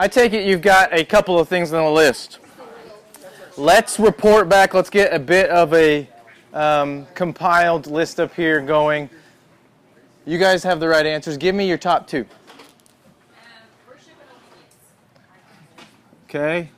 I 0.00 0.06
take 0.06 0.32
it 0.32 0.46
you've 0.46 0.62
got 0.62 0.92
a 0.96 1.04
couple 1.04 1.40
of 1.40 1.48
things 1.48 1.72
on 1.72 1.84
the 1.84 1.90
list. 1.90 2.38
Let's 3.56 3.98
report 3.98 4.48
back. 4.48 4.72
Let's 4.72 4.90
get 4.90 5.12
a 5.12 5.18
bit 5.18 5.50
of 5.50 5.74
a 5.74 6.08
um, 6.54 7.04
compiled 7.14 7.88
list 7.88 8.20
up 8.20 8.32
here 8.32 8.60
going. 8.60 9.10
You 10.24 10.38
guys 10.38 10.62
have 10.62 10.78
the 10.78 10.86
right 10.88 11.04
answers. 11.04 11.36
Give 11.36 11.52
me 11.54 11.66
your 11.66 11.78
top 11.78 12.06
two. 12.06 12.24
Okay. 16.26 16.70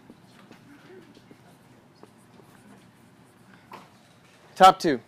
Top 4.57 4.79
two 4.79 5.00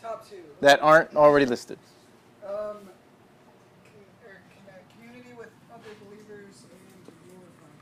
Top 0.00 0.28
two. 0.28 0.36
that 0.60 0.80
aren't 0.82 1.14
already 1.16 1.44
listed. 1.46 1.78
Um, 2.44 2.50
com- 2.52 2.78
or 4.24 4.40
con- 4.48 4.68
uh, 4.68 4.72
community 4.94 5.34
with 5.36 5.48
other 5.74 5.88
believers 6.04 6.64
and 6.70 7.14
glorifying. 7.26 7.72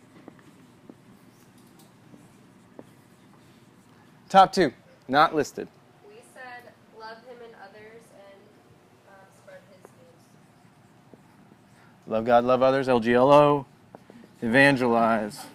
Top 4.31 4.53
two, 4.53 4.73
not 5.09 5.35
listed. 5.35 5.69
We 6.09 6.15
said 6.33 6.73
love 6.99 7.19
him 7.27 7.37
and 7.45 7.53
others 7.63 8.01
and 8.15 8.41
um, 9.09 9.15
spread 9.43 9.59
his 9.69 9.83
news. 9.83 10.23
Love 12.07 12.25
God, 12.25 12.45
love 12.45 12.63
others, 12.63 12.87
LGLO, 12.89 13.67
evangelize. 14.41 15.47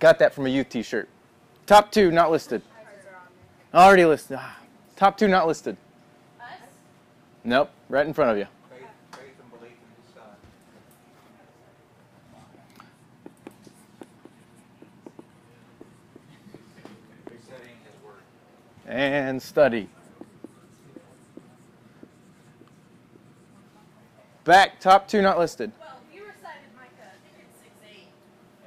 Got 0.00 0.18
that 0.18 0.34
from 0.34 0.44
a 0.46 0.50
youth 0.50 0.68
t 0.68 0.82
shirt. 0.82 1.08
Top 1.66 1.90
two, 1.90 2.10
not 2.10 2.30
listed. 2.30 2.60
Ours 2.60 2.86
are 3.10 3.16
on 3.16 3.22
there. 3.72 3.80
Already 3.80 4.04
listed. 4.04 4.36
Ah, 4.38 4.58
Top 4.96 5.16
two, 5.16 5.28
not 5.28 5.46
listed. 5.46 5.76
Us? 6.40 6.46
Nope, 7.42 7.70
right 7.88 8.06
in 8.06 8.12
front 8.12 8.32
of 8.32 8.36
you. 8.36 8.46
Faith, 8.68 8.82
faith 9.12 9.20
and 9.40 9.50
belief 9.58 9.72
in 9.72 10.02
His 10.04 10.12
Son. 10.14 10.24
Studying 17.46 17.76
His 17.84 18.04
Word. 18.04 18.22
And 18.92 19.40
study. 19.40 19.88
Back, 24.44 24.80
top 24.80 25.08
two, 25.08 25.22
not 25.22 25.38
listed. 25.38 25.72
Well, 25.80 25.96
you 26.12 26.20
recited 26.20 26.68
Micah, 26.76 26.90
I 27.00 27.16
think 27.24 27.48
it's 27.48 27.62
6 27.62 27.72
8. 27.90 28.08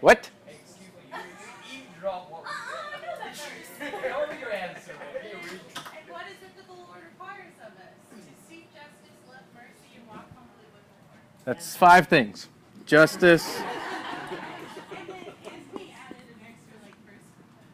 What? 0.02 0.32
That's 0.50 0.66
five 1.06 1.28
things 1.38 1.46
you 1.70 1.78
eavesdrop 1.78 2.32
what 2.32 2.44
I 2.48 2.98
know 3.02 3.14
that 3.20 3.36
verse. 3.36 3.44
Tell 3.78 4.28
me 4.28 4.40
your 4.40 4.52
answer. 4.52 4.94
And 4.98 6.10
what 6.10 6.26
is 6.26 6.42
it 6.42 6.58
that 6.58 6.66
the 6.66 6.74
Lord 6.74 7.02
requires 7.06 7.54
of 7.62 7.78
us? 7.78 7.94
To 8.10 8.34
seek 8.50 8.74
justice, 8.74 9.22
love 9.30 9.46
mercy, 9.54 9.94
and 9.96 10.08
walk 10.08 10.26
humbly 10.34 10.66
with 10.74 10.90
the 10.90 11.06
Lord. 11.06 11.22
That's 11.46 11.76
five 11.76 12.08
things 12.08 12.50
justice. 12.88 13.46
And 13.58 15.08
then 15.08 15.26
Anthony 15.46 15.94
added 15.94 16.18
an 16.18 16.42
extra 16.50 16.82
like 16.82 16.98
verse, 17.06 17.30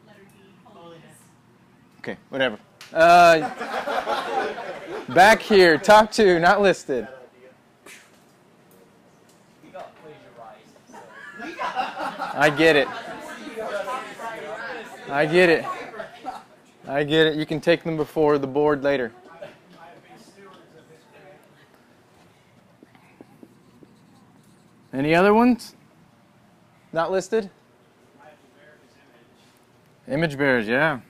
letter 0.05 0.27
D, 0.35 0.51
holiness. 0.65 1.15
Okay, 2.01 2.17
whatever. 2.29 2.57
Uh, 2.91 3.47
back 5.09 5.39
here, 5.39 5.77
top 5.77 6.11
two, 6.11 6.39
not 6.39 6.59
listed. 6.59 7.07
I 12.33 12.49
get 12.57 12.75
it. 12.75 12.87
I 15.09 15.27
get 15.27 15.49
it. 15.49 15.63
I 16.87 17.03
get 17.03 17.27
it. 17.27 17.35
You 17.35 17.45
can 17.45 17.61
take 17.61 17.83
them 17.83 17.97
before 17.97 18.39
the 18.39 18.47
board 18.47 18.81
later. 18.81 19.11
Any 24.91 25.13
other 25.13 25.35
ones? 25.35 25.75
Not 26.91 27.11
listed? 27.11 27.51
Image 30.07 30.35
bearers, 30.35 30.67
yeah. 30.67 31.01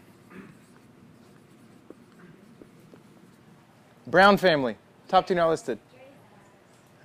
Brown 4.11 4.35
family, 4.35 4.75
top 5.07 5.25
two 5.25 5.35
not 5.35 5.47
listed. 5.47 5.79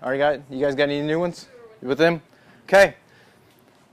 Already 0.03 0.19
got 0.19 0.41
you 0.51 0.61
guys 0.61 0.75
got 0.75 0.85
any 0.85 1.01
new 1.01 1.21
ones 1.21 1.47
with 1.81 1.99
them? 1.99 2.21
Okay. 2.65 2.97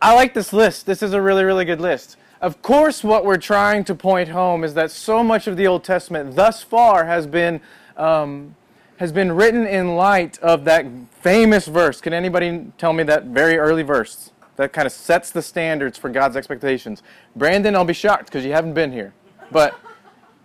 I 0.01 0.15
like 0.15 0.33
this 0.33 0.51
list. 0.51 0.87
This 0.87 1.03
is 1.03 1.13
a 1.13 1.21
really, 1.21 1.43
really 1.43 1.63
good 1.63 1.79
list. 1.79 2.17
Of 2.41 2.63
course, 2.63 3.03
what 3.03 3.23
we're 3.23 3.37
trying 3.37 3.83
to 3.85 3.95
point 3.95 4.29
home 4.29 4.63
is 4.63 4.73
that 4.73 4.89
so 4.89 5.23
much 5.23 5.45
of 5.45 5.57
the 5.57 5.67
Old 5.67 5.83
Testament 5.83 6.35
thus 6.35 6.63
far 6.63 7.05
has 7.05 7.27
been 7.27 7.61
um, 7.97 8.55
has 8.97 9.11
been 9.11 9.31
written 9.31 9.67
in 9.67 9.95
light 9.95 10.39
of 10.39 10.65
that 10.65 10.87
famous 11.21 11.67
verse. 11.67 12.01
Can 12.01 12.13
anybody 12.13 12.65
tell 12.79 12.93
me 12.93 13.03
that 13.03 13.25
very 13.25 13.59
early 13.59 13.83
verse 13.83 14.31
that 14.55 14.73
kind 14.73 14.87
of 14.87 14.91
sets 14.91 15.29
the 15.29 15.43
standards 15.43 15.99
for 15.99 16.09
God's 16.09 16.35
expectations? 16.35 17.03
Brandon, 17.35 17.75
I'll 17.75 17.85
be 17.85 17.93
shocked 17.93 18.25
because 18.25 18.43
you 18.43 18.53
haven't 18.53 18.73
been 18.73 18.91
here. 18.91 19.13
But 19.51 19.75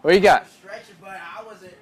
what 0.03 0.13
you 0.13 0.21
got? 0.21 0.47
Stretching, 0.51 0.97
but 1.01 1.19
I 1.19 1.43
wasn't. 1.45 1.73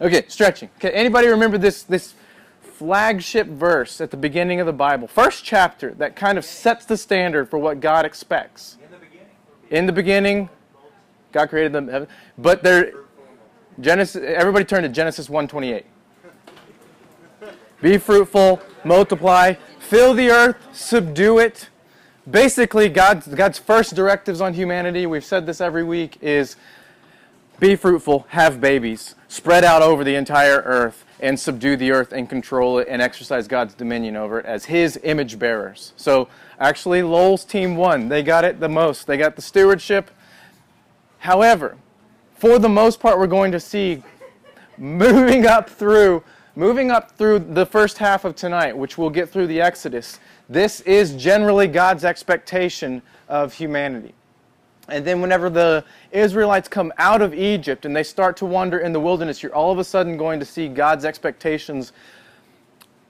Okay, 0.00 0.24
stretching. 0.28 0.70
Okay, 0.76 0.90
anybody 0.90 1.28
remember 1.28 1.58
this 1.58 1.82
this 1.82 2.14
flagship 2.60 3.46
verse 3.46 4.00
at 4.00 4.10
the 4.10 4.16
beginning 4.16 4.60
of 4.60 4.66
the 4.66 4.72
Bible? 4.72 5.06
First 5.06 5.44
chapter 5.44 5.94
that 5.94 6.16
kind 6.16 6.36
of 6.36 6.44
sets 6.44 6.84
the 6.84 6.96
standard 6.96 7.48
for 7.48 7.58
what 7.58 7.80
God 7.80 8.04
expects. 8.04 8.76
In 8.82 8.90
the 8.90 8.98
beginning. 8.98 9.28
In 9.70 9.86
the 9.86 9.92
beginning, 9.92 10.48
God 11.32 11.48
created 11.48 11.72
them. 11.72 12.06
But 12.36 12.62
there 12.62 12.92
Genesis 13.80 14.22
everybody 14.24 14.64
turn 14.64 14.82
to 14.82 14.88
Genesis 14.88 15.28
1:28. 15.28 15.84
Be 17.80 17.98
fruitful, 17.98 18.60
multiply, 18.82 19.54
fill 19.78 20.14
the 20.14 20.30
earth, 20.30 20.56
subdue 20.72 21.38
it. 21.38 21.68
Basically, 22.28 22.88
God's, 22.88 23.26
God's 23.26 23.58
first 23.58 23.94
directives 23.94 24.40
on 24.40 24.54
humanity, 24.54 25.04
we've 25.04 25.24
said 25.24 25.44
this 25.44 25.60
every 25.60 25.84
week, 25.84 26.16
is 26.22 26.56
be 27.60 27.76
fruitful, 27.76 28.26
have 28.28 28.60
babies, 28.60 29.14
spread 29.28 29.64
out 29.64 29.82
over 29.82 30.04
the 30.04 30.14
entire 30.14 30.62
earth, 30.64 31.04
and 31.20 31.38
subdue 31.38 31.76
the 31.76 31.90
earth 31.90 32.12
and 32.12 32.28
control 32.28 32.78
it 32.78 32.88
and 32.88 33.00
exercise 33.00 33.48
God's 33.48 33.74
dominion 33.74 34.16
over 34.16 34.40
it 34.40 34.46
as 34.46 34.66
His 34.66 34.98
image 35.04 35.38
bearers. 35.38 35.92
So, 35.96 36.28
actually, 36.58 37.02
Lowell's 37.02 37.44
team 37.44 37.76
won. 37.76 38.08
They 38.08 38.22
got 38.22 38.44
it 38.44 38.60
the 38.60 38.68
most. 38.68 39.06
They 39.06 39.16
got 39.16 39.36
the 39.36 39.42
stewardship. 39.42 40.10
However, 41.18 41.76
for 42.36 42.58
the 42.58 42.68
most 42.68 43.00
part, 43.00 43.18
we're 43.18 43.26
going 43.26 43.52
to 43.52 43.60
see 43.60 44.02
moving 44.76 45.46
up 45.46 45.70
through 45.70 46.22
moving 46.56 46.90
up 46.90 47.10
through 47.12 47.40
the 47.40 47.66
first 47.66 47.98
half 47.98 48.24
of 48.24 48.36
tonight, 48.36 48.76
which 48.76 48.96
we'll 48.96 49.10
get 49.10 49.28
through 49.28 49.46
the 49.46 49.60
Exodus. 49.60 50.20
This 50.48 50.80
is 50.82 51.14
generally 51.16 51.66
God's 51.66 52.04
expectation 52.04 53.02
of 53.28 53.52
humanity. 53.52 54.14
And 54.88 55.04
then, 55.04 55.20
whenever 55.20 55.48
the 55.48 55.84
Israelites 56.12 56.68
come 56.68 56.92
out 56.98 57.22
of 57.22 57.32
Egypt 57.32 57.86
and 57.86 57.96
they 57.96 58.02
start 58.02 58.36
to 58.38 58.46
wander 58.46 58.78
in 58.78 58.92
the 58.92 59.00
wilderness, 59.00 59.42
you're 59.42 59.54
all 59.54 59.72
of 59.72 59.78
a 59.78 59.84
sudden 59.84 60.16
going 60.16 60.40
to 60.40 60.46
see 60.46 60.68
God's 60.68 61.04
expectations 61.04 61.92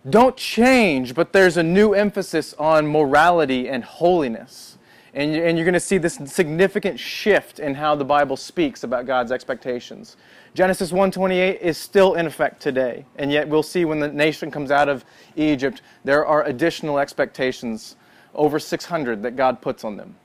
don't 0.08 0.36
change, 0.36 1.14
but 1.14 1.32
there's 1.32 1.56
a 1.56 1.62
new 1.62 1.94
emphasis 1.94 2.52
on 2.54 2.86
morality 2.86 3.68
and 3.68 3.82
holiness. 3.82 4.76
And, 5.14 5.32
you- 5.32 5.42
and 5.44 5.56
you're 5.56 5.64
going 5.64 5.74
to 5.74 5.80
see 5.80 5.96
this 5.96 6.18
significant 6.26 6.98
shift 7.00 7.58
in 7.58 7.74
how 7.76 7.94
the 7.94 8.04
Bible 8.04 8.36
speaks 8.36 8.82
about 8.82 9.06
God's 9.06 9.32
expectations. 9.32 10.16
Genesis 10.54 10.92
1:28 10.92 11.60
is 11.60 11.78
still 11.78 12.14
in 12.14 12.26
effect 12.26 12.60
today, 12.60 13.06
and 13.16 13.32
yet 13.32 13.48
we'll 13.48 13.62
see 13.62 13.84
when 13.84 14.00
the 14.00 14.08
nation 14.08 14.50
comes 14.50 14.70
out 14.70 14.88
of 14.88 15.04
Egypt, 15.36 15.80
there 16.04 16.26
are 16.26 16.44
additional 16.44 16.98
expectations, 16.98 17.96
over 18.34 18.58
600 18.58 19.22
that 19.22 19.36
God 19.36 19.60
puts 19.62 19.84
on 19.84 19.96
them. 19.96 20.16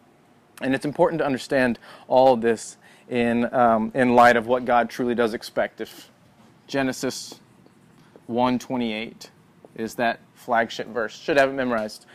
And 0.62 0.76
it's 0.76 0.86
important 0.86 1.20
to 1.20 1.26
understand 1.26 1.80
all 2.08 2.34
of 2.34 2.42
this 2.42 2.78
in, 3.10 3.54
um, 3.54 3.92
in 3.96 4.16
light 4.16 4.36
of 4.36 4.48
what 4.48 4.66
God 4.66 4.90
truly 4.90 5.16
does 5.16 5.34
expect. 5.34 5.82
If 5.82 6.10
Genesis 6.68 7.40
128 8.28 9.32
is 9.76 9.96
that 9.96 10.20
flagship 10.36 10.88
verse, 10.88 11.18
should 11.18 11.38
have 11.38 11.50
it 11.50 11.54
memorized. 11.54 12.06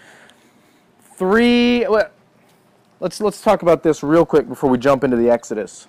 Three. 1.16 1.86
well, 1.88 2.10
Let's 3.00 3.20
let's 3.20 3.42
talk 3.42 3.60
about 3.60 3.82
this 3.82 4.02
real 4.02 4.24
quick 4.24 4.48
before 4.48 4.70
we 4.70 4.78
jump 4.78 5.04
into 5.04 5.16
the 5.16 5.28
Exodus. 5.28 5.88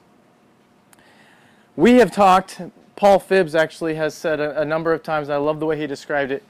We 1.76 1.94
have 1.94 2.12
talked. 2.12 2.60
Paul 2.96 3.20
Phibbs 3.20 3.54
actually 3.54 3.96
has 3.96 4.14
said 4.14 4.40
a, 4.40 4.60
a 4.60 4.66
number 4.66 4.92
of 4.92 5.04
times. 5.04 5.30
I 5.30 5.38
love 5.38 5.60
the 5.60 5.66
way 5.66 5.78
he 5.78 5.88
described 5.88 6.32
it. 6.32 6.44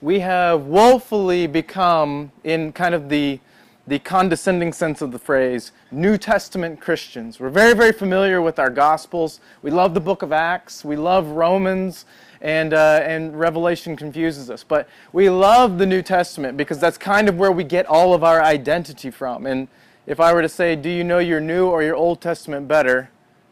We 0.00 0.20
have 0.20 0.66
woefully 0.66 1.46
become, 1.46 2.30
in 2.44 2.72
kind 2.72 2.94
of 2.94 3.08
the 3.08 3.40
the 3.86 3.98
condescending 3.98 4.72
sense 4.72 5.02
of 5.02 5.10
the 5.10 5.18
phrase, 5.18 5.72
New 5.90 6.16
Testament 6.16 6.80
Christians. 6.80 7.40
We're 7.40 7.50
very, 7.50 7.74
very 7.74 7.92
familiar 7.92 8.40
with 8.40 8.58
our 8.58 8.70
Gospels. 8.70 9.40
We 9.60 9.72
love 9.72 9.94
the 9.94 10.00
book 10.00 10.22
of 10.22 10.32
Acts. 10.32 10.84
We 10.84 10.94
love 10.94 11.26
Romans, 11.28 12.04
and, 12.40 12.74
uh, 12.74 13.00
and 13.02 13.38
Revelation 13.38 13.96
confuses 13.96 14.50
us. 14.50 14.62
But 14.62 14.88
we 15.12 15.28
love 15.28 15.78
the 15.78 15.86
New 15.86 16.00
Testament 16.00 16.56
because 16.56 16.78
that's 16.78 16.96
kind 16.96 17.28
of 17.28 17.36
where 17.36 17.50
we 17.50 17.64
get 17.64 17.86
all 17.86 18.14
of 18.14 18.22
our 18.22 18.40
identity 18.40 19.10
from. 19.10 19.46
And 19.46 19.66
if 20.06 20.20
I 20.20 20.32
were 20.32 20.42
to 20.42 20.48
say, 20.48 20.76
Do 20.76 20.88
you 20.88 21.02
know 21.02 21.18
your 21.18 21.40
New 21.40 21.66
or 21.66 21.82
your 21.82 21.96
Old 21.96 22.20
Testament 22.20 22.68
better? 22.68 23.10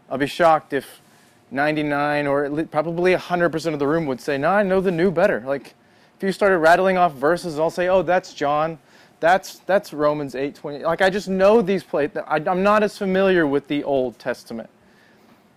I'll 0.09 0.19
be 0.19 0.27
shocked 0.27 0.73
if 0.73 1.01
99 1.51 2.29
or 2.29 2.67
probably 2.67 3.15
100% 3.15 3.73
of 3.73 3.79
the 3.81 3.87
room 3.87 4.07
would 4.07 4.21
say, 4.21 4.39
No, 4.39 4.51
I 4.51 4.63
know 4.63 4.81
the 4.81 4.93
New 4.93 5.11
better. 5.11 5.43
Like, 5.45 5.75
if 6.21 6.25
you 6.25 6.33
started 6.33 6.59
rattling 6.59 6.99
off 6.99 7.15
verses, 7.15 7.59
I'll 7.59 7.71
say, 7.71 7.89
"Oh, 7.89 8.03
that's 8.03 8.35
John. 8.35 8.79
That's 9.21 9.59
that's 9.61 9.93
Romans 9.93 10.35
8:20." 10.35 10.83
Like 10.83 11.03
I 11.03 11.11
just 11.11 11.29
know 11.29 11.63
these 11.63 11.85
places. 11.85 12.23
I'm 12.27 12.63
not 12.63 12.83
as 12.83 12.99
familiar 12.99 13.47
with 13.47 13.69
the 13.69 13.85
Old 13.85 14.19
Testament. 14.19 14.71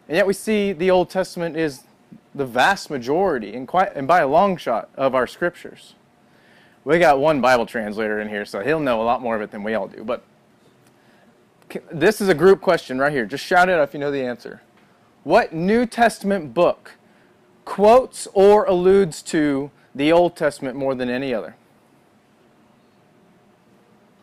And 0.08 0.18
yet 0.18 0.28
we 0.28 0.34
see 0.34 0.74
the 0.74 0.92
Old 0.92 1.10
Testament 1.10 1.56
is 1.56 1.84
the 2.36 2.46
vast 2.46 2.90
majority 2.90 3.56
and 3.56 3.68
quite 3.68 3.96
and 3.96 4.08
by 4.08 4.20
a 4.20 4.28
long 4.28 4.58
shot 4.58 4.90
of 4.96 5.16
our 5.16 5.26
scriptures. 5.26 5.96
We 6.84 7.00
got 7.00 7.20
one 7.20 7.40
Bible 7.40 7.66
translator 7.66 8.20
in 8.20 8.28
here, 8.28 8.44
so 8.44 8.60
he'll 8.60 8.82
know 8.82 9.02
a 9.02 9.04
lot 9.04 9.22
more 9.22 9.36
of 9.36 9.42
it 9.42 9.52
than 9.52 9.64
we 9.64 9.74
all 9.74 9.88
do. 9.88 10.04
But 10.04 10.24
this 11.92 12.20
is 12.20 12.28
a 12.28 12.34
group 12.34 12.60
question 12.60 13.00
right 13.00 13.12
here. 13.12 13.26
Just 13.26 13.46
shout 13.46 13.70
it 13.70 13.74
out 13.74 13.84
if 13.84 13.94
you 13.94 14.00
know 14.02 14.12
the 14.12 14.24
answer. 14.24 14.62
What 15.24 15.54
New 15.54 15.86
Testament 15.86 16.54
book 16.54 16.92
quotes 17.64 18.28
or 18.34 18.66
alludes 18.66 19.22
to 19.24 19.72
the 19.96 20.12
Old 20.12 20.36
Testament 20.36 20.76
more 20.76 20.94
than 20.94 21.10
any 21.10 21.34
other? 21.34 21.56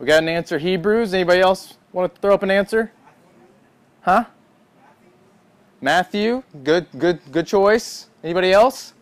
We 0.01 0.07
got 0.07 0.23
an 0.23 0.31
answer 0.31 0.59
Hebrews. 0.59 1.13
Anybody 1.13 1.41
else 1.41 1.75
want 1.93 2.15
to 2.15 2.21
throw 2.23 2.33
up 2.33 2.43
an 2.43 2.51
answer? 2.51 2.91
Huh? 4.01 4.25
Matthew. 5.83 6.43
Good 6.65 6.87
good 6.99 7.21
good 7.31 7.47
choice. 7.47 8.09
Anybody 8.25 8.51
else? 8.51 8.95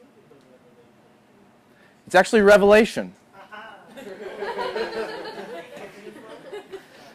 It's 2.05 2.17
actually 2.17 2.41
Revelation. 2.41 3.15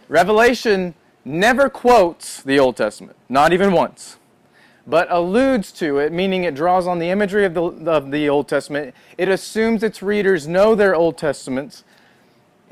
Revelation 0.08 0.94
never 1.26 1.70
quotes 1.70 2.42
the 2.42 2.60
Old 2.60 2.78
Testament, 2.78 3.18
not 3.28 3.52
even 3.52 3.74
once, 3.74 4.18
but 4.88 5.12
alludes 5.12 5.74
to 5.74 5.98
it, 5.98 6.14
meaning 6.14 6.46
it 6.46 6.56
draws 6.56 6.88
on 6.88 7.00
the 7.00 7.10
imagery 7.10 7.44
of 7.44 7.54
the, 7.54 7.64
of 7.64 8.12
the 8.12 8.30
Old 8.30 8.48
Testament. 8.48 8.96
It 9.18 9.28
assumes 9.28 9.84
its 9.84 10.02
readers 10.02 10.48
know 10.48 10.74
their 10.74 10.96
Old 10.96 11.18
Testaments. 11.18 11.84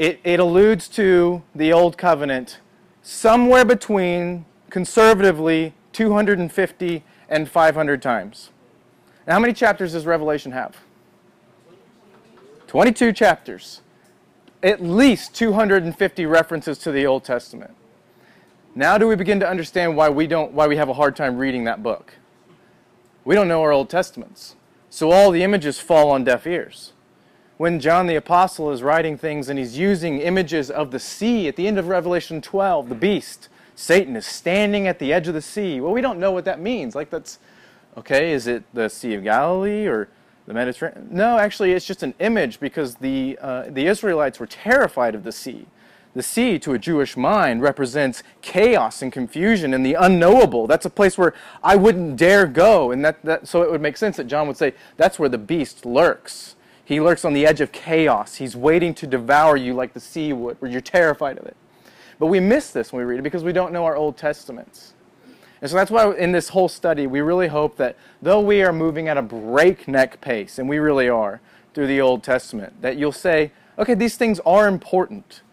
It, 0.02 0.20
it 0.24 0.40
alludes 0.40 0.88
to 0.88 1.44
the 1.54 1.72
Old 1.72 1.96
Covenant 1.96 2.58
somewhere 3.04 3.64
between, 3.64 4.46
conservatively, 4.72 5.76
250 5.94 7.04
and 7.30 7.48
500 7.48 8.02
times. 8.02 8.50
Now, 9.28 9.34
how 9.34 9.40
many 9.40 9.54
chapters 9.54 9.92
does 9.92 10.08
Revelation 10.08 10.54
have? 10.54 10.76
22 12.66 13.14
chapters. 13.14 13.82
At 14.64 14.82
least 14.82 15.36
250 15.36 16.26
references 16.26 16.80
to 16.80 16.92
the 16.92 17.06
Old 17.06 17.24
Testament. 17.24 17.76
Now 18.74 18.98
do 18.98 19.08
we 19.08 19.16
begin 19.16 19.40
to 19.42 19.48
understand 19.48 19.96
why 19.96 20.10
we 20.10 20.26
don't 20.26 20.52
why 20.54 20.66
we 20.66 20.78
have 20.78 20.90
a 20.90 20.94
hard 20.94 21.16
time 21.16 21.38
reading 21.38 21.66
that 21.66 21.84
book? 21.84 22.16
We 23.24 23.36
don't 23.36 23.48
know 23.48 23.62
our 23.62 23.72
Old 23.72 23.90
Testaments. 23.90 24.56
So 24.90 25.12
all 25.12 25.30
the 25.30 25.44
images 25.44 25.80
fall 25.80 26.10
on 26.10 26.24
deaf 26.24 26.48
ears. 26.48 26.94
When 27.62 27.80
John 27.80 28.08
the 28.08 28.16
apostle 28.16 28.72
is 28.72 28.82
writing 28.82 29.20
things 29.20 29.48
and 29.48 29.60
he's 29.60 29.78
using 29.78 30.18
images 30.18 30.72
of 30.72 30.90
the 30.90 30.98
sea 30.98 31.48
at 31.48 31.58
the 31.58 31.68
end 31.68 31.78
of 31.78 31.90
Revelation 31.90 32.42
12, 32.42 32.90
the 32.90 32.96
beast, 32.96 33.50
Satan 33.76 34.16
is 34.16 34.26
standing 34.26 34.88
at 34.88 34.98
the 34.98 35.14
edge 35.14 35.28
of 35.28 35.36
the 35.36 35.44
sea. 35.44 35.80
Well, 35.80 35.92
we 35.92 36.02
don't 36.02 36.18
know 36.18 36.32
what 36.32 36.44
that 36.46 36.60
means. 36.60 36.96
Like 36.96 37.12
that's 37.12 37.38
okay, 37.96 38.32
is 38.32 38.48
it 38.48 38.64
the 38.74 38.90
Sea 38.90 39.14
of 39.14 39.24
Galilee 39.24 39.86
or 39.86 40.10
the 40.48 40.56
Mediterranean? 40.56 41.10
No, 41.12 41.38
actually 41.38 41.74
it's 41.74 41.86
just 41.86 42.02
an 42.02 42.16
image 42.18 42.60
because 42.60 42.96
the 42.96 43.38
uh, 43.40 43.66
the 43.70 43.86
Israelites 43.86 44.40
were 44.40 44.48
terrified 44.48 45.14
of 45.14 45.24
the 45.24 45.32
sea. 45.32 45.68
The 46.16 46.24
sea, 46.24 46.58
to 46.58 46.74
a 46.74 46.80
Jewish 46.80 47.16
mind, 47.16 47.62
represents 47.62 48.24
chaos 48.42 49.04
and 49.04 49.14
confusion 49.14 49.76
and 49.76 49.86
the 49.86 49.94
unknowable. 49.94 50.66
That's 50.66 50.88
a 50.88 50.90
place 50.90 51.16
where 51.16 51.36
I 51.62 51.76
wouldn't 51.76 52.16
dare 52.18 52.48
go. 52.48 52.90
And 52.90 53.06
that, 53.06 53.24
that, 53.24 53.48
so 53.48 53.62
it 53.62 53.70
would 53.70 53.82
make 53.82 53.98
sense 53.98 54.18
that 54.18 54.26
John 54.26 54.48
would 54.48 54.58
say 54.58 54.74
that's 54.98 55.20
where 55.20 55.30
the 55.30 55.38
beast 55.38 55.86
lurks. 55.86 56.56
He 56.92 57.00
lurks 57.00 57.24
on 57.24 57.32
the 57.32 57.46
edge 57.46 57.62
of 57.62 57.72
chaos. 57.72 58.36
He's 58.36 58.54
waiting 58.54 58.94
to 58.96 59.08
devour 59.08 59.56
you 59.56 59.74
like 59.74 59.94
the 59.94 60.02
sea 60.02 60.34
would, 60.34 60.62
where 60.62 60.70
you're 60.70 60.82
terrified 60.82 61.38
of 61.38 61.46
it. 61.46 61.56
But 62.20 62.26
we 62.26 62.42
miss 62.42 62.72
this 62.72 62.92
when 62.92 63.00
we 63.00 63.10
read 63.10 63.20
it 63.20 63.22
because 63.22 63.46
we 63.46 63.54
don't 63.54 63.72
know 63.72 63.86
our 63.86 63.96
Old 63.96 64.18
Testaments. 64.18 64.94
And 65.62 65.72
so 65.72 65.78
that's 65.78 65.90
why 65.90 66.14
in 66.16 66.34
this 66.34 66.50
whole 66.50 66.68
study, 66.68 67.08
we 67.08 67.22
really 67.22 67.48
hope 67.48 67.78
that 67.78 67.96
though 68.22 68.42
we 68.42 68.62
are 68.62 68.74
moving 68.74 69.08
at 69.08 69.16
a 69.16 69.22
breakneck 69.22 70.20
pace, 70.20 70.60
and 70.60 70.68
we 70.68 70.80
really 70.80 71.08
are, 71.08 71.40
through 71.74 71.88
the 71.88 72.02
Old 72.02 72.24
Testament, 72.24 72.82
that 72.82 72.98
you'll 72.98 73.14
say, 73.14 73.54
okay, 73.80 73.94
these 73.94 74.18
things 74.18 74.42
are 74.46 74.68
important. 74.68 75.44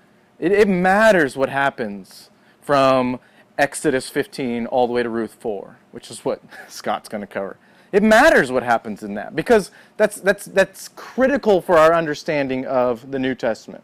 It, 0.41 0.51
it 0.51 0.67
matters 0.67 1.37
what 1.37 1.51
happens 1.51 2.31
from 2.61 3.21
Exodus 3.57 4.09
15 4.09 4.67
all 4.67 4.89
the 4.89 4.93
way 4.93 5.05
to 5.05 5.09
Ruth 5.09 5.37
4, 5.39 5.77
which 5.93 6.11
is 6.11 6.25
what 6.25 6.43
Scott's 6.69 7.09
going 7.09 7.21
to 7.21 7.29
cover. 7.29 7.59
It 7.93 8.03
matters 8.03 8.53
what 8.53 8.63
happens 8.63 9.03
in 9.03 9.15
that 9.15 9.35
because 9.35 9.71
that's, 9.97 10.21
that's, 10.21 10.45
that's 10.45 10.89
critical 10.89 11.63
for 11.63 11.79
our 11.79 11.95
understanding 11.95 12.67
of 12.67 13.11
the 13.11 13.19
New 13.19 13.35
Testament. 13.35 13.83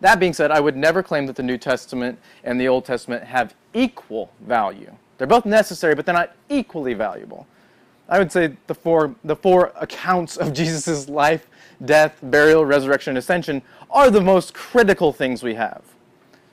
That 0.00 0.18
being 0.18 0.32
said, 0.32 0.50
I 0.50 0.60
would 0.60 0.76
never 0.76 1.02
claim 1.02 1.26
that 1.26 1.36
the 1.36 1.42
New 1.42 1.58
Testament 1.58 2.18
and 2.42 2.60
the 2.60 2.68
Old 2.68 2.84
Testament 2.84 3.24
have 3.24 3.54
equal 3.72 4.32
value. 4.40 4.92
They're 5.18 5.26
both 5.26 5.46
necessary, 5.46 5.94
but 5.94 6.06
they're 6.06 6.14
not 6.14 6.34
equally 6.48 6.94
valuable. 6.94 7.46
I 8.08 8.18
would 8.18 8.32
say 8.32 8.56
the 8.66 8.74
four, 8.74 9.14
the 9.24 9.36
four 9.36 9.72
accounts 9.76 10.36
of 10.36 10.52
Jesus' 10.60 11.08
life, 11.08 11.46
death, 11.84 12.18
burial, 12.22 12.64
resurrection, 12.64 13.12
and 13.12 13.18
ascension 13.18 13.62
are 13.90 14.10
the 14.10 14.20
most 14.20 14.54
critical 14.54 15.12
things 15.12 15.42
we 15.42 15.54
have. 15.54 15.82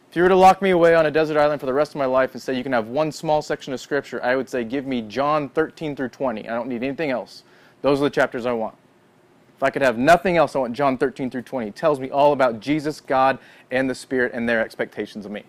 If 0.10 0.16
you 0.16 0.24
were 0.24 0.30
to 0.30 0.36
lock 0.36 0.60
me 0.64 0.72
away 0.72 0.96
on 0.96 1.06
a 1.06 1.12
desert 1.12 1.38
island 1.38 1.60
for 1.60 1.68
the 1.68 1.74
rest 1.74 1.92
of 1.92 1.98
my 1.98 2.06
life 2.06 2.34
and 2.34 2.42
say 2.42 2.56
you 2.56 2.64
can 2.64 2.72
have 2.72 2.88
one 2.88 3.12
small 3.12 3.44
section 3.44 3.74
of 3.74 3.80
Scripture, 3.80 4.24
I 4.24 4.36
would 4.36 4.50
say 4.50 4.64
give 4.64 4.88
me 4.88 5.04
John 5.04 5.50
13 5.50 5.96
through 5.96 6.10
20. 6.10 6.50
I 6.50 6.54
don't 6.56 6.68
need 6.68 6.82
anything 6.82 7.12
else. 7.12 7.44
Those 7.84 8.02
are 8.02 8.06
the 8.06 8.10
chapters 8.10 8.48
I 8.48 8.54
want. 8.54 8.74
If 9.56 9.62
I 9.62 9.70
could 9.70 9.84
have 9.84 10.00
nothing 10.00 10.36
else, 10.36 10.56
I 10.56 10.60
want 10.60 10.74
John 10.74 10.98
13 10.98 11.30
through 11.30 11.44
20. 11.44 11.68
It 11.68 11.76
tells 11.76 12.00
me 12.00 12.10
all 12.10 12.34
about 12.34 12.60
Jesus, 12.60 13.00
God, 13.02 13.38
and 13.70 13.88
the 13.88 13.94
Spirit 13.94 14.32
and 14.34 14.50
their 14.50 14.62
expectations 14.62 15.28
of 15.28 15.32
me. 15.32 15.44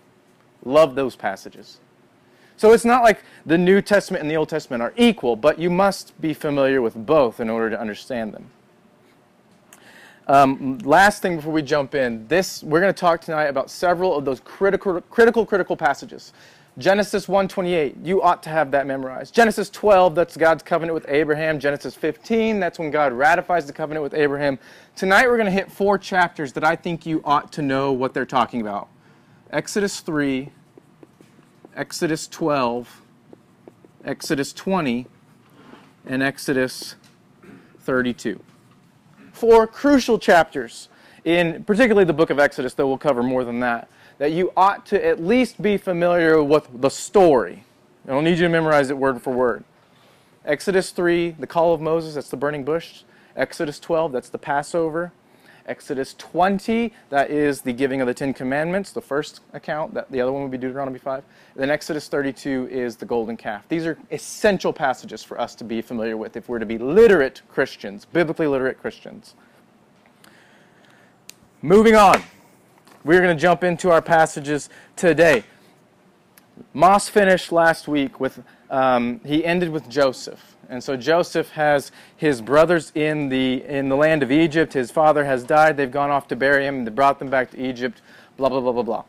Love 0.63 0.93
those 0.93 1.15
passages. 1.15 1.79
So 2.55 2.71
it's 2.71 2.85
not 2.85 3.01
like 3.01 3.23
the 3.43 3.57
New 3.57 3.81
Testament 3.81 4.21
and 4.21 4.29
the 4.29 4.35
Old 4.35 4.49
Testament 4.49 4.83
are 4.83 4.93
equal, 4.95 5.35
but 5.35 5.57
you 5.57 5.71
must 5.71 6.19
be 6.21 6.35
familiar 6.35 6.83
with 6.83 6.93
both 6.93 7.39
in 7.39 7.49
order 7.49 7.71
to 7.71 7.81
understand 7.81 8.31
them. 8.31 8.51
Um, 10.31 10.77
last 10.85 11.21
thing 11.21 11.35
before 11.35 11.51
we 11.51 11.61
jump 11.61 11.93
in, 11.93 12.25
this 12.29 12.63
we're 12.63 12.79
going 12.79 12.93
to 12.93 12.97
talk 12.97 13.19
tonight 13.19 13.47
about 13.47 13.69
several 13.69 14.15
of 14.15 14.23
those 14.23 14.39
critical, 14.39 15.01
critical, 15.01 15.45
critical 15.45 15.75
passages. 15.75 16.31
Genesis 16.77 17.25
1:28, 17.25 17.97
you 18.01 18.21
ought 18.21 18.41
to 18.43 18.49
have 18.49 18.71
that 18.71 18.87
memorized. 18.87 19.35
Genesis 19.35 19.69
12, 19.69 20.15
that's 20.15 20.37
God's 20.37 20.63
covenant 20.63 20.93
with 20.93 21.05
Abraham. 21.09 21.59
Genesis 21.59 21.95
15, 21.95 22.61
that's 22.61 22.79
when 22.79 22.91
God 22.91 23.11
ratifies 23.11 23.67
the 23.67 23.73
covenant 23.73 24.03
with 24.03 24.13
Abraham. 24.13 24.57
Tonight 24.95 25.27
we're 25.27 25.35
going 25.35 25.47
to 25.47 25.51
hit 25.51 25.69
four 25.69 25.97
chapters 25.97 26.53
that 26.53 26.63
I 26.63 26.77
think 26.77 27.05
you 27.05 27.21
ought 27.25 27.51
to 27.51 27.61
know 27.61 27.91
what 27.91 28.13
they're 28.13 28.25
talking 28.25 28.61
about. 28.61 28.87
Exodus 29.49 29.99
3, 29.99 30.49
Exodus 31.75 32.29
12, 32.29 33.01
Exodus 34.05 34.53
20, 34.53 35.07
and 36.05 36.23
Exodus 36.23 36.95
32 37.79 38.39
four 39.41 39.65
crucial 39.65 40.19
chapters 40.19 40.87
in 41.25 41.63
particularly 41.63 42.05
the 42.05 42.13
book 42.13 42.29
of 42.29 42.37
Exodus, 42.37 42.75
though 42.75 42.87
we'll 42.87 42.99
cover 42.99 43.23
more 43.23 43.43
than 43.43 43.59
that, 43.61 43.87
that 44.19 44.31
you 44.31 44.53
ought 44.55 44.85
to 44.85 45.03
at 45.03 45.19
least 45.19 45.59
be 45.59 45.77
familiar 45.77 46.43
with 46.43 46.69
the 46.79 46.89
story. 46.89 47.63
I 48.05 48.11
don't 48.11 48.23
need 48.23 48.37
you 48.37 48.43
to 48.43 48.49
memorize 48.49 48.91
it 48.91 48.97
word 48.99 49.19
for 49.19 49.33
word. 49.33 49.63
Exodus 50.45 50.91
3, 50.91 51.31
the 51.39 51.47
call 51.47 51.73
of 51.73 51.81
Moses, 51.81 52.13
that's 52.13 52.29
the 52.29 52.37
burning 52.37 52.63
bush. 52.63 53.01
Exodus 53.35 53.79
12, 53.79 54.11
that's 54.11 54.29
the 54.29 54.37
Passover. 54.37 55.11
Exodus 55.65 56.15
20, 56.17 56.93
that 57.09 57.29
is 57.29 57.61
the 57.61 57.73
giving 57.73 58.01
of 58.01 58.07
the 58.07 58.13
Ten 58.13 58.33
Commandments, 58.33 58.91
the 58.91 59.01
first 59.01 59.41
account. 59.53 59.93
That, 59.93 60.11
the 60.11 60.21
other 60.21 60.31
one 60.31 60.41
would 60.43 60.51
be 60.51 60.57
Deuteronomy 60.57 60.99
5. 60.99 61.23
And 61.53 61.61
then 61.61 61.69
Exodus 61.69 62.07
32 62.07 62.67
is 62.71 62.95
the 62.95 63.05
golden 63.05 63.37
calf. 63.37 63.65
These 63.69 63.85
are 63.85 63.97
essential 64.11 64.73
passages 64.73 65.23
for 65.23 65.39
us 65.39 65.55
to 65.55 65.63
be 65.63 65.81
familiar 65.81 66.17
with 66.17 66.35
if 66.35 66.49
we're 66.49 66.59
to 66.59 66.65
be 66.65 66.77
literate 66.77 67.41
Christians, 67.49 68.05
biblically 68.05 68.47
literate 68.47 68.79
Christians. 68.79 69.35
Moving 71.61 71.95
on, 71.95 72.23
we're 73.03 73.21
going 73.21 73.35
to 73.35 73.41
jump 73.41 73.63
into 73.63 73.91
our 73.91 74.01
passages 74.01 74.69
today. 74.95 75.43
Moss 76.73 77.09
finished 77.09 77.51
last 77.51 77.87
week 77.87 78.19
with, 78.19 78.43
um, 78.69 79.19
he 79.25 79.45
ended 79.45 79.69
with 79.69 79.89
Joseph. 79.89 80.50
And 80.71 80.81
so 80.81 80.95
Joseph 80.95 81.49
has 81.51 81.91
his 82.15 82.41
brothers 82.41 82.93
in 82.95 83.27
the, 83.27 83.61
in 83.65 83.89
the 83.89 83.97
land 83.97 84.23
of 84.23 84.31
Egypt. 84.31 84.71
His 84.71 84.89
father 84.89 85.25
has 85.25 85.43
died. 85.43 85.75
They've 85.75 85.91
gone 85.91 86.09
off 86.09 86.29
to 86.29 86.35
bury 86.37 86.65
him. 86.65 86.85
They 86.85 86.91
brought 86.91 87.19
them 87.19 87.29
back 87.29 87.51
to 87.51 87.61
Egypt. 87.61 88.01
Blah, 88.37 88.47
blah, 88.47 88.61
blah, 88.61 88.71
blah, 88.71 88.83
blah. 88.83 89.03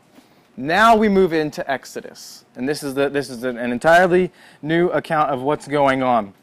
Now 0.57 0.97
we 0.97 1.07
move 1.07 1.31
into 1.31 1.69
Exodus. 1.71 2.43
And 2.55 2.67
this 2.67 2.83
is, 2.83 2.95
the, 2.95 3.07
this 3.07 3.29
is 3.29 3.45
an 3.45 3.57
entirely 3.57 4.29
new 4.61 4.89
account 4.89 5.31
of 5.31 5.41
what's 5.41 5.65
going 5.65 6.03
on. 6.03 6.33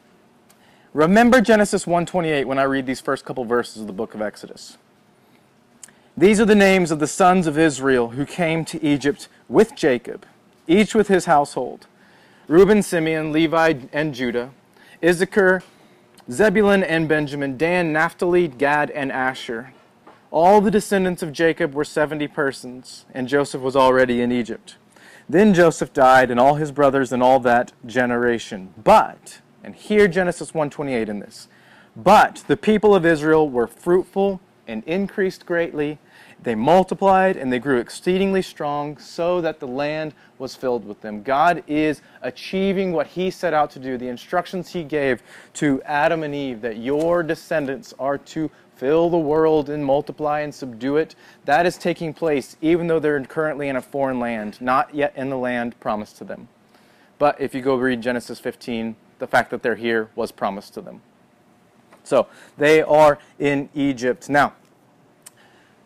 Remember 0.93 1.39
Genesis 1.39 1.85
1:28 1.85 2.45
when 2.45 2.59
I 2.59 2.63
read 2.63 2.85
these 2.85 2.99
first 2.99 3.23
couple 3.23 3.45
verses 3.45 3.79
of 3.79 3.87
the 3.87 3.93
book 3.93 4.13
of 4.13 4.21
Exodus. 4.21 4.77
These 6.17 6.41
are 6.41 6.45
the 6.45 6.55
names 6.55 6.91
of 6.91 6.99
the 6.99 7.07
sons 7.07 7.47
of 7.47 7.57
Israel 7.57 8.09
who 8.09 8.25
came 8.25 8.65
to 8.65 8.83
Egypt 8.83 9.29
with 9.47 9.73
Jacob, 9.73 10.25
each 10.67 10.93
with 10.93 11.07
his 11.07 11.25
household. 11.25 11.87
Reuben, 12.49 12.83
Simeon, 12.83 13.31
Levi, 13.31 13.75
and 13.93 14.13
Judah, 14.13 14.51
Issachar, 15.03 15.63
Zebulun 16.29 16.83
and 16.83 17.07
Benjamin, 17.07 17.57
Dan, 17.57 17.91
Naphtali, 17.91 18.47
Gad, 18.47 18.91
and 18.91 19.11
Asher. 19.11 19.73
All 20.29 20.61
the 20.61 20.69
descendants 20.69 21.23
of 21.23 21.33
Jacob 21.33 21.73
were 21.73 21.83
70 21.83 22.27
persons, 22.27 23.05
and 23.13 23.27
Joseph 23.27 23.61
was 23.61 23.75
already 23.75 24.21
in 24.21 24.31
Egypt. 24.31 24.77
Then 25.27 25.53
Joseph 25.53 25.91
died, 25.91 26.29
and 26.29 26.39
all 26.39 26.55
his 26.55 26.71
brothers, 26.71 27.11
and 27.11 27.23
all 27.23 27.39
that 27.39 27.73
generation. 27.85 28.73
But, 28.81 29.41
and 29.63 29.75
here 29.75 30.07
Genesis 30.07 30.51
1:28 30.51 31.09
in 31.09 31.19
this. 31.19 31.47
But 31.95 32.43
the 32.47 32.57
people 32.57 32.93
of 32.93 33.05
Israel 33.05 33.49
were 33.49 33.67
fruitful 33.67 34.39
and 34.67 34.83
increased 34.85 35.45
greatly. 35.45 35.97
They 36.43 36.55
multiplied 36.55 37.37
and 37.37 37.53
they 37.53 37.59
grew 37.59 37.77
exceedingly 37.77 38.41
strong, 38.41 38.97
so 38.97 39.41
that 39.41 39.59
the 39.59 39.67
land 39.67 40.13
was 40.39 40.55
filled 40.55 40.85
with 40.85 41.01
them. 41.01 41.21
God 41.21 41.63
is 41.67 42.01
achieving 42.21 42.93
what 42.93 43.07
He 43.07 43.29
set 43.29 43.53
out 43.53 43.69
to 43.71 43.79
do, 43.79 43.97
the 43.97 44.07
instructions 44.07 44.69
He 44.69 44.83
gave 44.83 45.21
to 45.53 45.81
Adam 45.83 46.23
and 46.23 46.33
Eve, 46.33 46.61
that 46.61 46.77
your 46.77 47.21
descendants 47.21 47.93
are 47.99 48.17
to 48.17 48.49
fill 48.75 49.11
the 49.11 49.17
world 49.17 49.69
and 49.69 49.85
multiply 49.85 50.39
and 50.39 50.55
subdue 50.55 50.97
it. 50.97 51.13
That 51.45 51.67
is 51.67 51.77
taking 51.77 52.15
place, 52.15 52.57
even 52.61 52.87
though 52.87 52.99
they're 52.99 53.23
currently 53.23 53.69
in 53.69 53.75
a 53.75 53.81
foreign 53.81 54.19
land, 54.19 54.59
not 54.59 54.95
yet 54.95 55.13
in 55.15 55.29
the 55.29 55.37
land 55.37 55.79
promised 55.79 56.17
to 56.17 56.23
them. 56.23 56.47
But 57.19 57.39
if 57.39 57.53
you 57.53 57.61
go 57.61 57.75
read 57.75 58.01
Genesis 58.01 58.39
15, 58.39 58.95
the 59.19 59.27
fact 59.27 59.51
that 59.51 59.61
they're 59.61 59.75
here 59.75 60.09
was 60.15 60.31
promised 60.31 60.73
to 60.73 60.81
them. 60.81 61.01
So 62.03 62.25
they 62.57 62.81
are 62.81 63.19
in 63.37 63.69
Egypt. 63.75 64.27
Now, 64.27 64.53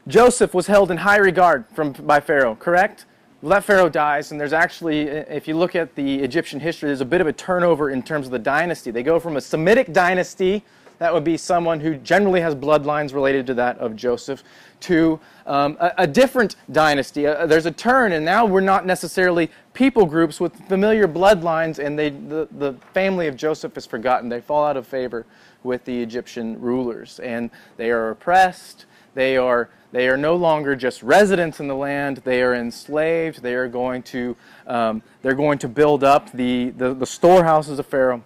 Joseph 0.08 0.54
was 0.54 0.68
held 0.68 0.92
in 0.92 0.98
high 0.98 1.18
regard 1.18 1.66
from, 1.74 1.92
by 1.92 2.20
Pharaoh, 2.20 2.56
correct? 2.56 3.06
Well, 3.42 3.50
that 3.50 3.64
Pharaoh 3.64 3.90
dies, 3.90 4.32
and 4.32 4.40
there's 4.40 4.54
actually, 4.54 5.02
if 5.02 5.48
you 5.48 5.58
look 5.58 5.76
at 5.76 5.96
the 5.96 6.20
Egyptian 6.20 6.60
history, 6.60 6.90
there's 6.90 7.02
a 7.02 7.06
bit 7.06 7.22
of 7.22 7.28
a 7.28 7.34
turnover 7.34 7.90
in 7.90 8.04
terms 8.04 8.28
of 8.28 8.32
the 8.32 8.40
dynasty. 8.40 8.92
They 8.92 9.04
go 9.04 9.20
from 9.20 9.36
a 9.36 9.42
Semitic 9.42 9.94
dynasty, 9.94 10.64
that 11.00 11.14
would 11.14 11.24
be 11.24 11.38
someone 11.38 11.80
who 11.80 11.96
generally 11.96 12.40
has 12.40 12.56
bloodlines 12.56 13.14
related 13.14 13.46
to 13.48 13.54
that 13.56 13.78
of 13.80 13.96
Joseph, 13.96 14.44
to 14.82 15.20
um, 15.46 15.78
a, 15.80 15.92
a, 16.00 16.08
different 16.08 16.56
dynasty. 16.72 17.28
Uh, 17.28 17.46
there's 17.46 17.66
a 17.66 17.72
turn, 17.72 18.14
and 18.14 18.24
now 18.24 18.46
we're 18.46 18.62
not 18.62 18.86
necessarily 18.86 19.52
people 19.74 20.06
groups 20.06 20.40
with 20.40 20.56
familiar 20.68 21.08
bloodlines, 21.08 21.80
and 21.80 22.00
they, 22.00 22.12
the, 22.12 22.48
the 22.52 22.74
family 22.94 23.28
of 23.28 23.36
Joseph 23.36 23.76
is 23.78 23.86
forgotten. 23.86 24.30
They 24.30 24.42
fall 24.42 24.66
out 24.66 24.78
of 24.78 24.88
favor 24.88 25.26
with 25.64 25.84
the 25.86 26.02
Egyptian 26.02 26.60
rulers, 26.62 27.20
and 27.20 27.50
they 27.78 27.92
are 27.92 28.12
oppressed. 28.12 28.86
They 29.16 29.38
are 29.38 29.70
they 29.92 30.10
are 30.10 30.18
no 30.18 30.36
longer 30.36 30.76
just 30.76 31.02
residents 31.02 31.60
in 31.60 31.68
the 31.68 31.76
land. 31.76 32.18
They 32.18 32.44
are 32.44 32.54
enslaved. 32.54 33.42
They 33.42 33.56
are 33.56 33.68
going 33.68 34.04
to 34.04 34.36
um, 34.68 35.02
they're 35.22 35.34
going 35.34 35.58
to 35.60 35.68
build 35.68 36.04
up 36.04 36.32
the, 36.32 36.70
the, 36.72 36.94
the 36.94 37.06
storehouses 37.06 37.80
of 37.80 37.88
Pharaoh, 37.88 38.24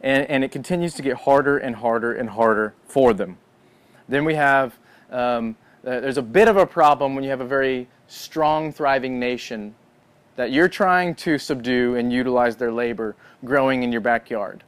and, 0.00 0.28
and 0.28 0.42
it 0.42 0.50
continues 0.50 0.94
to 0.94 1.02
get 1.02 1.18
harder 1.18 1.58
and 1.58 1.76
harder 1.76 2.14
and 2.14 2.30
harder 2.30 2.74
for 2.88 3.12
them. 3.12 3.36
Then 4.08 4.24
we 4.24 4.34
have 4.34 4.76
um, 5.10 5.56
uh, 5.86 6.00
there's 6.00 6.16
a 6.16 6.22
bit 6.22 6.48
of 6.48 6.56
a 6.56 6.66
problem 6.66 7.14
when 7.14 7.22
you 7.24 7.30
have 7.30 7.42
a 7.42 7.46
very 7.46 7.86
strong, 8.08 8.72
thriving 8.72 9.20
nation 9.20 9.74
that 10.36 10.50
you're 10.50 10.68
trying 10.68 11.14
to 11.14 11.38
subdue 11.38 11.94
and 11.94 12.12
utilize 12.12 12.56
their 12.56 12.72
labor 12.72 13.14
growing 13.44 13.82
in 13.82 13.92
your 13.92 14.00
backyard. 14.00 14.64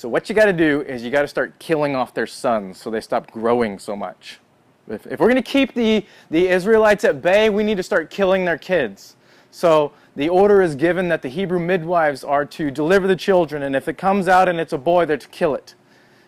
So 0.00 0.08
what 0.08 0.30
you 0.30 0.34
got 0.34 0.46
to 0.46 0.54
do 0.54 0.80
is 0.80 1.02
you 1.02 1.10
got 1.10 1.20
to 1.20 1.28
start 1.28 1.58
killing 1.58 1.94
off 1.94 2.14
their 2.14 2.26
sons 2.26 2.78
so 2.78 2.90
they 2.90 3.02
stop 3.02 3.30
growing 3.30 3.78
so 3.78 3.94
much. 3.94 4.40
If, 4.88 5.06
if 5.06 5.20
we're 5.20 5.26
going 5.26 5.36
to 5.36 5.42
keep 5.42 5.74
the, 5.74 6.06
the 6.30 6.48
Israelites 6.48 7.04
at 7.04 7.20
bay, 7.20 7.50
we 7.50 7.62
need 7.62 7.76
to 7.76 7.82
start 7.82 8.08
killing 8.08 8.46
their 8.46 8.56
kids. 8.56 9.16
So 9.50 9.92
the 10.16 10.30
order 10.30 10.62
is 10.62 10.74
given 10.74 11.08
that 11.08 11.20
the 11.20 11.28
Hebrew 11.28 11.58
midwives 11.58 12.24
are 12.24 12.46
to 12.46 12.70
deliver 12.70 13.06
the 13.06 13.14
children, 13.14 13.62
and 13.62 13.76
if 13.76 13.88
it 13.88 13.98
comes 13.98 14.26
out 14.26 14.48
and 14.48 14.58
it's 14.58 14.72
a 14.72 14.78
boy, 14.78 15.04
they're 15.04 15.18
to 15.18 15.28
kill 15.28 15.54
it. 15.54 15.74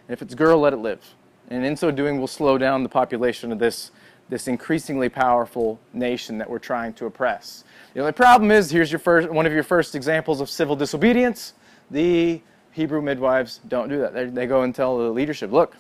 And 0.07 0.13
if 0.13 0.21
it's 0.21 0.35
a 0.35 0.37
girl, 0.37 0.61
let 0.61 0.75
it 0.75 0.81
live. 0.81 1.15
And 1.49 1.65
in 1.65 1.75
so 1.75 1.91
doing, 1.91 2.19
we'll 2.19 2.27
slow 2.27 2.59
down 2.59 2.83
the 2.83 2.91
population 2.91 3.53
of 3.53 3.59
this, 3.59 3.91
this 4.29 4.49
increasingly 4.49 5.09
powerful 5.09 5.81
nation 5.95 6.37
that 6.37 6.51
we're 6.51 6.59
trying 6.59 6.93
to 6.93 7.07
oppress. 7.07 7.65
The 7.95 8.01
only 8.01 8.13
problem 8.13 8.51
is 8.51 8.71
here's 8.71 8.93
your 8.93 8.99
first, 8.99 9.31
one 9.31 9.47
of 9.47 9.53
your 9.55 9.65
first 9.65 9.95
examples 9.95 10.43
of 10.43 10.51
civil 10.51 10.77
disobedience. 10.77 11.55
The 11.91 12.43
Hebrew 12.73 13.03
midwives 13.03 13.61
don't 13.69 13.89
do 13.89 13.99
that. 14.01 14.13
They, 14.15 14.27
they 14.27 14.47
go 14.47 14.63
and 14.63 14.75
tell 14.75 14.99
the 14.99 15.11
leadership, 15.11 15.53
look, 15.53 15.77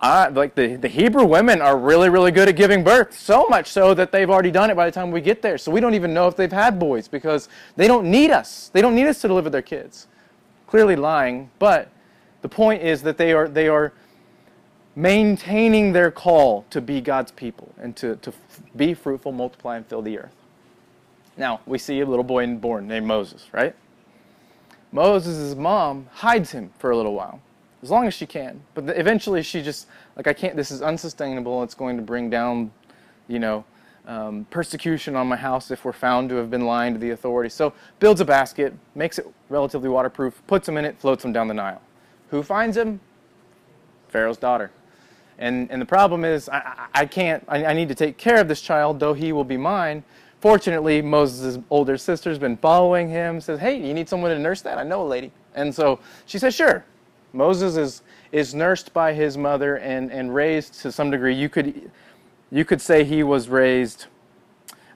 I, 0.00 0.28
like 0.28 0.54
the, 0.54 0.76
the 0.76 0.88
Hebrew 0.88 1.24
women 1.24 1.62
are 1.62 1.78
really, 1.78 2.10
really 2.10 2.32
good 2.32 2.48
at 2.48 2.56
giving 2.56 2.84
birth, 2.84 3.18
so 3.18 3.46
much 3.48 3.68
so 3.68 3.94
that 3.94 4.12
they've 4.12 4.28
already 4.28 4.50
done 4.50 4.68
it 4.68 4.76
by 4.76 4.86
the 4.86 4.92
time 4.92 5.10
we 5.10 5.20
get 5.20 5.40
there. 5.40 5.56
So 5.56 5.70
we 5.70 5.80
don't 5.80 5.94
even 5.94 6.12
know 6.12 6.26
if 6.26 6.36
they've 6.36 6.52
had 6.52 6.78
boys 6.78 7.08
because 7.08 7.48
they 7.76 7.86
don't 7.86 8.10
need 8.10 8.30
us. 8.30 8.68
They 8.72 8.82
don't 8.82 8.94
need 8.94 9.06
us 9.06 9.20
to 9.22 9.28
deliver 9.28 9.48
their 9.48 9.62
kids. 9.62 10.08
Clearly 10.66 10.96
lying, 10.96 11.50
but 11.58 11.90
the 12.42 12.48
point 12.48 12.82
is 12.82 13.02
that 13.02 13.16
they 13.16 13.32
are, 13.32 13.48
they 13.48 13.68
are 13.68 13.92
maintaining 14.96 15.92
their 15.92 16.10
call 16.10 16.66
to 16.70 16.80
be 16.80 17.00
God's 17.00 17.30
people 17.32 17.72
and 17.78 17.96
to, 17.96 18.16
to 18.16 18.32
be 18.76 18.92
fruitful, 18.92 19.32
multiply, 19.32 19.76
and 19.76 19.86
fill 19.86 20.02
the 20.02 20.18
earth. 20.18 20.34
Now, 21.36 21.60
we 21.66 21.78
see 21.78 22.00
a 22.00 22.06
little 22.06 22.24
boy 22.24 22.46
born 22.56 22.86
named 22.86 23.06
Moses, 23.06 23.46
right? 23.52 23.74
Moses' 24.94 25.56
mom 25.56 26.06
hides 26.12 26.52
him 26.52 26.70
for 26.78 26.92
a 26.92 26.96
little 26.96 27.14
while, 27.14 27.40
as 27.82 27.90
long 27.90 28.06
as 28.06 28.14
she 28.14 28.26
can. 28.26 28.62
But 28.74 28.96
eventually 28.96 29.42
she 29.42 29.60
just, 29.60 29.88
like, 30.14 30.28
I 30.28 30.32
can't, 30.32 30.54
this 30.54 30.70
is 30.70 30.82
unsustainable. 30.82 31.64
It's 31.64 31.74
going 31.74 31.96
to 31.96 32.02
bring 32.02 32.30
down, 32.30 32.70
you 33.26 33.40
know, 33.40 33.64
um, 34.06 34.46
persecution 34.50 35.16
on 35.16 35.26
my 35.26 35.34
house 35.34 35.72
if 35.72 35.84
we're 35.84 35.92
found 35.92 36.28
to 36.28 36.36
have 36.36 36.48
been 36.48 36.64
lying 36.64 36.92
to 36.92 37.00
the 37.00 37.10
authorities. 37.10 37.54
So 37.54 37.72
builds 37.98 38.20
a 38.20 38.24
basket, 38.24 38.72
makes 38.94 39.18
it 39.18 39.26
relatively 39.48 39.88
waterproof, 39.88 40.40
puts 40.46 40.68
him 40.68 40.76
in 40.76 40.84
it, 40.84 40.96
floats 41.00 41.24
him 41.24 41.32
down 41.32 41.48
the 41.48 41.54
Nile. 41.54 41.82
Who 42.30 42.44
finds 42.44 42.76
him? 42.76 43.00
Pharaoh's 44.08 44.36
daughter. 44.36 44.70
And, 45.38 45.68
and 45.72 45.82
the 45.82 45.86
problem 45.86 46.24
is, 46.24 46.48
I, 46.48 46.86
I 46.94 47.06
can't, 47.06 47.42
I, 47.48 47.64
I 47.64 47.72
need 47.72 47.88
to 47.88 47.96
take 47.96 48.16
care 48.16 48.40
of 48.40 48.46
this 48.46 48.60
child, 48.60 49.00
though 49.00 49.14
he 49.14 49.32
will 49.32 49.42
be 49.42 49.56
mine. 49.56 50.04
Fortunately, 50.44 51.00
Moses' 51.00 51.58
older 51.70 51.96
sister's 51.96 52.38
been 52.38 52.58
following 52.58 53.08
him, 53.08 53.40
says, 53.40 53.58
Hey, 53.58 53.80
you 53.80 53.94
need 53.94 54.10
someone 54.10 54.30
to 54.30 54.38
nurse 54.38 54.60
that? 54.60 54.76
I 54.76 54.82
know 54.82 55.00
a 55.00 55.08
lady. 55.08 55.32
And 55.54 55.74
so 55.74 56.00
she 56.26 56.38
says, 56.38 56.54
Sure. 56.54 56.84
Moses 57.32 57.78
is, 57.78 58.02
is 58.30 58.54
nursed 58.54 58.92
by 58.92 59.14
his 59.14 59.38
mother 59.38 59.76
and, 59.76 60.12
and 60.12 60.34
raised 60.34 60.82
to 60.82 60.92
some 60.92 61.10
degree. 61.10 61.34
You 61.34 61.48
could, 61.48 61.90
you 62.50 62.66
could 62.66 62.82
say 62.82 63.04
he 63.04 63.22
was 63.22 63.48
raised 63.48 64.04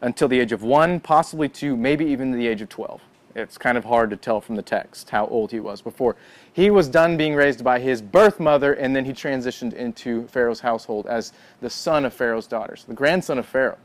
until 0.03 0.29
the 0.29 0.39
age 0.39 0.53
of 0.53 0.63
one, 0.63 1.01
possibly 1.01 1.49
two, 1.49 1.79
maybe 1.79 2.05
even 2.05 2.31
the 2.31 2.47
age 2.47 2.61
of 2.61 2.69
12. 2.69 3.01
It's 3.35 3.57
kind 3.57 3.79
of 3.79 3.87
hard 3.87 4.11
to 4.11 4.19
tell 4.19 4.43
from 4.43 4.55
the 4.55 4.63
text 4.63 5.09
how 5.09 5.29
old 5.29 5.51
he 5.51 5.61
was 5.61 5.81
before. 5.81 6.15
He 6.53 6.69
was 6.69 6.91
done 6.91 7.17
being 7.17 7.35
raised 7.35 7.65
by 7.65 7.81
his 7.81 8.03
birth 8.03 8.39
mother, 8.39 8.75
and 8.75 8.95
then 8.95 9.07
he 9.07 9.15
transitioned 9.15 9.73
into 9.73 10.27
Pharaoh's 10.29 10.61
household 10.61 11.07
as 11.07 11.33
the 11.63 11.71
son 11.71 12.05
of 12.05 12.13
Pharaoh's 12.13 12.47
daughters, 12.47 12.85
the 12.85 12.93
grandson 12.93 13.39
of 13.39 13.47
Pharaoh. 13.47 13.79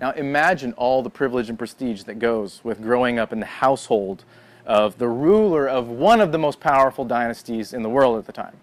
Now 0.00 0.12
imagine 0.12 0.72
all 0.78 1.02
the 1.02 1.10
privilege 1.10 1.50
and 1.50 1.58
prestige 1.58 2.04
that 2.04 2.18
goes 2.18 2.62
with 2.64 2.80
growing 2.80 3.18
up 3.18 3.34
in 3.34 3.40
the 3.40 3.46
household 3.46 4.24
of 4.64 4.96
the 4.96 5.08
ruler 5.08 5.68
of 5.68 5.88
one 5.88 6.22
of 6.22 6.32
the 6.32 6.38
most 6.38 6.58
powerful 6.58 7.04
dynasties 7.04 7.74
in 7.74 7.82
the 7.82 7.88
world 7.90 8.18
at 8.18 8.24
the 8.24 8.32
time. 8.32 8.56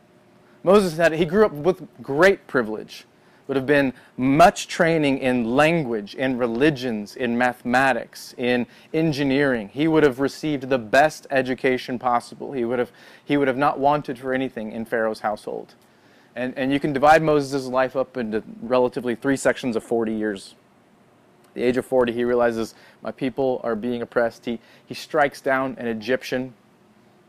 Moses 0.63 0.97
had 0.97 1.13
he 1.13 1.25
grew 1.25 1.45
up 1.45 1.51
with 1.51 1.87
great 2.01 2.47
privilege. 2.47 3.05
Would 3.47 3.55
have 3.55 3.67
been 3.67 3.93
much 4.17 4.67
training 4.67 5.19
in 5.19 5.55
language, 5.55 6.15
in 6.15 6.37
religions, 6.37 7.15
in 7.15 7.37
mathematics, 7.37 8.33
in 8.37 8.65
engineering. 8.93 9.69
He 9.69 9.87
would 9.87 10.03
have 10.03 10.19
received 10.19 10.67
the 10.67 10.77
best 10.77 11.27
education 11.29 11.97
possible. 11.97 12.51
He 12.51 12.65
would 12.65 12.79
have, 12.79 12.91
he 13.23 13.37
would 13.37 13.47
have 13.47 13.55
not 13.55 13.79
wanted 13.79 14.19
for 14.19 14.33
anything 14.33 14.73
in 14.73 14.83
Pharaoh's 14.83 15.21
household. 15.21 15.75
And, 16.35 16.57
and 16.57 16.73
you 16.73 16.79
can 16.79 16.91
divide 16.91 17.21
Moses' 17.21 17.67
life 17.67 17.95
up 17.95 18.17
into 18.17 18.43
relatively 18.61 19.15
three 19.15 19.37
sections 19.37 19.77
of 19.77 19.83
40 19.83 20.13
years 20.13 20.55
the 21.57 21.63
age 21.63 21.75
of 21.77 21.85
40, 21.85 22.13
he 22.13 22.23
realizes 22.23 22.75
my 23.01 23.11
people 23.11 23.59
are 23.63 23.75
being 23.75 24.03
oppressed. 24.03 24.45
He, 24.45 24.59
he 24.85 24.93
strikes 24.93 25.41
down 25.41 25.75
an 25.79 25.87
Egyptian 25.87 26.53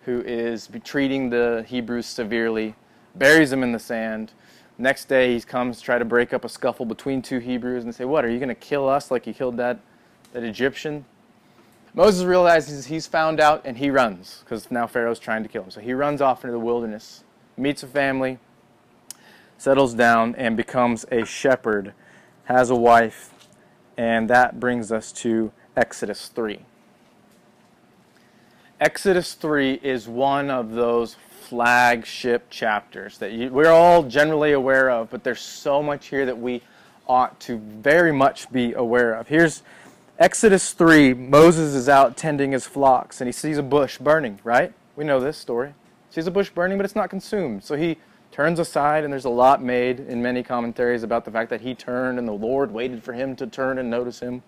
who 0.05 0.21
is 0.21 0.69
treating 0.85 1.31
the 1.31 1.65
Hebrews 1.67 2.05
severely, 2.05 2.75
buries 3.15 3.51
him 3.51 3.63
in 3.63 3.73
the 3.73 3.79
sand. 3.79 4.33
Next 4.77 5.07
day, 5.07 5.35
he 5.35 5.41
comes 5.41 5.79
to 5.79 5.83
try 5.83 5.99
to 5.99 6.05
break 6.05 6.35
up 6.35 6.45
a 6.45 6.49
scuffle 6.49 6.85
between 6.85 7.23
two 7.23 7.39
Hebrews 7.39 7.85
and 7.85 7.95
say, 7.95 8.05
What, 8.05 8.25
are 8.25 8.31
you 8.31 8.39
going 8.39 8.51
to 8.51 8.55
kill 8.55 8.87
us 8.87 9.11
like 9.11 9.27
you 9.27 9.33
killed 9.33 9.57
that, 9.57 9.81
that 10.35 10.45
Egyptian? 10.45 11.07
Moses 11.95 12.25
realizes 12.25 12.87
he's 12.87 13.07
found 13.07 13.41
out 13.41 13.63
and 13.65 13.79
he 13.79 13.89
runs 13.89 14.43
because 14.45 14.71
now 14.71 14.87
Pharaoh's 14.87 15.19
trying 15.19 15.43
to 15.43 15.49
kill 15.49 15.65
him. 15.65 15.71
So 15.71 15.81
he 15.81 15.95
runs 15.95 16.21
off 16.21 16.45
into 16.45 16.53
the 16.53 16.61
wilderness, 16.61 17.25
meets 17.57 17.83
a 17.83 17.87
family, 17.87 18.39
settles 19.57 19.95
down, 19.95 20.35
and 20.37 20.55
becomes 20.55 21.07
a 21.11 21.25
shepherd, 21.25 21.95
has 22.45 22.69
a 22.69 22.77
wife, 22.77 23.33
and 23.99 24.31
that 24.31 24.61
brings 24.61 24.93
us 24.93 25.11
to 25.11 25.53
Exodus 25.77 26.29
3. 26.29 26.61
Exodus 28.81 29.35
3 29.35 29.81
is 29.83 30.09
one 30.09 30.51
of 30.51 30.71
those 30.71 31.17
flagship 31.43 32.49
chapters 32.49 33.19
that 33.19 33.33
you, 33.33 33.51
we're 33.51 33.73
all 33.73 34.05
generally 34.05 34.53
aware 34.53 34.89
of, 34.89 35.11
but 35.11 35.25
there's 35.25 35.41
so 35.41 35.83
much 35.83 36.07
here 36.07 36.25
that 36.25 36.39
we 36.39 36.63
ought 37.09 37.41
to 37.41 37.59
very 37.59 38.13
much 38.13 38.51
be 38.53 38.73
aware 38.73 39.15
of. 39.15 39.27
Here's 39.27 39.65
Exodus 40.19 40.73
3. 40.73 41.15
Moses 41.15 41.75
is 41.75 41.89
out 41.89 42.17
tending 42.17 42.53
his 42.53 42.67
flocks 42.67 43.21
and 43.21 43.27
he 43.27 43.33
sees 43.33 43.59
a 43.59 43.63
bush 43.65 43.99
burning, 43.99 44.39
right? 44.45 44.73
We 44.95 45.05
know 45.05 45.19
this 45.19 45.37
story. 45.37 45.75
sees 46.11 46.29
a 46.29 46.31
bush 46.31 46.51
burning, 46.51 46.79
but 46.79 46.85
it's 46.85 46.95
not 46.95 47.11
consumed. 47.11 47.65
So 47.65 47.75
he 47.75 47.97
turns 48.39 48.61
aside, 48.61 49.03
and 49.03 49.13
there's 49.13 49.25
a 49.25 49.29
lot 49.29 49.61
made 49.61 49.99
in 49.99 50.23
many 50.23 50.45
commentaries 50.45 51.03
about 51.03 51.25
the 51.25 51.31
fact 51.31 51.51
that 51.51 51.61
he 51.61 51.75
turned 51.75 52.21
and 52.21 52.29
the 52.29 52.33
Lord 52.33 52.71
waited 52.71 53.03
for 53.03 53.13
him 53.13 53.35
to 53.35 53.49
turn 53.49 53.79
and 53.79 53.91
notice 53.91 54.21
him. 54.21 54.45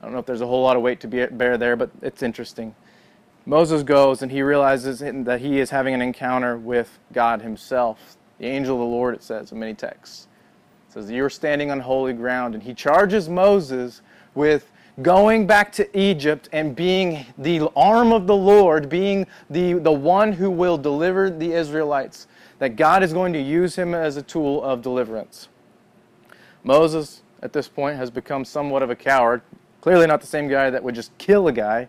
I 0.00 0.04
don't 0.04 0.12
know 0.12 0.20
if 0.20 0.26
there's 0.26 0.42
a 0.42 0.46
whole 0.46 0.62
lot 0.62 0.76
of 0.76 0.82
weight 0.82 1.00
to 1.00 1.08
be, 1.08 1.26
bear 1.26 1.58
there, 1.58 1.74
but 1.74 1.90
it's 2.02 2.22
interesting. 2.22 2.72
Moses 3.46 3.82
goes 3.82 4.22
and 4.22 4.30
he 4.30 4.42
realizes 4.42 5.00
that 5.00 5.40
he 5.40 5.58
is 5.58 5.70
having 5.70 5.92
an 5.92 6.00
encounter 6.00 6.56
with 6.56 7.00
God 7.12 7.42
himself. 7.42 8.16
The 8.38 8.46
angel 8.46 8.76
of 8.76 8.80
the 8.80 8.86
Lord, 8.86 9.16
it 9.16 9.24
says 9.24 9.50
in 9.50 9.58
many 9.58 9.74
texts. 9.74 10.28
It 10.88 10.92
says, 10.92 11.10
You're 11.10 11.30
standing 11.30 11.72
on 11.72 11.80
holy 11.80 12.12
ground. 12.12 12.54
And 12.54 12.62
he 12.62 12.74
charges 12.74 13.28
Moses 13.28 14.02
with 14.36 14.70
going 15.02 15.48
back 15.48 15.72
to 15.72 15.98
Egypt 15.98 16.48
and 16.52 16.76
being 16.76 17.26
the 17.38 17.68
arm 17.74 18.12
of 18.12 18.28
the 18.28 18.36
Lord, 18.36 18.88
being 18.88 19.26
the, 19.48 19.72
the 19.72 19.90
one 19.90 20.32
who 20.32 20.48
will 20.48 20.78
deliver 20.78 21.28
the 21.28 21.52
Israelites, 21.52 22.28
that 22.60 22.76
God 22.76 23.02
is 23.02 23.12
going 23.12 23.32
to 23.32 23.40
use 23.40 23.74
him 23.74 23.94
as 23.94 24.16
a 24.16 24.22
tool 24.22 24.62
of 24.62 24.82
deliverance. 24.82 25.48
Moses, 26.62 27.22
at 27.42 27.52
this 27.52 27.66
point, 27.66 27.96
has 27.96 28.10
become 28.10 28.44
somewhat 28.44 28.82
of 28.82 28.90
a 28.90 28.94
coward. 28.94 29.40
Clearly, 29.80 30.06
not 30.06 30.20
the 30.20 30.26
same 30.26 30.46
guy 30.46 30.68
that 30.68 30.82
would 30.82 30.94
just 30.94 31.16
kill 31.16 31.48
a 31.48 31.52
guy 31.52 31.88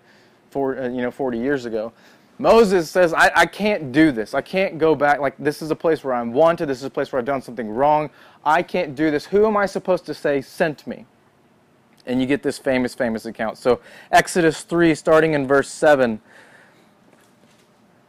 for, 0.50 0.80
uh, 0.80 0.88
you 0.88 1.02
know, 1.02 1.12
40 1.12 1.38
years 1.38 1.66
ago. 1.66 1.92
Moses 2.40 2.90
says, 2.90 3.14
I, 3.14 3.32
I 3.36 3.46
can't 3.46 3.92
do 3.92 4.14
this. 4.14 4.34
I 4.34 4.42
can't 4.42 4.78
go 4.78 4.96
back. 4.96 5.20
Like, 5.20 5.36
this 5.38 5.62
is 5.62 5.72
a 5.72 5.76
place 5.76 6.06
where 6.06 6.14
I'm 6.14 6.32
wanted. 6.32 6.68
This 6.68 6.80
is 6.80 6.86
a 6.86 6.90
place 6.90 7.12
where 7.12 7.20
I've 7.20 7.26
done 7.26 7.42
something 7.42 7.70
wrong. 7.70 8.10
I 8.46 8.64
can't 8.64 8.96
do 8.96 9.12
this. 9.12 9.26
Who 9.26 9.46
am 9.46 9.58
I 9.58 9.66
supposed 9.66 10.06
to 10.06 10.14
say 10.14 10.42
sent 10.42 10.88
me? 10.88 11.06
And 12.06 12.22
you 12.22 12.26
get 12.26 12.44
this 12.44 12.58
famous, 12.58 12.96
famous 12.96 13.26
account. 13.26 13.58
So, 13.58 13.82
Exodus 14.10 14.64
3, 14.64 14.96
starting 14.96 15.34
in 15.34 15.46
verse 15.46 15.70
7. 15.70 16.22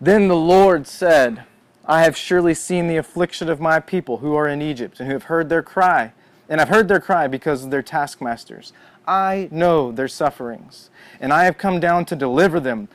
Then 0.00 0.28
the 0.28 0.36
Lord 0.36 0.86
said, 0.86 1.44
I 1.84 2.02
have 2.02 2.16
surely 2.16 2.54
seen 2.54 2.86
the 2.86 2.96
affliction 2.96 3.48
of 3.48 3.60
my 3.60 3.80
people 3.80 4.18
who 4.18 4.34
are 4.34 4.48
in 4.48 4.62
Egypt, 4.62 5.00
and 5.00 5.08
who 5.08 5.14
have 5.14 5.24
heard 5.24 5.48
their 5.48 5.62
cry. 5.62 6.12
And 6.48 6.60
I've 6.60 6.68
heard 6.68 6.88
their 6.88 7.00
cry 7.00 7.26
because 7.28 7.64
of 7.64 7.70
their 7.70 7.82
taskmasters. 7.82 8.72
I 9.06 9.48
know 9.50 9.90
their 9.90 10.08
sufferings, 10.08 10.90
and 11.20 11.32
I 11.32 11.44
have 11.44 11.58
come 11.58 11.80
down 11.80 12.04
to 12.06 12.16
deliver 12.16 12.60
them. 12.60 12.88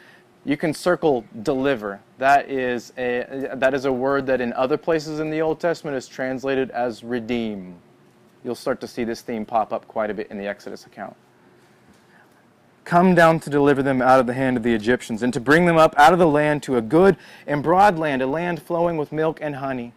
You 0.46 0.56
can 0.56 0.74
circle 0.74 1.26
deliver. 1.42 2.00
That 2.18 2.50
is 2.50 2.94
a, 2.98 3.50
that 3.56 3.74
is 3.74 3.84
a 3.86 3.92
word 3.92 4.26
that 4.28 4.40
in 4.40 4.54
other 4.54 4.78
places 4.78 5.20
in 5.20 5.30
the 5.30 5.42
Old 5.42 5.60
Testament 5.60 5.98
is 5.98 6.08
translated 6.08 6.72
as 6.72 7.04
redeem. 7.04 7.76
You'll 8.44 8.56
start 8.56 8.80
to 8.82 8.88
see 8.88 9.04
this 9.04 9.22
theme 9.22 9.46
pop 9.46 9.74
up 9.74 9.88
quite 9.88 10.10
a 10.10 10.14
bit 10.14 10.28
in 10.32 10.38
the 10.38 10.48
Exodus 10.48 10.86
account. 10.86 11.16
Come 12.88 13.16
down 13.16 13.42
to 13.42 13.50
deliver 13.50 13.84
them 13.84 14.02
out 14.02 14.22
of 14.22 14.28
the 14.28 14.34
hand 14.34 14.56
of 14.56 14.64
the 14.64 14.74
Egyptians, 14.74 15.22
and 15.22 15.34
to 15.34 15.42
bring 15.42 15.66
them 15.66 15.76
up 15.76 15.94
out 15.98 16.14
of 16.14 16.20
the 16.20 16.26
land 16.26 16.64
to 16.64 16.78
a 16.78 16.82
good 16.82 17.18
and 17.46 17.62
broad 17.62 18.00
land, 18.00 18.22
a 18.22 18.28
land 18.28 18.62
flowing 18.62 18.96
with 18.96 19.12
milk 19.12 19.40
and 19.42 19.58
honey, 19.58 19.92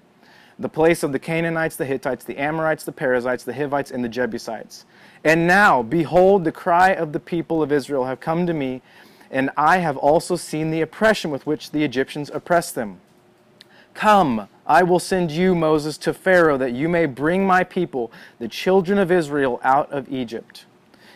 the 0.59 0.69
place 0.69 1.05
of 1.05 1.13
the 1.13 1.21
Canaanites, 1.21 1.77
the 1.77 1.85
Hittites, 1.85 2.25
the 2.25 2.37
Amorites, 2.37 2.83
the 2.83 2.91
Perizzites, 2.91 3.45
the 3.45 3.55
Hivites, 3.55 3.93
and 3.93 4.03
the 4.03 4.09
Jebusites. 4.09 4.87
And 5.23 5.47
now, 5.47 5.85
behold, 5.85 6.43
the 6.43 6.51
cry 6.51 6.91
of 6.91 7.13
the 7.13 7.21
people 7.21 7.63
of 7.63 7.71
Israel 7.71 8.07
have 8.07 8.19
come 8.19 8.45
to 8.49 8.53
me, 8.53 8.83
and 9.31 9.51
I 9.57 9.79
have 9.79 9.97
also 9.97 10.35
seen 10.35 10.73
the 10.73 10.81
oppression 10.81 11.31
with 11.31 11.47
which 11.47 11.71
the 11.71 11.85
Egyptians 11.85 12.29
oppress 12.35 12.73
them. 12.73 13.01
Come, 13.95 14.49
I 14.67 14.83
will 14.83 14.99
send 14.99 15.31
you, 15.31 15.55
Moses, 15.55 15.97
to 15.99 16.13
Pharaoh, 16.13 16.59
that 16.59 16.73
you 16.73 16.89
may 16.89 17.07
bring 17.07 17.47
my 17.47 17.63
people, 17.63 18.11
the 18.41 18.49
children 18.49 18.99
of 18.99 19.13
Israel, 19.13 19.61
out 19.63 19.93
of 19.93 20.13
Egypt. 20.13 20.65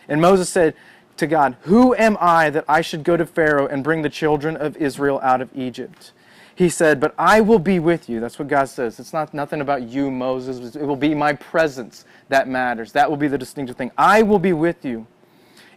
And 0.07 0.21
Moses 0.21 0.49
said 0.49 0.75
to 1.17 1.27
God, 1.27 1.55
Who 1.61 1.95
am 1.95 2.17
I 2.19 2.49
that 2.49 2.65
I 2.67 2.81
should 2.81 3.03
go 3.03 3.17
to 3.17 3.25
Pharaoh 3.25 3.67
and 3.67 3.83
bring 3.83 4.01
the 4.01 4.09
children 4.09 4.57
of 4.57 4.77
Israel 4.77 5.19
out 5.23 5.41
of 5.41 5.49
Egypt? 5.55 6.11
He 6.55 6.69
said, 6.69 6.99
But 6.99 7.13
I 7.17 7.41
will 7.41 7.59
be 7.59 7.79
with 7.79 8.09
you. 8.09 8.19
That's 8.19 8.39
what 8.39 8.47
God 8.47 8.69
says. 8.69 8.99
It's 8.99 9.13
not 9.13 9.33
nothing 9.33 9.61
about 9.61 9.83
you, 9.83 10.09
Moses. 10.09 10.75
It 10.75 10.85
will 10.85 10.95
be 10.95 11.13
my 11.13 11.33
presence 11.33 12.05
that 12.29 12.47
matters. 12.47 12.93
That 12.93 13.09
will 13.09 13.17
be 13.17 13.27
the 13.27 13.37
distinctive 13.37 13.75
thing. 13.75 13.91
I 13.97 14.21
will 14.21 14.39
be 14.39 14.53
with 14.53 14.85
you, 14.85 15.05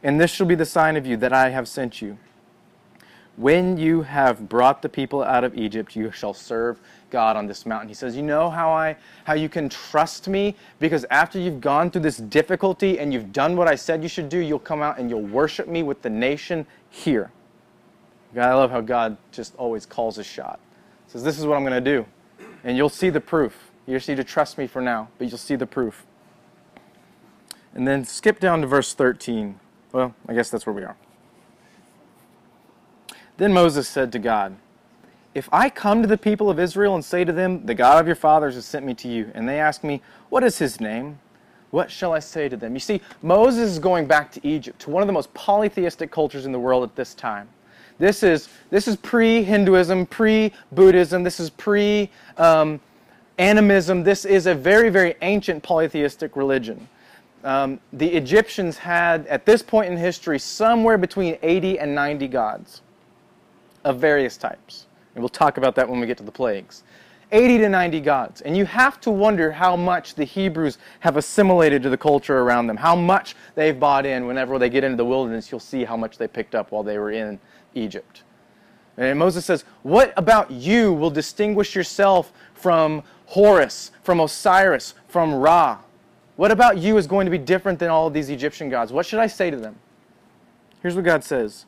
and 0.02 0.20
this 0.20 0.30
shall 0.30 0.46
be 0.46 0.54
the 0.54 0.64
sign 0.64 0.96
of 0.96 1.06
you 1.06 1.16
that 1.16 1.32
I 1.32 1.50
have 1.50 1.66
sent 1.66 2.00
you. 2.00 2.18
When 3.36 3.76
you 3.76 4.02
have 4.02 4.48
brought 4.48 4.82
the 4.82 4.88
people 4.88 5.22
out 5.22 5.44
of 5.44 5.56
Egypt, 5.56 5.94
you 5.94 6.10
shall 6.10 6.34
serve 6.34 6.80
God 7.10 7.36
on 7.36 7.46
this 7.46 7.66
mountain. 7.66 7.88
He 7.88 7.94
says, 7.94 8.16
You 8.16 8.22
know 8.22 8.50
how 8.50 8.70
I 8.70 8.96
how 9.24 9.34
you 9.34 9.48
can 9.48 9.68
trust 9.68 10.28
me? 10.28 10.54
Because 10.78 11.04
after 11.10 11.38
you've 11.38 11.60
gone 11.60 11.90
through 11.90 12.02
this 12.02 12.18
difficulty 12.18 12.98
and 12.98 13.12
you've 13.12 13.32
done 13.32 13.56
what 13.56 13.68
I 13.68 13.74
said 13.74 14.02
you 14.02 14.08
should 14.08 14.28
do, 14.28 14.38
you'll 14.38 14.58
come 14.58 14.82
out 14.82 14.98
and 14.98 15.10
you'll 15.10 15.22
worship 15.22 15.68
me 15.68 15.82
with 15.82 16.02
the 16.02 16.10
nation 16.10 16.66
here. 16.90 17.30
God, 18.34 18.48
I 18.48 18.54
love 18.54 18.70
how 18.70 18.80
God 18.80 19.16
just 19.32 19.54
always 19.56 19.86
calls 19.86 20.18
a 20.18 20.24
shot. 20.24 20.60
He 21.06 21.12
says, 21.12 21.24
This 21.24 21.38
is 21.38 21.46
what 21.46 21.56
I'm 21.56 21.64
going 21.64 21.82
to 21.82 21.90
do. 21.90 22.06
And 22.64 22.76
you'll 22.76 22.88
see 22.88 23.10
the 23.10 23.20
proof. 23.20 23.70
You 23.86 23.96
just 23.96 24.08
need 24.08 24.16
to 24.16 24.24
trust 24.24 24.58
me 24.58 24.66
for 24.66 24.82
now, 24.82 25.08
but 25.18 25.28
you'll 25.28 25.38
see 25.38 25.56
the 25.56 25.66
proof. 25.66 26.04
And 27.74 27.86
then 27.86 28.04
skip 28.04 28.40
down 28.40 28.60
to 28.60 28.66
verse 28.66 28.92
13. 28.92 29.58
Well, 29.92 30.14
I 30.28 30.34
guess 30.34 30.50
that's 30.50 30.66
where 30.66 30.74
we 30.74 30.82
are. 30.82 30.96
Then 33.38 33.52
Moses 33.52 33.88
said 33.88 34.12
to 34.12 34.18
God, 34.18 34.56
If 35.38 35.48
I 35.52 35.70
come 35.70 36.02
to 36.02 36.08
the 36.08 36.18
people 36.18 36.50
of 36.50 36.58
Israel 36.58 36.96
and 36.96 37.04
say 37.04 37.24
to 37.24 37.32
them, 37.32 37.64
The 37.64 37.74
God 37.74 38.00
of 38.00 38.08
your 38.08 38.16
fathers 38.16 38.56
has 38.56 38.66
sent 38.66 38.84
me 38.84 38.92
to 38.94 39.06
you, 39.06 39.30
and 39.36 39.48
they 39.48 39.60
ask 39.60 39.84
me, 39.84 40.02
What 40.30 40.42
is 40.42 40.58
his 40.58 40.80
name? 40.80 41.20
What 41.70 41.92
shall 41.92 42.12
I 42.12 42.18
say 42.18 42.48
to 42.48 42.56
them? 42.56 42.74
You 42.74 42.80
see, 42.80 43.00
Moses 43.22 43.70
is 43.70 43.78
going 43.78 44.08
back 44.08 44.32
to 44.32 44.44
Egypt, 44.44 44.80
to 44.80 44.90
one 44.90 45.00
of 45.00 45.06
the 45.06 45.12
most 45.12 45.32
polytheistic 45.34 46.10
cultures 46.10 46.44
in 46.44 46.50
the 46.50 46.58
world 46.58 46.82
at 46.82 46.96
this 46.96 47.14
time. 47.14 47.48
This 47.98 48.24
is, 48.24 48.48
this 48.70 48.88
is 48.88 48.96
pre 48.96 49.44
Hinduism, 49.44 50.06
pre 50.06 50.52
Buddhism, 50.72 51.22
this 51.22 51.38
is 51.38 51.50
pre 51.50 52.10
um, 52.36 52.80
animism. 53.38 54.02
This 54.02 54.24
is 54.24 54.46
a 54.46 54.54
very, 54.56 54.90
very 54.90 55.14
ancient 55.22 55.62
polytheistic 55.62 56.34
religion. 56.34 56.88
Um, 57.44 57.78
the 57.92 58.08
Egyptians 58.08 58.76
had, 58.76 59.24
at 59.28 59.46
this 59.46 59.62
point 59.62 59.92
in 59.92 59.96
history, 59.96 60.40
somewhere 60.40 60.98
between 60.98 61.38
80 61.42 61.78
and 61.78 61.94
90 61.94 62.26
gods 62.26 62.82
of 63.84 64.00
various 64.00 64.36
types. 64.36 64.87
And 65.18 65.22
we'll 65.24 65.30
talk 65.30 65.58
about 65.58 65.74
that 65.74 65.88
when 65.88 65.98
we 65.98 66.06
get 66.06 66.16
to 66.18 66.22
the 66.22 66.30
plagues. 66.30 66.84
80 67.32 67.58
to 67.58 67.68
90 67.68 68.00
gods. 68.02 68.40
And 68.42 68.56
you 68.56 68.64
have 68.66 69.00
to 69.00 69.10
wonder 69.10 69.50
how 69.50 69.74
much 69.74 70.14
the 70.14 70.22
Hebrews 70.22 70.78
have 71.00 71.16
assimilated 71.16 71.82
to 71.82 71.90
the 71.90 71.96
culture 71.96 72.38
around 72.38 72.68
them, 72.68 72.76
how 72.76 72.94
much 72.94 73.34
they've 73.56 73.76
bought 73.76 74.06
in. 74.06 74.28
Whenever 74.28 74.60
they 74.60 74.70
get 74.70 74.84
into 74.84 74.96
the 74.96 75.04
wilderness, 75.04 75.50
you'll 75.50 75.58
see 75.58 75.82
how 75.82 75.96
much 75.96 76.18
they 76.18 76.28
picked 76.28 76.54
up 76.54 76.70
while 76.70 76.84
they 76.84 76.98
were 76.98 77.10
in 77.10 77.40
Egypt. 77.74 78.22
And 78.96 79.18
Moses 79.18 79.44
says, 79.44 79.64
What 79.82 80.12
about 80.16 80.52
you 80.52 80.92
will 80.92 81.10
distinguish 81.10 81.74
yourself 81.74 82.32
from 82.54 83.02
Horus, 83.26 83.90
from 84.04 84.20
Osiris, 84.20 84.94
from 85.08 85.34
Ra? 85.34 85.78
What 86.36 86.52
about 86.52 86.78
you 86.78 86.96
is 86.96 87.08
going 87.08 87.24
to 87.24 87.32
be 87.32 87.38
different 87.38 87.80
than 87.80 87.90
all 87.90 88.06
of 88.06 88.14
these 88.14 88.30
Egyptian 88.30 88.70
gods? 88.70 88.92
What 88.92 89.04
should 89.04 89.18
I 89.18 89.26
say 89.26 89.50
to 89.50 89.56
them? 89.56 89.80
Here's 90.80 90.94
what 90.94 91.04
God 91.04 91.24
says 91.24 91.66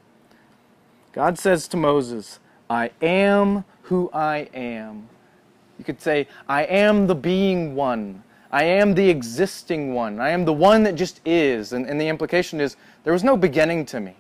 God 1.13 1.37
says 1.37 1.67
to 1.67 1.77
Moses, 1.77 2.39
I 2.71 2.93
am 3.03 3.65
who 3.83 4.09
I 4.15 4.49
am. 4.55 5.09
You 5.79 5.85
could 5.85 6.01
say, 6.01 6.29
I 6.49 6.63
am 6.63 7.09
the 7.09 7.15
being 7.15 7.75
one. 7.75 8.23
I 8.53 8.65
am 8.65 8.95
the 8.95 9.09
existing 9.11 9.93
one. 9.93 10.21
I 10.21 10.31
am 10.31 10.45
the 10.45 10.53
one 10.53 10.85
that 10.85 10.95
just 10.95 11.21
is. 11.27 11.73
And, 11.73 11.87
and 11.87 12.01
the 12.01 12.09
implication 12.09 12.61
is 12.61 12.77
there 13.05 13.13
was 13.13 13.25
no 13.25 13.37
beginning 13.37 13.87
to 13.87 14.01
me. 14.01 14.15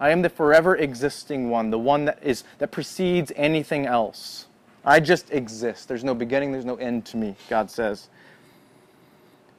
I 0.00 0.10
am 0.10 0.22
the 0.22 0.30
forever 0.30 0.76
existing 0.76 1.50
one, 1.50 1.70
the 1.70 1.78
one 1.78 2.04
that 2.06 2.20
is 2.22 2.44
that 2.58 2.70
precedes 2.70 3.32
anything 3.36 3.84
else. 3.84 4.46
I 4.84 5.00
just 5.00 5.30
exist. 5.32 5.88
There's 5.88 6.04
no 6.04 6.14
beginning, 6.14 6.52
there's 6.52 6.64
no 6.64 6.76
end 6.76 7.04
to 7.06 7.16
me, 7.16 7.34
God 7.50 7.70
says. 7.70 8.08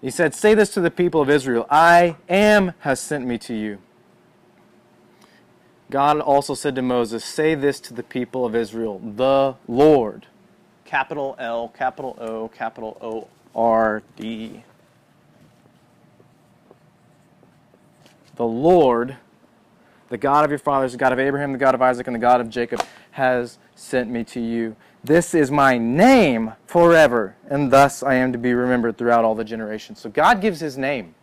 He 0.02 0.10
said, 0.10 0.34
Say 0.34 0.54
this 0.54 0.74
to 0.76 0.82
the 0.82 0.92
people 0.92 1.22
of 1.22 1.30
Israel 1.30 1.68
I 1.70 2.16
am 2.30 2.74
has 2.80 3.00
sent 3.00 3.26
me 3.26 3.38
to 3.40 3.54
you. 3.54 3.80
God 5.90 6.20
also 6.20 6.54
said 6.54 6.76
to 6.76 6.82
Moses, 6.82 7.26
Say 7.26 7.56
this 7.56 7.80
to 7.82 7.94
the 7.94 8.04
people 8.04 8.46
of 8.46 8.56
Israel 8.56 9.00
The 9.00 9.56
Lord, 9.68 10.28
capital 10.86 11.36
L, 11.40 11.70
capital 11.70 12.16
O, 12.20 12.48
capital 12.50 12.98
O 13.02 13.28
R 13.56 14.04
D. 14.16 14.64
The 18.36 18.46
Lord, 18.46 19.18
the 20.10 20.18
God 20.18 20.46
of 20.46 20.52
your 20.52 20.60
fathers, 20.60 20.94
the 20.94 20.98
God 20.98 21.12
of 21.12 21.20
Abraham, 21.20 21.52
the 21.52 21.58
God 21.58 21.76
of 21.76 21.82
Isaac, 21.82 22.08
and 22.08 22.16
the 22.16 22.20
God 22.20 22.40
of 22.40 22.50
Jacob, 22.50 22.82
has 23.12 23.58
sent 23.76 24.10
me 24.10 24.24
to 24.26 24.40
you. 24.40 24.76
This 25.04 25.34
is 25.34 25.50
my 25.50 25.78
name 25.78 26.54
forever, 26.66 27.36
and 27.50 27.72
thus 27.72 28.04
I 28.04 28.16
am 28.16 28.32
to 28.32 28.38
be 28.38 28.54
remembered 28.54 28.98
throughout 28.98 29.26
all 29.26 29.36
the 29.36 29.44
generations. 29.44 30.00
So 30.00 30.10
God 30.10 30.40
gives 30.40 30.60
his 30.60 30.78
name. 30.78 31.16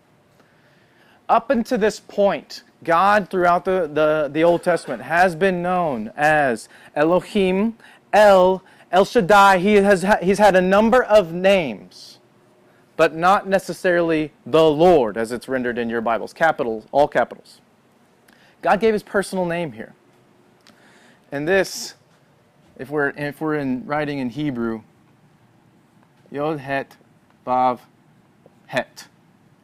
Up 1.28 1.50
until 1.50 1.78
this 1.78 2.00
point, 2.00 2.62
God, 2.84 3.30
throughout 3.30 3.64
the, 3.64 3.90
the, 3.92 4.30
the 4.32 4.44
Old 4.44 4.62
Testament, 4.62 5.02
has 5.02 5.34
been 5.34 5.60
known 5.62 6.12
as 6.16 6.68
Elohim, 6.94 7.76
El, 8.12 8.62
El 8.92 9.04
Shaddai. 9.04 9.58
He 9.58 9.74
has, 9.74 10.04
he's 10.22 10.38
had 10.38 10.54
a 10.54 10.60
number 10.60 11.02
of 11.02 11.32
names, 11.32 12.20
but 12.96 13.14
not 13.14 13.48
necessarily 13.48 14.32
the 14.44 14.70
Lord, 14.70 15.16
as 15.16 15.32
it's 15.32 15.48
rendered 15.48 15.78
in 15.78 15.90
your 15.90 16.00
Bibles. 16.00 16.32
Capitals, 16.32 16.86
all 16.92 17.08
capitals. 17.08 17.60
God 18.62 18.80
gave 18.80 18.92
his 18.92 19.02
personal 19.02 19.44
name 19.44 19.72
here. 19.72 19.94
And 21.32 21.46
this 21.46 21.94
if 22.78 22.90
we're 22.90 23.10
if 23.10 23.40
we're 23.40 23.56
in 23.56 23.86
writing 23.86 24.18
in 24.18 24.30
Hebrew, 24.30 24.82
Yod 26.30 26.60
Het 26.60 26.96
Vav 27.46 27.80
Het, 28.66 29.08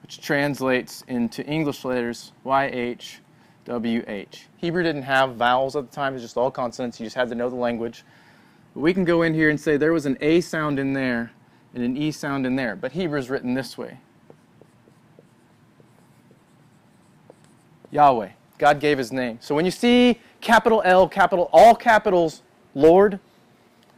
which 0.03 0.21
translates 0.21 1.03
into 1.09 1.45
English 1.47 1.85
letters 1.85 2.33
Y 2.45 2.67
H 2.67 3.21
W 3.65 4.05
H. 4.07 4.47
Hebrew 4.57 4.83
didn't 4.83 5.03
have 5.03 5.37
vowels 5.37 5.77
at 5.77 5.88
the 5.88 5.95
time; 5.95 6.12
it 6.12 6.15
was 6.15 6.23
just 6.23 6.37
all 6.37 6.51
consonants. 6.51 7.01
You 7.01 7.07
just 7.07 7.17
had 7.17 7.29
to 7.29 7.35
know 7.35 7.49
the 7.49 7.57
language. 7.57 8.05
But 8.75 8.81
we 8.81 8.93
can 8.93 9.05
go 9.05 9.23
in 9.23 9.35
here 9.35 9.51
and 9.51 9.61
say 9.61 9.77
there 9.77 9.93
was 9.93 10.07
an 10.07 10.19
A 10.21 10.41
sound 10.41 10.79
in 10.79 10.93
there 10.93 11.33
and 11.75 11.83
an 11.83 11.97
E 11.97 12.11
sound 12.11 12.47
in 12.47 12.57
there, 12.57 12.77
but 12.77 12.93
Hebrew 12.93 13.19
is 13.19 13.31
written 13.31 13.55
this 13.55 13.79
way. 13.79 13.99
Yahweh. 17.91 18.31
God 18.59 18.81
gave 18.81 18.99
his 18.99 19.12
name. 19.12 19.38
So 19.41 19.55
when 19.55 19.65
you 19.65 19.71
see 19.71 20.21
capital 20.41 20.83
L, 20.85 21.09
capital 21.09 21.49
all 21.53 21.75
capitals 21.75 22.43
Lord 22.75 23.21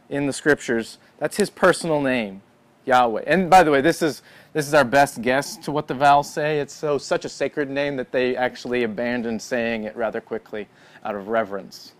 in 0.09 0.27
the 0.27 0.33
scriptures, 0.33 0.97
that's 1.17 1.37
his 1.37 1.49
personal 1.49 2.01
name, 2.01 2.41
Yahweh. 2.85 3.23
And 3.25 3.49
by 3.49 3.63
the 3.63 3.71
way, 3.71 3.81
this 3.81 4.01
is 4.01 4.21
this 4.55 4.69
is 4.69 4.73
our 4.73 4.85
best 4.85 5.21
guess 5.21 5.57
to 5.57 5.69
what 5.69 5.85
the 5.85 5.93
vowels 5.93 6.31
say. 6.31 6.61
It's 6.61 6.73
so 6.73 6.97
such 6.97 7.25
a 7.25 7.29
sacred 7.29 7.69
name 7.69 7.97
that 7.97 8.13
they 8.13 8.37
actually 8.37 8.83
abandoned 8.83 9.41
saying 9.41 9.83
it 9.83 9.93
rather 9.97 10.21
quickly 10.21 10.69
out 11.03 11.13
of 11.13 11.27
reverence. 11.27 11.91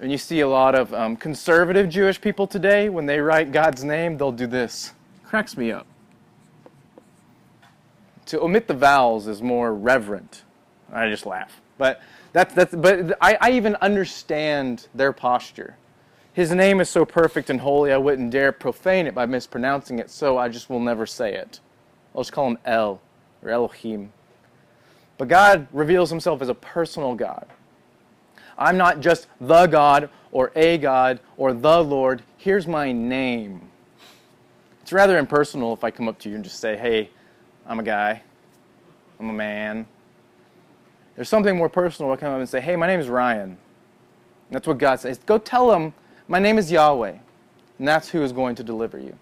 And 0.00 0.10
you 0.10 0.16
see 0.16 0.40
a 0.40 0.48
lot 0.48 0.74
of 0.74 0.94
um, 0.94 1.16
conservative 1.18 1.90
Jewish 1.90 2.18
people 2.18 2.46
today, 2.46 2.88
when 2.88 3.04
they 3.04 3.20
write 3.20 3.52
God's 3.52 3.84
name, 3.84 4.16
they'll 4.16 4.32
do 4.32 4.46
this. 4.46 4.94
Cracks 5.22 5.54
me 5.54 5.70
up. 5.70 5.86
To 8.26 8.40
omit 8.40 8.68
the 8.68 8.74
vowels 8.74 9.26
is 9.26 9.42
more 9.42 9.74
reverent. 9.74 10.44
I 10.90 11.10
just 11.10 11.26
laugh. 11.26 11.60
But 11.76 12.00
that's 12.32 12.54
that's 12.54 12.74
but 12.74 13.18
I, 13.20 13.36
I 13.38 13.50
even 13.50 13.76
understand 13.82 14.88
their 14.94 15.12
posture. 15.12 15.76
His 16.32 16.52
name 16.52 16.80
is 16.80 16.88
so 16.88 17.04
perfect 17.04 17.50
and 17.50 17.60
holy 17.60 17.92
I 17.92 17.98
wouldn't 17.98 18.30
dare 18.30 18.52
profane 18.52 19.06
it 19.06 19.14
by 19.14 19.26
mispronouncing 19.26 19.98
it, 19.98 20.08
so 20.10 20.38
I 20.38 20.48
just 20.48 20.70
will 20.70 20.80
never 20.80 21.04
say 21.04 21.34
it. 21.34 21.60
I'll 22.16 22.22
just 22.22 22.32
call 22.32 22.48
him 22.48 22.58
El 22.64 23.00
or 23.42 23.50
Elohim. 23.50 24.12
But 25.18 25.28
God 25.28 25.66
reveals 25.72 26.08
himself 26.08 26.40
as 26.40 26.48
a 26.48 26.54
personal 26.54 27.14
God. 27.14 27.46
I'm 28.58 28.78
not 28.78 29.00
just 29.00 29.28
the 29.40 29.66
God 29.66 30.08
or 30.32 30.50
a 30.56 30.78
God 30.78 31.20
or 31.36 31.52
the 31.52 31.82
Lord. 31.82 32.22
Here's 32.38 32.66
my 32.66 32.90
name. 32.90 33.60
It's 34.80 34.92
rather 34.92 35.18
impersonal 35.18 35.74
if 35.74 35.84
I 35.84 35.90
come 35.90 36.08
up 36.08 36.18
to 36.20 36.28
you 36.28 36.36
and 36.36 36.44
just 36.44 36.60
say, 36.60 36.76
hey, 36.76 37.10
I'm 37.66 37.80
a 37.80 37.82
guy, 37.82 38.22
I'm 39.20 39.28
a 39.28 39.32
man. 39.32 39.86
There's 41.16 41.28
something 41.28 41.56
more 41.56 41.68
personal 41.68 42.14
to 42.14 42.16
come 42.16 42.32
up 42.32 42.38
and 42.38 42.48
say, 42.48 42.60
hey, 42.60 42.76
my 42.76 42.86
name 42.86 43.00
is 43.00 43.08
Ryan. 43.08 43.40
And 43.50 43.58
that's 44.50 44.66
what 44.66 44.78
God 44.78 45.00
says. 45.00 45.18
Go 45.18 45.38
tell 45.38 45.72
him, 45.72 45.92
my 46.28 46.38
name 46.38 46.56
is 46.56 46.70
Yahweh. 46.70 47.16
And 47.78 47.88
that's 47.88 48.08
who 48.08 48.22
is 48.22 48.32
going 48.32 48.54
to 48.56 48.62
deliver 48.62 48.98
you. 48.98 49.18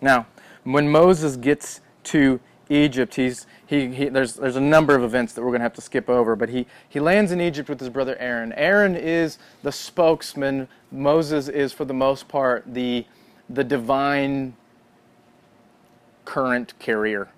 Now, 0.00 0.26
when 0.66 0.90
Moses 0.90 1.36
gets 1.36 1.80
to 2.04 2.40
Egypt, 2.68 3.14
he's, 3.14 3.46
he, 3.66 3.88
he, 3.88 4.08
there's, 4.08 4.34
there's 4.34 4.56
a 4.56 4.60
number 4.60 4.94
of 4.94 5.04
events 5.04 5.32
that 5.34 5.42
we're 5.42 5.50
going 5.50 5.60
to 5.60 5.64
have 5.64 5.74
to 5.74 5.80
skip 5.80 6.08
over, 6.08 6.34
but 6.34 6.48
he, 6.48 6.66
he 6.88 6.98
lands 6.98 7.30
in 7.30 7.40
Egypt 7.40 7.68
with 7.68 7.78
his 7.78 7.88
brother 7.88 8.16
Aaron. 8.18 8.52
Aaron 8.54 8.96
is 8.96 9.38
the 9.62 9.70
spokesman. 9.70 10.68
Moses 10.90 11.48
is, 11.48 11.72
for 11.72 11.84
the 11.84 11.94
most 11.94 12.26
part, 12.26 12.64
the, 12.66 13.06
the 13.48 13.62
divine 13.62 14.56
current 16.24 16.76
carrier. 16.78 17.28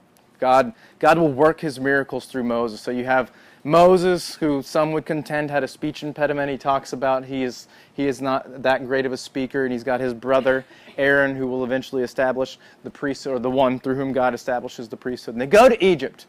God, 0.40 0.72
God 0.98 1.18
will 1.18 1.32
work 1.32 1.60
his 1.60 1.78
miracles 1.78 2.26
through 2.26 2.44
Moses. 2.44 2.80
So 2.80 2.90
you 2.90 3.04
have 3.04 3.30
Moses, 3.68 4.35
who 4.37 4.62
some 4.62 4.92
would 4.92 5.04
contend 5.04 5.50
had 5.50 5.62
a 5.62 5.68
speech 5.68 6.02
impediment. 6.02 6.50
He 6.50 6.57
talks 6.57 6.94
about 6.94 7.26
he 7.26 7.42
is, 7.42 7.68
he 7.92 8.07
is 8.07 8.22
not 8.22 8.62
that 8.62 8.87
great 8.87 9.04
of 9.04 9.12
a 9.12 9.16
speaker, 9.16 9.64
and 9.64 9.72
he's 9.72 9.85
got 9.85 10.00
his 10.00 10.14
brother 10.14 10.64
Aaron, 10.96 11.37
who 11.37 11.46
will 11.46 11.64
eventually 11.64 12.02
establish 12.02 12.59
the 12.83 12.90
priesthood, 12.90 13.35
or 13.35 13.38
the 13.38 13.50
one 13.50 13.78
through 13.78 13.96
whom 13.96 14.12
God 14.12 14.33
establishes 14.33 14.88
the 14.88 14.96
priesthood. 14.96 15.35
And 15.35 15.42
they 15.42 15.46
go 15.46 15.68
to 15.68 15.85
Egypt. 15.85 16.26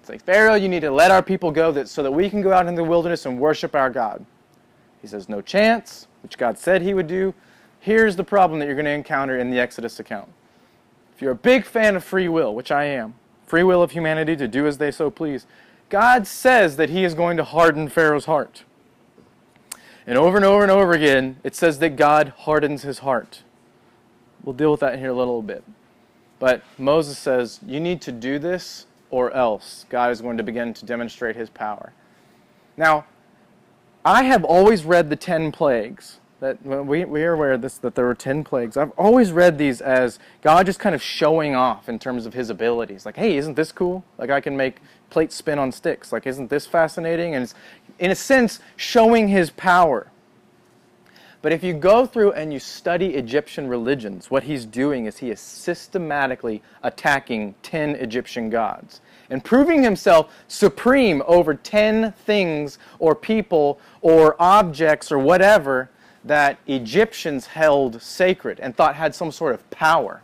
It's 0.00 0.10
like, 0.10 0.22
Pharaoh, 0.22 0.54
you 0.54 0.68
need 0.68 0.80
to 0.80 0.90
let 0.90 1.10
our 1.10 1.22
people 1.22 1.50
go 1.50 1.72
that, 1.72 1.88
so 1.88 2.02
that 2.02 2.12
we 2.12 2.28
can 2.28 2.42
go 2.42 2.52
out 2.52 2.66
in 2.66 2.74
the 2.74 2.84
wilderness 2.84 3.24
and 3.24 3.40
worship 3.40 3.74
our 3.74 3.88
God. 3.88 4.24
He 5.00 5.08
says, 5.08 5.28
No 5.28 5.40
chance, 5.40 6.06
which 6.22 6.36
God 6.36 6.58
said 6.58 6.82
he 6.82 6.92
would 6.92 7.06
do. 7.06 7.34
Here's 7.80 8.16
the 8.16 8.24
problem 8.24 8.60
that 8.60 8.66
you're 8.66 8.74
going 8.74 8.84
to 8.84 8.90
encounter 8.90 9.38
in 9.38 9.50
the 9.50 9.58
Exodus 9.58 9.98
account. 9.98 10.28
If 11.14 11.22
you're 11.22 11.32
a 11.32 11.36
big 11.36 11.64
fan 11.64 11.96
of 11.96 12.04
free 12.04 12.28
will, 12.28 12.54
which 12.54 12.70
I 12.70 12.84
am, 12.84 13.14
free 13.46 13.62
will 13.62 13.82
of 13.82 13.92
humanity 13.92 14.36
to 14.36 14.46
do 14.46 14.66
as 14.66 14.76
they 14.76 14.90
so 14.90 15.08
please, 15.08 15.46
God 15.88 16.26
says 16.26 16.76
that 16.76 16.90
he 16.90 17.04
is 17.04 17.14
going 17.14 17.36
to 17.36 17.44
harden 17.44 17.88
Pharaoh's 17.88 18.24
heart. 18.24 18.64
And 20.06 20.16
over 20.16 20.36
and 20.36 20.44
over 20.44 20.62
and 20.62 20.70
over 20.70 20.92
again, 20.92 21.38
it 21.42 21.54
says 21.54 21.78
that 21.80 21.96
God 21.96 22.32
hardens 22.38 22.82
his 22.82 23.00
heart. 23.00 23.42
We'll 24.42 24.54
deal 24.54 24.70
with 24.70 24.80
that 24.80 24.94
in 24.94 25.00
here 25.00 25.10
a 25.10 25.14
little 25.14 25.42
bit. 25.42 25.64
But 26.38 26.62
Moses 26.78 27.18
says, 27.18 27.60
You 27.66 27.80
need 27.80 28.00
to 28.02 28.12
do 28.12 28.38
this, 28.38 28.86
or 29.10 29.32
else 29.32 29.86
God 29.88 30.10
is 30.12 30.20
going 30.20 30.36
to 30.36 30.42
begin 30.42 30.74
to 30.74 30.84
demonstrate 30.84 31.34
his 31.34 31.50
power. 31.50 31.92
Now, 32.76 33.06
I 34.04 34.22
have 34.24 34.44
always 34.44 34.84
read 34.84 35.10
the 35.10 35.16
ten 35.16 35.50
plagues. 35.50 36.20
That 36.38 36.64
we, 36.64 37.04
we 37.06 37.24
are 37.24 37.32
aware 37.32 37.52
of 37.52 37.62
this 37.62 37.78
that 37.78 37.94
there 37.94 38.04
were 38.04 38.14
ten 38.14 38.44
plagues. 38.44 38.76
I've 38.76 38.92
always 38.92 39.32
read 39.32 39.56
these 39.56 39.80
as 39.80 40.18
God 40.42 40.66
just 40.66 40.78
kind 40.78 40.94
of 40.94 41.02
showing 41.02 41.54
off 41.54 41.88
in 41.88 41.98
terms 41.98 42.26
of 42.26 42.34
his 42.34 42.50
abilities. 42.50 43.06
Like, 43.06 43.16
hey, 43.16 43.36
isn't 43.38 43.54
this 43.54 43.72
cool? 43.72 44.04
Like 44.18 44.30
I 44.30 44.40
can 44.40 44.56
make 44.56 44.76
plates 45.10 45.34
spin 45.34 45.58
on 45.58 45.72
sticks. 45.72 46.12
Like, 46.12 46.26
isn't 46.26 46.50
this 46.50 46.66
fascinating? 46.66 47.34
And 47.34 47.44
it's 47.44 47.54
in 47.98 48.10
a 48.10 48.14
sense 48.14 48.60
showing 48.76 49.28
his 49.28 49.50
power. 49.50 50.08
But 51.42 51.52
if 51.52 51.62
you 51.62 51.74
go 51.74 52.06
through 52.06 52.32
and 52.32 52.52
you 52.52 52.58
study 52.58 53.14
Egyptian 53.14 53.68
religions, 53.68 54.30
what 54.30 54.44
he's 54.44 54.64
doing 54.64 55.06
is 55.06 55.18
he 55.18 55.30
is 55.30 55.38
systematically 55.38 56.62
attacking 56.82 57.54
10 57.62 57.96
Egyptian 57.96 58.50
gods 58.50 59.00
and 59.30 59.44
proving 59.44 59.82
himself 59.82 60.32
supreme 60.48 61.22
over 61.26 61.54
10 61.54 62.12
things 62.12 62.78
or 62.98 63.14
people 63.14 63.78
or 64.00 64.34
objects 64.40 65.12
or 65.12 65.18
whatever 65.18 65.90
that 66.24 66.58
Egyptians 66.66 67.46
held 67.46 68.02
sacred 68.02 68.58
and 68.60 68.76
thought 68.76 68.96
had 68.96 69.14
some 69.14 69.30
sort 69.30 69.54
of 69.54 69.68
power. 69.70 70.22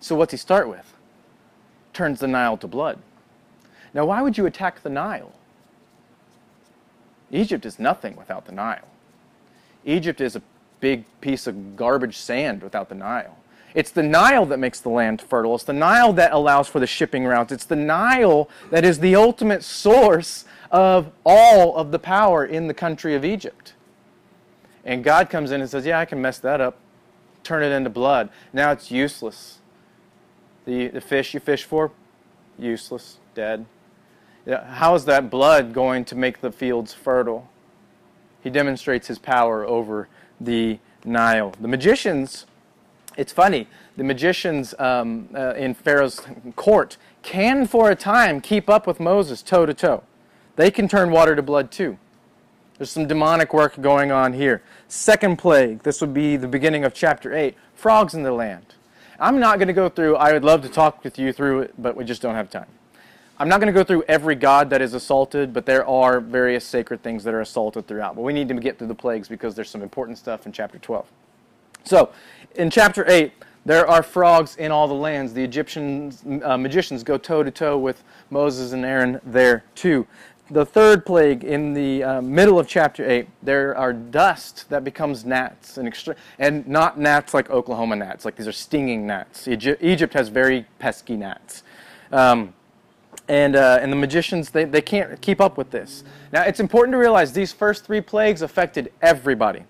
So, 0.00 0.14
what's 0.14 0.30
he 0.30 0.38
start 0.38 0.68
with? 0.68 0.94
Turns 1.92 2.20
the 2.20 2.28
Nile 2.28 2.56
to 2.58 2.66
blood. 2.66 2.98
Now, 3.94 4.06
why 4.06 4.22
would 4.22 4.38
you 4.38 4.46
attack 4.46 4.82
the 4.82 4.90
Nile? 4.90 5.32
Egypt 7.30 7.66
is 7.66 7.78
nothing 7.78 8.16
without 8.16 8.46
the 8.46 8.52
Nile. 8.52 8.88
Egypt 9.84 10.20
is 10.20 10.36
a 10.36 10.42
big 10.80 11.04
piece 11.20 11.46
of 11.46 11.76
garbage 11.76 12.16
sand 12.16 12.62
without 12.62 12.88
the 12.88 12.94
Nile. 12.94 13.36
It's 13.74 13.90
the 13.90 14.02
Nile 14.02 14.46
that 14.46 14.58
makes 14.58 14.80
the 14.80 14.88
land 14.88 15.20
fertile. 15.20 15.54
It's 15.54 15.64
the 15.64 15.72
Nile 15.72 16.12
that 16.14 16.32
allows 16.32 16.68
for 16.68 16.80
the 16.80 16.86
shipping 16.86 17.24
routes. 17.26 17.52
It's 17.52 17.64
the 17.64 17.76
Nile 17.76 18.48
that 18.70 18.84
is 18.84 18.98
the 18.98 19.14
ultimate 19.14 19.62
source 19.62 20.44
of 20.70 21.10
all 21.24 21.76
of 21.76 21.90
the 21.90 21.98
power 21.98 22.44
in 22.44 22.66
the 22.66 22.74
country 22.74 23.14
of 23.14 23.24
Egypt. 23.24 23.74
And 24.84 25.04
God 25.04 25.28
comes 25.28 25.50
in 25.50 25.60
and 25.60 25.68
says, 25.68 25.84
Yeah, 25.84 25.98
I 25.98 26.06
can 26.06 26.20
mess 26.20 26.38
that 26.38 26.60
up. 26.60 26.78
Turn 27.44 27.62
it 27.62 27.72
into 27.72 27.90
blood. 27.90 28.30
Now 28.52 28.72
it's 28.72 28.90
useless. 28.90 29.58
The, 30.64 30.88
the 30.88 31.00
fish 31.00 31.34
you 31.34 31.40
fish 31.40 31.64
for, 31.64 31.92
useless, 32.58 33.18
dead. 33.34 33.66
How 34.48 34.94
is 34.94 35.04
that 35.04 35.28
blood 35.30 35.74
going 35.74 36.04
to 36.06 36.14
make 36.14 36.40
the 36.40 36.50
fields 36.50 36.94
fertile? 36.94 37.48
He 38.42 38.50
demonstrates 38.50 39.06
his 39.06 39.18
power 39.18 39.64
over 39.64 40.08
the 40.40 40.78
Nile. 41.04 41.52
The 41.60 41.68
magicians, 41.68 42.46
it's 43.16 43.32
funny, 43.32 43.66
the 43.96 44.04
magicians 44.04 44.74
um, 44.78 45.28
uh, 45.34 45.54
in 45.54 45.74
Pharaoh's 45.74 46.22
court 46.56 46.96
can, 47.22 47.66
for 47.66 47.90
a 47.90 47.96
time, 47.96 48.40
keep 48.40 48.70
up 48.70 48.86
with 48.86 49.00
Moses 49.00 49.42
toe 49.42 49.66
to 49.66 49.74
toe. 49.74 50.02
They 50.56 50.70
can 50.70 50.88
turn 50.88 51.10
water 51.10 51.36
to 51.36 51.42
blood 51.42 51.70
too. 51.70 51.98
There's 52.78 52.90
some 52.90 53.06
demonic 53.06 53.52
work 53.52 53.80
going 53.80 54.12
on 54.12 54.32
here. 54.32 54.62
Second 54.86 55.36
plague, 55.36 55.82
this 55.82 56.00
would 56.00 56.14
be 56.14 56.36
the 56.36 56.48
beginning 56.48 56.84
of 56.84 56.94
chapter 56.94 57.34
8 57.34 57.54
frogs 57.74 58.14
in 58.14 58.22
the 58.22 58.32
land. 58.32 58.74
I'm 59.20 59.40
not 59.40 59.58
going 59.58 59.68
to 59.68 59.74
go 59.74 59.88
through, 59.88 60.16
I 60.16 60.32
would 60.32 60.44
love 60.44 60.62
to 60.62 60.68
talk 60.68 61.02
with 61.02 61.18
you 61.18 61.32
through 61.32 61.62
it, 61.62 61.74
but 61.76 61.96
we 61.96 62.04
just 62.04 62.22
don't 62.22 62.36
have 62.36 62.50
time. 62.50 62.68
I'm 63.40 63.48
not 63.48 63.60
going 63.60 63.72
to 63.72 63.78
go 63.78 63.84
through 63.84 64.02
every 64.08 64.34
god 64.34 64.68
that 64.70 64.82
is 64.82 64.94
assaulted, 64.94 65.52
but 65.52 65.64
there 65.64 65.86
are 65.86 66.18
various 66.18 66.64
sacred 66.64 67.02
things 67.04 67.22
that 67.22 67.34
are 67.34 67.40
assaulted 67.40 67.86
throughout. 67.86 68.16
But 68.16 68.22
we 68.22 68.32
need 68.32 68.48
to 68.48 68.54
get 68.54 68.78
through 68.78 68.88
the 68.88 68.96
plagues 68.96 69.28
because 69.28 69.54
there's 69.54 69.70
some 69.70 69.82
important 69.82 70.18
stuff 70.18 70.44
in 70.44 70.50
chapter 70.50 70.78
12. 70.78 71.06
So, 71.84 72.10
in 72.56 72.68
chapter 72.68 73.08
8, 73.08 73.32
there 73.64 73.86
are 73.86 74.02
frogs 74.02 74.56
in 74.56 74.72
all 74.72 74.88
the 74.88 74.94
lands. 74.94 75.32
The 75.32 75.44
Egyptian 75.44 76.42
uh, 76.42 76.56
magicians 76.56 77.04
go 77.04 77.16
toe 77.16 77.44
to 77.44 77.50
toe 77.50 77.78
with 77.78 78.02
Moses 78.30 78.72
and 78.72 78.84
Aaron 78.84 79.20
there 79.24 79.62
too. 79.76 80.06
The 80.50 80.64
third 80.64 81.04
plague 81.04 81.44
in 81.44 81.74
the 81.74 82.02
uh, 82.02 82.22
middle 82.22 82.58
of 82.58 82.66
chapter 82.66 83.08
8, 83.08 83.28
there 83.42 83.76
are 83.76 83.92
dust 83.92 84.68
that 84.70 84.82
becomes 84.82 85.26
gnats, 85.26 85.76
and, 85.76 85.86
extra- 85.86 86.16
and 86.38 86.66
not 86.66 86.98
gnats 86.98 87.34
like 87.34 87.50
Oklahoma 87.50 87.96
gnats, 87.96 88.24
like 88.24 88.34
these 88.34 88.48
are 88.48 88.52
stinging 88.52 89.06
gnats. 89.06 89.46
Egypt, 89.46 89.82
Egypt 89.82 90.14
has 90.14 90.28
very 90.30 90.64
pesky 90.78 91.16
gnats. 91.16 91.62
Um, 92.10 92.54
and 93.28 93.56
uh, 93.56 93.78
and 93.80 93.92
the 93.92 93.96
magicians 93.96 94.50
they, 94.50 94.64
they 94.64 94.80
can't 94.80 95.20
keep 95.20 95.40
up 95.40 95.56
with 95.56 95.70
this. 95.70 96.04
Now 96.32 96.42
it's 96.42 96.60
important 96.60 96.94
to 96.94 96.98
realize 96.98 97.32
these 97.32 97.52
first 97.52 97.84
three 97.84 98.00
plagues 98.00 98.42
affected 98.42 98.92
everybody, 99.02 99.64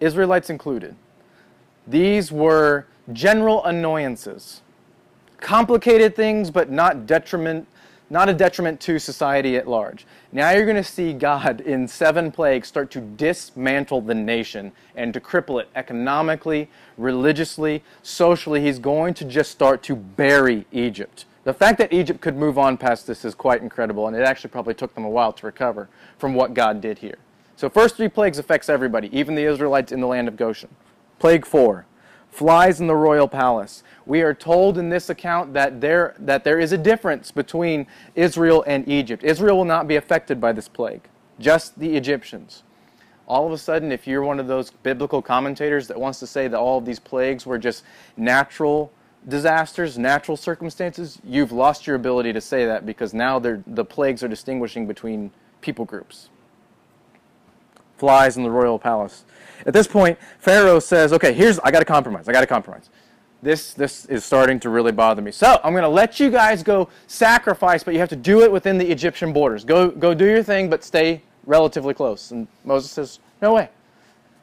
Israelites 0.00 0.50
included. 0.50 0.94
These 1.86 2.32
were 2.32 2.86
general 3.12 3.64
annoyances, 3.64 4.62
complicated 5.38 6.16
things, 6.16 6.50
but 6.50 6.70
not 6.70 7.06
detriment, 7.06 7.68
not 8.10 8.28
a 8.28 8.34
detriment 8.34 8.80
to 8.80 8.98
society 8.98 9.56
at 9.56 9.68
large. 9.68 10.06
Now 10.32 10.50
you're 10.50 10.64
going 10.64 10.76
to 10.76 10.84
see 10.84 11.12
God 11.12 11.60
in 11.60 11.86
seven 11.86 12.32
plagues 12.32 12.66
start 12.68 12.90
to 12.92 13.00
dismantle 13.00 14.00
the 14.02 14.14
nation 14.14 14.72
and 14.96 15.14
to 15.14 15.20
cripple 15.20 15.60
it 15.60 15.68
economically, 15.76 16.68
religiously, 16.98 17.82
socially. 18.02 18.60
He's 18.60 18.78
going 18.78 19.14
to 19.14 19.24
just 19.24 19.50
start 19.50 19.82
to 19.84 19.96
bury 19.96 20.66
Egypt. 20.72 21.24
The 21.46 21.54
fact 21.54 21.78
that 21.78 21.92
Egypt 21.92 22.20
could 22.20 22.36
move 22.36 22.58
on 22.58 22.76
past 22.76 23.06
this 23.06 23.24
is 23.24 23.32
quite 23.32 23.62
incredible, 23.62 24.08
and 24.08 24.16
it 24.16 24.22
actually 24.22 24.50
probably 24.50 24.74
took 24.74 24.92
them 24.96 25.04
a 25.04 25.08
while 25.08 25.32
to 25.32 25.46
recover 25.46 25.88
from 26.18 26.34
what 26.34 26.54
God 26.54 26.80
did 26.80 26.98
here. 26.98 27.18
So, 27.54 27.70
first 27.70 27.96
three 27.96 28.08
plagues 28.08 28.40
affects 28.40 28.68
everybody, 28.68 29.16
even 29.16 29.36
the 29.36 29.44
Israelites 29.44 29.92
in 29.92 30.00
the 30.00 30.08
land 30.08 30.26
of 30.26 30.36
Goshen. 30.36 30.70
Plague 31.20 31.46
four, 31.46 31.86
flies 32.32 32.80
in 32.80 32.88
the 32.88 32.96
royal 32.96 33.28
palace. 33.28 33.84
We 34.06 34.22
are 34.22 34.34
told 34.34 34.76
in 34.76 34.88
this 34.88 35.08
account 35.08 35.54
that 35.54 35.80
there, 35.80 36.16
that 36.18 36.42
there 36.42 36.58
is 36.58 36.72
a 36.72 36.78
difference 36.78 37.30
between 37.30 37.86
Israel 38.16 38.64
and 38.66 38.86
Egypt. 38.88 39.22
Israel 39.22 39.56
will 39.56 39.64
not 39.64 39.86
be 39.86 39.94
affected 39.94 40.40
by 40.40 40.50
this 40.50 40.66
plague, 40.66 41.08
just 41.38 41.78
the 41.78 41.96
Egyptians. 41.96 42.64
All 43.28 43.46
of 43.46 43.52
a 43.52 43.58
sudden, 43.58 43.92
if 43.92 44.04
you're 44.04 44.24
one 44.24 44.40
of 44.40 44.48
those 44.48 44.72
biblical 44.72 45.22
commentators 45.22 45.86
that 45.86 46.00
wants 46.00 46.18
to 46.18 46.26
say 46.26 46.48
that 46.48 46.58
all 46.58 46.78
of 46.78 46.84
these 46.84 46.98
plagues 46.98 47.46
were 47.46 47.56
just 47.56 47.84
natural 48.16 48.90
disasters, 49.28 49.98
natural 49.98 50.36
circumstances, 50.36 51.18
you've 51.24 51.52
lost 51.52 51.86
your 51.86 51.96
ability 51.96 52.32
to 52.32 52.40
say 52.40 52.64
that 52.66 52.86
because 52.86 53.12
now 53.12 53.38
the 53.38 53.84
plagues 53.84 54.22
are 54.22 54.28
distinguishing 54.28 54.86
between 54.86 55.32
people 55.60 55.84
groups. 55.84 56.28
Flies 57.98 58.36
in 58.36 58.42
the 58.42 58.50
royal 58.50 58.78
palace. 58.78 59.24
At 59.64 59.72
this 59.72 59.86
point, 59.86 60.18
Pharaoh 60.38 60.78
says, 60.78 61.12
"Okay, 61.12 61.32
here's 61.32 61.58
I 61.60 61.70
got 61.70 61.78
to 61.78 61.84
compromise. 61.84 62.28
I 62.28 62.32
got 62.32 62.42
to 62.42 62.46
compromise. 62.46 62.90
This 63.42 63.72
this 63.74 64.04
is 64.06 64.24
starting 64.24 64.60
to 64.60 64.68
really 64.68 64.92
bother 64.92 65.22
me. 65.22 65.30
So 65.30 65.60
I'm 65.64 65.72
going 65.72 65.82
to 65.82 65.88
let 65.88 66.20
you 66.20 66.30
guys 66.30 66.62
go 66.62 66.88
sacrifice, 67.06 67.82
but 67.82 67.94
you 67.94 68.00
have 68.00 68.10
to 68.10 68.16
do 68.16 68.42
it 68.42 68.52
within 68.52 68.76
the 68.78 68.90
Egyptian 68.90 69.32
borders. 69.32 69.64
Go 69.64 69.88
go 69.88 70.14
do 70.14 70.26
your 70.26 70.42
thing, 70.42 70.68
but 70.68 70.84
stay 70.84 71.22
relatively 71.46 71.94
close." 71.94 72.30
And 72.30 72.46
Moses 72.64 72.90
says, 72.90 73.18
"No 73.40 73.54
way." 73.54 73.70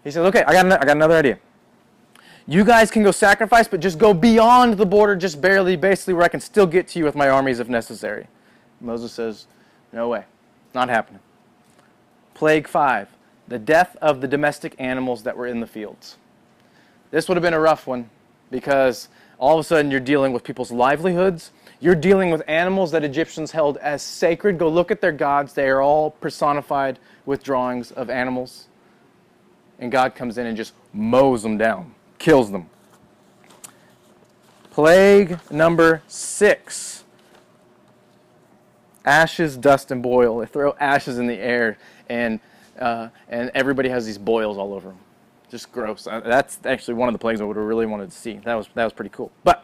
He 0.04 0.12
says, 0.12 0.26
"Okay, 0.26 0.44
I 0.44 0.52
got 0.52 0.66
I 0.66 0.86
got 0.86 0.98
another 0.98 1.16
idea. 1.16 1.38
You 2.46 2.64
guys 2.66 2.92
can 2.92 3.04
go 3.04 3.12
sacrifice, 3.12 3.68
but 3.68 3.80
just 3.80 3.98
go 3.98 4.14
beyond 4.14 4.78
the 4.78 4.86
border, 4.86 5.16
just 5.16 5.40
barely, 5.40 5.76
basically 5.76 6.14
where 6.14 6.26
I 6.26 6.28
can 6.28 6.42
still 6.42 6.68
get 6.68 6.88
to 6.90 7.00
you 7.00 7.06
with 7.06 7.16
my 7.16 7.30
armies 7.30 7.60
if 7.60 7.70
necessary." 7.70 8.28
Moses 8.82 9.12
says, 9.14 9.48
"No 9.92 10.10
way, 10.10 10.26
not 10.74 10.90
happening." 10.90 11.22
Plague 12.34 12.68
five 12.68 13.08
the 13.48 13.60
death 13.60 13.96
of 14.02 14.22
the 14.22 14.28
domestic 14.28 14.76
animals 14.80 15.24
that 15.24 15.38
were 15.38 15.48
in 15.48 15.60
the 15.60 15.68
fields. 15.68 16.18
This 17.12 17.28
would 17.28 17.36
have 17.36 17.44
been 17.44 17.54
a 17.54 17.60
rough 17.60 17.86
one 17.86 18.10
because 18.50 19.10
all 19.38 19.60
of 19.60 19.60
a 19.60 19.64
sudden 19.64 19.92
you're 19.92 20.00
dealing 20.00 20.32
with 20.34 20.44
people's 20.44 20.72
livelihoods. 20.72 21.52
You're 21.80 21.96
dealing 21.96 22.32
with 22.32 22.42
animals 22.48 22.92
that 22.92 23.04
Egyptians 23.04 23.52
held 23.52 23.78
as 23.78 24.02
sacred. 24.02 24.58
Go 24.58 24.70
look 24.70 24.90
at 24.90 25.02
their 25.02 25.12
gods. 25.12 25.54
They 25.54 25.68
are 25.70 25.82
all 25.82 26.12
personified 26.12 26.98
with 27.26 27.44
drawings 27.44 27.92
of 27.92 28.10
animals. 28.10 28.68
And 29.80 29.92
God 29.92 30.16
comes 30.16 30.38
in 30.38 30.46
and 30.46 30.56
just 30.56 30.74
mows 30.94 31.44
them 31.44 31.58
down, 31.58 31.94
kills 32.18 32.52
them. 32.52 32.70
Plague 34.72 35.40
number 35.52 36.02
six 36.08 37.04
ashes, 39.06 39.58
dust, 39.58 39.92
and 39.92 40.02
boil. 40.02 40.40
They 40.40 40.46
throw 40.46 40.74
ashes 40.80 41.18
in 41.18 41.28
the 41.28 41.38
air 41.38 41.78
and 42.10 42.40
uh, 42.80 43.10
and 43.30 43.52
everybody 43.54 43.90
has 43.90 44.06
these 44.06 44.18
boils 44.18 44.58
all 44.58 44.74
over 44.74 44.90
them. 44.90 44.98
Just 45.50 45.72
gross. 45.72 46.08
Uh, 46.08 46.22
that's 46.22 46.60
actually 46.66 46.96
one 46.96 47.08
of 47.08 47.14
the 47.14 47.20
plagues 47.20 47.40
I 47.40 47.44
would 47.44 47.56
have 47.56 47.66
really 47.66 47.86
wanted 47.86 48.10
to 48.10 48.18
see. 48.18 48.40
That 48.44 48.56
was 48.56 48.68
that 48.74 48.84
was 48.84 48.94
pretty 48.94 49.12
cool. 49.12 49.32
But 49.44 49.63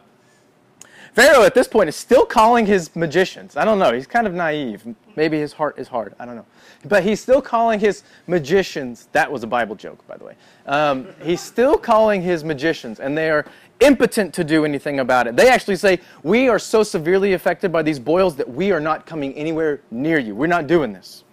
Pharaoh 1.12 1.42
at 1.42 1.54
this 1.54 1.66
point 1.66 1.88
is 1.88 1.96
still 1.96 2.24
calling 2.24 2.66
his 2.66 2.94
magicians. 2.94 3.56
I 3.56 3.64
don't 3.64 3.78
know. 3.78 3.92
He's 3.92 4.06
kind 4.06 4.26
of 4.26 4.32
naive. 4.32 4.86
Maybe 5.16 5.38
his 5.38 5.52
heart 5.52 5.78
is 5.78 5.88
hard. 5.88 6.14
I 6.20 6.26
don't 6.26 6.36
know. 6.36 6.46
But 6.86 7.02
he's 7.02 7.20
still 7.20 7.42
calling 7.42 7.80
his 7.80 8.04
magicians. 8.26 9.08
That 9.12 9.30
was 9.30 9.42
a 9.42 9.46
Bible 9.46 9.74
joke, 9.74 10.06
by 10.06 10.16
the 10.16 10.24
way. 10.24 10.34
Um, 10.66 11.08
he's 11.22 11.40
still 11.40 11.76
calling 11.76 12.22
his 12.22 12.44
magicians, 12.44 13.00
and 13.00 13.18
they 13.18 13.28
are 13.28 13.44
impotent 13.80 14.32
to 14.34 14.44
do 14.44 14.64
anything 14.64 15.00
about 15.00 15.26
it. 15.26 15.36
They 15.36 15.48
actually 15.48 15.76
say, 15.76 16.00
We 16.22 16.48
are 16.48 16.58
so 16.58 16.82
severely 16.82 17.32
affected 17.32 17.72
by 17.72 17.82
these 17.82 17.98
boils 17.98 18.36
that 18.36 18.48
we 18.48 18.70
are 18.70 18.80
not 18.80 19.04
coming 19.04 19.34
anywhere 19.34 19.80
near 19.90 20.18
you. 20.18 20.34
We're 20.34 20.46
not 20.46 20.68
doing 20.68 20.92
this. 20.92 21.24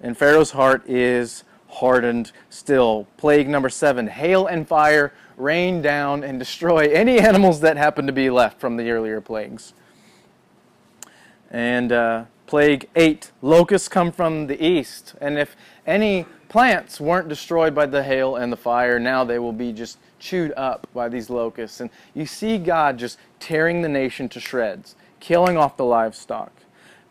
And 0.00 0.16
Pharaoh's 0.16 0.52
heart 0.52 0.88
is 0.88 1.44
hardened 1.68 2.30
still. 2.50 3.06
Plague 3.16 3.48
number 3.48 3.68
seven 3.68 4.06
hail 4.06 4.46
and 4.46 4.68
fire 4.68 5.12
rain 5.36 5.82
down 5.82 6.22
and 6.24 6.38
destroy 6.38 6.88
any 6.92 7.18
animals 7.30 7.60
that 7.60 7.76
happen 7.76 8.06
to 8.06 8.12
be 8.12 8.30
left 8.30 8.60
from 8.60 8.76
the 8.76 8.90
earlier 8.90 9.20
plagues. 9.20 9.74
And 11.50 11.92
uh, 11.92 12.24
plague 12.46 12.88
eight 12.96 13.30
locusts 13.42 13.88
come 13.88 14.10
from 14.10 14.46
the 14.46 14.64
east. 14.64 15.14
And 15.20 15.38
if 15.38 15.56
any 15.86 16.26
plants 16.48 17.00
weren't 17.00 17.28
destroyed 17.28 17.74
by 17.74 17.86
the 17.86 18.02
hail 18.02 18.36
and 18.36 18.52
the 18.52 18.56
fire, 18.56 18.98
now 18.98 19.24
they 19.24 19.38
will 19.38 19.52
be 19.52 19.72
just 19.72 19.98
chewed 20.18 20.52
up 20.56 20.86
by 20.92 21.08
these 21.08 21.30
locusts. 21.30 21.80
And 21.80 21.90
you 22.14 22.26
see 22.26 22.58
God 22.58 22.98
just 22.98 23.18
tearing 23.38 23.82
the 23.82 23.88
nation 23.88 24.28
to 24.30 24.40
shreds, 24.40 24.96
killing 25.20 25.56
off 25.56 25.76
the 25.76 25.84
livestock 25.84 26.52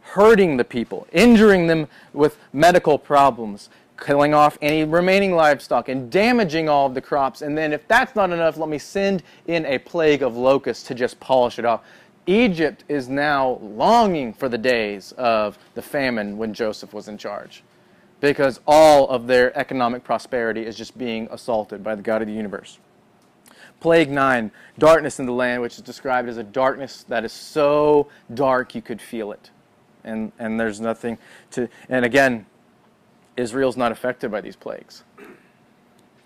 hurting 0.04 0.58
the 0.58 0.64
people, 0.64 1.08
injuring 1.12 1.68
them 1.68 1.88
with 2.12 2.38
medical 2.52 3.00
problems, 3.00 3.70
killing 4.04 4.34
off 4.34 4.58
any 4.62 4.84
remaining 4.84 5.34
livestock, 5.34 5.89
and 5.89 6.12
damaging 6.12 6.68
all 6.68 6.88
of 6.88 6.94
the 6.94 7.02
crops. 7.02 7.42
And 7.42 7.58
then, 7.58 7.74
if 7.74 7.88
that's 7.88 8.16
not 8.16 8.32
enough, 8.32 8.58
let 8.58 8.70
me 8.70 8.78
send 8.78 9.24
in 9.48 9.66
a 9.66 9.78
plague 9.80 10.22
of 10.22 10.36
locusts 10.36 10.84
to 10.88 10.96
just 10.96 11.20
polish 11.20 11.60
it 11.60 11.66
off. 11.66 11.82
Egypt 12.26 12.84
is 12.88 13.10
now 13.10 13.60
longing 13.62 14.34
for 14.34 14.48
the 14.48 14.58
days 14.58 15.12
of 15.13 15.58
the 15.74 15.82
famine 15.82 16.38
when 16.38 16.54
Joseph 16.54 16.94
was 16.94 17.08
in 17.08 17.18
charge 17.18 17.63
because 18.22 18.62
all 18.66 19.10
of 19.10 19.28
their 19.28 19.58
economic 19.58 20.04
prosperity 20.06 20.66
is 20.66 20.78
just 20.78 20.98
being 20.98 21.28
assaulted 21.30 21.84
by 21.84 21.94
the 21.94 22.02
God 22.02 22.22
of 22.22 22.28
the 22.30 22.34
universe. 22.34 22.78
Plague 23.82 24.10
9, 24.10 24.50
darkness 24.78 25.20
in 25.20 25.26
the 25.26 25.34
land, 25.34 25.62
which 25.62 25.74
is 25.74 25.82
described 25.82 26.30
as 26.30 26.38
a 26.38 26.44
darkness 26.44 27.04
that 27.10 27.26
is 27.26 27.34
so 27.34 28.08
dark 28.34 28.76
you 28.76 28.82
could 28.82 29.02
feel 29.02 29.34
it 29.34 29.50
and, 30.04 30.32
and 30.39 30.60
there's 30.60 30.80
nothing 30.82 31.18
to. 31.52 31.68
And 31.89 32.06
again, 32.06 32.46
Israel's 33.38 33.78
not 33.78 33.91
affected 33.91 34.32
by 34.32 34.41
these 34.41 34.56
plagues. 34.56 35.04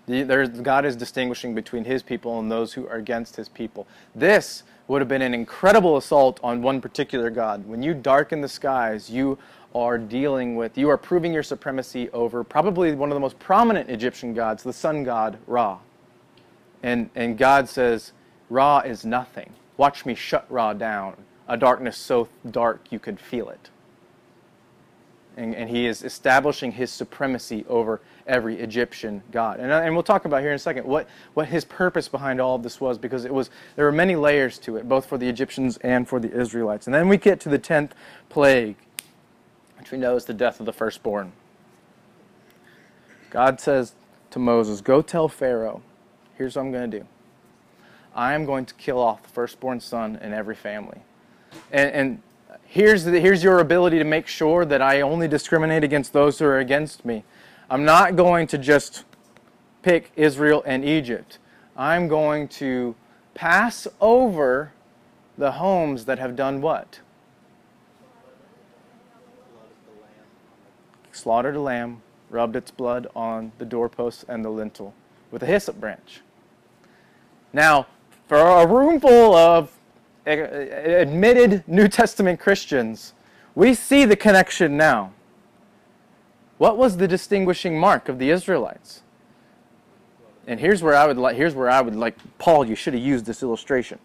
The, 0.06 0.60
God 0.62 0.86
is 0.86 0.96
distinguishing 0.96 1.54
between 1.54 1.84
his 1.84 2.02
people 2.02 2.38
and 2.40 2.50
those 2.50 2.72
who 2.72 2.86
are 2.88 2.96
against 2.96 3.36
his 3.36 3.48
people. 3.48 3.86
This 4.14 4.62
would 4.86 5.02
have 5.02 5.08
been 5.08 5.20
an 5.20 5.34
incredible 5.34 5.98
assault 5.98 6.40
on 6.42 6.62
one 6.62 6.80
particular 6.80 7.28
God. 7.28 7.66
When 7.66 7.82
you 7.82 7.92
darken 7.92 8.40
the 8.40 8.48
skies, 8.48 9.10
you 9.10 9.38
are 9.74 9.98
dealing 9.98 10.56
with, 10.56 10.78
you 10.78 10.88
are 10.88 10.96
proving 10.96 11.32
your 11.34 11.42
supremacy 11.42 12.08
over 12.10 12.42
probably 12.42 12.94
one 12.94 13.10
of 13.10 13.14
the 13.14 13.20
most 13.20 13.38
prominent 13.38 13.90
Egyptian 13.90 14.32
gods, 14.32 14.62
the 14.62 14.72
sun 14.72 15.04
god 15.04 15.38
Ra. 15.46 15.78
And, 16.82 17.10
and 17.14 17.36
God 17.36 17.68
says, 17.68 18.12
Ra 18.48 18.78
is 18.78 19.04
nothing. 19.04 19.52
Watch 19.76 20.06
me 20.06 20.14
shut 20.14 20.46
Ra 20.50 20.72
down 20.72 21.16
a 21.48 21.56
darkness 21.56 21.96
so 21.96 22.28
dark 22.50 22.80
you 22.90 22.98
could 22.98 23.18
feel 23.18 23.48
it. 23.48 23.70
And, 25.38 25.54
and, 25.54 25.70
he 25.70 25.86
is 25.86 26.02
establishing 26.02 26.72
his 26.72 26.90
supremacy 26.90 27.64
over 27.68 28.00
every 28.26 28.58
Egyptian 28.58 29.22
god. 29.30 29.60
And, 29.60 29.70
uh, 29.70 29.76
and 29.76 29.94
we'll 29.94 30.02
talk 30.02 30.24
about 30.24 30.40
here 30.40 30.50
in 30.50 30.56
a 30.56 30.58
second 30.58 30.84
what, 30.84 31.08
what 31.34 31.46
his 31.46 31.64
purpose 31.64 32.08
behind 32.08 32.40
all 32.40 32.56
of 32.56 32.64
this 32.64 32.80
was, 32.80 32.98
because 32.98 33.24
it 33.24 33.32
was 33.32 33.50
there 33.76 33.84
were 33.84 33.92
many 33.92 34.16
layers 34.16 34.58
to 34.58 34.76
it, 34.76 34.88
both 34.88 35.06
for 35.06 35.16
the 35.16 35.28
Egyptians 35.28 35.76
and 35.78 36.08
for 36.08 36.18
the 36.18 36.28
Israelites. 36.32 36.88
And 36.88 36.94
then 36.94 37.06
we 37.06 37.18
get 37.18 37.38
to 37.40 37.48
the 37.48 37.58
tenth 37.58 37.94
plague, 38.28 38.74
which 39.78 39.92
we 39.92 39.98
know 39.98 40.16
is 40.16 40.24
the 40.24 40.34
death 40.34 40.58
of 40.58 40.66
the 40.66 40.72
firstborn. 40.72 41.30
God 43.30 43.60
says 43.60 43.94
to 44.30 44.40
Moses, 44.40 44.80
Go 44.80 45.02
tell 45.02 45.28
Pharaoh, 45.28 45.82
here's 46.36 46.56
what 46.56 46.62
I'm 46.62 46.72
going 46.72 46.90
to 46.90 46.98
do. 46.98 47.06
I 48.12 48.34
am 48.34 48.44
going 48.44 48.66
to 48.66 48.74
kill 48.74 48.98
off 48.98 49.22
the 49.22 49.28
firstborn 49.28 49.78
son 49.78 50.16
in 50.16 50.32
every 50.32 50.56
family. 50.56 50.98
And, 51.70 51.90
and 51.92 52.22
here's, 52.64 53.04
the, 53.04 53.18
here's 53.20 53.42
your 53.42 53.60
ability 53.60 53.98
to 53.98 54.04
make 54.04 54.26
sure 54.26 54.64
that 54.64 54.82
I 54.82 55.00
only 55.00 55.28
discriminate 55.28 55.84
against 55.84 56.12
those 56.12 56.38
who 56.38 56.44
are 56.46 56.58
against 56.58 57.04
me. 57.04 57.24
I'm 57.70 57.84
not 57.84 58.16
going 58.16 58.46
to 58.48 58.58
just 58.58 59.04
pick 59.82 60.10
Israel 60.16 60.62
and 60.66 60.84
Egypt. 60.84 61.38
I'm 61.76 62.08
going 62.08 62.48
to 62.48 62.94
pass 63.34 63.86
over 64.00 64.72
the 65.36 65.52
homes 65.52 66.04
that 66.06 66.18
have 66.18 66.34
done 66.34 66.60
what? 66.60 67.00
Slaughtered 71.12 71.56
a 71.56 71.60
lamb, 71.60 72.02
rubbed 72.30 72.56
its 72.56 72.70
blood 72.70 73.06
on 73.14 73.52
the 73.58 73.64
doorposts 73.64 74.24
and 74.28 74.44
the 74.44 74.50
lintel 74.50 74.94
with 75.30 75.42
a 75.42 75.46
hyssop 75.46 75.80
branch. 75.80 76.20
Now, 77.52 77.86
for 78.26 78.38
a 78.38 78.66
room 78.66 79.00
full 79.00 79.34
of 79.34 79.77
Uh, 80.28 81.00
admitted 81.00 81.66
New 81.66 81.88
Testament 81.88 82.38
Christians, 82.38 83.14
we 83.54 83.72
see 83.72 84.04
the 84.04 84.14
connection 84.14 84.76
now. 84.76 85.12
What 86.58 86.76
was 86.76 86.98
the 86.98 87.08
distinguishing 87.08 87.80
mark 87.80 88.10
of 88.10 88.18
the 88.18 88.28
Israelites? 88.28 89.02
And 90.46 90.60
here's 90.60 90.82
where 90.82 90.94
I 90.94 91.06
would 91.06 91.16
like 91.16 91.36
here's 91.36 91.54
where 91.54 91.70
I 91.70 91.80
would 91.80 91.96
like 91.96 92.16
Paul, 92.38 92.66
you 92.66 92.74
should 92.74 92.92
have 92.92 93.02
used 93.02 93.24
this 93.24 93.42
illustration. 93.42 93.98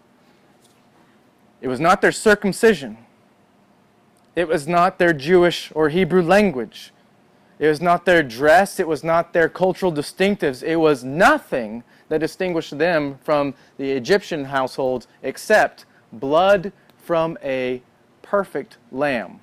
It 1.60 1.68
was 1.68 1.78
not 1.78 2.00
their 2.00 2.12
circumcision. 2.12 2.96
It 4.34 4.48
was 4.48 4.66
not 4.66 4.98
their 4.98 5.12
Jewish 5.12 5.70
or 5.74 5.90
Hebrew 5.90 6.22
language. 6.22 6.90
It 7.58 7.68
was 7.68 7.82
not 7.82 8.06
their 8.06 8.22
dress. 8.22 8.80
It 8.80 8.88
was 8.88 9.04
not 9.04 9.34
their 9.34 9.50
cultural 9.50 9.92
distinctives. 9.92 10.62
It 10.62 10.76
was 10.76 11.04
nothing 11.04 11.84
that 12.08 12.20
distinguished 12.20 12.78
them 12.78 13.18
from 13.22 13.52
the 13.76 13.90
Egyptian 13.90 14.46
households 14.46 15.06
except 15.22 15.84
blood 16.20 16.72
from 16.98 17.36
a 17.42 17.82
perfect 18.22 18.78
lamb 18.90 19.40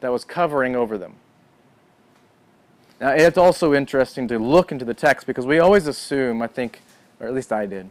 that 0.00 0.10
was 0.10 0.24
covering 0.24 0.74
over 0.74 0.96
them. 0.96 1.14
Now, 3.00 3.10
it's 3.10 3.36
also 3.36 3.74
interesting 3.74 4.26
to 4.28 4.38
look 4.38 4.72
into 4.72 4.84
the 4.84 4.94
text 4.94 5.26
because 5.26 5.44
we 5.44 5.58
always 5.58 5.86
assume, 5.86 6.40
I 6.40 6.46
think, 6.46 6.80
or 7.20 7.26
at 7.26 7.34
least 7.34 7.52
I 7.52 7.66
did, 7.66 7.90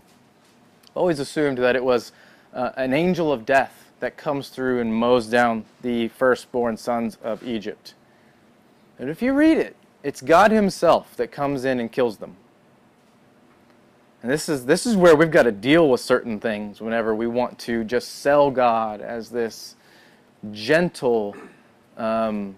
always 0.95 1.19
assumed 1.19 1.59
that 1.59 1.75
it 1.75 1.83
was 1.83 2.11
uh, 2.53 2.71
an 2.77 2.93
angel 2.93 3.31
of 3.31 3.45
death 3.45 3.91
that 3.99 4.17
comes 4.17 4.49
through 4.49 4.81
and 4.81 4.93
mows 4.93 5.27
down 5.27 5.65
the 5.81 6.07
firstborn 6.09 6.77
sons 6.77 7.17
of 7.23 7.43
Egypt. 7.43 7.93
And 8.97 9.09
if 9.09 9.21
you 9.21 9.33
read 9.33 9.57
it, 9.57 9.75
it's 10.03 10.21
God 10.21 10.51
Himself 10.51 11.15
that 11.17 11.31
comes 11.31 11.65
in 11.65 11.79
and 11.79 11.91
kills 11.91 12.17
them. 12.17 12.35
And 14.25 14.31
this 14.31 14.49
is, 14.49 14.65
this 14.65 14.87
is 14.87 14.97
where 14.97 15.15
we've 15.15 15.29
got 15.29 15.43
to 15.43 15.51
deal 15.51 15.87
with 15.87 16.01
certain 16.01 16.39
things 16.39 16.81
whenever 16.81 17.13
we 17.13 17.27
want 17.27 17.59
to 17.59 17.83
just 17.83 18.21
sell 18.21 18.49
God 18.49 18.99
as 18.99 19.29
this 19.29 19.75
gentle, 20.51 21.35
um, 21.95 22.55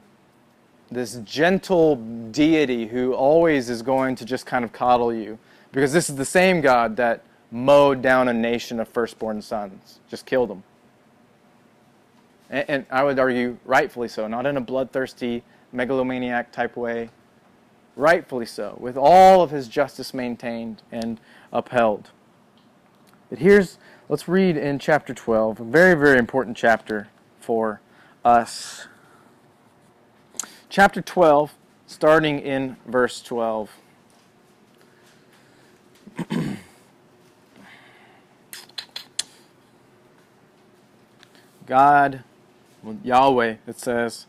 this 0.89 1.15
gentle 1.25 1.97
deity 2.32 2.88
who 2.88 3.13
always 3.13 3.69
is 3.69 3.82
going 3.82 4.15
to 4.15 4.23
just 4.23 4.45
kind 4.45 4.63
of 4.63 4.71
coddle 4.71 5.13
you. 5.13 5.38
Because 5.73 5.91
this 5.91 6.10
is 6.10 6.15
the 6.15 6.23
same 6.23 6.62
God 6.62 6.95
that 6.95 7.21
mowed 7.51 8.01
down 8.01 8.30
a 8.30 8.34
nation 8.34 8.80
of 8.80 8.88
firstborn 8.88 9.41
sons, 9.41 9.99
just 10.10 10.25
killed 10.25 10.49
them. 10.49 10.63
And, 12.49 12.69
and 12.69 12.86
I 12.89 13.03
would 13.03 13.19
argue, 13.19 13.58
rightfully 13.65 14.08
so, 14.08 14.25
not 14.30 14.45
in 14.45 14.56
a 14.56 14.62
bloodthirsty, 14.62 15.43
megalomaniac 15.73 16.53
type 16.53 16.77
way. 16.77 17.10
Rightfully 17.97 18.45
so, 18.45 18.77
with 18.79 18.95
all 18.95 19.41
of 19.41 19.49
his 19.49 19.67
justice 19.67 20.13
maintained 20.13 20.83
and 20.91 21.19
upheld. 21.51 22.12
But 23.27 23.39
here's, 23.39 23.79
let's 24.07 24.27
read 24.27 24.55
in 24.55 24.77
chapter 24.77 25.15
12, 25.15 25.60
a 25.60 25.63
very, 25.63 25.95
very 25.95 26.19
important 26.19 26.55
chapter 26.55 27.07
for 27.39 27.81
us. 28.23 28.86
Chapter 30.69 31.01
12, 31.01 31.55
starting 31.88 32.38
in 32.39 32.77
verse 32.86 33.19
12. 33.23 33.71
God, 41.65 42.23
Yahweh, 43.03 43.55
it 43.65 43.79
says, 43.79 44.27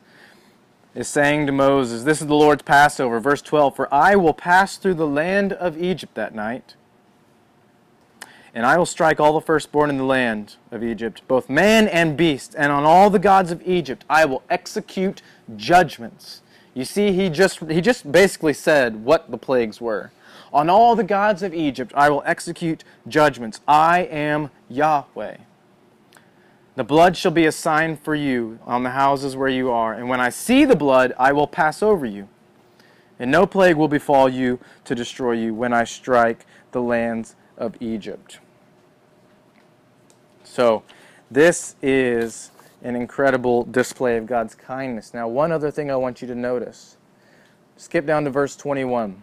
is 0.95 1.09
saying 1.09 1.47
to 1.47 1.53
Moses, 1.53 2.05
This 2.05 2.21
is 2.21 2.27
the 2.27 2.35
Lord's 2.35 2.63
Passover. 2.63 3.21
Verse 3.21 3.43
12 3.43 3.77
For 3.77 3.93
I 3.93 4.17
will 4.17 4.35
pass 4.35 4.77
through 4.77 4.95
the 4.95 5.07
land 5.07 5.53
of 5.53 5.81
Egypt 5.81 6.15
that 6.15 6.35
night, 6.35 6.75
and 8.55 8.67
I 8.67 8.79
will 8.79 8.87
strike 8.87 9.21
all 9.21 9.33
the 9.33 9.41
firstborn 9.41 9.91
in 9.91 9.99
the 9.99 10.05
land 10.05 10.57
of 10.71 10.83
Egypt, 10.83 11.23
both 11.29 11.49
man 11.49 11.89
and 11.89 12.17
beast, 12.17 12.55
and 12.57 12.73
on 12.73 12.85
all 12.85 13.11
the 13.11 13.19
gods 13.19 13.51
of 13.51 13.63
Egypt 13.67 14.05
I 14.09 14.25
will 14.25 14.43
execute 14.51 15.23
judgments. 15.57 16.43
You 16.75 16.85
see, 16.85 17.13
he 17.13 17.29
just, 17.29 17.59
he 17.71 17.81
just 17.81 18.11
basically 18.11 18.53
said 18.55 19.05
what 19.05 19.31
the 19.31 19.39
plagues 19.39 19.81
were. 19.81 20.13
On 20.53 20.71
all 20.71 20.97
the 20.97 21.05
gods 21.05 21.43
of 21.43 21.53
Egypt 21.53 21.93
I 21.95 22.09
will 22.09 22.23
execute 22.25 22.85
judgments. 23.07 23.61
I 23.67 24.01
am 24.03 24.51
Yahweh. 24.69 25.39
The 26.79 26.85
blood 26.85 27.17
shall 27.17 27.33
be 27.33 27.47
a 27.47 27.51
sign 27.51 27.97
for 27.97 28.15
you 28.15 28.61
on 28.65 28.85
the 28.85 28.91
houses 28.91 29.35
where 29.35 29.49
you 29.49 29.69
are, 29.69 29.95
and 29.95 30.09
when 30.09 30.21
I 30.21 30.29
see 30.29 30.65
the 30.65 30.77
blood, 30.77 31.13
I 31.19 31.33
will 31.33 31.49
pass 31.49 31.83
over 31.83 32.07
you. 32.07 32.29
And 33.19 33.33
no 33.33 33.47
plague 33.47 33.75
will 33.75 33.89
befall 33.89 34.29
you 34.29 34.61
to 34.85 34.95
destroy 34.95 35.33
you 35.33 35.53
when 35.53 35.73
I 35.73 35.83
strike 35.83 36.47
the 36.71 36.81
lands 36.81 37.35
of 37.57 37.75
Egypt. 37.81 38.39
So, 40.45 40.85
this 41.29 41.75
is 41.83 42.53
an 42.85 42.95
incredible 42.95 43.65
display 43.65 44.17
of 44.17 44.27
God's 44.27 44.55
kindness. 44.55 45.13
Now, 45.13 45.27
one 45.27 45.51
other 45.51 45.73
thing 45.73 45.91
I 45.91 45.97
want 45.97 46.23
you 46.23 46.29
to 46.29 46.35
notice. 46.37 46.97
Skip 47.77 48.07
down 48.07 48.23
to 48.23 48.31
verse 48.31 48.55
21. 48.55 49.21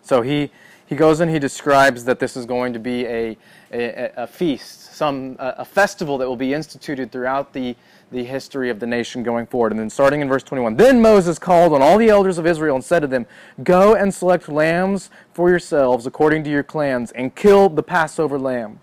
So 0.00 0.22
he 0.22 0.50
he 0.88 0.96
goes 0.96 1.20
and 1.20 1.30
he 1.30 1.38
describes 1.38 2.04
that 2.04 2.18
this 2.18 2.34
is 2.34 2.46
going 2.46 2.72
to 2.72 2.78
be 2.78 3.04
a, 3.06 3.36
a, 3.72 4.12
a 4.16 4.26
feast, 4.26 4.94
some 4.94 5.36
a, 5.38 5.64
festival 5.64 6.18
that 6.18 6.28
will 6.28 6.36
be 6.36 6.54
instituted 6.54 7.12
throughout 7.12 7.52
the, 7.52 7.76
the 8.10 8.24
history 8.24 8.70
of 8.70 8.80
the 8.80 8.86
nation 8.86 9.22
going 9.22 9.46
forward. 9.46 9.72
And 9.72 9.80
then 9.80 9.90
starting 9.90 10.20
in 10.20 10.28
verse 10.28 10.42
21, 10.42 10.76
then 10.76 11.00
Moses 11.00 11.38
called 11.38 11.72
on 11.72 11.82
all 11.82 11.98
the 11.98 12.08
elders 12.08 12.38
of 12.38 12.46
Israel 12.46 12.76
and 12.76 12.84
said 12.84 13.00
to 13.00 13.06
them, 13.06 13.26
Go 13.62 13.94
and 13.94 14.12
select 14.12 14.48
lambs 14.48 15.10
for 15.32 15.50
yourselves 15.50 16.06
according 16.06 16.44
to 16.44 16.50
your 16.50 16.62
clans, 16.62 17.12
and 17.12 17.34
kill 17.34 17.68
the 17.68 17.82
Passover 17.82 18.38
lamb. 18.38 18.80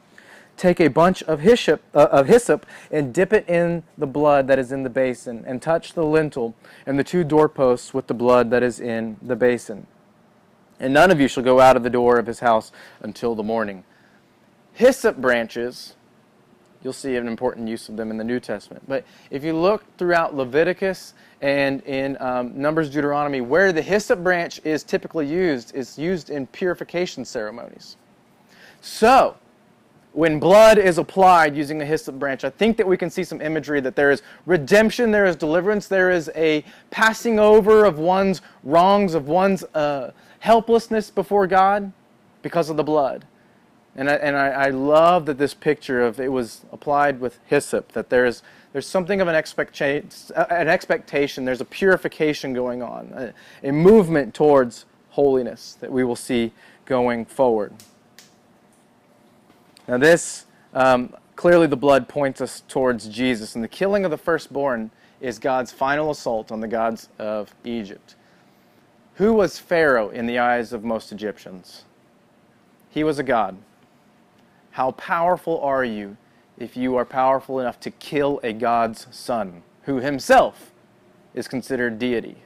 Take 0.57 0.79
a 0.79 0.87
bunch 0.87 1.21
of 1.23 1.41
hyssop, 1.41 1.81
uh, 1.93 2.07
of 2.11 2.27
hyssop 2.27 2.65
and 2.89 3.13
dip 3.13 3.33
it 3.33 3.49
in 3.49 3.83
the 3.97 4.07
blood 4.07 4.47
that 4.47 4.57
is 4.57 4.71
in 4.71 4.83
the 4.83 4.89
basin, 4.89 5.43
and 5.45 5.61
touch 5.61 5.93
the 5.93 6.05
lintel 6.05 6.55
and 6.85 6.97
the 6.97 7.03
two 7.03 7.25
doorposts 7.25 7.93
with 7.93 8.07
the 8.07 8.13
blood 8.13 8.51
that 8.51 8.63
is 8.63 8.79
in 8.79 9.17
the 9.21 9.35
basin 9.35 9.87
and 10.79 10.93
none 10.93 11.11
of 11.11 11.19
you 11.19 11.27
shall 11.27 11.43
go 11.43 11.59
out 11.59 11.77
of 11.77 11.83
the 11.83 11.89
door 11.89 12.17
of 12.17 12.27
his 12.27 12.39
house 12.39 12.71
until 13.01 13.35
the 13.35 13.43
morning. 13.43 13.83
Hyssop 14.75 15.17
branches, 15.17 15.95
you'll 16.83 16.93
see 16.93 17.15
an 17.15 17.27
important 17.27 17.67
use 17.67 17.87
of 17.87 17.95
them 17.95 18.11
in 18.11 18.17
the 18.17 18.23
New 18.23 18.41
Testament. 18.41 18.83
But 18.87 19.05
if 19.31 19.43
you 19.43 19.53
look 19.53 19.83
throughout 19.97 20.35
Leviticus 20.35 21.13
and 21.41 21.81
in 21.83 22.17
um, 22.19 22.59
Numbers, 22.59 22.89
Deuteronomy, 22.89 23.39
where 23.39 23.71
the 23.71 23.81
hyssop 23.81 24.21
branch 24.21 24.59
is 24.65 24.83
typically 24.83 25.27
used, 25.27 25.73
is 25.73 25.97
used 25.97 26.29
in 26.29 26.45
purification 26.47 27.23
ceremonies. 27.23 27.95
So, 28.81 29.37
when 30.11 30.39
blood 30.39 30.77
is 30.77 30.97
applied 30.97 31.55
using 31.55 31.81
a 31.81 31.85
hyssop 31.85 32.19
branch, 32.19 32.43
I 32.43 32.49
think 32.49 32.75
that 32.77 32.87
we 32.87 32.97
can 32.97 33.09
see 33.09 33.23
some 33.23 33.41
imagery 33.41 33.79
that 33.79 33.95
there 33.95 34.11
is 34.11 34.23
redemption, 34.45 35.09
there 35.09 35.25
is 35.25 35.37
deliverance, 35.37 35.87
there 35.87 36.11
is 36.11 36.29
a 36.35 36.65
passing 36.91 37.39
over 37.39 37.85
of 37.85 37.97
one's 37.97 38.41
wrongs, 38.63 39.13
of 39.13 39.27
one's 39.27 39.63
uh, 39.73 40.11
helplessness 40.39 41.09
before 41.09 41.47
God 41.47 41.91
because 42.41 42.69
of 42.69 42.77
the 42.77 42.83
blood. 42.83 43.25
And 43.95 44.09
I, 44.09 44.13
and 44.15 44.35
I, 44.35 44.47
I, 44.47 44.69
love 44.71 45.25
that 45.27 45.37
this 45.37 45.53
picture 45.53 46.01
of 46.01 46.19
it 46.19 46.29
was 46.29 46.65
applied 46.73 47.21
with 47.21 47.39
hyssop, 47.45 47.93
that 47.93 48.09
there's, 48.09 48.43
there's 48.73 48.85
something 48.85 49.21
of 49.21 49.29
an, 49.29 49.35
expectation, 49.35 50.09
an 50.35 50.67
expectation, 50.67 51.45
there's 51.45 51.61
a 51.61 51.65
purification 51.65 52.53
going 52.53 52.81
on, 52.83 53.13
a, 53.15 53.69
a 53.69 53.71
movement 53.71 54.33
towards 54.33 54.85
holiness 55.11 55.77
that 55.79 55.93
we 55.93 56.03
will 56.03 56.17
see 56.17 56.51
going 56.85 57.23
forward. 57.23 57.73
Now, 59.87 59.97
this 59.97 60.45
um, 60.73 61.15
clearly 61.37 61.67
the 61.67 61.77
blood 61.77 62.09
points 62.09 62.41
us 62.41 62.63
towards 62.67 63.07
Jesus, 63.07 63.55
and 63.55 63.63
the 63.63 63.69
killing 63.69 64.03
of 64.03 64.11
the 64.11 64.17
firstborn 64.17 64.91
is 65.21 65.39
God's 65.39 65.71
final 65.71 66.11
assault 66.11 66.51
on 66.51 66.59
the 66.59 66.67
gods 66.67 67.07
of 67.17 67.53
Egypt. 67.63 68.15
Who 69.15 69.31
was 69.31 69.57
Pharaoh 69.57 70.09
in 70.09 70.25
the 70.25 70.37
eyes 70.37 70.73
of 70.73 70.83
most 70.83 71.13
Egyptians? 71.13 71.85
He 72.89 73.03
was 73.03 73.19
a 73.19 73.23
god. 73.23 73.57
How 74.75 74.91
powerful 74.91 75.61
are 75.61 75.85
you 75.85 76.17
if 76.57 76.75
you 76.75 76.97
are 76.97 77.05
powerful 77.05 77.61
enough 77.61 77.79
to 77.79 77.91
kill 77.91 78.41
a 78.43 78.51
god's 78.51 79.07
son, 79.09 79.63
who 79.83 80.01
himself 80.01 80.73
is 81.33 81.47
considered 81.47 81.97
deity? 81.97 82.39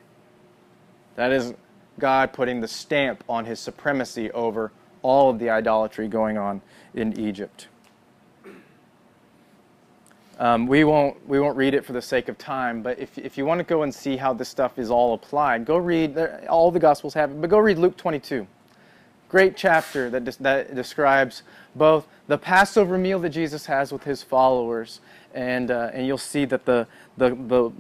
That 1.16 1.32
is 1.32 1.56
God 1.98 2.32
putting 2.32 2.62
the 2.62 2.68
stamp 2.68 3.24
on 3.28 3.46
his 3.46 3.60
supremacy 3.60 4.30
over 4.30 4.72
all 5.02 5.32
of 5.32 5.40
the 5.40 5.50
idolatry 5.50 6.08
going 6.08 6.38
on 6.38 6.62
in 6.94 7.20
Egypt. 7.20 7.68
Um, 10.38 10.68
we 10.68 10.84
won't 10.84 11.28
we 11.28 11.40
won't 11.40 11.58
read 11.58 11.74
it 11.74 11.84
for 11.84 11.94
the 11.94 12.02
sake 12.02 12.30
of 12.30 12.38
time, 12.38 12.84
but 12.84 13.00
if 13.00 13.18
if 13.18 13.40
you 13.40 13.46
want 13.48 13.58
to 13.58 13.64
go 13.64 13.82
and 13.82 13.94
see 13.94 14.18
how 14.18 14.34
this 14.34 14.50
stuff 14.50 14.78
is 14.78 14.92
all 14.92 15.16
applied, 15.16 15.66
go 15.66 15.78
read 15.78 16.16
all 16.48 16.70
the 16.70 16.80
Gospels 16.80 17.16
have 17.16 17.32
it, 17.32 17.42
but 17.42 17.50
go 17.50 17.58
read 17.58 17.80
Luke 17.80 17.98
22. 17.98 18.46
Great 19.30 19.56
chapter 19.56 20.10
that 20.10 20.26
that 20.40 20.76
describes 20.76 21.44
both 21.76 22.08
the 22.28 22.38
Passover 22.38 22.98
meal 22.98 23.20
that 23.20 23.30
Jesus 23.30 23.68
has 23.68 23.92
with 23.92 24.04
his 24.04 24.24
followers, 24.24 25.02
and 25.34 25.70
uh, 25.70 25.92
and 25.94 26.08
you'll 26.08 26.18
see 26.18 26.46
that 26.46 26.66
the 26.66 26.88
the 27.16 27.30
the 27.30 27.72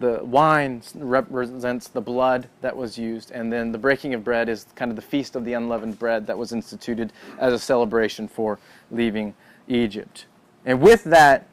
the 0.00 0.24
wine 0.24 0.82
represents 0.94 1.88
the 1.88 2.00
blood 2.00 2.48
that 2.60 2.76
was 2.76 2.98
used, 2.98 3.30
and 3.30 3.52
then 3.52 3.72
the 3.72 3.78
breaking 3.78 4.14
of 4.14 4.22
bread 4.22 4.48
is 4.48 4.66
kind 4.76 4.90
of 4.90 4.96
the 4.96 5.02
feast 5.02 5.34
of 5.34 5.44
the 5.44 5.54
unleavened 5.54 5.98
bread 5.98 6.26
that 6.26 6.38
was 6.38 6.52
instituted 6.52 7.12
as 7.38 7.52
a 7.52 7.58
celebration 7.58 8.28
for 8.28 8.58
leaving 8.90 9.34
Egypt. 9.66 10.26
And 10.64 10.80
with 10.80 11.04
that, 11.04 11.46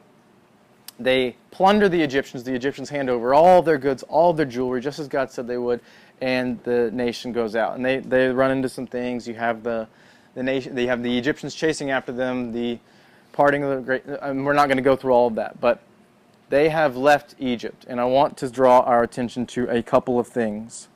they 0.98 1.36
plunder 1.50 1.88
the 1.88 2.02
Egyptians. 2.02 2.44
The 2.44 2.54
Egyptians 2.54 2.90
hand 2.90 3.10
over 3.10 3.34
all 3.34 3.62
their 3.62 3.78
goods, 3.78 4.02
all 4.04 4.32
their 4.32 4.46
jewelry, 4.46 4.80
just 4.80 4.98
as 4.98 5.08
God 5.08 5.30
said 5.30 5.46
they 5.46 5.58
would, 5.58 5.80
and 6.20 6.62
the 6.64 6.90
nation 6.92 7.32
goes 7.32 7.54
out. 7.54 7.76
And 7.76 7.84
they, 7.84 7.98
they 7.98 8.28
run 8.28 8.50
into 8.50 8.68
some 8.68 8.86
things. 8.86 9.26
You 9.28 9.34
have 9.34 9.62
the, 9.62 9.88
the 10.34 10.42
nation, 10.42 10.74
they 10.74 10.86
have 10.86 11.02
the 11.02 11.16
Egyptians 11.18 11.54
chasing 11.54 11.90
after 11.90 12.12
them, 12.12 12.52
the 12.52 12.78
parting 13.32 13.62
of 13.62 13.76
the 13.76 13.82
great. 13.82 14.04
And 14.06 14.44
we're 14.44 14.54
not 14.54 14.66
going 14.66 14.78
to 14.78 14.82
go 14.82 14.96
through 14.96 15.12
all 15.12 15.26
of 15.26 15.34
that, 15.34 15.60
but 15.60 15.82
they 16.48 16.68
have 16.68 16.96
left 16.96 17.34
Egypt. 17.38 17.84
And 17.88 18.00
I 18.00 18.04
want 18.04 18.36
to 18.38 18.48
draw 18.48 18.80
our 18.80 19.02
attention 19.02 19.46
to 19.46 19.68
a 19.68 19.82
couple 19.82 20.18
of 20.18 20.26
things. 20.26 20.88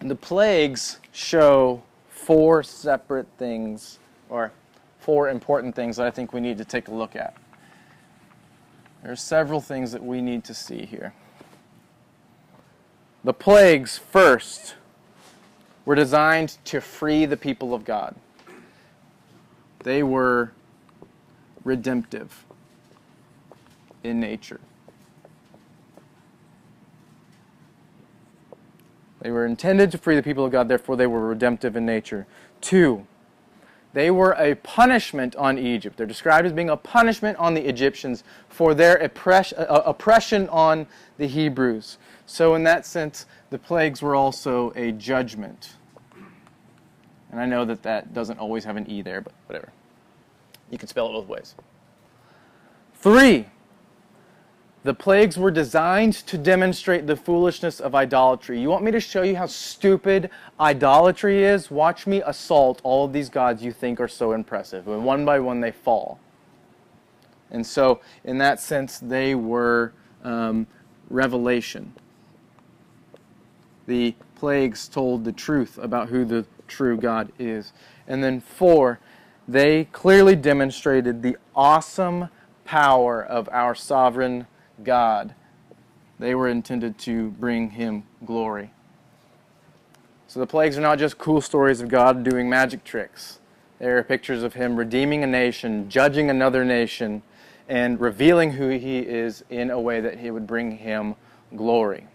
The 0.00 0.16
plagues 0.16 1.00
show 1.12 1.82
four 2.08 2.62
separate 2.62 3.26
things, 3.38 3.98
or 4.28 4.52
four 4.98 5.28
important 5.28 5.74
things 5.74 5.96
that 5.96 6.06
I 6.06 6.10
think 6.10 6.32
we 6.32 6.40
need 6.40 6.58
to 6.58 6.64
take 6.64 6.88
a 6.88 6.94
look 6.94 7.16
at. 7.16 7.34
There 9.02 9.12
are 9.12 9.16
several 9.16 9.60
things 9.60 9.92
that 9.92 10.02
we 10.02 10.20
need 10.20 10.44
to 10.44 10.54
see 10.54 10.84
here. 10.84 11.14
The 13.26 13.34
plagues, 13.34 13.98
first, 13.98 14.76
were 15.84 15.96
designed 15.96 16.58
to 16.66 16.80
free 16.80 17.26
the 17.26 17.36
people 17.36 17.74
of 17.74 17.84
God. 17.84 18.14
They 19.80 20.04
were 20.04 20.52
redemptive 21.64 22.44
in 24.04 24.20
nature. 24.20 24.60
They 29.20 29.32
were 29.32 29.44
intended 29.44 29.90
to 29.90 29.98
free 29.98 30.14
the 30.14 30.22
people 30.22 30.44
of 30.44 30.52
God, 30.52 30.68
therefore, 30.68 30.94
they 30.94 31.08
were 31.08 31.26
redemptive 31.26 31.74
in 31.74 31.84
nature. 31.84 32.28
Two, 32.60 33.08
they 33.92 34.08
were 34.08 34.36
a 34.38 34.54
punishment 34.54 35.34
on 35.34 35.58
Egypt. 35.58 35.96
They're 35.96 36.06
described 36.06 36.46
as 36.46 36.52
being 36.52 36.70
a 36.70 36.76
punishment 36.76 37.38
on 37.38 37.54
the 37.54 37.68
Egyptians 37.68 38.22
for 38.48 38.72
their 38.72 39.02
uh, 39.02 39.82
oppression 39.84 40.48
on 40.48 40.86
the 41.18 41.26
Hebrews. 41.26 41.98
So, 42.26 42.56
in 42.56 42.64
that 42.64 42.84
sense, 42.84 43.26
the 43.50 43.58
plagues 43.58 44.02
were 44.02 44.16
also 44.16 44.72
a 44.74 44.92
judgment. 44.92 45.74
And 47.30 47.40
I 47.40 47.46
know 47.46 47.64
that 47.64 47.82
that 47.84 48.12
doesn't 48.12 48.38
always 48.38 48.64
have 48.64 48.76
an 48.76 48.90
E 48.90 49.00
there, 49.02 49.20
but 49.20 49.32
whatever. 49.46 49.72
You 50.70 50.78
can 50.78 50.88
spell 50.88 51.08
it 51.08 51.12
both 51.12 51.28
ways. 51.28 51.54
Three, 52.94 53.46
the 54.82 54.94
plagues 54.94 55.36
were 55.36 55.50
designed 55.50 56.14
to 56.14 56.38
demonstrate 56.38 57.06
the 57.06 57.16
foolishness 57.16 57.80
of 57.80 57.94
idolatry. 57.94 58.60
You 58.60 58.70
want 58.70 58.84
me 58.84 58.90
to 58.92 59.00
show 59.00 59.22
you 59.22 59.36
how 59.36 59.46
stupid 59.46 60.30
idolatry 60.58 61.44
is? 61.44 61.70
Watch 61.70 62.06
me 62.06 62.22
assault 62.22 62.80
all 62.84 63.04
of 63.04 63.12
these 63.12 63.28
gods 63.28 63.62
you 63.62 63.72
think 63.72 64.00
are 64.00 64.08
so 64.08 64.32
impressive. 64.32 64.86
And 64.88 65.04
one 65.04 65.24
by 65.24 65.40
one 65.40 65.60
they 65.60 65.72
fall. 65.72 66.20
And 67.50 67.66
so, 67.66 68.00
in 68.24 68.38
that 68.38 68.60
sense, 68.60 68.98
they 68.98 69.34
were 69.34 69.92
um, 70.24 70.66
revelation. 71.10 71.92
The 73.86 74.14
plagues 74.34 74.88
told 74.88 75.24
the 75.24 75.32
truth 75.32 75.78
about 75.78 76.08
who 76.08 76.24
the 76.24 76.46
true 76.68 76.96
God 76.96 77.32
is. 77.38 77.72
And 78.06 78.22
then, 78.22 78.40
four, 78.40 79.00
they 79.48 79.84
clearly 79.86 80.36
demonstrated 80.36 81.22
the 81.22 81.36
awesome 81.54 82.28
power 82.64 83.22
of 83.22 83.48
our 83.50 83.74
sovereign 83.74 84.46
God. 84.82 85.34
They 86.18 86.34
were 86.34 86.48
intended 86.48 86.98
to 86.98 87.30
bring 87.30 87.70
him 87.70 88.04
glory. 88.24 88.72
So 90.26 90.40
the 90.40 90.46
plagues 90.46 90.76
are 90.76 90.82
not 90.82 90.98
just 90.98 91.18
cool 91.18 91.40
stories 91.40 91.80
of 91.80 91.88
God 91.88 92.24
doing 92.24 92.50
magic 92.50 92.82
tricks. 92.82 93.38
They 93.78 93.86
are 93.86 94.02
pictures 94.02 94.42
of 94.42 94.54
him 94.54 94.76
redeeming 94.76 95.22
a 95.22 95.26
nation, 95.26 95.88
judging 95.88 96.30
another 96.30 96.64
nation, 96.64 97.22
and 97.68 98.00
revealing 98.00 98.52
who 98.52 98.70
he 98.70 98.98
is 98.98 99.44
in 99.50 99.70
a 99.70 99.80
way 99.80 100.00
that 100.00 100.18
he 100.18 100.30
would 100.30 100.46
bring 100.46 100.78
him 100.78 101.14
glory. 101.54 102.06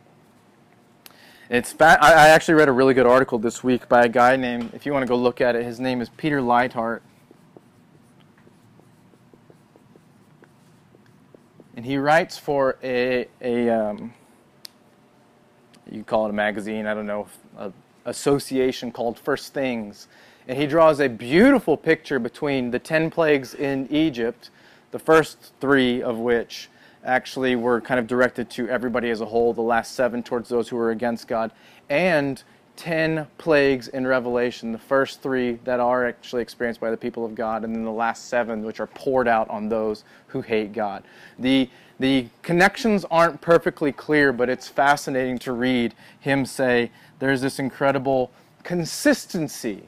It's 1.51 1.73
fa- 1.73 1.97
I 2.01 2.29
actually 2.29 2.53
read 2.53 2.69
a 2.69 2.71
really 2.71 2.93
good 2.93 3.05
article 3.05 3.37
this 3.37 3.61
week 3.61 3.89
by 3.89 4.05
a 4.05 4.07
guy 4.09 4.37
named, 4.37 4.73
if 4.73 4.85
you 4.85 4.93
want 4.93 5.03
to 5.03 5.07
go 5.07 5.17
look 5.17 5.41
at 5.41 5.53
it, 5.53 5.65
his 5.65 5.81
name 5.81 5.99
is 5.99 6.07
Peter 6.07 6.39
Leithart. 6.39 7.01
and 11.75 11.85
he 11.85 11.97
writes 11.97 12.37
for 12.37 12.77
a, 12.83 13.27
a 13.41 13.67
um, 13.69 14.13
you 15.91 16.03
call 16.03 16.27
it 16.27 16.29
a 16.29 16.33
magazine, 16.33 16.85
I 16.85 16.93
don't 16.93 17.07
know, 17.07 17.27
a 17.57 17.73
association 18.05 18.91
called 18.91 19.19
First 19.19 19.53
Things. 19.53 20.07
And 20.47 20.57
he 20.57 20.67
draws 20.67 20.99
a 20.99 21.09
beautiful 21.09 21.75
picture 21.75 22.19
between 22.19 22.71
the 22.71 22.79
10 22.79 23.09
plagues 23.09 23.53
in 23.55 23.87
Egypt, 23.89 24.51
the 24.91 24.99
first 24.99 25.53
three 25.59 26.01
of 26.01 26.17
which 26.17 26.69
actually 27.03 27.55
were 27.55 27.81
kind 27.81 27.99
of 27.99 28.07
directed 28.07 28.49
to 28.51 28.67
everybody 28.69 29.09
as 29.09 29.21
a 29.21 29.25
whole, 29.25 29.53
the 29.53 29.61
last 29.61 29.95
seven 29.95 30.23
towards 30.23 30.49
those 30.49 30.69
who 30.69 30.75
were 30.75 30.91
against 30.91 31.27
God, 31.27 31.51
and 31.89 32.43
10 32.77 33.27
plagues 33.37 33.87
in 33.89 34.07
Revelation, 34.07 34.71
the 34.71 34.77
first 34.77 35.21
three 35.21 35.59
that 35.65 35.79
are 35.79 36.07
actually 36.07 36.41
experienced 36.41 36.81
by 36.81 36.89
the 36.89 36.97
people 36.97 37.25
of 37.25 37.35
God, 37.35 37.63
and 37.63 37.75
then 37.75 37.83
the 37.83 37.91
last 37.91 38.27
seven 38.27 38.63
which 38.63 38.79
are 38.79 38.87
poured 38.87 39.27
out 39.27 39.49
on 39.49 39.69
those 39.69 40.03
who 40.27 40.41
hate 40.41 40.73
God. 40.73 41.03
The, 41.37 41.69
the 41.99 42.27
connections 42.41 43.05
aren't 43.11 43.41
perfectly 43.41 43.91
clear, 43.91 44.33
but 44.33 44.49
it's 44.49 44.67
fascinating 44.67 45.37
to 45.39 45.51
read 45.51 45.93
him 46.19 46.45
say 46.45 46.91
there's 47.19 47.41
this 47.41 47.59
incredible 47.59 48.31
consistency 48.63 49.83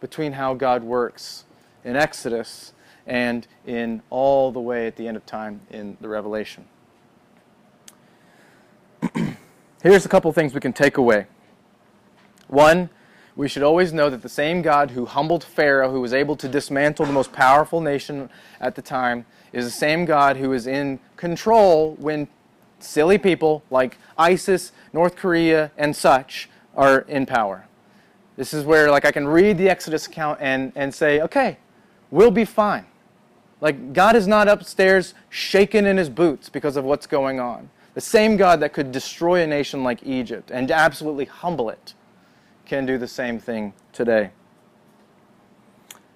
between 0.00 0.32
how 0.32 0.54
God 0.54 0.82
works 0.82 1.44
in 1.84 1.96
Exodus 1.96 2.72
and 3.06 3.46
in 3.66 4.02
all 4.10 4.52
the 4.52 4.60
way 4.60 4.86
at 4.86 4.96
the 4.96 5.06
end 5.06 5.16
of 5.16 5.26
time 5.26 5.60
in 5.70 5.96
the 6.00 6.08
Revelation. 6.08 6.64
Here's 9.82 10.06
a 10.06 10.08
couple 10.08 10.32
things 10.32 10.54
we 10.54 10.60
can 10.60 10.72
take 10.72 10.96
away. 10.96 11.26
One, 12.48 12.88
we 13.36 13.48
should 13.48 13.62
always 13.62 13.92
know 13.92 14.08
that 14.10 14.22
the 14.22 14.28
same 14.28 14.62
God 14.62 14.92
who 14.92 15.06
humbled 15.06 15.42
Pharaoh, 15.42 15.90
who 15.90 16.00
was 16.00 16.12
able 16.12 16.36
to 16.36 16.48
dismantle 16.48 17.04
the 17.04 17.12
most 17.12 17.32
powerful 17.32 17.80
nation 17.80 18.30
at 18.60 18.76
the 18.76 18.82
time, 18.82 19.26
is 19.52 19.64
the 19.64 19.70
same 19.70 20.04
God 20.04 20.36
who 20.36 20.52
is 20.52 20.66
in 20.66 21.00
control 21.16 21.96
when 21.98 22.28
silly 22.78 23.18
people 23.18 23.62
like 23.70 23.98
ISIS, 24.16 24.72
North 24.92 25.16
Korea, 25.16 25.72
and 25.76 25.96
such 25.96 26.48
are 26.76 27.00
in 27.00 27.26
power. 27.26 27.66
This 28.36 28.54
is 28.54 28.64
where 28.64 28.90
like 28.90 29.04
I 29.04 29.12
can 29.12 29.26
read 29.26 29.58
the 29.58 29.68
Exodus 29.68 30.06
account 30.06 30.38
and, 30.40 30.72
and 30.74 30.94
say, 30.94 31.20
okay, 31.20 31.58
we'll 32.10 32.30
be 32.30 32.44
fine. 32.44 32.86
Like 33.64 33.94
God 33.94 34.14
is 34.14 34.28
not 34.28 34.46
upstairs 34.46 35.14
shaking 35.30 35.86
in 35.86 35.96
his 35.96 36.10
boots 36.10 36.50
because 36.50 36.76
of 36.76 36.84
what's 36.84 37.06
going 37.06 37.40
on. 37.40 37.70
The 37.94 38.00
same 38.02 38.36
God 38.36 38.60
that 38.60 38.74
could 38.74 38.92
destroy 38.92 39.42
a 39.42 39.46
nation 39.46 39.82
like 39.82 40.02
Egypt 40.02 40.50
and 40.50 40.70
absolutely 40.70 41.24
humble 41.24 41.70
it 41.70 41.94
can 42.66 42.84
do 42.84 42.98
the 42.98 43.08
same 43.08 43.38
thing 43.38 43.72
today. 43.90 44.32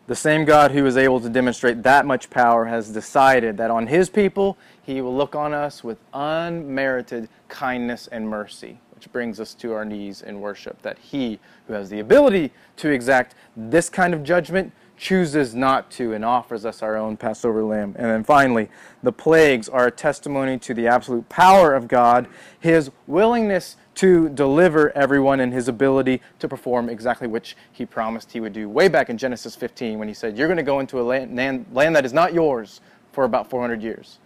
The 0.09 0.15
same 0.15 0.45
God 0.45 0.73
who 0.73 0.85
is 0.85 0.99
able 0.99 1.21
to 1.21 1.31
demonstrate 1.31 1.83
that 1.85 2.05
much 2.05 2.29
power 2.29 2.67
has 2.67 2.91
decided 2.91 3.57
that 3.57 3.71
on 3.71 3.87
his 3.87 4.11
people, 4.11 4.59
he 4.83 5.01
will 5.01 5.17
look 5.17 5.35
on 5.35 5.55
us 5.55 5.83
with 5.83 5.97
unmerited 6.13 7.31
kindness 7.49 8.09
and 8.09 8.29
mercy, 8.29 8.79
which 8.95 9.11
brings 9.11 9.41
us 9.41 9.55
to 9.55 9.73
our 9.73 9.87
knees 9.87 10.21
in 10.21 10.43
worship. 10.43 10.83
That 10.83 10.99
he 10.99 11.41
who 11.67 11.73
has 11.73 11.89
the 11.89 12.01
ability 12.01 12.53
to 12.77 12.91
exact 12.91 13.35
this 13.57 13.89
kind 13.89 14.13
of 14.13 14.23
judgment 14.23 14.71
chooses 14.99 15.55
not 15.55 15.91
to 15.93 16.13
and 16.13 16.25
offers 16.25 16.67
us 16.67 16.83
our 16.83 16.97
own 16.97 17.17
Passover 17.17 17.63
lamb. 17.63 17.95
And 17.97 18.07
then 18.07 18.25
finally, 18.25 18.69
the 19.03 19.13
plagues 19.13 19.69
are 19.69 19.87
a 19.87 19.91
testimony 19.91 20.59
to 20.59 20.75
the 20.75 20.89
absolute 20.89 21.29
power 21.29 21.73
of 21.73 21.89
God, 21.89 22.27
his 22.59 22.91
willingness 23.07 23.77
to 23.95 24.29
deliver 24.29 24.91
everyone 24.97 25.41
and 25.41 25.53
his 25.53 25.69
ability 25.69 26.21
to 26.41 26.49
perform 26.49 26.89
exactly 26.89 27.29
which 27.29 27.57
he 27.73 27.87
promised 27.87 28.33
he 28.33 28.41
would 28.41 28.53
do 28.53 28.69
way 28.69 28.89
back 28.89 29.09
in 29.09 29.17
Genesis 29.17 29.57
15 29.57 29.99
when 29.99 30.09
he 30.09 30.15
said, 30.15 30.37
You're 30.37 30.49
going 30.49 30.59
to 30.59 30.63
go 30.63 30.81
into 30.81 31.01
a 31.01 31.03
land, 31.03 31.67
land 31.73 31.97
that 31.97 32.05
is 32.05 32.13
not 32.13 32.35
yours 32.35 32.81
for 33.13 33.25
about 33.25 33.49
400 33.49 33.83
years. 33.83 34.19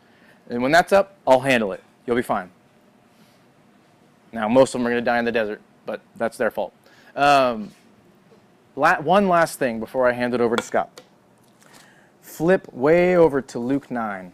And 0.49 0.63
when 0.63 0.73
that's 0.73 0.93
up, 0.93 1.17
I'll 1.27 1.41
handle 1.41 1.73
it. 1.73 1.83
You'll 2.07 2.17
be 2.17 2.23
fine. 2.23 2.51
Now, 4.33 4.49
most 4.49 4.75
of 4.75 4.81
them 4.81 4.87
are 4.87 4.91
going 4.91 5.03
to 5.03 5.05
die 5.05 5.19
in 5.19 5.25
the 5.25 5.33
desert, 5.33 5.61
but 5.85 6.01
that's 6.17 6.39
their 6.39 6.51
fault. 6.51 6.73
Um, 7.15 7.71
la- 8.77 9.01
one 9.01 9.29
last 9.29 9.59
thing 9.59 9.81
before 9.81 10.09
I 10.09 10.13
hand 10.13 10.35
it 10.35 10.41
over 10.41 10.57
to 10.57 10.63
Scott. 10.63 11.01
Flip 12.21 12.73
way 12.73 13.17
over 13.17 13.43
to 13.43 13.59
Luke 13.59 13.91
9. 13.91 14.33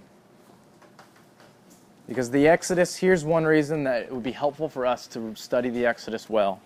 Because 2.06 2.30
the 2.30 2.48
Exodus, 2.48 2.96
here's 2.96 3.24
one 3.24 3.44
reason 3.44 3.84
that 3.84 4.04
it 4.04 4.12
would 4.12 4.22
be 4.22 4.32
helpful 4.32 4.68
for 4.68 4.86
us 4.86 5.06
to 5.08 5.34
study 5.36 5.68
the 5.68 5.84
Exodus 5.84 6.30
well. 6.30 6.60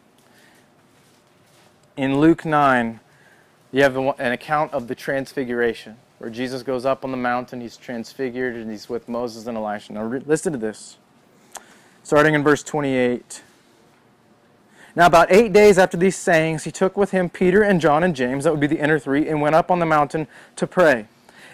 In 1.96 2.20
Luke 2.20 2.44
9, 2.44 3.00
you 3.72 3.82
have 3.82 3.96
an 3.96 4.32
account 4.32 4.72
of 4.72 4.86
the 4.88 4.94
transfiguration, 4.94 5.96
where 6.18 6.30
Jesus 6.30 6.62
goes 6.62 6.84
up 6.86 7.04
on 7.04 7.10
the 7.10 7.16
mountain, 7.16 7.60
he's 7.60 7.76
transfigured, 7.76 8.54
and 8.54 8.70
he's 8.70 8.88
with 8.88 9.08
Moses 9.08 9.46
and 9.46 9.56
Elisha. 9.56 9.94
Now, 9.94 10.04
listen 10.06 10.52
to 10.52 10.58
this. 10.58 10.96
starting 12.02 12.34
in 12.34 12.42
verse 12.42 12.62
28. 12.62 13.42
Now, 14.94 15.06
about 15.06 15.32
eight 15.32 15.52
days 15.52 15.78
after 15.78 15.96
these 15.96 16.16
sayings, 16.16 16.64
he 16.64 16.70
took 16.70 16.96
with 16.96 17.12
him 17.12 17.30
Peter 17.30 17.62
and 17.62 17.80
John 17.80 18.04
and 18.04 18.14
James, 18.14 18.44
that 18.44 18.50
would 18.50 18.60
be 18.60 18.66
the 18.66 18.78
inner 18.78 18.98
three, 18.98 19.26
and 19.28 19.40
went 19.40 19.54
up 19.54 19.70
on 19.70 19.78
the 19.78 19.86
mountain 19.86 20.26
to 20.56 20.66
pray. 20.66 21.06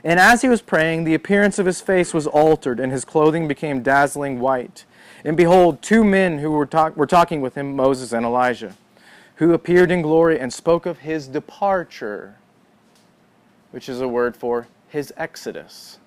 And 0.03 0.19
as 0.19 0.43
he 0.43 0.49
was 0.49 0.61
praying, 0.61 1.05
the 1.05 1.15
appearance 1.15 1.59
of 1.59 1.67
his 1.67 1.81
face 1.81 2.13
was 2.13 2.27
altered, 2.27 2.81
and 2.81 2.91
his 2.91 3.05
clothing 3.05 3.47
became 3.47 3.83
dazzling 3.83 4.41
white. 4.41 4.85
And 5.25 5.37
behold, 5.37 5.83
two 5.83 6.03
men 6.05 6.39
who 6.39 6.51
were, 6.51 6.67
talk- 6.67 6.97
were 6.97 7.07
talking 7.07 7.41
with 7.41 7.55
him, 7.57 7.77
Moses 7.77 8.13
and 8.13 8.27
Elijah, 8.27 8.75
who 9.37 9.53
appeared 9.53 9.93
in 9.93 10.03
glory 10.03 10.39
and 10.39 10.53
spoke 10.53 10.85
of 10.85 11.01
his 11.01 11.29
departure, 11.29 12.37
which 13.71 13.89
is 13.89 14.01
a 14.01 14.09
word 14.09 14.37
for 14.37 14.67
his 14.89 15.13
exodus 15.17 15.99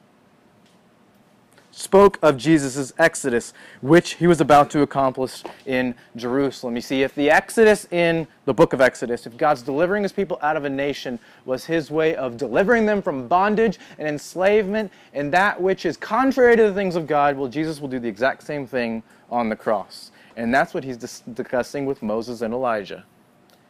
spoke 1.81 2.19
of 2.21 2.37
Jesus' 2.37 2.93
exodus, 2.97 3.53
which 3.81 4.13
he 4.13 4.27
was 4.27 4.39
about 4.39 4.69
to 4.71 4.81
accomplish 4.81 5.43
in 5.65 5.95
Jerusalem. 6.15 6.75
You 6.75 6.81
see, 6.81 7.03
if 7.03 7.15
the 7.15 7.29
exodus 7.29 7.87
in 7.91 8.27
the 8.45 8.53
book 8.53 8.73
of 8.73 8.81
Exodus, 8.81 9.25
if 9.25 9.35
God's 9.35 9.61
delivering 9.61 10.03
his 10.03 10.11
people 10.11 10.37
out 10.41 10.55
of 10.55 10.63
a 10.63 10.69
nation 10.69 11.19
was 11.45 11.65
his 11.65 11.91
way 11.91 12.15
of 12.15 12.37
delivering 12.37 12.85
them 12.85 13.01
from 13.01 13.27
bondage 13.27 13.79
and 13.97 14.07
enslavement 14.07 14.91
and 15.13 15.33
that 15.33 15.61
which 15.61 15.85
is 15.85 15.97
contrary 15.97 16.55
to 16.55 16.63
the 16.63 16.73
things 16.73 16.95
of 16.95 17.07
God, 17.07 17.35
well, 17.35 17.49
Jesus 17.49 17.81
will 17.81 17.89
do 17.89 17.99
the 17.99 18.07
exact 18.07 18.43
same 18.43 18.65
thing 18.67 19.03
on 19.29 19.49
the 19.49 19.55
cross. 19.55 20.11
And 20.37 20.53
that's 20.53 20.73
what 20.73 20.83
he's 20.83 20.97
dis- 20.97 21.23
discussing 21.33 21.85
with 21.85 22.01
Moses 22.01 22.41
and 22.41 22.53
Elijah. 22.53 23.03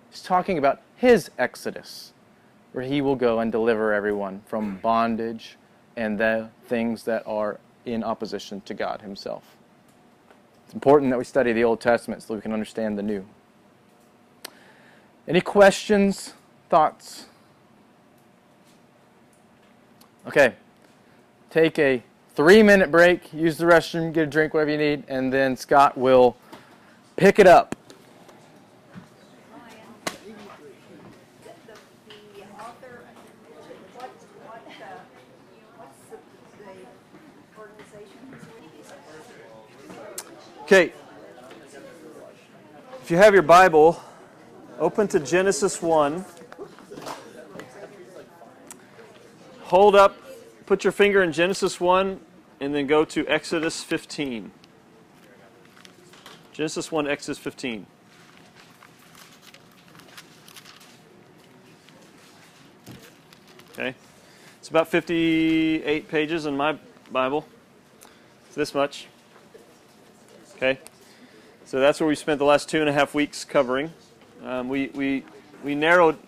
He's 0.10 0.22
talking 0.22 0.58
about 0.58 0.82
his 0.96 1.32
exodus, 1.40 2.14
where 2.74 2.84
he 2.84 3.02
will 3.02 3.16
go 3.16 3.40
and 3.40 3.52
deliver 3.52 3.94
everyone 3.94 4.42
from 4.46 4.78
bondage 4.78 5.58
and 5.96 6.20
the 6.20 6.50
things 6.68 7.04
that 7.04 7.24
are 7.26 7.60
in 7.86 8.04
opposition 8.04 8.62
to 8.62 8.74
God 8.74 9.02
Himself. 9.02 9.44
It's 10.66 10.74
important 10.74 11.12
that 11.12 11.18
we 11.18 11.26
study 11.26 11.52
the 11.54 11.64
Old 11.64 11.82
Testament 11.82 12.24
so 12.24 12.34
we 12.34 12.42
can 12.42 12.54
understand 12.54 12.98
the 12.98 13.04
New. 13.04 13.26
Any 15.28 15.42
questions, 15.42 16.34
thoughts? 16.70 17.26
Okay. 20.28 20.54
Take 21.50 21.78
a 21.80 22.02
three 22.36 22.64
minute 22.64 22.92
break, 22.92 23.34
use 23.34 23.58
the 23.58 23.66
restroom, 23.66 24.14
get 24.14 24.24
a 24.24 24.28
drink, 24.28 24.54
whatever 24.54 24.72
you 24.72 24.78
need, 24.78 25.04
and 25.08 25.34
then 25.34 25.58
Scott 25.58 25.98
will 25.98 26.38
pick 27.18 27.40
it 27.40 27.48
up. 27.48 27.76
The, 31.44 31.74
the 32.08 32.44
author, 32.58 33.04
what, 33.96 34.10
what, 34.46 34.62
uh, 34.82 35.00
what's 35.78 36.00
the, 36.10 36.18
the 36.64 36.88
organization? 37.60 38.22
Okay. 40.72 40.94
If 43.02 43.12
you 43.12 43.18
have 43.18 43.34
your 43.34 43.44
Bible, 43.44 44.02
open 44.80 45.06
to 45.10 45.20
Genesis 45.20 45.82
1. 45.82 46.24
Hold 49.64 49.98
up, 49.98 50.16
put 50.68 50.86
your 50.86 50.94
finger 50.94 51.24
in 51.24 51.34
Genesis 51.34 51.82
1, 51.82 52.22
and 52.62 52.74
then 52.74 52.88
go 52.88 53.04
to 53.04 53.28
Exodus 53.28 53.84
15. 53.84 54.50
Genesis 56.54 56.90
1, 56.90 57.06
Exodus 57.06 57.38
15. 57.38 57.86
Okay. 63.74 63.94
It's 64.60 64.70
about 64.70 64.88
58 64.88 66.08
pages 66.08 66.46
in 66.46 66.56
my 66.56 66.78
Bible. 67.12 67.46
It's 68.46 68.56
this 68.56 68.74
much. 68.74 69.08
Okay? 70.62 70.80
So 71.66 71.80
that's 71.80 72.00
where 72.00 72.08
we 72.08 72.14
spent 72.14 72.38
the 72.38 72.46
last 72.46 72.70
two 72.70 72.82
and 72.82 72.88
a 72.88 72.94
half 72.94 73.16
weeks 73.16 73.44
covering. 73.44 73.92
Um, 74.44 74.70
we, 74.70 74.90
we, 74.90 75.24
we 75.64 75.74
narrowed, 75.74 76.20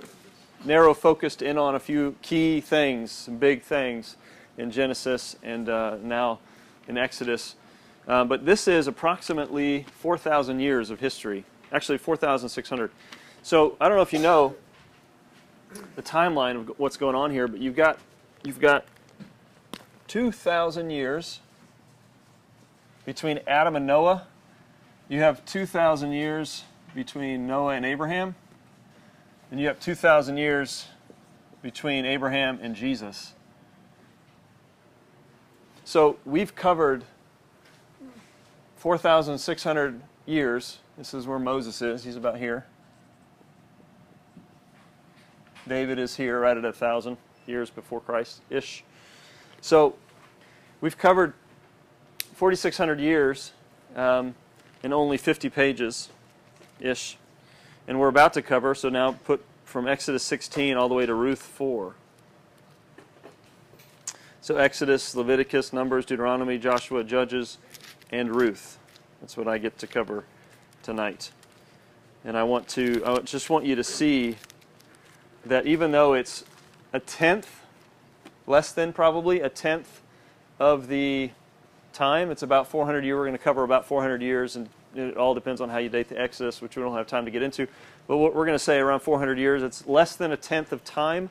narrow 0.65 0.95
focused 0.95 1.43
in 1.43 1.59
on 1.59 1.75
a 1.75 1.79
few 1.79 2.15
key 2.23 2.59
things, 2.59 3.11
some 3.11 3.37
big 3.37 3.61
things 3.61 4.17
in 4.57 4.71
Genesis 4.71 5.35
and 5.43 5.69
uh, 5.69 5.97
now 6.01 6.39
in 6.87 6.97
Exodus. 6.97 7.55
Uh, 8.07 8.23
but 8.23 8.43
this 8.43 8.67
is 8.67 8.87
approximately 8.87 9.85
4,000 9.99 10.59
years 10.59 10.89
of 10.89 10.99
history, 10.99 11.45
actually 11.71 11.99
4,600. 11.99 12.89
So 13.43 13.77
I 13.79 13.87
don't 13.87 13.97
know 13.97 14.01
if 14.03 14.13
you 14.13 14.19
know 14.19 14.55
the 15.95 16.01
timeline 16.01 16.55
of 16.55 16.79
what's 16.79 16.97
going 16.97 17.15
on 17.15 17.29
here, 17.29 17.47
but 17.47 17.59
you've 17.59 17.75
got, 17.75 17.99
you've 18.43 18.59
got 18.59 18.85
2,000 20.07 20.89
years 20.89 21.39
between 23.05 23.39
Adam 23.47 23.75
and 23.75 23.85
Noah. 23.85 24.27
You 25.09 25.19
have 25.19 25.45
2,000 25.45 26.11
years 26.11 26.63
between 26.95 27.47
Noah 27.47 27.73
and 27.73 27.85
Abraham. 27.85 28.35
And 29.51 29.59
you 29.59 29.67
have 29.67 29.79
2,000 29.79 30.37
years 30.37 30.87
between 31.61 32.05
Abraham 32.05 32.59
and 32.61 32.75
Jesus. 32.75 33.33
So 35.85 36.17
we've 36.25 36.55
covered 36.55 37.03
4,600 38.77 40.01
years. 40.25 40.79
This 40.97 41.13
is 41.13 41.27
where 41.27 41.39
Moses 41.39 41.81
is. 41.81 42.03
He's 42.03 42.15
about 42.15 42.37
here. 42.37 42.65
David 45.67 45.99
is 45.99 46.15
here 46.15 46.39
right 46.39 46.57
at 46.57 46.65
a 46.65 46.73
thousand 46.73 47.17
years 47.47 47.69
before 47.69 48.01
Christ 48.01 48.41
ish. 48.49 48.83
So 49.61 49.95
we've 50.81 50.97
covered 50.97 51.33
4,600 52.43 52.99
years 52.99 53.53
um, 53.95 54.35
in 54.83 54.91
only 54.91 55.15
50 55.15 55.49
pages 55.49 56.09
ish. 56.81 57.15
And 57.87 58.01
we're 58.01 58.09
about 58.09 58.33
to 58.33 58.41
cover, 58.41 58.75
so 58.75 58.89
now 58.89 59.13
put 59.13 59.41
from 59.63 59.87
Exodus 59.87 60.23
16 60.23 60.75
all 60.75 60.89
the 60.89 60.93
way 60.93 61.05
to 61.05 61.13
Ruth 61.13 61.41
4. 61.41 61.95
So 64.41 64.57
Exodus, 64.57 65.15
Leviticus, 65.15 65.71
Numbers, 65.71 66.05
Deuteronomy, 66.05 66.57
Joshua, 66.57 67.05
Judges, 67.05 67.59
and 68.11 68.35
Ruth. 68.35 68.77
That's 69.21 69.37
what 69.37 69.47
I 69.47 69.57
get 69.57 69.77
to 69.77 69.87
cover 69.87 70.25
tonight. 70.81 71.31
And 72.25 72.35
I 72.37 72.43
want 72.43 72.67
to 72.67 73.03
I 73.05 73.19
just 73.19 73.49
want 73.49 73.63
you 73.63 73.75
to 73.75 73.85
see 73.85 74.35
that 75.45 75.65
even 75.65 75.93
though 75.93 76.11
it's 76.11 76.43
a 76.91 76.99
tenth, 76.99 77.61
less 78.45 78.73
than 78.73 78.91
probably 78.91 79.39
a 79.39 79.47
tenth 79.47 80.01
of 80.59 80.89
the 80.89 81.31
time, 81.93 82.31
it's 82.31 82.43
about 82.43 82.67
400 82.67 83.03
years. 83.05 83.15
We're 83.15 83.25
going 83.25 83.37
to 83.37 83.43
cover 83.43 83.63
about 83.63 83.85
400 83.85 84.21
years, 84.21 84.55
and 84.55 84.69
it 84.95 85.17
all 85.17 85.33
depends 85.33 85.61
on 85.61 85.69
how 85.69 85.77
you 85.77 85.89
date 85.89 86.09
the 86.09 86.19
Exodus, 86.19 86.61
which 86.61 86.75
we 86.75 86.83
don't 86.83 86.95
have 86.95 87.07
time 87.07 87.25
to 87.25 87.31
get 87.31 87.41
into. 87.41 87.67
But 88.07 88.17
what 88.17 88.35
we're 88.35 88.45
going 88.45 88.57
to 88.57 88.63
say 88.63 88.79
around 88.79 88.99
400 88.99 89.37
years, 89.37 89.63
it's 89.63 89.87
less 89.87 90.15
than 90.15 90.31
a 90.31 90.37
tenth 90.37 90.71
of 90.71 90.83
time, 90.83 91.29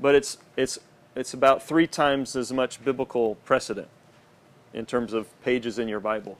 but 0.00 0.14
it's 0.14 0.38
it's 0.56 0.78
it's 1.16 1.34
about 1.34 1.62
three 1.62 1.86
times 1.86 2.36
as 2.36 2.52
much 2.52 2.84
biblical 2.84 3.34
precedent 3.44 3.88
in 4.72 4.86
terms 4.86 5.12
of 5.12 5.26
pages 5.42 5.78
in 5.78 5.88
your 5.88 6.00
Bible. 6.00 6.38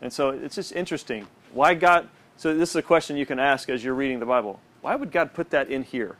And 0.00 0.12
so 0.12 0.30
it's 0.30 0.54
just 0.54 0.72
interesting. 0.72 1.26
Why 1.52 1.74
God? 1.74 2.08
So 2.36 2.56
this 2.56 2.70
is 2.70 2.76
a 2.76 2.82
question 2.82 3.16
you 3.16 3.26
can 3.26 3.38
ask 3.38 3.68
as 3.68 3.82
you're 3.82 3.94
reading 3.94 4.20
the 4.20 4.26
Bible. 4.26 4.60
Why 4.82 4.94
would 4.94 5.10
God 5.10 5.32
put 5.34 5.50
that 5.50 5.70
in 5.70 5.82
here? 5.82 6.16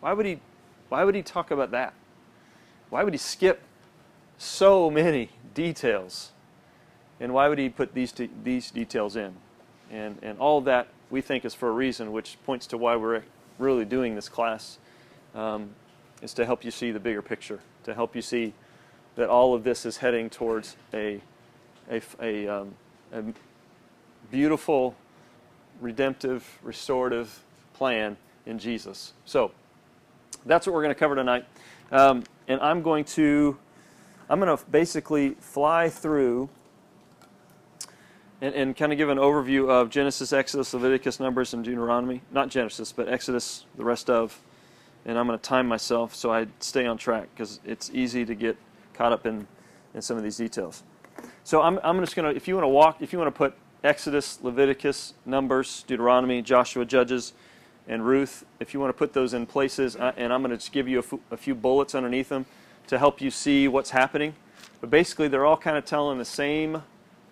Why 0.00 0.12
would 0.12 0.26
he? 0.26 0.40
Why 0.88 1.04
would 1.04 1.14
he 1.14 1.22
talk 1.22 1.50
about 1.50 1.70
that? 1.72 1.94
Why 2.90 3.02
would 3.02 3.14
he 3.14 3.18
skip 3.18 3.60
so 4.38 4.90
many 4.90 5.30
details? 5.54 6.32
And 7.20 7.32
why 7.32 7.48
would 7.48 7.58
he 7.58 7.68
put 7.68 7.94
these 7.94 8.12
these 8.44 8.70
details 8.70 9.16
in? 9.16 9.34
And 9.90 10.18
and 10.22 10.38
all 10.38 10.60
that 10.62 10.88
we 11.10 11.20
think 11.20 11.44
is 11.44 11.54
for 11.54 11.68
a 11.68 11.72
reason, 11.72 12.12
which 12.12 12.36
points 12.44 12.66
to 12.68 12.76
why 12.76 12.96
we're 12.96 13.22
really 13.58 13.84
doing 13.84 14.14
this 14.14 14.28
class. 14.28 14.78
Um, 15.34 15.70
is 16.22 16.32
to 16.34 16.46
help 16.46 16.64
you 16.64 16.70
see 16.70 16.90
the 16.90 17.00
bigger 17.00 17.22
picture, 17.22 17.60
to 17.84 17.94
help 17.94 18.16
you 18.16 18.22
see 18.22 18.54
that 19.16 19.28
all 19.28 19.54
of 19.54 19.64
this 19.64 19.86
is 19.86 19.98
heading 19.98 20.30
towards 20.30 20.76
a, 20.92 21.20
a, 21.90 22.00
a, 22.20 22.48
um, 22.48 22.74
a 23.12 23.22
beautiful, 24.30 24.94
redemptive, 25.80 26.58
restorative 26.62 27.42
plan 27.74 28.16
in 28.44 28.58
Jesus. 28.58 29.12
So 29.24 29.52
that's 30.44 30.66
what 30.66 30.74
we're 30.74 30.82
going 30.82 30.94
to 30.94 30.98
cover 30.98 31.14
tonight. 31.14 31.44
Um, 31.92 32.24
and 32.48 32.60
I'm 32.60 32.82
going 32.82 33.04
to, 33.04 33.58
I'm 34.28 34.40
going 34.40 34.56
to 34.56 34.64
basically 34.66 35.30
fly 35.40 35.88
through 35.88 36.48
and, 38.40 38.54
and 38.54 38.76
kind 38.76 38.92
of 38.92 38.98
give 38.98 39.08
an 39.08 39.18
overview 39.18 39.68
of 39.68 39.88
Genesis, 39.90 40.32
Exodus, 40.32 40.74
Leviticus, 40.74 41.20
Numbers, 41.20 41.54
and 41.54 41.64
Deuteronomy. 41.64 42.22
Not 42.32 42.48
Genesis, 42.48 42.92
but 42.92 43.08
Exodus, 43.08 43.64
the 43.76 43.84
rest 43.84 44.10
of 44.10 44.40
and 45.06 45.16
I'm 45.16 45.26
going 45.26 45.38
to 45.38 45.42
time 45.42 45.68
myself 45.68 46.14
so 46.14 46.32
I 46.32 46.48
stay 46.58 46.84
on 46.84 46.98
track 46.98 47.28
because 47.32 47.60
it's 47.64 47.90
easy 47.94 48.24
to 48.24 48.34
get 48.34 48.56
caught 48.92 49.12
up 49.12 49.24
in, 49.24 49.46
in 49.94 50.02
some 50.02 50.16
of 50.16 50.24
these 50.24 50.36
details. 50.36 50.82
So 51.44 51.62
I'm, 51.62 51.78
I'm 51.84 52.00
just 52.00 52.16
going 52.16 52.28
to, 52.28 52.36
if 52.36 52.48
you 52.48 52.54
want 52.54 52.64
to 52.64 52.68
walk, 52.68 53.00
if 53.00 53.12
you 53.12 53.18
want 53.18 53.32
to 53.32 53.38
put 53.38 53.54
Exodus, 53.84 54.40
Leviticus, 54.42 55.14
Numbers, 55.24 55.84
Deuteronomy, 55.86 56.42
Joshua, 56.42 56.84
Judges, 56.84 57.34
and 57.86 58.04
Ruth, 58.04 58.44
if 58.58 58.74
you 58.74 58.80
want 58.80 58.90
to 58.90 58.98
put 58.98 59.12
those 59.12 59.32
in 59.32 59.46
places, 59.46 59.94
uh, 59.94 60.12
and 60.16 60.32
I'm 60.32 60.42
going 60.42 60.50
to 60.50 60.56
just 60.56 60.72
give 60.72 60.88
you 60.88 60.98
a, 60.98 61.04
f- 61.04 61.20
a 61.30 61.36
few 61.36 61.54
bullets 61.54 61.94
underneath 61.94 62.28
them 62.28 62.46
to 62.88 62.98
help 62.98 63.20
you 63.20 63.30
see 63.30 63.68
what's 63.68 63.90
happening. 63.90 64.34
But 64.80 64.90
basically, 64.90 65.28
they're 65.28 65.46
all 65.46 65.56
kind 65.56 65.76
of 65.76 65.84
telling 65.84 66.18
the 66.18 66.24
same 66.24 66.82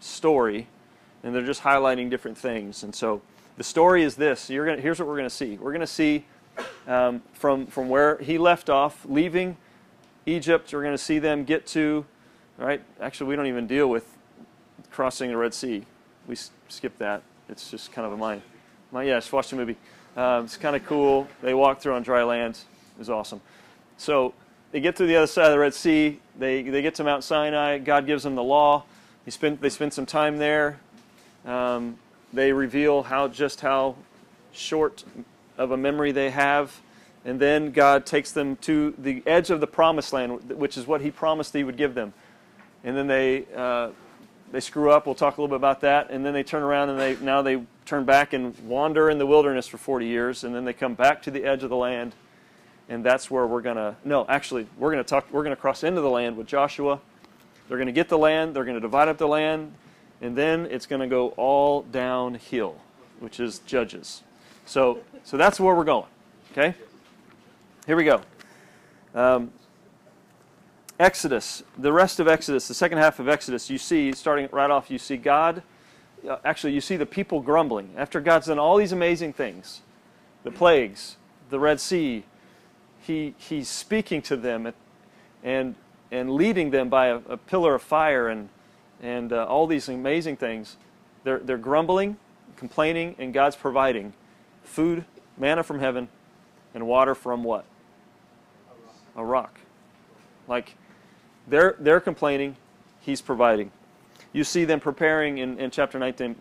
story 0.01 0.67
and 1.25 1.35
they're 1.35 1.43
just 1.43 1.63
highlighting 1.63 2.11
different 2.11 2.39
things. 2.39 2.83
And 2.83 2.95
so 2.95 3.23
the 3.57 3.65
story 3.65 4.05
is 4.05 4.15
this. 4.15 4.51
You're 4.51 4.67
gonna, 4.67 4.81
here's 4.81 4.99
what 4.99 5.09
we're 5.09 5.17
going 5.17 5.29
to 5.29 5.35
see. 5.35 5.57
We're 5.57 5.73
going 5.73 5.81
to 5.81 5.87
see 5.87 6.27
um, 6.87 7.23
from 7.33 7.67
from 7.67 7.89
where 7.89 8.19
he 8.19 8.39
left 8.39 8.71
off, 8.71 9.05
leaving 9.09 9.57
Egypt. 10.27 10.73
We're 10.73 10.83
going 10.83 10.95
to 10.95 11.03
see 11.03 11.19
them 11.19 11.45
get 11.45 11.67
to 11.69 12.05
right. 12.59 12.83
Actually, 13.01 13.31
we 13.31 13.37
don't 13.37 13.47
even 13.47 13.67
deal 13.67 13.89
with 13.89 14.07
crossing 14.93 15.31
the 15.31 15.37
Red 15.37 15.55
Sea. 15.55 15.85
We 16.29 16.37
skip 16.69 16.99
that. 16.99 17.23
It's 17.49 17.71
just 17.71 17.91
kind 17.91 18.07
of 18.07 18.13
a 18.13 18.17
mind. 18.17 18.43
My 18.93 19.03
yeah, 19.03 19.17
just 19.17 19.33
watch 19.33 19.51
the 19.51 19.57
movie. 19.57 19.77
Um, 20.17 20.45
it's 20.45 20.57
kind 20.57 20.77
of 20.77 20.85
cool. 20.87 21.27
They 21.43 21.55
walk 21.55 21.81
through 21.81 21.95
on 21.95 22.03
dry 22.03 22.23
land. 22.23 22.59
It 22.95 22.99
was 22.99 23.11
awesome. 23.11 23.41
So 23.97 24.35
they 24.75 24.81
get 24.81 24.97
to 24.97 25.07
the 25.07 25.15
other 25.15 25.29
side 25.29 25.47
of 25.47 25.53
the 25.53 25.59
Red 25.61 25.73
Sea. 25.73 26.19
They 26.37 26.63
they 26.63 26.83
get 26.83 26.97
to 26.97 27.05
Mount 27.05 27.23
Sinai. 27.23 27.79
God 27.79 28.07
gives 28.07 28.25
them 28.25 28.35
the 28.35 28.43
law. 28.43 28.83
They 29.25 29.31
spend 29.31 29.61
they 29.61 29.69
spend 29.69 29.93
some 29.93 30.05
time 30.05 30.39
there. 30.39 30.81
Um, 31.47 31.97
they 32.33 32.53
reveal 32.53 33.05
how 33.05 33.29
just 33.29 33.61
how 33.61 33.95
short 34.53 35.05
of 35.57 35.71
a 35.71 35.77
memory 35.77 36.11
they 36.11 36.31
have, 36.31 36.81
and 37.25 37.39
then 37.39 37.71
God 37.71 38.05
takes 38.05 38.33
them 38.33 38.57
to 38.63 38.95
the 38.99 39.23
edge 39.27 39.51
of 39.51 39.61
the 39.61 39.69
promised 39.69 40.13
land, 40.13 40.51
which 40.51 40.77
is 40.77 40.89
what 40.89 41.03
He 41.03 41.13
promised 41.13 41.55
He 41.55 41.63
would 41.63 41.77
give 41.77 41.95
them. 41.95 42.13
And 42.83 42.97
then 42.97 43.07
they 43.07 43.45
uh, 43.55 43.91
they 44.51 44.59
screw 44.59 44.91
up. 44.91 45.07
We'll 45.07 45.15
talk 45.15 45.39
a 45.39 45.41
little 45.41 45.57
bit 45.57 45.61
about 45.61 45.83
that. 45.83 46.11
And 46.11 46.27
then 46.27 46.35
they 46.35 46.43
turn 46.43 46.65
around 46.65 46.89
and 46.89 46.99
they 46.99 47.15
now 47.25 47.43
they 47.43 47.63
turn 47.87 48.05
back 48.05 48.33
and 48.33 48.59
wander 48.67 49.09
in 49.09 49.19
the 49.19 49.27
wilderness 49.27 49.69
for 49.69 49.79
40 49.79 50.07
years, 50.07 50.43
and 50.43 50.53
then 50.53 50.65
they 50.65 50.73
come 50.73 50.95
back 50.95 51.23
to 51.23 51.31
the 51.31 51.45
edge 51.45 51.63
of 51.63 51.71
the 51.71 51.77
land, 51.77 52.17
and 52.89 53.05
that's 53.05 53.31
where 53.31 53.47
we're 53.47 53.63
gonna. 53.63 53.97
No, 54.05 54.27
actually, 54.29 54.67
we're 54.79 54.91
gonna 54.91 55.05
talk. 55.05 55.27
We're 55.33 55.43
gonna 55.43 55.57
cross 55.57 55.85
into 55.85 56.01
the 56.01 56.11
land 56.11 56.37
with 56.37 56.47
Joshua. 56.47 57.01
They're 57.69 57.79
gonna 57.79 57.93
get 57.93 58.09
the 58.09 58.19
land. 58.19 58.55
They're 58.55 58.65
gonna 58.65 58.81
divide 58.81 59.09
up 59.09 59.19
the 59.19 59.29
land, 59.29 59.73
and 60.21 60.37
then 60.37 60.67
it's 60.71 60.87
gonna 60.87 61.09
go 61.09 61.29
all 61.31 61.83
downhill, 61.83 62.77
which 63.21 63.41
is 63.41 63.61
Judges. 63.61 64.23
So, 64.67 65.01
so 65.25 65.37
that's 65.37 65.61
where 65.61 65.75
we're 65.75 65.85
going. 65.85 66.07
Okay. 66.53 66.75
Here 67.87 67.97
we 67.97 68.05
go. 68.05 68.23
Um, 69.15 69.53
Exodus, 70.99 71.63
the 71.77 71.93
rest 71.93 72.21
of 72.21 72.29
Exodus, 72.29 72.69
the 72.69 72.75
second 72.75 72.99
half 72.99 73.19
of 73.19 73.29
Exodus, 73.29 73.69
you 73.69 73.79
see, 73.79 74.13
starting 74.13 74.49
right 74.53 74.71
off, 74.71 74.91
you 74.91 74.99
see 74.99 75.17
God, 75.17 75.63
uh, 76.29 76.39
actually, 76.45 76.73
you 76.73 76.81
see 76.81 76.97
the 76.97 77.07
people 77.07 77.41
grumbling. 77.41 77.91
After 77.97 78.21
God's 78.21 78.47
done 78.47 78.59
all 78.59 78.77
these 78.77 78.93
amazing 78.93 79.33
things, 79.33 79.83
the 80.45 80.51
plagues, 80.51 81.17
the 81.51 81.59
Red 81.59 81.81
Sea, 81.81 82.25
he, 83.07 83.35
He's 83.39 83.69
speaking 83.69 84.23
to 84.23 84.37
them 84.37 84.73
and, 85.43 85.75
and 86.11 86.31
leading 86.31 86.71
them 86.71 86.89
by 86.89 87.07
a, 87.07 87.17
a 87.29 87.37
pillar 87.37 87.75
of 87.75 87.83
fire 87.83 88.29
and, 88.29 88.49
and 89.03 89.33
uh, 89.33 89.45
all 89.45 89.67
these 89.67 89.89
amazing 89.89 90.37
things. 90.37 90.77
They're, 91.23 91.39
they're 91.39 91.59
grumbling, 91.59 92.17
complaining, 92.57 93.15
and 93.19 93.33
God's 93.33 93.57
providing 93.57 94.13
food, 94.63 95.05
manna 95.37 95.63
from 95.63 95.81
heaven, 95.81 96.09
and 96.75 96.87
water 96.87 97.15
from 97.15 97.45
what? 97.45 97.65
A 99.17 99.25
rock. 99.25 99.61
Like, 100.49 100.77
they're, 101.47 101.77
they're 101.79 102.01
complaining, 102.01 102.57
he's 103.01 103.21
providing. 103.21 103.71
You 104.33 104.45
see 104.45 104.65
them 104.65 104.81
preparing 104.81 105.39
in, 105.39 105.59
in 105.59 105.71
chapter 105.71 105.99
19, 105.99 106.35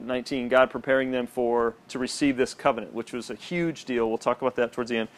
19, 0.00 0.48
God 0.48 0.70
preparing 0.70 1.10
them 1.10 1.26
for 1.26 1.74
to 1.88 1.98
receive 1.98 2.36
this 2.36 2.54
covenant, 2.54 2.92
which 2.92 3.12
was 3.12 3.30
a 3.30 3.34
huge 3.34 3.84
deal. 3.84 4.08
We'll 4.08 4.18
talk 4.18 4.40
about 4.42 4.56
that 4.56 4.72
towards 4.72 4.90
the 4.90 4.98
end. 4.98 5.08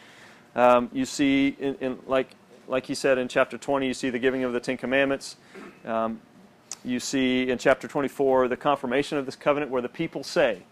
Um, 0.55 0.89
you 0.93 1.05
see, 1.05 1.55
in, 1.59 1.75
in, 1.75 1.99
like, 2.07 2.29
like 2.67 2.85
he 2.85 2.95
said 2.95 3.17
in 3.17 3.27
chapter 3.27 3.57
20, 3.57 3.87
you 3.87 3.93
see 3.93 4.09
the 4.09 4.19
giving 4.19 4.43
of 4.43 4.53
the 4.53 4.59
Ten 4.59 4.77
Commandments. 4.77 5.37
Um, 5.85 6.21
you 6.83 6.99
see 6.99 7.49
in 7.49 7.57
chapter 7.57 7.87
24 7.87 8.47
the 8.47 8.57
confirmation 8.57 9.17
of 9.17 9.25
this 9.25 9.35
covenant 9.35 9.71
where 9.71 9.81
the 9.81 9.89
people 9.89 10.23
say, 10.23 10.63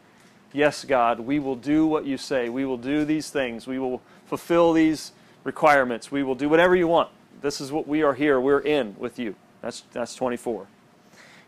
Yes, 0.54 0.86
God, 0.86 1.20
we 1.20 1.40
will 1.40 1.58
do 1.58 1.86
what 1.86 2.06
you 2.06 2.18
say. 2.18 2.48
We 2.48 2.66
will 2.66 2.78
do 2.78 3.04
these 3.04 3.30
things. 3.30 3.68
We 3.68 3.80
will 3.80 4.02
fulfill 4.26 4.72
these 4.72 5.12
requirements. 5.44 6.10
We 6.10 6.24
will 6.24 6.36
do 6.36 6.48
whatever 6.48 6.76
you 6.76 6.88
want. 6.88 7.10
This 7.42 7.60
is 7.60 7.72
what 7.72 7.88
we 7.88 8.02
are 8.02 8.14
here. 8.14 8.40
We're 8.40 8.62
in 8.62 8.96
with 8.98 9.20
you. 9.20 9.36
That's, 9.62 9.84
that's 9.92 10.16
24. 10.16 10.68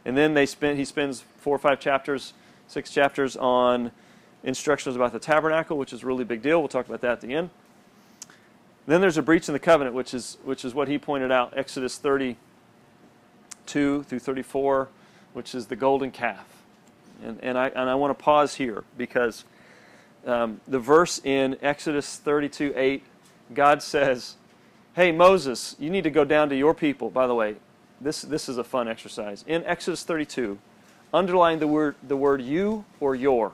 And 0.06 0.18
then 0.18 0.34
they 0.34 0.46
spend, 0.46 0.78
he 0.78 0.86
spends 0.86 1.24
four 1.38 1.56
or 1.56 1.60
five 1.60 1.80
chapters, 1.80 2.34
six 2.68 2.92
chapters 2.92 3.38
on 3.38 3.92
instructions 4.44 4.96
about 4.96 5.14
the 5.14 5.20
tabernacle, 5.20 5.78
which 5.78 5.94
is 5.94 6.04
a 6.04 6.06
really 6.06 6.24
big 6.24 6.42
deal. 6.42 6.60
We'll 6.60 6.68
talk 6.68 6.88
about 6.88 7.02
that 7.02 7.12
at 7.12 7.22
the 7.22 7.34
end. 7.34 7.50
Then 8.90 9.00
there's 9.02 9.18
a 9.20 9.22
breach 9.22 9.48
in 9.48 9.54
the 9.54 9.60
covenant, 9.60 9.96
which 9.96 10.16
is, 10.16 10.40
which 10.44 10.66
is 10.66 10.74
what 10.74 10.88
he 10.88 10.98
pointed 10.98 11.32
out, 11.32 11.56
Exodus 11.56 12.00
32 12.00 12.38
through 14.02 14.20
34, 14.20 14.90
which 15.34 15.54
is 15.54 15.68
the 15.68 15.76
golden 15.76 16.10
calf. 16.10 16.48
And, 17.24 17.38
and 17.44 17.56
I, 17.56 17.68
and 17.68 17.88
I 17.88 17.94
want 17.94 18.18
to 18.18 18.24
pause 18.24 18.56
here 18.56 18.84
because 18.98 19.46
um, 20.26 20.60
the 20.68 20.80
verse 20.80 21.22
in 21.24 21.56
Exodus 21.62 22.18
32 22.18 22.74
8, 22.76 23.04
God 23.54 23.84
says, 23.84 24.38
Hey, 24.96 25.12
Moses, 25.12 25.76
you 25.78 25.92
need 25.92 26.06
to 26.06 26.10
go 26.10 26.26
down 26.26 26.50
to 26.50 26.56
your 26.56 26.74
people. 26.74 27.12
By 27.12 27.28
the 27.28 27.36
way, 27.36 27.58
this, 28.02 28.24
this 28.24 28.50
is 28.50 28.58
a 28.58 28.64
fun 28.64 28.88
exercise. 28.88 29.46
In 29.46 29.64
Exodus 29.66 30.04
32, 30.04 30.58
underline 31.14 31.60
the 31.60 31.68
word, 31.68 31.94
the 32.02 32.18
word 32.18 32.42
you 32.42 32.86
or 33.00 33.14
your. 33.14 33.52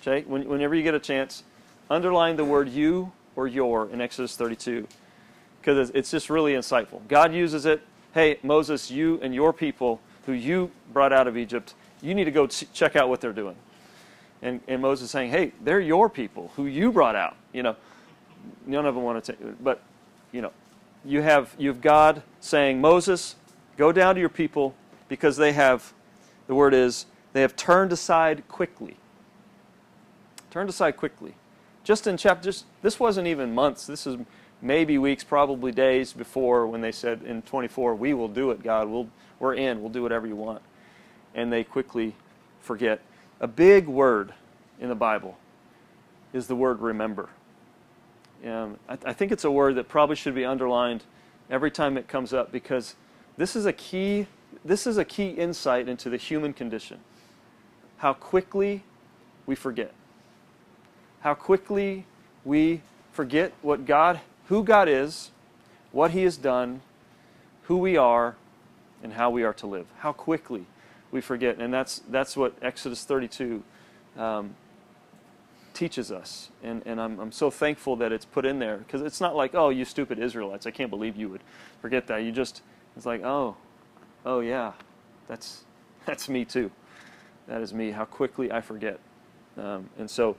Okay? 0.00 0.24
When, 0.26 0.48
whenever 0.48 0.74
you 0.74 0.82
get 0.82 0.94
a 0.94 0.98
chance, 0.98 1.42
underline 1.90 2.36
the 2.36 2.44
word 2.46 2.70
you 2.70 3.12
or 3.36 3.46
your 3.46 3.88
in 3.90 4.00
Exodus 4.00 4.36
32 4.36 4.86
because 5.60 5.90
it's 5.94 6.10
just 6.10 6.28
really 6.28 6.52
insightful. 6.52 7.00
God 7.08 7.32
uses 7.32 7.64
it. 7.64 7.80
Hey, 8.12 8.38
Moses, 8.42 8.90
you 8.90 9.18
and 9.22 9.34
your 9.34 9.52
people 9.52 10.00
who 10.26 10.32
you 10.32 10.70
brought 10.92 11.12
out 11.12 11.26
of 11.26 11.38
Egypt, 11.38 11.74
you 12.02 12.14
need 12.14 12.24
to 12.24 12.30
go 12.30 12.46
ch- 12.46 12.70
check 12.74 12.96
out 12.96 13.08
what 13.08 13.22
they're 13.22 13.32
doing. 13.32 13.56
And, 14.42 14.60
and 14.68 14.82
Moses 14.82 15.10
saying, 15.10 15.30
hey, 15.30 15.52
they're 15.62 15.80
your 15.80 16.10
people 16.10 16.52
who 16.56 16.66
you 16.66 16.92
brought 16.92 17.16
out. 17.16 17.34
You 17.54 17.62
know, 17.62 17.76
none 18.66 18.84
of 18.84 18.94
them 18.94 19.04
want 19.04 19.24
to 19.24 19.32
take, 19.32 19.64
but 19.64 19.82
you 20.32 20.42
know, 20.42 20.52
you 21.04 21.22
have 21.22 21.54
you 21.58 21.68
have 21.68 21.80
God 21.80 22.22
saying, 22.40 22.80
Moses, 22.80 23.36
go 23.78 23.90
down 23.90 24.14
to 24.14 24.20
your 24.20 24.28
people 24.28 24.74
because 25.08 25.36
they 25.36 25.52
have, 25.52 25.92
the 26.46 26.54
word 26.54 26.74
is, 26.74 27.06
they 27.32 27.40
have 27.40 27.56
turned 27.56 27.92
aside 27.92 28.46
quickly. 28.48 28.96
Turned 30.50 30.68
aside 30.68 30.92
quickly. 30.96 31.34
Just 31.84 32.06
in 32.06 32.16
chapter, 32.16 32.44
just, 32.44 32.64
this 32.82 32.98
wasn't 32.98 33.28
even 33.28 33.54
months. 33.54 33.86
This 33.86 34.06
is 34.06 34.16
maybe 34.60 34.98
weeks, 34.98 35.22
probably 35.22 35.70
days 35.70 36.12
before 36.12 36.66
when 36.66 36.80
they 36.80 36.92
said 36.92 37.22
in 37.22 37.42
24, 37.42 37.94
we 37.94 38.14
will 38.14 38.28
do 38.28 38.50
it, 38.50 38.62
God. 38.62 38.88
We'll, 38.88 39.08
we're 39.38 39.54
in. 39.54 39.80
We'll 39.80 39.92
do 39.92 40.02
whatever 40.02 40.26
you 40.26 40.36
want. 40.36 40.62
And 41.34 41.52
they 41.52 41.62
quickly 41.62 42.14
forget. 42.60 43.00
A 43.40 43.46
big 43.46 43.86
word 43.86 44.32
in 44.80 44.88
the 44.88 44.94
Bible 44.94 45.38
is 46.32 46.46
the 46.46 46.56
word 46.56 46.80
remember. 46.80 47.28
Um, 48.44 48.78
I, 48.88 48.98
I 49.06 49.12
think 49.12 49.30
it's 49.30 49.44
a 49.44 49.50
word 49.50 49.76
that 49.76 49.88
probably 49.88 50.16
should 50.16 50.34
be 50.34 50.44
underlined 50.44 51.04
every 51.50 51.70
time 51.70 51.96
it 51.96 52.08
comes 52.08 52.32
up 52.32 52.50
because 52.50 52.96
this 53.36 53.54
is 53.54 53.66
a 53.66 53.72
key 53.72 54.26
this 54.64 54.86
is 54.86 54.96
a 54.98 55.04
key 55.04 55.30
insight 55.30 55.88
into 55.88 56.08
the 56.08 56.16
human 56.16 56.52
condition. 56.52 56.98
How 57.98 58.14
quickly 58.14 58.82
we 59.46 59.54
forget. 59.54 59.92
How 61.24 61.32
quickly 61.32 62.04
we 62.44 62.82
forget 63.10 63.54
what 63.62 63.86
God 63.86 64.20
who 64.48 64.62
God 64.62 64.90
is, 64.90 65.30
what 65.90 66.10
he 66.10 66.22
has 66.24 66.36
done, 66.36 66.82
who 67.62 67.78
we 67.78 67.96
are, 67.96 68.36
and 69.02 69.14
how 69.14 69.30
we 69.30 69.42
are 69.42 69.54
to 69.54 69.66
live. 69.66 69.86
How 70.00 70.12
quickly 70.12 70.66
we 71.10 71.22
forget. 71.22 71.56
And 71.58 71.72
that's 71.72 72.02
that's 72.10 72.36
what 72.36 72.54
Exodus 72.60 73.04
32 73.04 73.62
um, 74.18 74.54
teaches 75.72 76.12
us. 76.12 76.50
And, 76.62 76.82
and 76.84 77.00
I'm, 77.00 77.18
I'm 77.18 77.32
so 77.32 77.50
thankful 77.50 77.96
that 77.96 78.12
it's 78.12 78.26
put 78.26 78.44
in 78.44 78.58
there 78.58 78.76
because 78.76 79.00
it's 79.00 79.20
not 79.20 79.34
like, 79.34 79.54
oh, 79.54 79.70
you 79.70 79.86
stupid 79.86 80.18
Israelites, 80.18 80.66
I 80.66 80.70
can't 80.72 80.90
believe 80.90 81.16
you 81.16 81.30
would 81.30 81.42
forget 81.80 82.06
that. 82.08 82.18
You 82.18 82.32
just, 82.32 82.60
it's 82.96 83.06
like, 83.06 83.24
oh, 83.24 83.56
oh 84.26 84.40
yeah, 84.40 84.72
that's, 85.26 85.64
that's 86.04 86.28
me 86.28 86.44
too. 86.44 86.70
That 87.48 87.62
is 87.62 87.72
me, 87.72 87.92
how 87.92 88.04
quickly 88.04 88.52
I 88.52 88.60
forget. 88.60 89.00
Um, 89.56 89.88
and 89.98 90.10
so, 90.10 90.36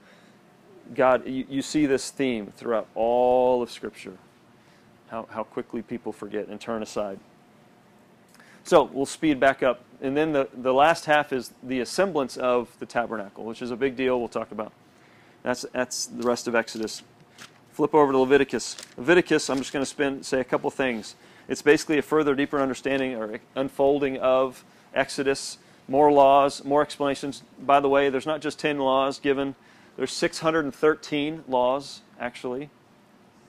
God, 0.94 1.28
you, 1.28 1.46
you 1.50 1.62
see 1.62 1.86
this 1.86 2.12
theme 2.12 2.54
throughout 2.56 2.88
all 2.94 3.64
of 3.64 3.72
Scripture 3.72 4.18
how, 5.10 5.28
how 5.30 5.44
quickly 5.44 5.82
people 5.82 6.12
forget 6.12 6.48
and 6.48 6.60
turn 6.60 6.82
aside. 6.84 7.20
So 8.64 8.84
we'll 8.92 9.06
speed 9.06 9.40
back 9.40 9.62
up. 9.64 9.82
And 10.02 10.18
then 10.18 10.34
the, 10.34 10.50
the 10.54 10.74
last 10.74 11.06
half 11.06 11.32
is 11.32 11.54
the 11.62 11.80
assemblance 11.80 12.36
of 12.36 12.76
the 12.80 12.86
tabernacle, 12.86 13.46
which 13.46 13.62
is 13.62 13.72
a 13.72 13.76
big 13.76 13.96
deal 13.96 14.20
we'll 14.20 14.28
talk 14.28 14.52
about. 14.52 14.74
That's, 15.44 15.66
that's 15.72 16.08
the 16.08 16.24
rest 16.24 16.48
of 16.48 16.56
Exodus. 16.56 17.04
Flip 17.72 17.94
over 17.94 18.12
to 18.12 18.18
Leviticus. 18.18 18.78
Leviticus, 18.98 19.50
I'm 19.50 19.60
just 19.60 19.72
going 19.72 19.84
to 19.84 19.90
spend, 19.90 20.26
say 20.26 20.40
a 20.40 20.44
couple 20.44 20.72
things. 20.72 21.16
It's 21.48 21.62
basically 21.62 22.00
a 22.00 22.02
further, 22.02 22.34
deeper 22.34 22.60
understanding 22.60 23.16
or 23.16 23.40
unfolding 23.56 24.18
of 24.18 24.64
Exodus. 24.94 25.60
More 25.88 26.12
laws, 26.12 26.64
more 26.64 26.82
explanations. 26.82 27.44
By 27.60 27.80
the 27.80 27.90
way, 27.90 28.10
there's 28.10 28.26
not 28.26 28.42
just 28.42 28.58
10 28.58 28.80
laws 28.80 29.20
given, 29.20 29.54
there's 29.98 30.12
613 30.12 31.44
laws, 31.48 32.02
actually, 32.20 32.70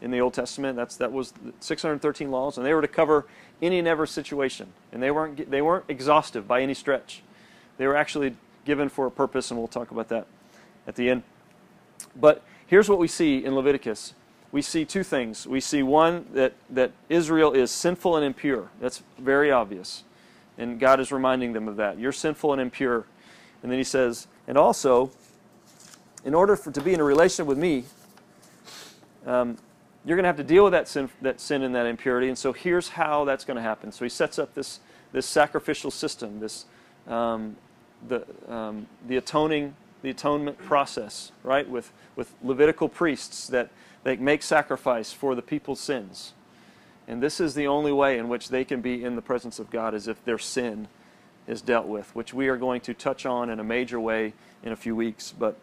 in 0.00 0.10
the 0.10 0.20
Old 0.20 0.34
Testament. 0.34 0.76
That's, 0.76 0.96
that 0.96 1.12
was 1.12 1.32
613 1.60 2.30
laws, 2.30 2.56
and 2.56 2.66
they 2.66 2.74
were 2.74 2.82
to 2.82 2.88
cover 2.88 3.26
any 3.60 3.78
and 3.78 3.88
every 3.88 4.08
situation. 4.08 4.72
And 4.92 5.02
they 5.02 5.10
weren't, 5.10 5.50
they 5.50 5.62
weren't 5.62 5.86
exhaustive 5.88 6.46
by 6.46 6.62
any 6.62 6.74
stretch. 6.74 7.22
They 7.78 7.86
were 7.86 7.96
actually 7.96 8.36
given 8.64 8.88
for 8.88 9.06
a 9.06 9.10
purpose, 9.10 9.50
and 9.50 9.58
we'll 9.58 9.68
talk 9.68 9.90
about 9.90 10.08
that 10.08 10.26
at 10.86 10.96
the 10.96 11.10
end. 11.10 11.22
But 12.14 12.42
here's 12.66 12.88
what 12.88 12.98
we 12.98 13.08
see 13.08 13.44
in 13.44 13.54
Leviticus. 13.54 14.14
We 14.52 14.62
see 14.62 14.84
two 14.84 15.02
things. 15.02 15.46
We 15.46 15.60
see 15.60 15.82
one 15.82 16.26
that, 16.32 16.54
that 16.70 16.92
Israel 17.08 17.52
is 17.52 17.70
sinful 17.70 18.16
and 18.16 18.24
impure. 18.24 18.70
That's 18.80 19.02
very 19.18 19.50
obvious. 19.50 20.04
And 20.56 20.78
God 20.80 21.00
is 21.00 21.12
reminding 21.12 21.52
them 21.52 21.68
of 21.68 21.76
that. 21.76 21.98
You're 21.98 22.12
sinful 22.12 22.52
and 22.52 22.60
impure. 22.60 23.04
And 23.62 23.70
then 23.70 23.78
he 23.78 23.84
says, 23.84 24.28
and 24.46 24.56
also, 24.56 25.10
in 26.26 26.34
order 26.34 26.56
for 26.56 26.72
to 26.72 26.80
be 26.82 26.92
in 26.92 26.98
a 26.98 27.04
relationship 27.04 27.46
with 27.46 27.56
me, 27.56 27.84
um, 29.26 29.56
you're 30.04 30.16
going 30.16 30.24
to 30.24 30.28
have 30.28 30.36
to 30.36 30.44
deal 30.44 30.64
with 30.64 30.72
that 30.72 30.88
sin, 30.88 31.08
that 31.22 31.40
sin 31.40 31.62
and 31.62 31.74
that 31.74 31.86
impurity. 31.86 32.28
And 32.28 32.36
so 32.36 32.52
here's 32.52 32.88
how 32.90 33.24
that's 33.24 33.44
going 33.44 33.56
to 33.56 33.62
happen. 33.62 33.92
So 33.92 34.04
he 34.04 34.08
sets 34.08 34.38
up 34.38 34.54
this 34.54 34.80
this 35.12 35.24
sacrificial 35.24 35.90
system, 35.90 36.40
this 36.40 36.66
um, 37.06 37.56
the 38.06 38.26
um, 38.48 38.88
the 39.06 39.16
atoning 39.16 39.76
the 40.02 40.10
atonement 40.10 40.58
process, 40.58 41.30
right? 41.44 41.68
With 41.68 41.92
with 42.16 42.34
Levitical 42.42 42.88
priests 42.88 43.46
that 43.46 43.70
they 44.02 44.16
make 44.16 44.42
sacrifice 44.42 45.12
for 45.12 45.36
the 45.36 45.42
people's 45.42 45.80
sins. 45.80 46.32
And 47.08 47.22
this 47.22 47.38
is 47.38 47.54
the 47.54 47.68
only 47.68 47.92
way 47.92 48.18
in 48.18 48.28
which 48.28 48.48
they 48.48 48.64
can 48.64 48.80
be 48.80 49.04
in 49.04 49.14
the 49.14 49.22
presence 49.22 49.60
of 49.60 49.70
God 49.70 49.94
is 49.94 50.08
if 50.08 50.24
their 50.24 50.38
sin 50.38 50.88
is 51.46 51.62
dealt 51.62 51.86
with, 51.86 52.12
which 52.16 52.34
we 52.34 52.48
are 52.48 52.56
going 52.56 52.80
to 52.80 52.94
touch 52.94 53.24
on 53.26 53.48
in 53.48 53.60
a 53.60 53.64
major 53.64 54.00
way 54.00 54.32
in 54.64 54.72
a 54.72 54.76
few 54.76 54.96
weeks. 54.96 55.32
But 55.36 55.56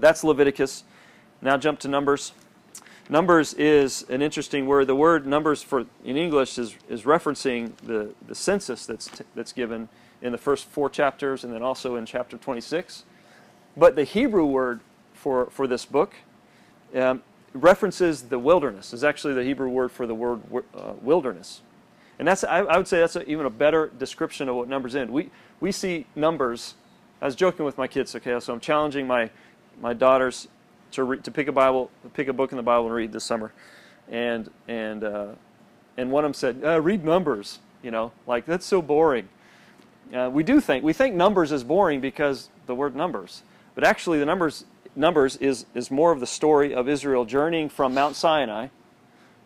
that's 0.00 0.24
Leviticus. 0.24 0.84
Now 1.42 1.56
jump 1.56 1.78
to 1.80 1.88
Numbers. 1.88 2.32
Numbers 3.08 3.54
is 3.54 4.04
an 4.08 4.22
interesting 4.22 4.66
word. 4.66 4.86
The 4.86 4.94
word 4.94 5.26
numbers 5.26 5.64
for 5.64 5.84
in 6.04 6.16
English 6.16 6.58
is, 6.58 6.76
is 6.88 7.02
referencing 7.02 7.76
the, 7.78 8.14
the 8.28 8.36
census 8.36 8.86
that's, 8.86 9.08
t- 9.08 9.24
that's 9.34 9.52
given 9.52 9.88
in 10.22 10.30
the 10.30 10.38
first 10.38 10.66
four 10.66 10.88
chapters 10.88 11.42
and 11.42 11.52
then 11.52 11.60
also 11.60 11.96
in 11.96 12.06
chapter 12.06 12.36
26. 12.36 13.04
But 13.76 13.96
the 13.96 14.04
Hebrew 14.04 14.46
word 14.46 14.78
for, 15.12 15.46
for 15.50 15.66
this 15.66 15.84
book 15.84 16.14
um, 16.94 17.22
references 17.52 18.22
the 18.22 18.38
wilderness, 18.38 18.92
is 18.92 19.02
actually 19.02 19.34
the 19.34 19.44
Hebrew 19.44 19.68
word 19.68 19.90
for 19.90 20.06
the 20.06 20.14
word 20.14 20.40
uh, 20.72 20.92
wilderness. 21.02 21.62
And 22.20 22.28
that's, 22.28 22.44
I, 22.44 22.58
I 22.58 22.76
would 22.76 22.86
say 22.86 23.00
that's 23.00 23.16
a, 23.16 23.28
even 23.28 23.46
a 23.46 23.50
better 23.50 23.90
description 23.98 24.48
of 24.48 24.54
what 24.54 24.68
numbers 24.68 24.94
in. 24.94 25.10
We, 25.10 25.30
we 25.58 25.72
see 25.72 26.06
numbers, 26.14 26.74
I 27.20 27.24
was 27.24 27.34
joking 27.34 27.64
with 27.64 27.76
my 27.76 27.88
kids, 27.88 28.14
okay, 28.14 28.38
so 28.38 28.52
I'm 28.52 28.60
challenging 28.60 29.06
my, 29.06 29.30
my 29.80 29.92
daughters 29.94 30.48
to, 30.92 31.04
re, 31.04 31.18
to 31.18 31.30
pick 31.30 31.48
a 31.48 31.52
Bible, 31.52 31.90
pick 32.14 32.28
a 32.28 32.32
book 32.32 32.52
in 32.52 32.56
the 32.56 32.62
Bible 32.62 32.86
and 32.86 32.94
read 32.94 33.12
this 33.12 33.24
summer. 33.24 33.52
And, 34.10 34.50
and, 34.68 35.04
uh, 35.04 35.28
and 35.96 36.10
one 36.10 36.24
of 36.24 36.28
them 36.28 36.34
said, 36.34 36.60
uh, 36.64 36.80
read 36.80 37.04
numbers, 37.04 37.60
you 37.82 37.90
know, 37.90 38.12
like 38.26 38.46
that's 38.46 38.66
so 38.66 38.82
boring. 38.82 39.28
Uh, 40.14 40.28
we 40.32 40.42
do 40.42 40.60
think, 40.60 40.84
we 40.84 40.92
think 40.92 41.14
numbers 41.14 41.52
is 41.52 41.62
boring 41.62 42.00
because 42.00 42.50
the 42.66 42.74
word 42.74 42.96
numbers. 42.96 43.42
But 43.74 43.84
actually 43.84 44.18
the 44.18 44.26
numbers, 44.26 44.64
numbers 44.96 45.36
is, 45.36 45.66
is 45.74 45.90
more 45.90 46.10
of 46.12 46.20
the 46.20 46.26
story 46.26 46.74
of 46.74 46.88
Israel 46.88 47.24
journeying 47.24 47.68
from 47.68 47.94
Mount 47.94 48.16
Sinai, 48.16 48.68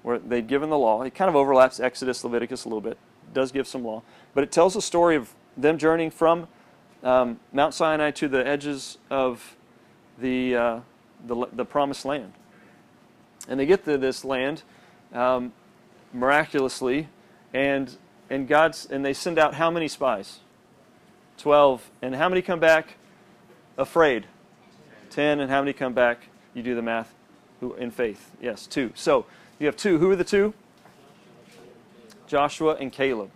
where 0.02 0.18
they'd 0.18 0.46
given 0.46 0.70
the 0.70 0.78
law. 0.78 1.02
It 1.02 1.14
kind 1.14 1.28
of 1.28 1.36
overlaps 1.36 1.80
Exodus, 1.80 2.24
Leviticus 2.24 2.64
a 2.64 2.68
little 2.68 2.80
bit. 2.80 2.92
It 2.92 3.34
does 3.34 3.52
give 3.52 3.66
some 3.66 3.84
law. 3.84 4.02
But 4.34 4.44
it 4.44 4.52
tells 4.52 4.74
the 4.74 4.82
story 4.82 5.16
of 5.16 5.34
them 5.56 5.76
journeying 5.78 6.10
from 6.10 6.48
um, 7.02 7.38
Mount 7.52 7.74
Sinai 7.74 8.10
to 8.12 8.28
the 8.28 8.46
edges 8.46 8.98
of 9.10 9.56
the, 10.18 10.56
uh, 10.56 10.80
the, 11.26 11.46
the 11.52 11.64
promised 11.64 12.04
land. 12.04 12.32
And 13.48 13.60
they 13.60 13.66
get 13.66 13.84
to 13.84 13.98
this 13.98 14.24
land 14.24 14.62
um, 15.12 15.52
miraculously, 16.12 17.08
and, 17.52 17.96
and, 18.30 18.48
God's, 18.48 18.86
and 18.86 19.04
they 19.04 19.12
send 19.12 19.38
out 19.38 19.54
how 19.54 19.70
many 19.70 19.88
spies? 19.88 20.40
Twelve. 21.36 21.90
And 22.00 22.14
how 22.14 22.28
many 22.28 22.42
come 22.42 22.60
back 22.60 22.94
afraid? 23.76 24.26
Ten. 25.10 25.40
And 25.40 25.50
how 25.50 25.60
many 25.60 25.72
come 25.72 25.92
back? 25.92 26.28
You 26.54 26.62
do 26.62 26.74
the 26.74 26.82
math. 26.82 27.12
Who 27.60 27.74
in 27.74 27.90
faith? 27.90 28.30
Yes, 28.40 28.66
two. 28.66 28.92
So 28.94 29.26
you 29.58 29.66
have 29.66 29.76
two. 29.76 29.98
Who 29.98 30.10
are 30.10 30.16
the 30.16 30.24
two? 30.24 30.54
Joshua 32.26 32.76
and 32.76 32.92
Caleb. 32.92 33.30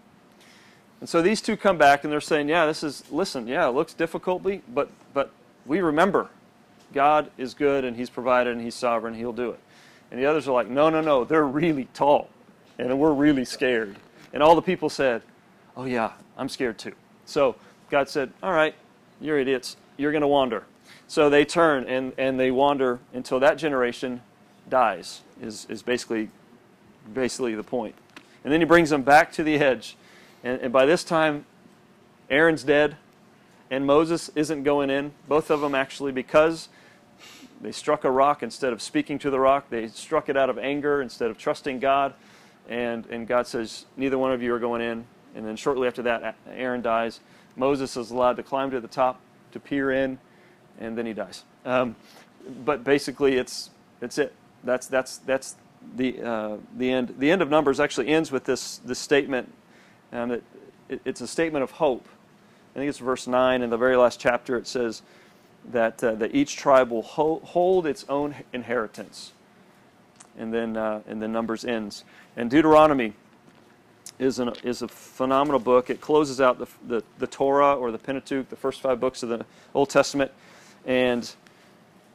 And 1.01 1.09
so 1.09 1.23
these 1.23 1.41
two 1.41 1.57
come 1.57 1.79
back 1.79 2.05
and 2.05 2.13
they're 2.13 2.21
saying, 2.21 2.49
"Yeah, 2.49 2.67
this 2.67 2.83
is 2.83 3.05
listen. 3.11 3.47
Yeah, 3.47 3.69
it 3.69 3.73
looks 3.73 3.95
difficultly, 3.95 4.63
but 4.73 4.89
but 5.15 5.31
we 5.67 5.81
remember 5.81 6.31
God 6.93 7.31
is 7.37 7.55
good 7.55 7.85
and 7.85 7.97
He's 7.97 8.11
provided 8.11 8.53
and 8.55 8.63
He's 8.63 8.75
sovereign. 8.75 9.15
He'll 9.15 9.33
do 9.33 9.51
it." 9.51 9.61
And 10.11 10.21
the 10.21 10.27
others 10.27 10.49
are 10.49 10.53
like, 10.53 10.69
"No, 10.69 10.91
no, 10.91 11.01
no. 11.01 11.25
They're 11.25 11.47
really 11.47 11.87
tall, 11.95 12.29
and 12.79 12.99
we're 12.99 13.13
really 13.13 13.45
scared." 13.45 13.97
And 14.33 14.43
all 14.43 14.55
the 14.55 14.63
people 14.63 14.89
said, 14.89 15.23
"Oh 15.77 15.85
yeah, 15.85 16.13
I'm 16.37 16.49
scared 16.49 16.79
too." 16.79 16.95
So 17.25 17.57
God 17.91 18.09
said, 18.09 18.33
"All 18.43 18.53
right, 18.53 18.75
you're 19.21 19.39
idiots. 19.39 19.77
You're 19.97 20.13
going 20.13 20.23
to 20.23 20.29
wander." 20.29 20.65
So 21.07 21.31
they 21.31 21.45
turn 21.45 21.85
and, 21.87 22.13
and 22.19 22.39
they 22.39 22.51
wander 22.51 23.01
until 23.13 23.41
that 23.41 23.57
generation 23.57 24.23
dies. 24.69 25.23
Is 25.41 25.67
is 25.69 25.83
basically 25.83 26.31
basically 27.13 27.55
the 27.55 27.63
point. 27.63 27.95
And 28.45 28.53
then 28.53 28.61
he 28.61 28.67
brings 28.67 28.91
them 28.91 29.03
back 29.03 29.33
to 29.33 29.43
the 29.43 29.57
edge 29.57 29.97
and, 30.45 30.61
and 30.61 30.73
by 30.73 30.87
this 30.87 31.05
time, 31.05 31.47
Aaron's 32.31 32.63
dead, 32.63 32.97
and 33.71 33.87
Moses 33.87 34.31
isn't 34.35 34.63
going 34.63 34.91
in. 34.91 35.13
Both 35.27 35.51
of 35.51 35.61
them 35.61 35.75
actually, 35.75 36.13
because 36.13 36.69
they 37.61 37.73
struck 37.73 38.05
a 38.05 38.11
rock 38.11 38.43
instead 38.43 38.73
of 38.73 38.81
speaking 38.81 39.19
to 39.21 39.31
the 39.31 39.41
rock, 39.41 39.67
they 39.71 39.89
struck 39.89 40.29
it 40.29 40.37
out 40.37 40.51
of 40.51 40.59
anger 40.59 41.03
instead 41.03 41.31
of 41.31 41.39
trusting 41.39 41.81
God. 41.81 42.15
And, 42.69 43.07
and 43.07 43.27
God 43.27 43.47
says, 43.47 43.87
Neither 43.97 44.19
one 44.19 44.33
of 44.33 44.43
you 44.43 44.55
are 44.55 44.59
going 44.59 44.83
in. 44.83 45.07
And 45.35 45.47
then 45.47 45.57
shortly 45.57 45.87
after 45.87 46.03
that, 46.03 46.37
Aaron 46.51 46.83
dies. 46.83 47.21
Moses 47.57 47.97
is 47.97 48.11
allowed 48.11 48.37
to 48.37 48.43
climb 48.43 48.71
to 48.71 48.81
the 48.81 48.89
top 48.89 49.21
to 49.53 49.61
peer 49.61 49.91
in, 49.91 50.19
and 50.79 50.97
then 50.97 51.07
he 51.07 51.13
dies. 51.13 51.45
Um, 51.65 51.97
but 52.65 52.85
basically, 52.85 53.37
it's, 53.37 53.71
it's 54.01 54.19
it. 54.19 54.35
That's, 54.65 54.87
that's, 54.87 55.19
that's 55.19 55.57
the, 55.97 56.21
uh, 56.23 56.57
the 56.77 56.91
end. 56.91 57.15
The 57.19 57.31
end 57.31 57.43
of 57.43 57.51
Numbers 57.51 57.81
actually 57.81 58.09
ends 58.09 58.33
with 58.33 58.45
this, 58.45 58.79
this 58.79 58.99
statement 58.99 59.53
and 60.13 60.33
it, 60.33 60.45
it, 60.89 61.01
it's 61.05 61.21
a 61.21 61.27
statement 61.27 61.63
of 61.63 61.73
hope. 61.73 62.07
I 62.75 62.79
think 62.79 62.89
it's 62.89 62.99
verse 62.99 63.27
9 63.27 63.63
in 63.63 63.71
the 63.71 63.77
very 63.77 63.97
last 63.97 64.21
chapter. 64.21 64.57
It 64.57 64.67
says 64.67 65.03
that, 65.71 66.03
uh, 66.03 66.15
that 66.15 66.35
each 66.35 66.57
tribe 66.57 66.91
will 66.91 67.03
ho- 67.03 67.41
hold 67.45 67.87
its 67.87 68.05
own 68.09 68.35
inheritance. 68.53 69.33
And 70.39 70.53
then, 70.53 70.77
uh, 70.77 71.03
and 71.07 71.21
then 71.21 71.33
Numbers 71.33 71.65
ends. 71.65 72.05
And 72.37 72.51
Deuteronomy 72.51 73.15
is, 74.19 74.39
an, 74.39 74.53
is 74.63 74.83
a 74.83 74.89
phenomenal 74.89 75.61
book. 75.61 75.91
It 75.91 76.01
closes 76.01 76.41
out 76.41 76.59
the, 76.59 76.67
the, 76.87 77.05
the 77.19 77.27
Torah 77.27 77.75
or 77.75 77.91
the 77.91 77.99
Pentateuch, 77.99 78.49
the 78.49 78.57
first 78.57 78.81
five 78.81 79.01
books 79.01 79.23
of 79.23 79.29
the 79.29 79.45
Old 79.75 79.91
Testament. 79.91 80.31
And 80.87 81.31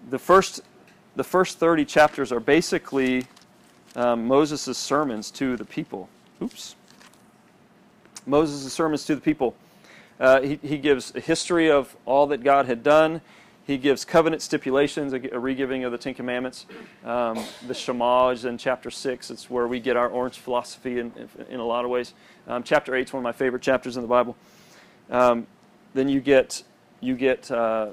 the 0.09 0.19
first, 0.19 0.61
the 1.15 1.23
first 1.23 1.59
30 1.59 1.85
chapters 1.85 2.31
are 2.31 2.39
basically 2.39 3.25
um, 3.95 4.27
Moses' 4.27 4.77
sermons 4.77 5.31
to 5.31 5.55
the 5.55 5.65
people. 5.65 6.09
Oops. 6.41 6.75
Moses' 8.25 8.71
sermons 8.73 9.05
to 9.05 9.15
the 9.15 9.21
people. 9.21 9.55
Uh, 10.20 10.41
he, 10.41 10.59
he 10.61 10.78
gives 10.78 11.14
a 11.16 11.20
history 11.20 11.70
of 11.70 11.95
all 12.05 12.28
that 12.28 12.43
God 12.43 12.66
had 12.66 12.84
done. 12.84 13.22
He 13.66 13.78
gives 13.78 14.03
covenant 14.03 14.41
stipulations, 14.41 15.14
a, 15.14 15.18
a 15.18 15.39
regiving 15.39 15.86
of 15.86 15.91
the 15.91 15.97
Ten 15.97 16.14
Commandments. 16.14 16.66
Um, 17.05 17.43
the 17.66 17.74
Shema 17.74 18.30
is 18.30 18.45
in 18.45 18.57
chapter 18.57 18.91
6. 18.91 19.32
It's 19.32 19.49
where 19.49 19.68
we 19.68 19.80
get 19.80 19.95
our 19.95 20.09
orange 20.09 20.38
philosophy 20.38 20.99
in, 20.99 21.14
in, 21.16 21.45
in 21.49 21.59
a 21.59 21.66
lot 21.66 21.86
of 21.86 21.91
ways. 21.91 22.14
Um, 22.47 22.64
chapter 22.64 22.93
8 22.93 23.07
is 23.07 23.14
one 23.14 23.22
of 23.22 23.24
my 23.24 23.32
favorite 23.32 23.61
chapters 23.61 23.95
in 23.95 24.01
the 24.01 24.07
Bible. 24.07 24.36
Um, 25.09 25.47
then 25.93 26.09
you 26.09 26.20
get, 26.20 26.64
you 26.99 27.16
get 27.16 27.49
uh, 27.51 27.91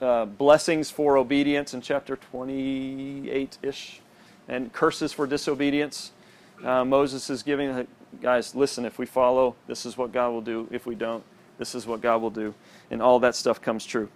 uh, 0.00 0.26
blessings 0.26 0.90
for 0.90 1.16
obedience 1.16 1.74
in 1.74 1.80
chapter 1.80 2.16
28 2.16 3.58
ish, 3.62 4.00
and 4.48 4.72
curses 4.72 5.12
for 5.12 5.26
disobedience. 5.26 6.12
Uh, 6.64 6.84
Moses 6.84 7.28
is 7.28 7.42
giving 7.42 7.86
guys, 8.20 8.54
listen, 8.54 8.84
if 8.84 8.98
we 8.98 9.06
follow, 9.06 9.56
this 9.66 9.84
is 9.84 9.96
what 9.96 10.12
God 10.12 10.30
will 10.30 10.40
do. 10.40 10.68
If 10.70 10.86
we 10.86 10.94
don't, 10.94 11.24
this 11.58 11.74
is 11.74 11.86
what 11.86 12.00
God 12.00 12.22
will 12.22 12.30
do. 12.30 12.54
And 12.90 13.02
all 13.02 13.18
that 13.20 13.34
stuff 13.34 13.60
comes 13.60 13.84
true. 13.84 14.08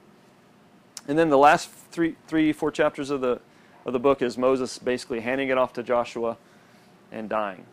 And 1.09 1.19
then 1.19 1.29
the 1.29 1.39
last 1.39 1.71
three, 1.91 2.17
three, 2.29 2.53
four 2.53 2.71
chapters 2.71 3.11
of 3.11 3.21
the, 3.21 3.41
of 3.85 3.93
the 3.93 3.99
book 3.99 4.23
is 4.23 4.37
Moses 4.37 4.79
basically 4.79 5.21
handing 5.21 5.49
it 5.49 5.59
off 5.59 5.73
to 5.75 5.83
Joshua 5.83 6.37
and 7.11 7.29
dying. 7.29 7.65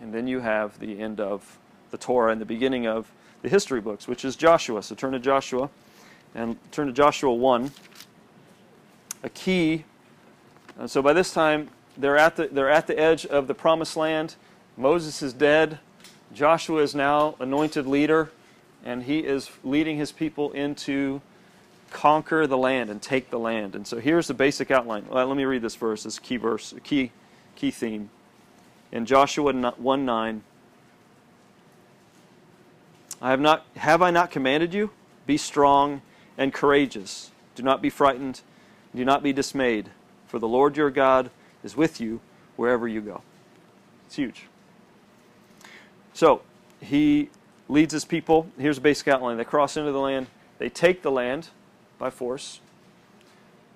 And 0.00 0.12
then 0.12 0.26
you 0.26 0.40
have 0.40 0.78
the 0.78 1.00
end 1.00 1.20
of 1.20 1.58
the 1.90 1.98
Torah 1.98 2.32
and 2.32 2.40
the 2.40 2.46
beginning 2.46 2.86
of 2.86 3.10
the 3.42 3.48
history 3.48 3.80
books, 3.80 4.08
which 4.08 4.24
is 4.24 4.36
Joshua. 4.36 4.82
So 4.82 4.94
turn 4.94 5.12
to 5.12 5.18
Joshua 5.18 5.70
and 6.34 6.56
turn 6.72 6.86
to 6.86 6.92
Joshua 6.92 7.32
1. 7.32 7.70
A 9.24 9.28
key. 9.28 9.84
And 10.78 10.90
so 10.90 11.02
by 11.02 11.12
this 11.12 11.32
time, 11.32 11.68
they're 11.96 12.18
at 12.18 12.36
the, 12.36 12.48
they're 12.48 12.70
at 12.70 12.86
the 12.86 12.98
edge 12.98 13.26
of 13.26 13.46
the 13.46 13.54
promised 13.54 13.96
land. 13.96 14.36
Moses 14.76 15.22
is 15.22 15.32
dead. 15.32 15.78
Joshua 16.34 16.82
is 16.82 16.94
now 16.94 17.34
anointed 17.38 17.86
leader, 17.86 18.30
and 18.84 19.02
he 19.02 19.20
is 19.20 19.50
leading 19.62 19.98
his 19.98 20.12
people 20.12 20.52
into 20.52 21.20
conquer 21.90 22.46
the 22.46 22.56
land 22.56 22.88
and 22.88 23.02
take 23.02 23.30
the 23.30 23.38
land. 23.38 23.74
And 23.74 23.86
so 23.86 23.98
here's 23.98 24.26
the 24.26 24.34
basic 24.34 24.70
outline. 24.70 25.06
Well, 25.10 25.26
let 25.26 25.36
me 25.36 25.44
read 25.44 25.62
this 25.62 25.76
verse, 25.76 26.04
this 26.04 26.18
key 26.18 26.38
verse, 26.38 26.74
key, 26.82 27.12
key 27.54 27.70
theme. 27.70 28.08
In 28.90 29.04
Joshua 29.04 29.52
1 29.52 30.04
9, 30.04 30.42
I 33.20 33.30
have 33.30 33.40
not 33.40 33.64
have 33.76 34.02
I 34.02 34.10
not 34.10 34.30
commanded 34.30 34.74
you? 34.74 34.90
Be 35.26 35.36
strong 35.36 36.02
and 36.36 36.52
courageous. 36.52 37.30
Do 37.54 37.62
not 37.62 37.80
be 37.80 37.90
frightened. 37.90 38.40
Do 38.94 39.04
not 39.04 39.22
be 39.22 39.32
dismayed, 39.32 39.90
for 40.26 40.38
the 40.38 40.48
Lord 40.48 40.76
your 40.76 40.90
God 40.90 41.30
is 41.62 41.76
with 41.76 42.00
you 42.00 42.20
wherever 42.56 42.86
you 42.86 43.00
go. 43.00 43.22
It's 44.06 44.16
huge. 44.16 44.46
So, 46.12 46.42
he 46.80 47.30
leads 47.68 47.92
his 47.92 48.04
people. 48.04 48.46
Here's 48.58 48.78
a 48.78 48.82
basic 48.82 49.08
outline. 49.08 49.36
They 49.36 49.44
cross 49.44 49.76
into 49.76 49.92
the 49.92 50.00
land. 50.00 50.26
They 50.58 50.68
take 50.68 51.02
the 51.02 51.10
land 51.10 51.48
by 51.98 52.10
force. 52.10 52.60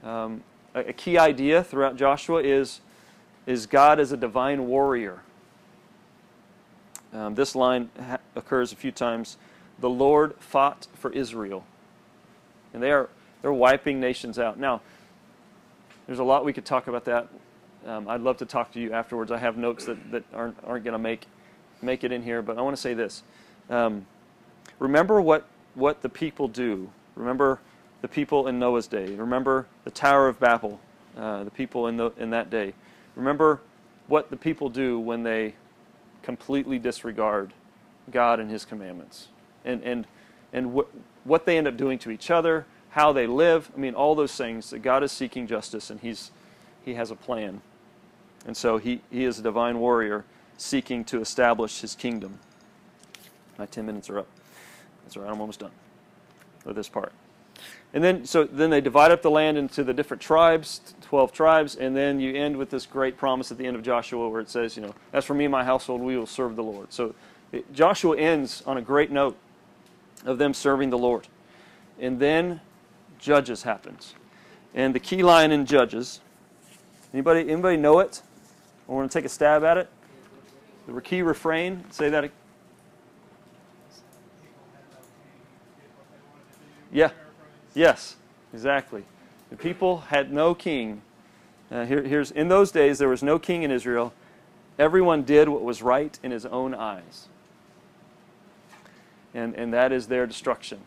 Um, 0.03 0.43
a, 0.75 0.81
a 0.81 0.93
key 0.93 1.17
idea 1.19 1.65
throughout 1.65 1.97
Joshua 1.97 2.43
is, 2.43 2.81
is 3.47 3.67
God 3.67 3.99
as 3.99 4.13
a 4.13 4.17
divine 4.17 4.67
warrior. 4.67 5.21
Um, 7.13 7.35
this 7.35 7.55
line 7.55 7.89
ha- 7.99 8.19
occurs 8.35 8.73
a 8.73 8.77
few 8.77 8.93
times. 8.93 9.39
The 9.79 9.89
Lord 9.89 10.35
fought 10.39 10.87
for 10.95 11.11
Israel. 11.13 11.65
And 12.75 12.83
they 12.83 12.91
are 12.91 13.09
they're 13.43 13.53
wiping 13.53 14.01
nations 14.01 14.39
out. 14.39 14.59
Now, 14.59 14.81
there's 16.07 16.19
a 16.19 16.25
lot 16.25 16.45
we 16.45 16.53
could 16.53 16.65
talk 16.65 16.89
about 16.89 17.05
that. 17.05 17.29
Um, 17.87 18.09
I'd 18.09 18.21
love 18.21 18.37
to 18.39 18.47
talk 18.47 18.73
to 18.73 18.81
you 18.81 18.93
afterwards. 18.93 19.31
I 19.31 19.39
have 19.39 19.57
notes 19.57 19.85
that, 19.85 20.11
that 20.11 20.25
aren't, 20.35 20.57
aren't 20.65 20.85
going 20.85 20.93
to 20.93 20.99
make, 20.99 21.27
make 21.83 22.03
it 22.03 22.11
in 22.11 22.23
here, 22.23 22.43
but 22.43 22.59
I 22.59 22.63
want 22.63 22.75
to 22.75 22.81
say 22.81 22.95
this. 22.95 23.23
Um, 23.71 24.07
remember 24.81 25.21
what, 25.21 25.47
what 25.75 26.03
the 26.03 26.09
people 26.09 26.49
do. 26.49 26.91
Remember 27.15 27.61
the 28.03 28.09
people 28.09 28.49
in 28.49 28.59
Noah's 28.59 28.89
day. 28.89 29.15
Remember 29.15 29.67
the 29.85 29.93
Tower 29.93 30.27
of 30.27 30.41
Babel, 30.41 30.81
uh, 31.17 31.45
the 31.45 31.51
people 31.51 31.87
in, 31.87 31.97
the, 31.97 32.11
in 32.19 32.31
that 32.31 32.51
day. 32.51 32.75
Remember 33.15 33.61
what 34.09 34.31
the 34.31 34.37
people 34.37 34.69
do 34.69 34.99
when 34.99 35.23
they 35.23 35.55
completely 36.23 36.81
disregard 36.81 37.53
God 38.11 38.41
and 38.41 38.51
His 38.51 38.65
commandments. 38.65 39.29
And, 39.65 39.83
and, 39.85 40.07
and 40.53 40.73
what, 40.73 40.89
what 41.23 41.47
they 41.47 41.57
end 41.57 41.69
up 41.69 41.77
doing 41.77 42.01
to 42.01 42.11
each 42.11 42.33
other, 42.33 42.67
how 42.91 43.13
they 43.13 43.29
live. 43.29 43.71
I 43.77 43.79
mean, 43.79 43.95
all 43.95 44.17
those 44.17 44.35
things 44.35 44.71
that 44.71 44.81
God 44.81 45.05
is 45.05 45.13
seeking 45.13 45.47
justice 45.47 45.89
and 45.89 46.01
He's, 46.01 46.33
He 46.85 46.95
has 46.95 47.13
a 47.13 47.17
plan. 47.17 47.63
And 48.47 48.57
so 48.57 48.79
he, 48.79 49.03
he 49.11 49.25
is 49.25 49.39
a 49.39 49.43
divine 49.43 49.79
warrior 49.79 50.25
seeking 50.57 51.05
to 51.05 51.21
establish 51.21 51.81
His 51.81 51.95
kingdom. 51.95 52.39
My 53.59 53.67
10 53.67 53.85
minutes 53.85 54.09
are 54.09 54.21
up. 54.21 54.29
That's 55.05 55.17
all 55.17 55.25
right, 55.25 55.33
I'm 55.33 55.41
almost 55.41 55.61
done 55.61 55.73
with 56.65 56.77
this 56.77 56.89
part. 56.89 57.13
And 57.95 58.03
then, 58.03 58.25
so 58.27 58.45
then 58.45 58.71
they 58.71 58.81
divide 58.81 59.11
up 59.11 59.23
the 59.23 59.31
land 59.31 59.57
into 59.57 59.83
the 59.83 59.95
different 59.95 60.21
tribes, 60.21 60.95
12 61.03 61.33
tribes, 61.33 61.77
and 61.77 61.97
then 61.97 62.21
you 62.21 62.35
end 62.35 62.57
with 62.57 62.71
this 62.71 62.85
great 62.85 63.17
promise 63.17 63.51
at 63.51 63.59
the 63.59 63.67
end 63.67 63.77
of 63.77 63.83
Joshua 63.83 64.29
where 64.29 64.41
it 64.41 64.51
says, 64.51 64.77
you 64.77 64.83
know, 64.83 64.95
as 65.13 65.25
for 65.25 65.35
me 65.35 65.45
and 65.45 65.53
my 65.53 65.65
household, 65.65 66.01
we 66.01 66.17
will 66.17 66.27
serve 66.27 66.57
the 66.57 66.63
Lord. 66.63 66.93
So 66.93 67.15
it, 67.53 67.73
Joshua 67.73 68.17
ends 68.19 68.63
on 68.67 68.77
a 68.77 68.83
great 68.83 69.11
note 69.11 69.37
of 70.25 70.39
them 70.39 70.53
serving 70.53 70.91
the 70.91 70.99
Lord. 70.99 71.29
And 71.99 72.19
then 72.19 72.61
Judges 73.19 73.63
happens. 73.63 74.15
And 74.75 74.95
the 74.95 75.01
key 75.01 75.23
line 75.23 75.53
in 75.53 75.65
Judges, 75.65 76.21
anybody, 77.15 77.49
anybody 77.51 77.77
know 77.77 78.01
it? 78.01 78.21
Or 78.89 78.97
want 78.97 79.11
to 79.11 79.19
take 79.19 79.25
a 79.25 79.29
stab 79.29 79.65
at 79.65 79.79
it? 79.79 79.89
The 80.87 81.01
key 81.01 81.23
refrain, 81.23 81.85
say 81.91 82.11
that. 82.11 82.31
Yeah. 86.93 87.11
Yes, 87.75 88.17
exactly. 88.53 89.05
The 89.51 89.57
people 89.57 89.99
had 89.99 90.33
no 90.33 90.55
king. 90.55 91.03
Uh, 91.71 91.85
here, 91.85 92.03
here's 92.03 92.31
in 92.31 92.49
those 92.49 92.71
days 92.71 92.99
there 92.99 93.09
was 93.09 93.23
no 93.23 93.39
king 93.39 93.65
in 93.65 93.71
Israel. 93.71 94.13
Everyone 94.79 95.23
did 95.23 95.49
what 95.49 95.63
was 95.63 95.83
right 95.83 96.19
in 96.23 96.31
his 96.31 96.47
own 96.47 96.75
eyes. 96.75 97.29
And, 99.35 99.55
and 99.55 99.73
that 99.73 99.93
is 99.93 100.07
their 100.07 100.27
destruction. 100.27 100.79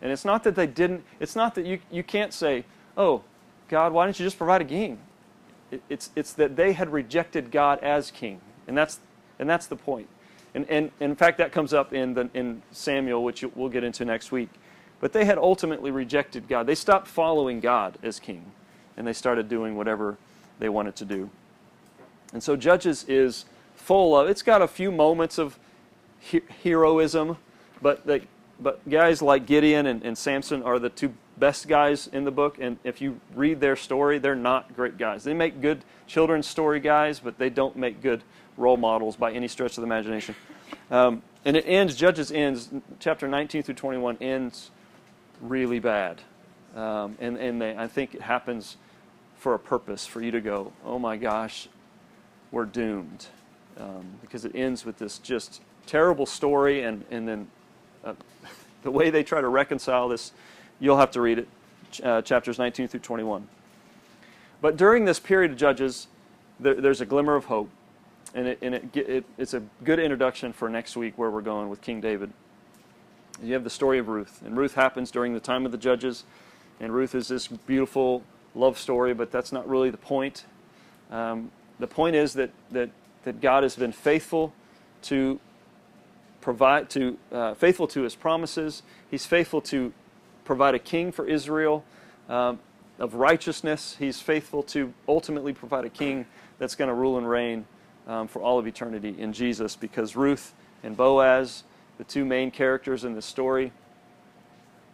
And 0.00 0.12
it's 0.12 0.24
not 0.24 0.44
that 0.44 0.54
they 0.54 0.66
didn't, 0.66 1.04
it's 1.20 1.34
not 1.36 1.54
that 1.56 1.66
you, 1.66 1.80
you 1.90 2.02
can't 2.02 2.32
say, 2.32 2.64
oh, 2.96 3.22
God, 3.68 3.92
why 3.92 4.06
didn't 4.06 4.18
you 4.18 4.26
just 4.26 4.38
provide 4.38 4.62
a 4.62 4.64
king? 4.64 4.98
It, 5.70 5.82
it's, 5.88 6.10
it's 6.16 6.32
that 6.34 6.56
they 6.56 6.72
had 6.72 6.92
rejected 6.92 7.50
God 7.50 7.78
as 7.80 8.10
king. 8.10 8.40
And 8.68 8.76
that's, 8.76 9.00
and 9.38 9.48
that's 9.48 9.66
the 9.66 9.76
point. 9.76 10.08
And, 10.54 10.68
and, 10.68 10.90
and 11.00 11.10
in 11.10 11.16
fact, 11.16 11.38
that 11.38 11.52
comes 11.52 11.74
up 11.74 11.92
in, 11.92 12.14
the, 12.14 12.30
in 12.32 12.62
Samuel, 12.72 13.22
which 13.22 13.44
we'll 13.54 13.68
get 13.68 13.84
into 13.84 14.04
next 14.04 14.32
week. 14.32 14.48
But 15.00 15.12
they 15.12 15.24
had 15.24 15.36
ultimately 15.36 15.90
rejected 15.90 16.48
God. 16.48 16.66
They 16.66 16.74
stopped 16.74 17.06
following 17.06 17.60
God 17.60 17.98
as 18.02 18.18
king, 18.18 18.52
and 18.96 19.06
they 19.06 19.12
started 19.12 19.48
doing 19.48 19.76
whatever 19.76 20.16
they 20.58 20.70
wanted 20.70 20.96
to 20.96 21.04
do. 21.04 21.28
And 22.32 22.42
so 22.42 22.56
Judges 22.56 23.04
is 23.06 23.44
full 23.74 24.18
of, 24.18 24.28
it's 24.28 24.42
got 24.42 24.62
a 24.62 24.68
few 24.68 24.90
moments 24.90 25.38
of 25.38 25.58
he- 26.18 26.40
heroism, 26.62 27.36
but, 27.82 28.06
they, 28.06 28.22
but 28.58 28.88
guys 28.88 29.20
like 29.20 29.44
Gideon 29.46 29.86
and, 29.86 30.02
and 30.02 30.16
Samson 30.16 30.62
are 30.62 30.78
the 30.78 30.88
two 30.88 31.12
best 31.36 31.68
guys 31.68 32.06
in 32.08 32.24
the 32.24 32.30
book. 32.30 32.58
And 32.60 32.78
if 32.84 33.00
you 33.00 33.20
read 33.34 33.60
their 33.60 33.76
story, 33.76 34.18
they're 34.18 34.34
not 34.34 34.74
great 34.74 34.98
guys. 34.98 35.24
They 35.24 35.34
make 35.34 35.60
good 35.60 35.84
children's 36.06 36.46
story 36.46 36.80
guys, 36.80 37.20
but 37.20 37.38
they 37.38 37.50
don't 37.50 37.76
make 37.76 38.02
good 38.02 38.22
role 38.56 38.76
models 38.76 39.16
by 39.16 39.32
any 39.32 39.48
stretch 39.48 39.76
of 39.76 39.82
the 39.82 39.86
imagination. 39.86 40.34
Um, 40.90 41.22
and 41.44 41.56
it 41.56 41.64
ends, 41.66 41.94
Judges 41.94 42.32
ends, 42.32 42.70
chapter 42.98 43.28
19 43.28 43.62
through 43.62 43.74
21 43.74 44.18
ends 44.20 44.70
really 45.40 45.78
bad. 45.78 46.22
Um, 46.74 47.16
and 47.20 47.38
and 47.38 47.60
they, 47.60 47.76
I 47.76 47.86
think 47.86 48.14
it 48.14 48.20
happens 48.20 48.76
for 49.36 49.54
a 49.54 49.58
purpose 49.58 50.06
for 50.06 50.20
you 50.20 50.30
to 50.30 50.40
go, 50.40 50.72
oh 50.84 50.98
my 50.98 51.16
gosh, 51.16 51.68
we're 52.50 52.64
doomed. 52.64 53.26
Um, 53.78 54.06
because 54.22 54.44
it 54.44 54.52
ends 54.54 54.84
with 54.84 54.98
this 54.98 55.18
just 55.18 55.60
terrible 55.86 56.26
story, 56.26 56.82
and, 56.82 57.04
and 57.10 57.28
then 57.28 57.48
uh, 58.04 58.14
the 58.82 58.90
way 58.90 59.10
they 59.10 59.22
try 59.22 59.40
to 59.40 59.48
reconcile 59.48 60.08
this, 60.08 60.32
you'll 60.80 60.98
have 60.98 61.10
to 61.12 61.20
read 61.20 61.38
it, 61.40 61.48
uh, 62.02 62.22
chapters 62.22 62.58
19 62.58 62.88
through 62.88 63.00
21. 63.00 63.48
But 64.60 64.76
during 64.76 65.04
this 65.04 65.18
period 65.18 65.52
of 65.52 65.56
Judges, 65.56 66.08
there, 66.58 66.74
there's 66.74 67.00
a 67.00 67.06
glimmer 67.06 67.34
of 67.34 67.46
hope, 67.46 67.70
and, 68.34 68.48
it, 68.48 68.58
and 68.62 68.74
it, 68.74 68.96
it, 68.96 69.24
it's 69.38 69.54
a 69.54 69.62
good 69.84 69.98
introduction 69.98 70.52
for 70.52 70.68
next 70.68 70.96
week 70.96 71.16
where 71.16 71.30
we're 71.30 71.42
going 71.42 71.68
with 71.68 71.80
King 71.80 72.00
David. 72.00 72.32
You 73.42 73.52
have 73.52 73.64
the 73.64 73.70
story 73.70 73.98
of 73.98 74.08
Ruth, 74.08 74.42
and 74.44 74.56
Ruth 74.56 74.74
happens 74.74 75.10
during 75.10 75.34
the 75.34 75.40
time 75.40 75.66
of 75.66 75.72
the 75.72 75.78
judges, 75.78 76.24
and 76.80 76.92
Ruth 76.94 77.14
is 77.14 77.28
this 77.28 77.46
beautiful 77.46 78.22
love 78.54 78.78
story, 78.78 79.12
but 79.12 79.30
that's 79.30 79.52
not 79.52 79.68
really 79.68 79.90
the 79.90 79.98
point. 79.98 80.46
Um, 81.10 81.50
the 81.78 81.86
point 81.86 82.16
is 82.16 82.32
that, 82.34 82.50
that, 82.70 82.90
that 83.24 83.40
God 83.40 83.62
has 83.62 83.76
been 83.76 83.92
faithful 83.92 84.54
to 85.02 85.38
provide 86.40 86.88
to 86.90 87.18
uh, 87.30 87.54
faithful 87.54 87.86
to 87.88 88.02
His 88.02 88.14
promises. 88.14 88.82
He's 89.10 89.26
faithful 89.26 89.60
to 89.62 89.92
provide 90.46 90.74
a 90.74 90.78
king 90.78 91.12
for 91.12 91.26
Israel 91.26 91.84
um, 92.30 92.58
of 92.98 93.14
righteousness. 93.14 93.96
He's 93.98 94.20
faithful 94.20 94.62
to 94.64 94.94
ultimately 95.06 95.52
provide 95.52 95.84
a 95.84 95.90
king 95.90 96.24
that's 96.58 96.74
going 96.74 96.88
to 96.88 96.94
rule 96.94 97.18
and 97.18 97.28
reign 97.28 97.66
um, 98.06 98.28
for 98.28 98.40
all 98.40 98.58
of 98.58 98.66
eternity 98.66 99.14
in 99.18 99.34
Jesus, 99.34 99.76
because 99.76 100.16
Ruth 100.16 100.54
and 100.82 100.96
Boaz 100.96 101.64
the 101.98 102.04
two 102.04 102.24
main 102.24 102.50
characters 102.50 103.04
in 103.04 103.14
this 103.14 103.26
story 103.26 103.72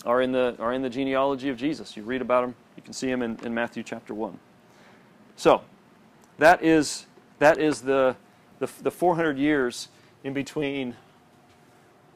are 0.04 0.22
in 0.22 0.32
the 0.32 0.56
are 0.58 0.72
in 0.72 0.82
the 0.82 0.90
genealogy 0.90 1.48
of 1.48 1.56
Jesus. 1.56 1.96
You 1.96 2.02
read 2.02 2.20
about 2.20 2.42
them, 2.42 2.54
you 2.76 2.82
can 2.82 2.92
see 2.92 3.08
them 3.08 3.22
in, 3.22 3.38
in 3.44 3.54
Matthew 3.54 3.82
chapter 3.82 4.14
one. 4.14 4.38
So, 5.36 5.62
that 6.38 6.62
is 6.62 7.06
that 7.38 7.58
is 7.58 7.82
the 7.82 8.16
the, 8.58 8.70
the 8.82 8.90
400 8.90 9.38
years 9.38 9.88
in 10.22 10.32
between 10.32 10.96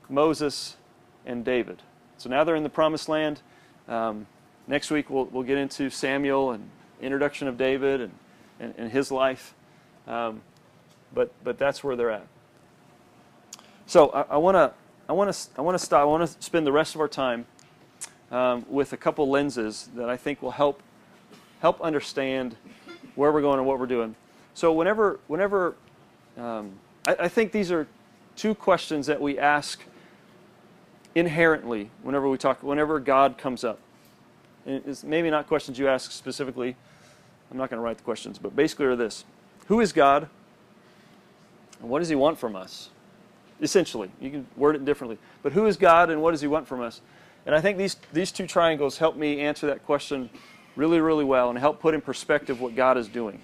Moses 0.09 0.77
and 1.25 1.45
David. 1.45 1.83
So 2.19 2.31
now 2.31 2.45
they're 2.45 2.57
in 2.57 2.63
the 2.63 2.69
promised 2.69 3.09
land. 3.09 3.41
Um, 3.89 4.27
next 4.67 4.91
week 4.91 5.11
we'll 5.11 5.27
we'll 5.27 5.43
get 5.43 5.59
into 5.59 5.91
Samuel 5.91 6.53
and 6.53 6.69
introduction 7.01 7.49
of 7.49 7.57
David 7.57 8.01
and 8.01 8.13
and, 8.61 8.75
and 8.79 8.91
his 8.91 9.11
life. 9.11 9.55
Um, 10.07 10.41
but 11.15 11.33
but 11.45 11.59
that's 11.59 11.85
where 11.85 11.97
they're 11.97 12.11
at. 12.11 12.27
So 13.87 14.09
I 14.09 14.37
want 14.37 14.57
to 14.57 14.73
I 15.09 15.13
want 15.13 15.33
to 15.33 15.49
I 15.57 15.63
want 15.63 15.79
to 15.79 15.85
stop. 15.85 16.01
I 16.01 16.05
want 16.05 16.29
to 16.29 16.43
spend 16.43 16.67
the 16.67 16.73
rest 16.73 16.95
of 16.95 17.01
our 17.01 17.09
time 17.09 17.47
um, 18.31 18.67
with 18.69 18.93
a 18.93 18.97
couple 18.97 19.29
lenses 19.29 19.89
that 19.95 20.09
I 20.09 20.17
think 20.17 20.43
will 20.43 20.51
help 20.51 20.83
help 21.61 21.81
understand 21.81 22.57
where 23.15 23.33
we're 23.33 23.41
going 23.41 23.59
and 23.59 23.67
what 23.67 23.79
we're 23.79 23.87
doing. 23.87 24.17
So 24.55 24.73
whenever 24.73 25.21
whenever 25.29 25.77
um, 26.37 26.73
I, 27.07 27.17
I 27.21 27.29
think 27.29 27.53
these 27.53 27.71
are 27.71 27.87
two 28.35 28.55
questions 28.55 29.07
that 29.07 29.21
we 29.21 29.39
ask 29.39 29.83
inherently 31.17 31.91
whenever 32.03 32.29
we 32.29 32.39
talk 32.39 32.63
whenever 32.63 33.01
God 33.01 33.39
comes 33.39 33.65
up. 33.65 33.81
And 34.65 34.83
it's 34.87 35.03
maybe 35.03 35.31
not 35.31 35.49
questions 35.49 35.79
you 35.79 35.89
ask 35.89 36.13
specifically. 36.13 36.77
I'm 37.51 37.57
not 37.57 37.71
going 37.71 37.79
to 37.79 37.85
write 37.85 37.97
the 37.97 38.05
questions, 38.05 38.39
but 38.39 38.55
basically 38.55 38.87
are 38.87 38.97
this: 38.97 39.25
Who 39.67 39.81
is 39.81 39.93
God? 39.93 40.29
And 41.81 41.91
what 41.91 41.99
does 41.99 42.09
He 42.09 42.15
want 42.15 42.39
from 42.39 42.55
us? 42.55 42.91
essentially. 43.61 44.11
You 44.21 44.31
can 44.31 44.47
word 44.57 44.77
it 44.77 44.85
differently. 44.85 45.19
But 45.43 45.53
who 45.53 45.67
is 45.67 45.77
God 45.77 46.11
and 46.11 46.23
what 46.23 46.33
does 46.33 46.41
He 46.41 46.47
want 46.47 46.67
from 46.67 46.81
us? 46.81 47.01
And 47.45 47.55
I 47.55 47.61
think 47.61 47.79
these, 47.79 47.97
these 48.13 48.33
two 48.33 48.47
triangles 48.47 48.99
help 48.99 49.17
me 49.17 49.41
answer 49.41 49.67
that 49.69 49.85
question 49.85 50.31
really, 50.75 51.01
really 51.01 51.25
well 51.25 51.49
and 51.49 51.59
help 51.59 51.81
put 51.81 51.95
in 51.95 52.01
perspective 52.01 52.61
what 52.61 52.75
God 52.75 52.99
is 52.99 53.09
doing. 53.09 53.41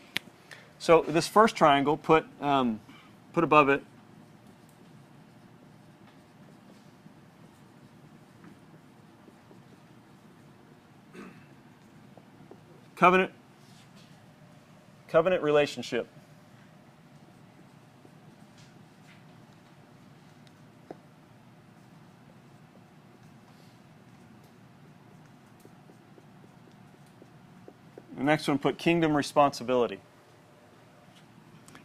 So 0.79 1.03
this 1.07 1.29
first 1.29 1.57
triangle, 1.57 1.97
put, 1.97 2.27
um, 2.41 2.81
put 3.33 3.45
above 3.45 3.68
it, 3.68 3.83
covenant 13.03 13.32
covenant 15.09 15.42
relationship. 15.42 16.07
The 28.16 28.22
next 28.22 28.46
one 28.46 28.61
put 28.61 28.78
kingdom 28.78 29.16
responsibility. 29.16 29.98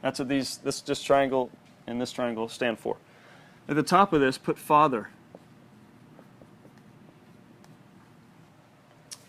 That's 0.03 0.19
what 0.19 0.27
these 0.27 0.57
this 0.57 0.81
this 0.81 1.01
triangle 1.01 1.49
and 1.87 1.99
this 1.99 2.11
triangle 2.11 2.47
stand 2.47 2.77
for. 2.77 2.97
At 3.67 3.75
the 3.75 3.81
top 3.81 4.13
of 4.13 4.21
this, 4.21 4.37
put 4.37 4.59
father. 4.59 5.09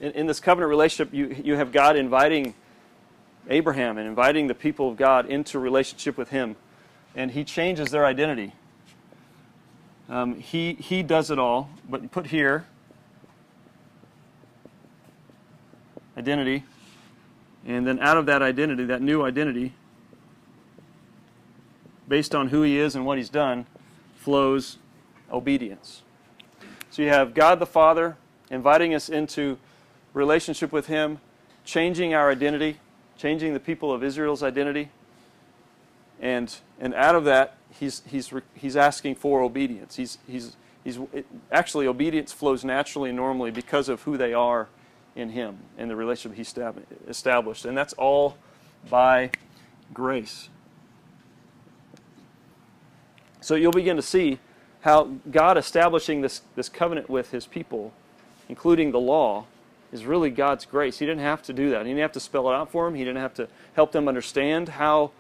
In, 0.09 0.15
in 0.15 0.27
this 0.27 0.41
covenant 0.41 0.71
relationship, 0.71 1.13
you, 1.13 1.37
you 1.45 1.57
have 1.57 1.71
God 1.71 1.95
inviting 1.97 2.55
Abraham 3.51 3.99
and 3.99 4.09
inviting 4.09 4.47
the 4.47 4.55
people 4.55 4.89
of 4.89 4.97
God 4.97 5.27
into 5.27 5.59
relationship 5.59 6.17
with 6.17 6.31
Him, 6.31 6.57
and 7.15 7.31
He 7.31 7.45
changes 7.45 7.91
their 7.91 8.07
identity. 8.07 8.53
Um, 10.09 10.37
he, 10.37 10.75
he 10.75 11.03
does 11.03 11.31
it 11.31 11.39
all, 11.39 11.69
but 11.87 12.11
put 12.11 12.29
here 12.29 12.65
identity, 16.17 16.65
and 17.67 17.87
then 17.87 17.99
out 17.99 18.17
of 18.17 18.25
that 18.27 18.41
identity, 18.41 18.87
that 18.87 19.03
new 19.03 19.23
identity, 19.23 19.75
based 22.09 22.35
on 22.35 22.49
who 22.49 22.63
He 22.63 22.79
is 22.79 22.95
and 22.95 23.05
what 23.05 23.19
He's 23.19 23.29
done, 23.29 23.67
flows 24.17 24.79
obedience. 25.31 26.03
So 26.91 27.03
you 27.03 27.11
have 27.11 27.35
God 27.35 27.59
the 27.59 27.67
Father 27.67 28.17
inviting 28.51 28.95
us 28.95 29.11
into 29.11 29.59
relationship 30.15 30.73
with 30.73 30.87
Him, 30.87 31.19
changing 31.65 32.15
our 32.15 32.31
identity, 32.31 32.79
changing 33.17 33.55
the 33.55 33.61
people 33.61 33.93
of 33.93 34.03
Israel's 34.03 34.43
identity, 34.43 34.91
and 36.21 36.57
and 36.81 36.95
out 36.95 37.15
of 37.15 37.25
that, 37.25 37.57
He's 37.79 38.03
He's 38.07 38.33
He's 38.55 38.77
asking 38.77 39.17
for 39.17 39.43
obedience. 39.43 39.97
He's 39.97 40.19
He's 40.27 40.57
He's 40.85 40.99
it, 41.13 41.27
actually 41.53 41.87
obedience 41.87 42.33
flows 42.33 42.65
naturally 42.65 43.11
and 43.11 43.17
normally 43.17 43.51
because 43.51 43.89
of 43.89 44.03
who 44.03 44.17
they 44.17 44.33
are 44.33 44.69
in 45.15 45.31
Him 45.31 45.59
and 45.77 45.91
the 45.91 45.97
relationship 45.97 46.37
He 46.37 46.63
established, 47.09 47.65
and 47.65 47.77
that's 47.77 47.93
all 47.95 48.37
by 48.89 49.31
grace. 49.93 50.49
So 53.41 53.55
you'll 53.55 53.73
begin 53.73 53.97
to 53.97 54.03
see 54.03 54.39
how 54.81 55.05
God 55.31 55.59
establishing 55.59 56.21
this, 56.21 56.43
this 56.55 56.69
covenant 56.69 57.09
with 57.09 57.31
his 57.31 57.47
people, 57.47 57.93
including 58.49 58.93
the 58.93 59.01
law, 59.01 59.47
is 59.93 60.05
really 60.05 60.31
God's 60.31 60.67
grace. 60.67 60.99
He 60.99 61.07
didn't 61.07 61.23
have 61.23 61.43
to 61.45 61.53
do 61.53 61.71
that. 61.71 61.87
He 61.87 61.93
didn't 61.93 62.03
have 62.03 62.13
to 62.13 62.21
spell 62.21 62.49
it 62.51 62.55
out 62.55 62.71
for 62.71 62.85
them. 62.85 62.95
He 62.95 63.05
didn't 63.05 63.23
have 63.23 63.35
to 63.35 63.49
help 63.75 63.93
them 63.93 64.09
understand 64.09 64.69
how, 64.69 65.13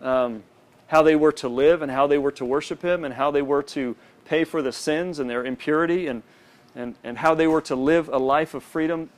um, 0.00 0.42
how 0.88 1.02
they 1.02 1.16
were 1.16 1.32
to 1.32 1.48
live 1.48 1.82
and 1.82 1.90
how 1.90 2.06
they 2.06 2.18
were 2.18 2.32
to 2.32 2.44
worship 2.44 2.82
Him 2.82 3.04
and 3.04 3.14
how 3.14 3.30
they 3.30 3.42
were 3.42 3.62
to 3.62 3.96
pay 4.24 4.44
for 4.44 4.62
the 4.62 4.72
sins 4.72 5.18
and 5.18 5.30
their 5.30 5.44
impurity 5.44 6.08
and, 6.08 6.22
and, 6.74 6.96
and 7.04 7.18
how 7.18 7.34
they 7.34 7.46
were 7.46 7.60
to 7.62 7.76
live 7.76 8.08
a 8.08 8.18
life 8.18 8.54
of 8.54 8.62
freedom, 8.62 9.10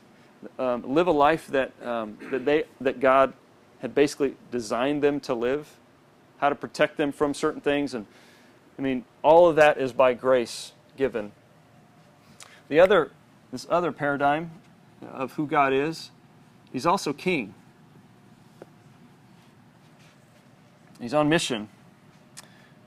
um, 0.59 0.83
live 0.95 1.07
a 1.07 1.13
life 1.13 1.47
that, 1.49 1.73
um, 1.85 2.19
that, 2.31 2.45
they, 2.45 2.65
that 2.81 3.01
God 3.01 3.33
had 3.81 3.95
basically 3.95 4.35
designed 4.51 5.03
them 5.03 5.21
to 5.21 5.35
live, 5.35 5.77
how 6.39 6.49
to 6.49 6.55
protect 6.55 6.97
them 6.97 7.13
from 7.13 7.33
certain 7.33 7.61
things. 7.61 7.95
And 7.95 8.07
I 8.79 8.83
mean, 8.83 9.05
all 9.23 9.49
of 9.49 9.57
that 9.57 9.79
is 9.79 9.93
by 9.93 10.15
grace 10.15 10.73
given. 10.97 11.33
The 12.69 12.81
other, 12.81 13.11
this 13.51 13.67
other 13.71 13.93
paradigm 13.93 14.51
of 15.03 15.33
who 15.33 15.47
God 15.47 15.73
is, 15.73 16.11
He's 16.73 16.87
also 16.87 17.13
King. 17.13 17.55
He's 21.01 21.15
on 21.15 21.29
mission, 21.29 21.69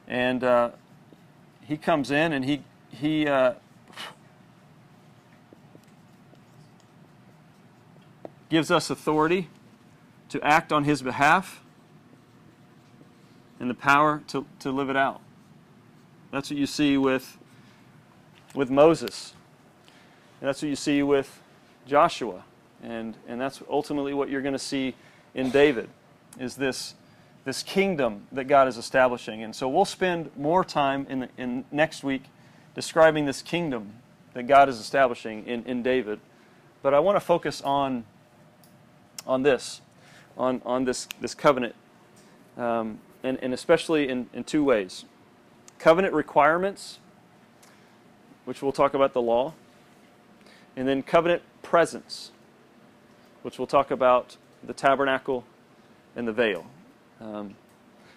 and 0.08 0.44
uh, 0.44 0.72
He 1.62 1.78
comes 1.78 2.12
in 2.12 2.34
and 2.34 2.46
He 2.46 2.64
He. 2.90 3.28
Uh, 3.28 3.54
gives 8.52 8.70
us 8.70 8.90
authority 8.90 9.48
to 10.28 10.44
act 10.44 10.74
on 10.74 10.84
his 10.84 11.02
behalf 11.02 11.64
and 13.62 13.70
the 13.70 13.74
power 13.74 14.22
to, 14.28 14.46
to 14.60 14.72
live 14.72 14.90
it 14.90 14.98
out. 14.98 15.22
That's 16.32 16.50
what 16.50 16.60
you 16.60 16.66
see 16.66 16.98
with, 16.98 17.38
with 18.54 18.70
Moses. 18.70 19.34
And 20.42 20.50
that's 20.50 20.62
what 20.62 20.68
you 20.68 20.76
see 20.76 21.02
with 21.02 21.41
Joshua. 21.86 22.44
And, 22.84 23.16
and 23.28 23.40
that's 23.40 23.62
ultimately 23.70 24.14
what 24.14 24.30
you're 24.30 24.42
going 24.42 24.54
to 24.54 24.60
see 24.60 24.96
in 25.34 25.50
David, 25.52 25.90
is 26.40 26.56
this, 26.56 26.96
this 27.46 27.64
kingdom 27.64 28.28
that 28.32 28.46
God 28.46 28.68
is 28.68 28.78
establishing. 28.78 29.44
And 29.44 29.56
so 29.56 29.70
we'll 29.70 29.86
spend 29.86 30.32
more 30.36 30.66
time 30.66 31.06
in, 31.10 31.20
the, 31.22 31.30
in 31.38 31.66
next 31.72 32.04
week 32.04 32.24
describing 32.76 33.26
this 33.26 33.42
kingdom 33.42 33.94
that 34.34 34.48
God 34.48 34.70
is 34.70 34.80
establishing 34.80 35.46
in, 35.46 35.64
in 35.66 35.84
David. 35.84 36.20
But 36.82 36.94
I 36.94 37.00
want 37.00 37.18
to 37.18 37.20
focus 37.20 37.62
on, 37.62 38.06
on 39.28 39.44
this, 39.44 39.82
on, 40.38 40.62
on 40.66 40.86
this, 40.86 41.08
this 41.20 41.36
covenant, 41.36 41.76
um, 42.58 43.00
and, 43.24 43.38
and 43.42 43.54
especially 43.54 44.10
in, 44.10 44.28
in 44.34 44.44
two 44.44 44.64
ways 44.64 45.06
covenant 45.78 46.14
requirements, 46.14 47.00
which 48.46 48.62
we'll 48.62 48.72
talk 48.72 48.94
about 48.94 49.14
the 49.14 49.22
law, 49.22 49.52
and 50.76 50.88
then 50.88 51.02
covenant 51.02 51.42
presence, 51.72 52.32
which 53.44 53.58
we'll 53.58 53.66
talk 53.66 53.92
about 53.92 54.36
the 54.62 54.74
tabernacle 54.74 55.46
and 56.18 56.28
the 56.28 56.34
veil. 56.34 56.66
Um, 57.22 57.56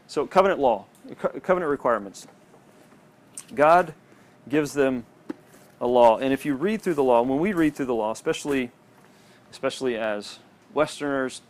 so, 0.09 0.27
covenant 0.27 0.59
law, 0.59 0.87
co- 1.21 1.39
covenant 1.39 1.71
requirements. 1.71 2.27
God 3.55 3.95
gives 4.49 4.73
them 4.73 5.07
a 5.81 5.87
law, 5.87 6.19
and 6.19 6.33
if 6.33 6.45
you 6.45 6.57
read 6.57 6.83
through 6.83 6.95
the 6.95 7.05
law, 7.05 7.23
when 7.23 7.39
we 7.39 7.53
read 7.53 7.77
through 7.77 7.87
the 7.87 7.95
law, 7.95 8.11
especially, 8.11 8.73
especially 9.53 9.97
as 9.97 10.41
Westerners 10.75 11.41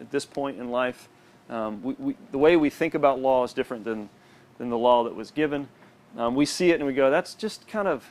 at 0.00 0.10
this 0.10 0.24
point 0.24 0.58
in 0.58 0.70
life, 0.70 1.10
um, 1.50 1.82
we, 1.82 1.94
we, 1.98 2.16
the 2.30 2.38
way 2.38 2.56
we 2.56 2.70
think 2.70 2.94
about 2.94 3.20
law 3.20 3.44
is 3.44 3.52
different 3.52 3.84
than 3.84 4.08
than 4.56 4.70
the 4.70 4.78
law 4.78 5.04
that 5.04 5.14
was 5.14 5.30
given. 5.30 5.68
Um, 6.16 6.34
we 6.34 6.46
see 6.46 6.70
it 6.70 6.76
and 6.76 6.86
we 6.86 6.94
go, 6.94 7.10
that's 7.10 7.34
just 7.34 7.68
kind 7.68 7.86
of, 7.86 8.04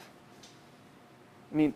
I 1.51 1.55
mean, 1.55 1.73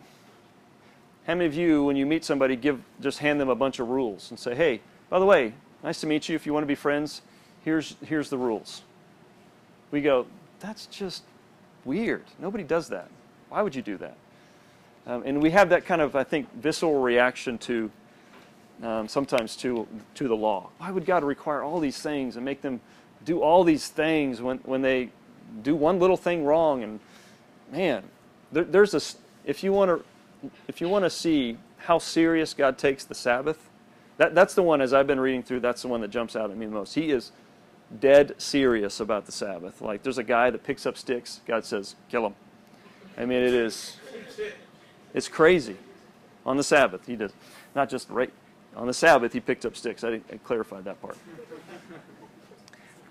how 1.26 1.34
many 1.34 1.46
of 1.46 1.54
you, 1.54 1.84
when 1.84 1.96
you 1.96 2.06
meet 2.06 2.24
somebody, 2.24 2.56
give 2.56 2.80
just 3.00 3.18
hand 3.18 3.40
them 3.40 3.48
a 3.48 3.54
bunch 3.54 3.78
of 3.78 3.88
rules 3.88 4.30
and 4.30 4.38
say, 4.38 4.54
hey, 4.54 4.80
by 5.08 5.18
the 5.18 5.24
way, 5.24 5.54
nice 5.82 6.00
to 6.00 6.06
meet 6.06 6.28
you. 6.28 6.34
If 6.34 6.46
you 6.46 6.52
want 6.52 6.64
to 6.64 6.68
be 6.68 6.74
friends, 6.74 7.22
here's, 7.64 7.96
here's 8.04 8.28
the 8.28 8.38
rules. 8.38 8.82
We 9.90 10.02
go, 10.02 10.26
that's 10.60 10.86
just 10.86 11.22
weird. 11.84 12.24
Nobody 12.38 12.64
does 12.64 12.88
that. 12.88 13.08
Why 13.48 13.62
would 13.62 13.74
you 13.74 13.82
do 13.82 13.96
that? 13.98 14.16
Um, 15.06 15.22
and 15.24 15.42
we 15.42 15.50
have 15.50 15.68
that 15.68 15.84
kind 15.84 16.00
of, 16.00 16.16
I 16.16 16.24
think, 16.24 16.52
visceral 16.54 17.00
reaction 17.00 17.58
to 17.58 17.90
um, 18.82 19.06
sometimes 19.06 19.54
to 19.56 19.86
to 20.14 20.28
the 20.28 20.34
law. 20.34 20.70
Why 20.78 20.90
would 20.90 21.06
God 21.06 21.22
require 21.22 21.62
all 21.62 21.78
these 21.78 21.98
things 21.98 22.36
and 22.36 22.44
make 22.44 22.60
them 22.60 22.80
do 23.24 23.40
all 23.40 23.64
these 23.64 23.88
things 23.88 24.42
when, 24.42 24.58
when 24.58 24.82
they 24.82 25.10
do 25.62 25.76
one 25.76 25.98
little 26.00 26.16
thing 26.16 26.44
wrong 26.44 26.82
and 26.82 27.00
man 27.70 28.02
there, 28.50 28.64
there's 28.64 28.94
a 28.94 29.00
if 29.44 29.62
you 29.62 29.72
want 29.72 29.90
to 29.90 30.04
if 30.68 30.80
you 30.80 30.88
want 30.88 31.04
to 31.04 31.10
see 31.10 31.58
how 31.78 31.98
serious 31.98 32.54
god 32.54 32.78
takes 32.78 33.04
the 33.04 33.14
sabbath 33.14 33.68
that, 34.16 34.34
that's 34.34 34.54
the 34.54 34.62
one 34.62 34.80
as 34.80 34.92
i've 34.92 35.06
been 35.06 35.20
reading 35.20 35.42
through 35.42 35.60
that's 35.60 35.82
the 35.82 35.88
one 35.88 36.00
that 36.00 36.08
jumps 36.08 36.36
out 36.36 36.50
at 36.50 36.56
me 36.56 36.66
the 36.66 36.72
most. 36.72 36.94
He 36.94 37.10
is 37.10 37.32
dead 38.00 38.34
serious 38.38 38.98
about 38.98 39.26
the 39.26 39.32
sabbath. 39.32 39.80
Like 39.80 40.02
there's 40.02 40.18
a 40.18 40.24
guy 40.24 40.50
that 40.50 40.64
picks 40.64 40.86
up 40.86 40.96
sticks 40.96 41.40
god 41.46 41.64
says 41.64 41.96
kill 42.10 42.26
him. 42.26 42.34
I 43.16 43.24
mean 43.24 43.42
it 43.42 43.54
is 43.54 43.96
it's 45.12 45.28
crazy. 45.28 45.76
On 46.46 46.56
the 46.56 46.64
sabbath 46.64 47.06
he 47.06 47.16
does 47.16 47.32
not 47.74 47.88
just 47.88 48.08
right 48.10 48.32
on 48.76 48.86
the 48.86 48.94
sabbath 48.94 49.32
he 49.32 49.40
picked 49.40 49.64
up 49.64 49.76
sticks. 49.76 50.04
I, 50.04 50.20
I 50.32 50.36
clarified 50.44 50.84
that 50.84 51.00
part. 51.00 51.16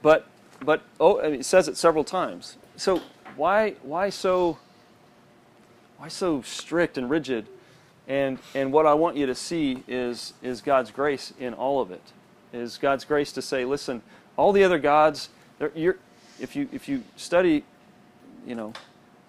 But 0.01 0.27
but 0.61 0.81
oh, 0.99 1.19
I 1.21 1.29
mean, 1.29 1.39
it 1.39 1.45
says 1.45 1.67
it 1.67 1.77
several 1.77 2.03
times. 2.03 2.57
So 2.75 3.01
why 3.35 3.71
why 3.81 4.09
so 4.09 4.57
why 6.03 6.09
so 6.09 6.41
strict 6.41 6.97
and 6.97 7.09
rigid? 7.09 7.47
And 8.09 8.37
and 8.53 8.73
what 8.73 8.85
I 8.85 8.93
want 8.93 9.15
you 9.15 9.25
to 9.25 9.33
see 9.33 9.83
is 9.87 10.33
is 10.43 10.59
God's 10.59 10.91
grace 10.91 11.31
in 11.39 11.53
all 11.53 11.79
of 11.79 11.91
it. 11.91 12.01
Is 12.51 12.77
God's 12.77 13.05
grace 13.05 13.31
to 13.31 13.41
say, 13.41 13.63
listen, 13.63 14.01
all 14.35 14.51
the 14.51 14.65
other 14.65 14.79
gods, 14.79 15.29
if 15.61 16.57
you 16.57 16.67
if 16.73 16.89
you 16.89 17.03
study, 17.15 17.63
you 18.45 18.53
know, 18.53 18.73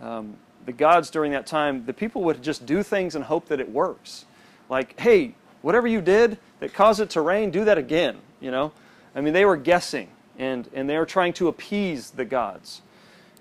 um, 0.01 0.37
the 0.67 0.73
gods 0.73 1.11
during 1.11 1.31
that 1.31 1.47
time, 1.47 1.87
the 1.87 1.93
people 1.93 2.25
would 2.25 2.43
just 2.43 2.67
do 2.67 2.83
things 2.83 3.15
and 3.15 3.25
hope 3.25 3.47
that 3.47 3.61
it 3.61 3.71
works. 3.71 4.25
Like, 4.69 4.99
hey, 4.99 5.37
whatever 5.63 5.87
you 5.87 6.01
did 6.01 6.39
that 6.59 6.75
caused 6.75 6.99
it 6.99 7.11
to 7.11 7.21
rain, 7.21 7.53
do 7.53 7.65
that 7.67 7.79
again. 7.79 8.17
You 8.41 8.51
know, 8.51 8.73
I 9.15 9.21
mean, 9.21 9.33
they 9.33 9.45
were 9.45 9.57
guessing 9.57 10.09
and, 10.41 10.69
and 10.75 10.91
they 10.91 10.99
were 10.99 11.07
trying 11.07 11.35
to 11.35 11.47
appease 11.47 12.11
the 12.11 12.25
gods. 12.25 12.83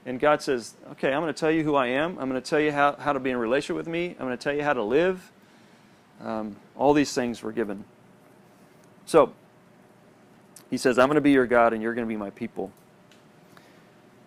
And 0.05 0.19
God 0.19 0.41
says, 0.41 0.75
Okay, 0.91 1.13
I'm 1.13 1.21
going 1.21 1.33
to 1.33 1.39
tell 1.39 1.51
you 1.51 1.63
who 1.63 1.75
I 1.75 1.87
am. 1.87 2.17
I'm 2.19 2.29
going 2.29 2.41
to 2.41 2.49
tell 2.49 2.59
you 2.59 2.71
how, 2.71 2.95
how 2.95 3.13
to 3.13 3.19
be 3.19 3.29
in 3.29 3.37
relationship 3.37 3.75
with 3.75 3.87
me. 3.87 4.09
I'm 4.19 4.25
going 4.25 4.37
to 4.37 4.43
tell 4.43 4.53
you 4.53 4.63
how 4.63 4.73
to 4.73 4.83
live. 4.83 5.31
Um, 6.21 6.55
all 6.75 6.93
these 6.93 7.13
things 7.13 7.41
were 7.41 7.51
given. 7.51 7.83
So, 9.05 9.33
he 10.69 10.77
says, 10.77 10.97
I'm 10.97 11.07
going 11.07 11.15
to 11.15 11.21
be 11.21 11.31
your 11.31 11.45
God 11.45 11.73
and 11.73 11.81
you're 11.81 11.93
going 11.93 12.07
to 12.07 12.11
be 12.11 12.17
my 12.17 12.29
people. 12.31 12.71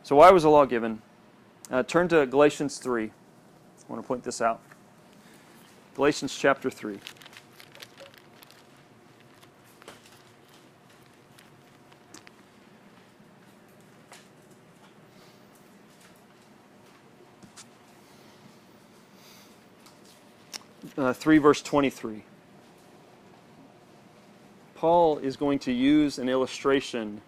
So, 0.03 0.17
why 0.17 0.31
was 0.31 0.45
the 0.45 0.51
law 0.51 0.65
given? 0.65 1.03
Uh, 1.71 1.83
turn 1.83 2.09
to 2.09 2.27
Galatians 2.27 2.79
3. 2.79 3.07
I 3.07 3.11
want 3.89 4.03
to 4.03 4.07
point 4.07 4.23
this 4.23 4.41
out. 4.41 4.61
Galatians 5.97 6.37
chapter 6.37 6.71
3. 6.71 6.99
Uh, 20.97 21.13
3 21.13 21.37
verse 21.39 21.61
23. 21.61 22.23
Paul 24.77 25.19
is 25.19 25.37
going 25.37 25.59
to 25.61 25.73
use 25.73 26.19
an 26.19 26.29
illustration 26.29 27.21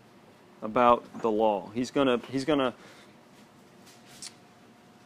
about 0.63 1.05
the 1.21 1.31
law. 1.31 1.71
He's 1.75 1.91
going 1.91 2.07
to 2.07 2.27
he's 2.29 2.47
going 2.47 2.59
to 2.59 2.75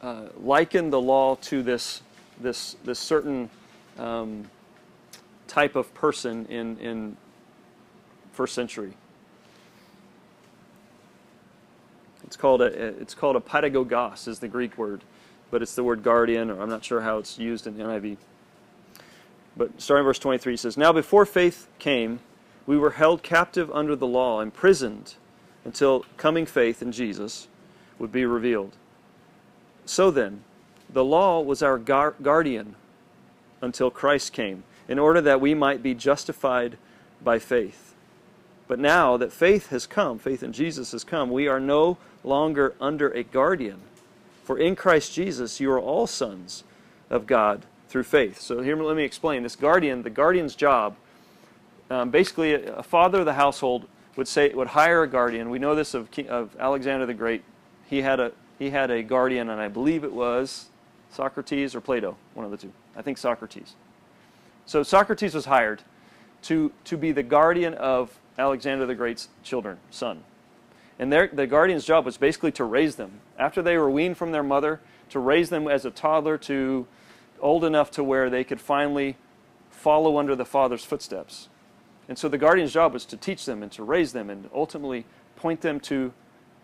uh, 0.01 0.29
liken 0.41 0.91
the 0.91 1.01
law 1.01 1.37
to 1.37 1.63
this 1.63 2.03
this 2.41 2.77
this 2.85 3.01
certain 3.01 3.51
um, 3.99 4.49
type 5.49 5.75
of 5.75 5.93
person 5.95 6.47
in 6.47 6.79
in 6.79 7.17
first 8.33 8.55
century. 8.55 8.95
It's 12.25 12.37
called 12.37 12.63
a 12.63 12.67
it's 12.67 13.15
called 13.15 13.35
a 13.35 13.41
pedagogos 13.41 14.29
is 14.29 14.39
the 14.39 14.49
Greek 14.49 14.79
word, 14.79 15.03
but 15.51 15.63
it's 15.63 15.75
the 15.75 15.83
word 15.83 16.05
guardian, 16.05 16.49
or 16.49 16.63
I'm 16.63 16.71
not 16.71 16.85
sure 16.85 17.01
how 17.01 17.19
it's 17.19 17.39
used 17.39 17.67
in 17.67 17.75
NIV. 17.75 18.19
But 19.57 19.81
starting 19.81 20.03
in 20.03 20.07
verse 20.07 20.19
23, 20.19 20.53
he 20.53 20.57
says, 20.57 20.77
Now 20.77 20.93
before 20.93 21.27
faith 21.27 21.69
came, 21.79 22.21
we 22.67 22.79
were 22.79 22.93
held 22.93 23.23
captive 23.23 23.71
under 23.73 23.95
the 23.97 24.07
law, 24.07 24.41
imprisoned 24.41 25.15
until 25.65 26.05
coming 26.17 26.47
faith 26.47 26.83
in 26.83 26.93
Jesus 26.93 27.49
would 27.99 28.13
be 28.13 28.25
revealed. 28.25 28.73
So 29.85 30.11
then, 30.11 30.45
the 30.91 31.05
law 31.05 31.41
was 31.41 31.63
our 31.63 31.79
gar- 31.79 32.15
guardian 32.23 32.77
until 33.61 33.91
Christ 33.91 34.33
came, 34.33 34.65
in 34.89 34.99
order 34.99 35.21
that 35.21 35.41
we 35.41 35.55
might 35.55 35.83
be 35.83 35.95
justified 35.95 36.77
by 37.23 37.39
faith. 37.39 37.95
But 38.67 38.79
now 38.79 39.17
that 39.17 39.33
faith 39.33 39.69
has 39.69 39.87
come, 39.87 40.19
faith 40.19 40.43
in 40.43 40.53
Jesus 40.53 40.93
has 40.93 41.05
come, 41.05 41.31
we 41.31 41.47
are 41.47 41.61
no 41.61 41.99
longer 42.25 42.75
under 42.81 43.11
a 43.11 43.23
guardian. 43.23 43.81
For 44.45 44.59
in 44.59 44.77
Christ 44.77 45.13
Jesus 45.15 45.61
you 45.61 45.71
are 45.71 45.81
all 45.81 46.07
sons 46.07 46.65
of 47.11 47.27
God 47.27 47.65
through 47.93 48.03
faith. 48.05 48.41
So 48.41 48.63
here, 48.63 48.75
let 48.75 48.97
me 48.97 49.05
explain. 49.05 49.43
This 49.43 49.55
guardian, 49.55 50.03
the 50.03 50.11
guardian's 50.11 50.55
job, 50.57 50.97
um, 51.91 52.11
basically, 52.11 52.55
a, 52.55 52.83
father 52.83 53.21
of 53.21 53.27
the 53.27 53.35
household 53.35 53.87
would 54.17 54.27
say 54.27 54.49
would 54.55 54.69
hire 54.69 55.03
a 55.03 55.07
guardian. 55.07 55.51
We 55.51 55.59
know 55.59 55.75
this 55.75 55.93
of, 55.93 56.09
of 56.29 56.57
Alexander 56.59 57.05
the 57.05 57.13
Great. 57.13 57.45
He 57.87 58.01
had 58.01 58.19
a 58.19 58.33
he 58.59 58.71
had 58.71 58.91
a 58.91 59.03
guardian, 59.03 59.51
and 59.51 59.61
I 59.61 59.69
believe 59.69 60.05
it 60.05 60.13
was 60.13 60.71
Socrates 61.11 61.75
or 61.75 61.83
Plato, 61.83 62.17
one 62.33 62.47
of 62.47 62.51
the 62.51 62.57
two. 62.57 62.73
I 62.97 63.03
think 63.03 63.19
Socrates. 63.19 63.75
So 64.65 64.83
Socrates 64.83 65.35
was 65.35 65.45
hired 65.45 65.83
to 66.43 66.73
to 66.85 66.97
be 66.97 67.13
the 67.13 67.23
guardian 67.23 67.75
of 67.75 68.19
Alexander 68.39 68.87
the 68.87 68.95
Great's 68.95 69.29
children, 69.43 69.77
son. 69.91 70.25
And 70.99 71.13
their, 71.13 71.27
the 71.27 71.47
guardian's 71.47 71.85
job 71.85 72.07
was 72.07 72.17
basically 72.17 72.53
to 72.53 72.65
raise 72.65 72.97
them. 72.97 73.21
After 73.39 73.61
they 73.61 73.77
were 73.77 73.91
weaned 73.91 74.17
from 74.17 74.33
their 74.33 74.43
mother, 74.43 74.81
to 75.11 75.19
raise 75.19 75.51
them 75.51 75.69
as 75.69 75.85
a 75.85 75.91
toddler 75.91 76.39
to 76.39 76.87
old 77.43 77.65
enough 77.65 77.91
to 77.93 78.05
where 78.05 78.31
they 78.31 78.45
could 78.45 78.61
finally 78.61 79.17
follow 79.71 80.19
under 80.19 80.35
the 80.35 80.45
father's 80.45 80.85
footsteps. 80.85 81.49
And 82.09 82.17
so 82.19 82.29
the 82.29 82.39
guardian's 82.39 82.73
job 82.73 82.93
was 82.93 83.05
to 83.07 83.17
teach 83.17 83.45
them 83.45 83.63
and 83.63 83.71
to 83.73 83.83
raise 83.83 84.13
them 84.13 84.31
and 84.31 84.49
ultimately 84.55 85.05
point 85.37 85.61
them 85.61 85.81
to 85.81 86.13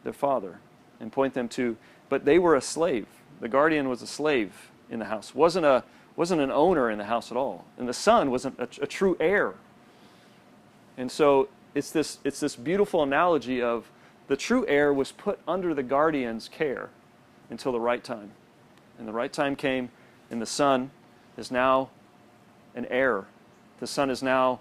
their 0.05 0.13
father 0.13 0.61
and 1.01 1.13
point 1.13 1.35
them 1.35 1.49
to 1.49 1.77
but 2.09 2.25
they 2.25 2.39
were 2.39 2.55
a 2.55 2.61
slave. 2.61 3.07
The 3.41 3.49
guardian 3.49 3.89
was 3.89 4.03
a 4.03 4.07
slave 4.07 4.71
in 4.91 4.99
the 4.99 5.05
house. 5.07 5.35
Wasn't 5.35 5.65
a 5.65 5.85
wasn't 6.17 6.41
an 6.41 6.51
owner 6.51 6.91
in 6.91 6.99
the 6.99 7.05
house 7.05 7.31
at 7.31 7.37
all. 7.37 7.65
And 7.77 7.89
the 7.89 7.93
son 7.95 8.33
wasn't 8.33 8.59
a, 8.59 8.69
a 8.83 8.87
true 8.87 9.17
heir. 9.21 9.55
And 10.97 11.13
so 11.13 11.49
it's 11.75 11.91
this 11.91 12.19
it's 12.25 12.41
this 12.41 12.57
beautiful 12.57 13.03
analogy 13.03 13.63
of 13.63 13.91
the 14.27 14.37
true 14.37 14.67
heir 14.67 14.93
was 14.93 15.13
put 15.13 15.39
under 15.47 15.75
the 15.75 15.83
guardian's 15.83 16.49
care 16.49 16.91
until 17.51 17.73
the 17.73 17.81
right 17.81 18.03
time. 18.03 18.33
And 18.99 19.07
the 19.07 19.13
right 19.13 19.33
time 19.33 19.55
came 19.55 19.91
and 20.31 20.41
the 20.41 20.47
son 20.47 20.91
is 21.37 21.51
now 21.51 21.91
an 22.75 22.87
heir. 22.87 23.27
The 23.81 23.87
son 23.87 24.11
is 24.11 24.23
now 24.23 24.61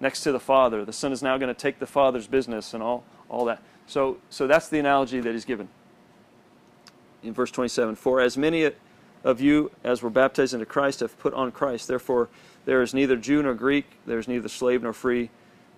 next 0.00 0.22
to 0.22 0.32
the 0.32 0.40
father. 0.40 0.84
The 0.84 0.92
son 0.92 1.12
is 1.12 1.22
now 1.22 1.36
going 1.38 1.52
to 1.52 1.60
take 1.60 1.78
the 1.78 1.86
father's 1.86 2.26
business 2.26 2.74
and 2.74 2.82
all, 2.82 3.04
all 3.28 3.44
that. 3.46 3.62
So, 3.86 4.18
so 4.30 4.46
that's 4.46 4.68
the 4.68 4.78
analogy 4.78 5.20
that 5.20 5.32
he's 5.32 5.44
given. 5.44 5.68
In 7.22 7.32
verse 7.32 7.50
27 7.50 7.96
For 7.96 8.20
as 8.20 8.36
many 8.36 8.70
of 9.22 9.40
you 9.40 9.70
as 9.82 10.02
were 10.02 10.10
baptized 10.10 10.54
into 10.54 10.66
Christ 10.66 11.00
have 11.00 11.18
put 11.18 11.34
on 11.34 11.52
Christ, 11.52 11.88
therefore 11.88 12.28
there 12.64 12.82
is 12.82 12.94
neither 12.94 13.16
Jew 13.16 13.42
nor 13.42 13.54
Greek, 13.54 13.86
there 14.06 14.18
is 14.18 14.28
neither 14.28 14.48
slave 14.48 14.82
nor 14.82 14.92
free, 14.92 15.30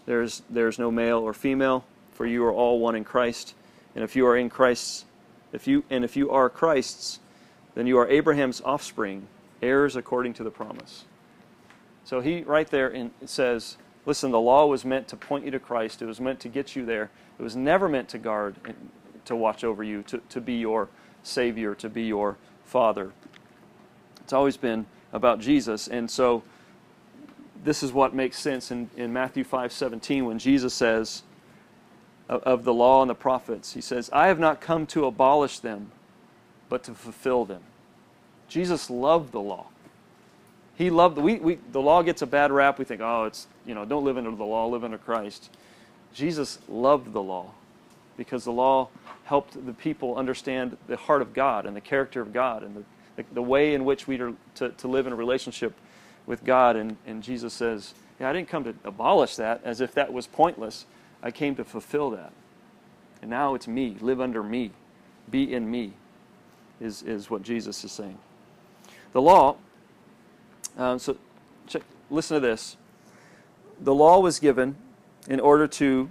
there 0.06 0.22
is, 0.22 0.42
there 0.48 0.68
is 0.68 0.78
no 0.78 0.90
male 0.90 1.18
or 1.18 1.34
female, 1.34 1.84
for 2.12 2.26
you 2.26 2.44
are 2.44 2.52
all 2.52 2.78
one 2.78 2.94
in 2.94 3.04
Christ. 3.04 3.54
And 3.94 4.04
if 4.04 4.14
you 4.14 4.26
are 4.26 4.36
in 4.36 4.48
Christ's, 4.48 5.04
if 5.52 5.66
you, 5.66 5.84
and 5.90 6.04
if 6.04 6.16
you 6.16 6.30
are 6.30 6.48
Christ's, 6.48 7.20
then 7.76 7.86
you 7.86 7.98
are 7.98 8.08
Abraham's 8.08 8.62
offspring, 8.62 9.28
heirs 9.62 9.94
according 9.96 10.32
to 10.34 10.42
the 10.42 10.50
promise. 10.50 11.04
So 12.04 12.20
he, 12.20 12.42
right 12.42 12.68
there, 12.68 12.88
in, 12.88 13.10
says, 13.26 13.76
listen, 14.06 14.30
the 14.30 14.40
law 14.40 14.66
was 14.66 14.84
meant 14.84 15.08
to 15.08 15.16
point 15.16 15.44
you 15.44 15.50
to 15.50 15.60
Christ. 15.60 16.00
It 16.00 16.06
was 16.06 16.18
meant 16.18 16.40
to 16.40 16.48
get 16.48 16.74
you 16.74 16.86
there. 16.86 17.10
It 17.38 17.42
was 17.42 17.54
never 17.54 17.86
meant 17.86 18.08
to 18.08 18.18
guard, 18.18 18.56
and 18.64 18.90
to 19.26 19.36
watch 19.36 19.62
over 19.62 19.84
you, 19.84 20.02
to, 20.04 20.18
to 20.30 20.40
be 20.40 20.54
your 20.54 20.88
Savior, 21.22 21.74
to 21.74 21.90
be 21.90 22.04
your 22.04 22.38
Father. 22.64 23.12
It's 24.22 24.32
always 24.32 24.56
been 24.56 24.86
about 25.12 25.40
Jesus. 25.40 25.86
And 25.86 26.10
so 26.10 26.42
this 27.62 27.82
is 27.82 27.92
what 27.92 28.14
makes 28.14 28.38
sense 28.38 28.70
in, 28.70 28.88
in 28.96 29.12
Matthew 29.12 29.44
5 29.44 29.70
17 29.70 30.24
when 30.24 30.38
Jesus 30.38 30.72
says 30.72 31.24
of, 32.26 32.42
of 32.44 32.64
the 32.64 32.72
law 32.72 33.02
and 33.02 33.10
the 33.10 33.14
prophets, 33.14 33.74
He 33.74 33.82
says, 33.82 34.08
I 34.14 34.28
have 34.28 34.38
not 34.38 34.62
come 34.62 34.86
to 34.88 35.04
abolish 35.04 35.58
them 35.58 35.90
but 36.68 36.82
to 36.84 36.94
fulfill 36.94 37.44
them. 37.44 37.62
Jesus 38.48 38.90
loved 38.90 39.32
the 39.32 39.40
law. 39.40 39.66
He 40.76 40.90
loved 40.90 41.16
the, 41.16 41.20
we, 41.22 41.36
we 41.36 41.58
the 41.72 41.80
law 41.80 42.02
gets 42.02 42.22
a 42.22 42.26
bad 42.26 42.52
rap. 42.52 42.78
We 42.78 42.84
think, 42.84 43.00
oh, 43.00 43.24
it's 43.24 43.46
you 43.64 43.74
know, 43.74 43.84
don't 43.84 44.04
live 44.04 44.18
under 44.18 44.30
the 44.30 44.44
law, 44.44 44.66
live 44.66 44.84
under 44.84 44.98
Christ. 44.98 45.50
Jesus 46.12 46.58
loved 46.68 47.12
the 47.12 47.22
law 47.22 47.52
because 48.16 48.44
the 48.44 48.52
law 48.52 48.88
helped 49.24 49.66
the 49.66 49.72
people 49.72 50.16
understand 50.16 50.76
the 50.86 50.96
heart 50.96 51.22
of 51.22 51.34
God 51.34 51.66
and 51.66 51.74
the 51.74 51.80
character 51.80 52.20
of 52.20 52.32
God 52.32 52.62
and 52.62 52.76
the, 52.76 52.82
the, 53.16 53.24
the 53.34 53.42
way 53.42 53.74
in 53.74 53.84
which 53.84 54.06
we 54.06 54.20
are 54.20 54.32
to, 54.56 54.70
to 54.70 54.88
live 54.88 55.06
in 55.06 55.12
a 55.12 55.16
relationship 55.16 55.74
with 56.26 56.44
God. 56.44 56.76
And, 56.76 56.96
and 57.06 57.22
Jesus 57.22 57.52
says, 57.54 57.94
Yeah, 58.20 58.30
I 58.30 58.32
didn't 58.32 58.48
come 58.48 58.64
to 58.64 58.74
abolish 58.84 59.36
that 59.36 59.60
as 59.64 59.80
if 59.80 59.92
that 59.94 60.12
was 60.12 60.26
pointless. 60.26 60.86
I 61.22 61.30
came 61.30 61.56
to 61.56 61.64
fulfill 61.64 62.10
that. 62.10 62.32
And 63.22 63.30
now 63.30 63.54
it's 63.54 63.66
me. 63.66 63.96
Live 64.00 64.20
under 64.20 64.42
me. 64.42 64.72
Be 65.30 65.52
in 65.52 65.70
me 65.70 65.94
is, 66.80 67.02
is 67.02 67.30
what 67.30 67.42
Jesus 67.42 67.82
is 67.84 67.92
saying. 67.92 68.18
The 69.12 69.22
law, 69.22 69.56
um, 70.76 70.98
so 70.98 71.16
check, 71.66 71.82
listen 72.10 72.34
to 72.34 72.46
this. 72.46 72.76
The 73.80 73.94
law 73.94 74.20
was 74.20 74.38
given 74.38 74.76
in 75.28 75.40
order 75.40 75.66
to 75.66 76.08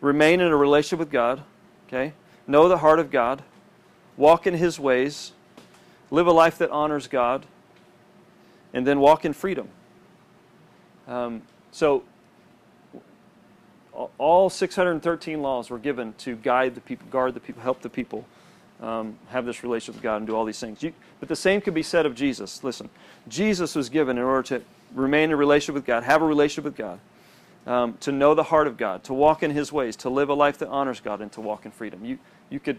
remain 0.00 0.40
in 0.40 0.48
a 0.48 0.56
relationship 0.56 0.98
with 0.98 1.10
God, 1.10 1.42
okay? 1.86 2.12
Know 2.46 2.68
the 2.68 2.78
heart 2.78 2.98
of 2.98 3.10
God, 3.10 3.42
walk 4.16 4.46
in 4.46 4.54
His 4.54 4.78
ways, 4.78 5.32
live 6.10 6.26
a 6.26 6.32
life 6.32 6.58
that 6.58 6.70
honors 6.70 7.06
God, 7.06 7.46
and 8.72 8.86
then 8.86 9.00
walk 9.00 9.24
in 9.24 9.32
freedom. 9.32 9.68
Um, 11.06 11.42
so, 11.70 12.02
all 14.18 14.50
613 14.50 15.40
laws 15.40 15.70
were 15.70 15.78
given 15.78 16.12
to 16.18 16.36
guide 16.36 16.74
the 16.74 16.80
people, 16.80 17.06
guard 17.10 17.32
the 17.34 17.40
people, 17.40 17.62
help 17.62 17.80
the 17.80 17.88
people 17.88 18.26
um, 18.82 19.18
have 19.28 19.46
this 19.46 19.62
relationship 19.62 19.96
with 19.96 20.02
God 20.02 20.16
and 20.18 20.26
do 20.26 20.36
all 20.36 20.44
these 20.44 20.60
things. 20.60 20.82
You, 20.82 20.92
but 21.20 21.28
the 21.28 21.36
same 21.36 21.60
could 21.60 21.74
be 21.74 21.82
said 21.82 22.06
of 22.06 22.14
Jesus. 22.14 22.62
Listen, 22.62 22.88
Jesus 23.28 23.74
was 23.74 23.88
given 23.88 24.18
in 24.18 24.24
order 24.24 24.42
to 24.58 24.62
remain 24.94 25.24
in 25.24 25.32
a 25.32 25.36
relationship 25.36 25.74
with 25.74 25.84
God, 25.84 26.04
have 26.04 26.22
a 26.22 26.26
relationship 26.26 26.64
with 26.64 26.76
God, 26.76 27.00
um, 27.66 27.96
to 28.00 28.12
know 28.12 28.34
the 28.34 28.44
heart 28.44 28.66
of 28.66 28.76
God, 28.76 29.02
to 29.04 29.14
walk 29.14 29.42
in 29.42 29.50
His 29.50 29.72
ways, 29.72 29.96
to 29.96 30.10
live 30.10 30.28
a 30.28 30.34
life 30.34 30.58
that 30.58 30.68
honors 30.68 31.00
God, 31.00 31.20
and 31.20 31.32
to 31.32 31.40
walk 31.40 31.64
in 31.64 31.72
freedom. 31.72 32.04
You, 32.04 32.18
you, 32.50 32.60
could, 32.60 32.78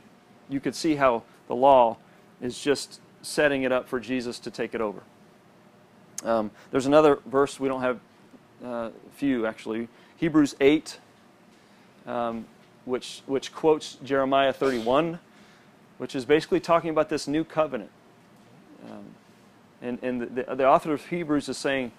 you 0.49 0.59
could 0.59 0.75
see 0.75 0.95
how 0.95 1.23
the 1.47 1.55
law 1.55 1.97
is 2.41 2.59
just 2.59 3.01
setting 3.21 3.63
it 3.63 3.71
up 3.71 3.87
for 3.87 3.99
Jesus 3.99 4.39
to 4.39 4.51
take 4.51 4.73
it 4.73 4.81
over. 4.81 5.01
Um, 6.23 6.51
there's 6.71 6.85
another 6.85 7.19
verse, 7.25 7.59
we 7.59 7.67
don't 7.67 7.81
have 7.81 7.99
uh, 8.63 8.89
few 9.15 9.45
actually, 9.45 9.87
Hebrews 10.17 10.55
8, 10.59 10.99
um, 12.07 12.45
which, 12.85 13.21
which 13.25 13.53
quotes 13.53 13.95
Jeremiah 14.03 14.53
31 14.53 15.19
which 15.97 16.15
is 16.15 16.25
basically 16.25 16.59
talking 16.59 16.89
about 16.89 17.09
this 17.09 17.27
new 17.27 17.43
covenant. 17.43 17.91
Um, 18.89 19.05
and 19.81 19.99
and 20.01 20.21
the, 20.21 20.25
the, 20.25 20.55
the 20.55 20.67
author 20.67 20.93
of 20.93 21.05
Hebrews 21.05 21.49
is 21.49 21.57
saying 21.57 21.91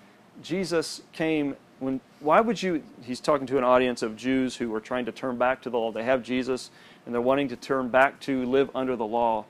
Jesus 0.43 1.03
came 1.13 1.57
when 1.81 2.01
why 2.21 2.41
would 2.41 2.63
you 2.63 2.83
he's 3.03 3.21
talking 3.21 3.47
to 3.47 3.59
an 3.59 3.65
audience 3.65 4.03
of 4.03 4.17
Jews 4.17 4.57
who 4.57 4.75
are 4.75 4.81
trying 4.81 5.05
to 5.07 5.13
turn 5.13 5.37
back 5.37 5.63
to 5.63 5.71
the 5.71 5.79
law. 5.79 5.93
They 5.93 6.05
have 6.05 6.23
Jesus 6.23 6.71
and 7.07 7.15
they're 7.15 7.23
wanting 7.23 7.49
to 7.49 7.57
turn 7.57 7.89
back 7.89 8.21
to 8.21 8.45
live 8.45 8.71
under 8.75 8.97
the 8.97 9.07
law. 9.07 9.45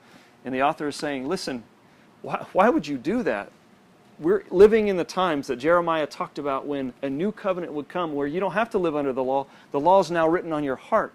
And 0.45 0.55
the 0.55 0.63
author 0.63 0.87
is 0.87 0.95
saying, 0.95 1.27
listen, 1.27 1.63
why, 2.21 2.45
why 2.53 2.69
would 2.69 2.87
you 2.87 2.97
do 2.97 3.23
that? 3.23 3.51
We're 4.19 4.43
living 4.49 4.87
in 4.87 4.97
the 4.97 5.03
times 5.03 5.47
that 5.47 5.57
Jeremiah 5.57 6.05
talked 6.05 6.39
about 6.39 6.65
when 6.65 6.93
a 7.01 7.09
new 7.09 7.31
covenant 7.31 7.73
would 7.73 7.87
come 7.87 8.13
where 8.13 8.27
you 8.27 8.39
don't 8.39 8.53
have 8.53 8.69
to 8.71 8.77
live 8.77 8.95
under 8.95 9.13
the 9.13 9.23
law. 9.23 9.47
The 9.71 9.79
law 9.79 9.99
is 9.99 10.11
now 10.11 10.27
written 10.27 10.53
on 10.53 10.63
your 10.63 10.75
heart 10.75 11.13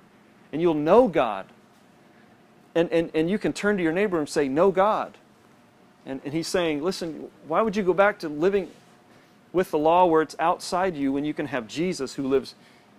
and 0.53 0.61
you'll 0.61 0.75
know 0.75 1.09
God. 1.09 1.47
And, 2.75 2.91
and, 2.91 3.11
and 3.15 3.31
you 3.31 3.39
can 3.39 3.53
turn 3.53 3.77
to 3.77 3.83
your 3.83 3.93
neighbor 3.93 4.19
and 4.19 4.29
say, 4.29 4.49
Know 4.49 4.71
God. 4.71 5.17
And, 6.07 6.21
and 6.25 6.35
he's 6.35 6.49
saying, 6.49 6.83
Listen, 6.83 7.29
why 7.47 7.63
would 7.63 7.77
you 7.77 7.83
go 7.83 7.95
back 7.95 8.19
to 8.21 8.29
living 8.29 8.71
with 9.53 9.71
the 9.71 9.79
law 9.79 10.05
where 10.05 10.21
it's 10.21 10.37
outside 10.39 10.97
you 10.97 11.13
when 11.13 11.25
you 11.25 11.33
can 11.33 11.47
have 11.47 11.69
Jesus 11.69 12.15
who 12.15 12.27
lives 12.27 12.55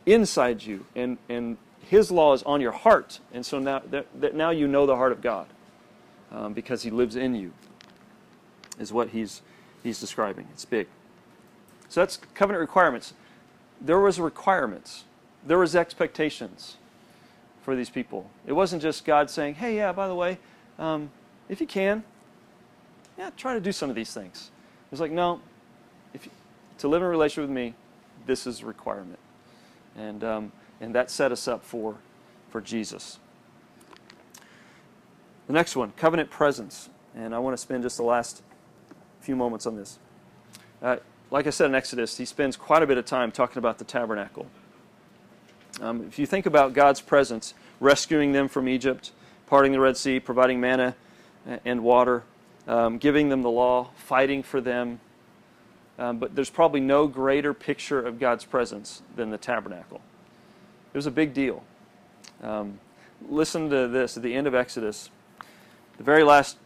inside 0.06 0.64
you 0.64 0.86
and, 0.96 1.18
and 1.28 1.58
his 1.90 2.10
law 2.10 2.34
is 2.34 2.42
on 2.44 2.62
your 2.62 2.72
heart. 2.72 3.20
And 3.34 3.46
so 3.46 3.60
now 3.60 3.82
that, 3.92 4.08
that 4.20 4.36
now 4.36 4.50
you 4.50 4.68
know 4.68 4.86
the 4.86 4.96
heart 4.96 5.12
of 5.12 5.22
God 5.22 5.48
um, 6.32 6.54
because 6.54 6.84
he 6.84 6.90
lives 6.90 7.16
in 7.16 7.36
you, 7.36 7.52
is 8.80 8.92
what 8.92 9.10
he's, 9.10 9.42
he's 9.84 10.00
describing. 10.00 10.48
It's 10.54 10.66
big. 10.66 10.88
So 11.90 12.02
that's 12.02 12.18
covenant 12.34 12.62
requirements. 12.62 13.14
There 13.80 14.00
was 14.00 14.20
requirements. 14.20 15.04
There 15.46 15.60
was 15.60 15.76
expectations 15.76 16.78
for 17.66 17.76
these 17.76 17.90
people. 17.90 18.30
It 18.46 18.54
wasn't 18.54 18.84
just 18.84 19.04
God 19.06 19.32
saying, 19.32 19.56
"Hey, 19.56 19.76
yeah, 19.76 19.92
by 19.92 20.08
the 20.08 20.14
way, 20.14 20.38
um, 20.78 21.10
if 21.50 21.60
you 21.60 21.66
can, 21.66 22.04
yeah, 23.18 23.32
try 23.36 23.56
to 23.56 23.60
do 23.60 23.72
some 23.72 23.90
of 23.90 23.96
these 23.96 24.14
things." 24.14 24.52
It 24.86 24.92
was 24.92 25.02
like, 25.02 25.12
no, 25.12 25.42
if 26.14 26.28
you, 26.28 26.32
to 26.78 26.88
live 26.88 27.02
in 27.02 27.08
a 27.08 27.10
relationship 27.10 27.50
with 27.50 27.56
me, 27.56 27.74
this 28.28 28.46
is 28.46 28.62
a 28.62 28.68
requirement, 28.68 29.18
and 29.98 30.24
um, 30.24 30.52
and 30.80 30.94
that 30.94 31.10
set 31.10 31.32
us 31.32 31.48
up 31.48 31.64
for 31.64 31.96
for 32.52 32.62
Jesus. 32.62 33.18
The 35.48 35.54
next 35.54 35.76
one, 35.76 35.92
covenant 35.98 36.30
presence, 36.30 36.90
and 37.16 37.34
I 37.34 37.40
want 37.40 37.56
to 37.56 37.58
spend 37.58 37.82
just 37.82 37.98
the 37.98 38.04
last 38.04 38.44
few 39.22 39.36
moments 39.36 39.66
on 39.66 39.76
this. 39.76 39.98
Uh, 40.84 40.98
like 41.32 41.48
I 41.48 41.50
said 41.50 41.66
in 41.66 41.76
Exodus, 41.76 42.18
he 42.18 42.26
spends 42.26 42.56
quite 42.56 42.84
a 42.84 42.88
bit 42.88 43.00
of 43.00 43.06
time 43.06 43.32
talking 43.32 43.58
about 43.58 43.80
the 43.80 43.86
tabernacle. 43.86 44.46
Um, 45.82 46.06
if 46.08 46.18
you 46.18 46.26
think 46.26 46.46
about 46.46 46.74
God's 46.74 47.02
presence, 47.02 47.54
rescuing 47.80 48.32
them 48.32 48.48
from 48.48 48.68
Egypt, 48.68 49.12
parting 49.48 49.72
the 49.72 49.80
Red 49.80 49.98
Sea, 49.98 50.20
providing 50.20 50.60
manna 50.60 50.96
and 51.66 51.84
water, 51.84 52.24
um, 52.68 52.98
giving 52.98 53.30
them 53.30 53.42
the 53.42 53.50
law, 53.50 53.90
fighting 53.96 54.42
for 54.42 54.62
them, 54.62 55.00
um, 55.98 56.18
but 56.18 56.36
there's 56.36 56.50
probably 56.50 56.80
no 56.80 57.08
greater 57.08 57.54
picture 57.54 58.02
of 58.02 58.20
God's 58.20 58.46
presence 58.46 59.02
than 59.16 59.30
the 59.30 59.38
tabernacle. 59.38 60.02
It 60.94 60.98
was 60.98 61.06
a 61.06 61.12
big 61.12 61.34
deal. 61.34 61.64
Um, 62.42 62.80
listen 63.30 63.70
to 63.70 63.88
this 63.88 64.18
at 64.18 64.24
the 64.24 64.34
end 64.34 64.48
of 64.48 64.56
Exodus. 64.56 65.10
The 65.98 66.04
very 66.04 66.24
last, 66.24 66.58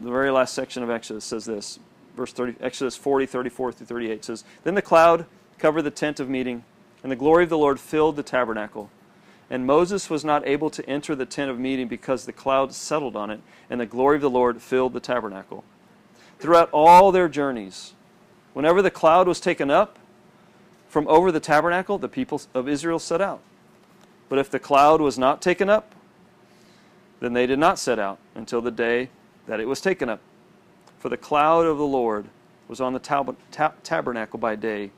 the 0.00 0.10
very 0.10 0.30
last 0.30 0.54
section 0.54 0.82
of 0.82 0.90
Exodus 0.90 1.24
says 1.24 1.44
this. 1.44 1.78
Verse 2.16 2.32
30, 2.32 2.56
Exodus 2.60 2.96
40, 2.96 3.26
34 3.26 3.72
through 3.72 3.86
38 3.86 4.24
says, 4.24 4.44
Then 4.64 4.74
the 4.74 4.82
cloud 4.82 5.26
covered 5.58 5.82
the 5.82 5.90
tent 5.90 6.20
of 6.20 6.28
meeting, 6.28 6.64
and 7.02 7.10
the 7.10 7.16
glory 7.16 7.44
of 7.44 7.50
the 7.50 7.58
Lord 7.58 7.80
filled 7.80 8.16
the 8.16 8.22
tabernacle. 8.22 8.90
And 9.50 9.66
Moses 9.66 10.08
was 10.08 10.24
not 10.24 10.46
able 10.46 10.70
to 10.70 10.88
enter 10.88 11.14
the 11.14 11.26
tent 11.26 11.50
of 11.50 11.58
meeting 11.58 11.88
because 11.88 12.24
the 12.24 12.32
cloud 12.32 12.72
settled 12.72 13.16
on 13.16 13.30
it, 13.30 13.40
and 13.68 13.80
the 13.80 13.86
glory 13.86 14.16
of 14.16 14.22
the 14.22 14.30
Lord 14.30 14.62
filled 14.62 14.92
the 14.92 15.00
tabernacle. 15.00 15.64
Throughout 16.38 16.70
all 16.72 17.12
their 17.12 17.28
journeys, 17.28 17.92
whenever 18.54 18.80
the 18.80 18.90
cloud 18.90 19.28
was 19.28 19.40
taken 19.40 19.70
up 19.70 19.98
from 20.88 21.06
over 21.08 21.30
the 21.32 21.40
tabernacle, 21.40 21.98
the 21.98 22.08
people 22.08 22.40
of 22.54 22.68
Israel 22.68 22.98
set 22.98 23.20
out. 23.20 23.40
But 24.28 24.38
if 24.38 24.50
the 24.50 24.58
cloud 24.58 25.00
was 25.00 25.18
not 25.18 25.42
taken 25.42 25.68
up, 25.68 25.94
then 27.20 27.34
they 27.34 27.46
did 27.46 27.58
not 27.58 27.78
set 27.78 27.98
out 27.98 28.18
until 28.34 28.60
the 28.60 28.70
day 28.70 29.10
that 29.46 29.60
it 29.60 29.68
was 29.68 29.80
taken 29.80 30.08
up. 30.08 30.20
For 30.98 31.08
the 31.08 31.16
cloud 31.16 31.66
of 31.66 31.78
the 31.78 31.84
Lord 31.84 32.26
was 32.68 32.80
on 32.80 32.92
the 32.92 32.98
tab- 32.98 33.36
tab- 33.50 33.82
tabernacle 33.82 34.38
by 34.38 34.56
day, 34.56 34.90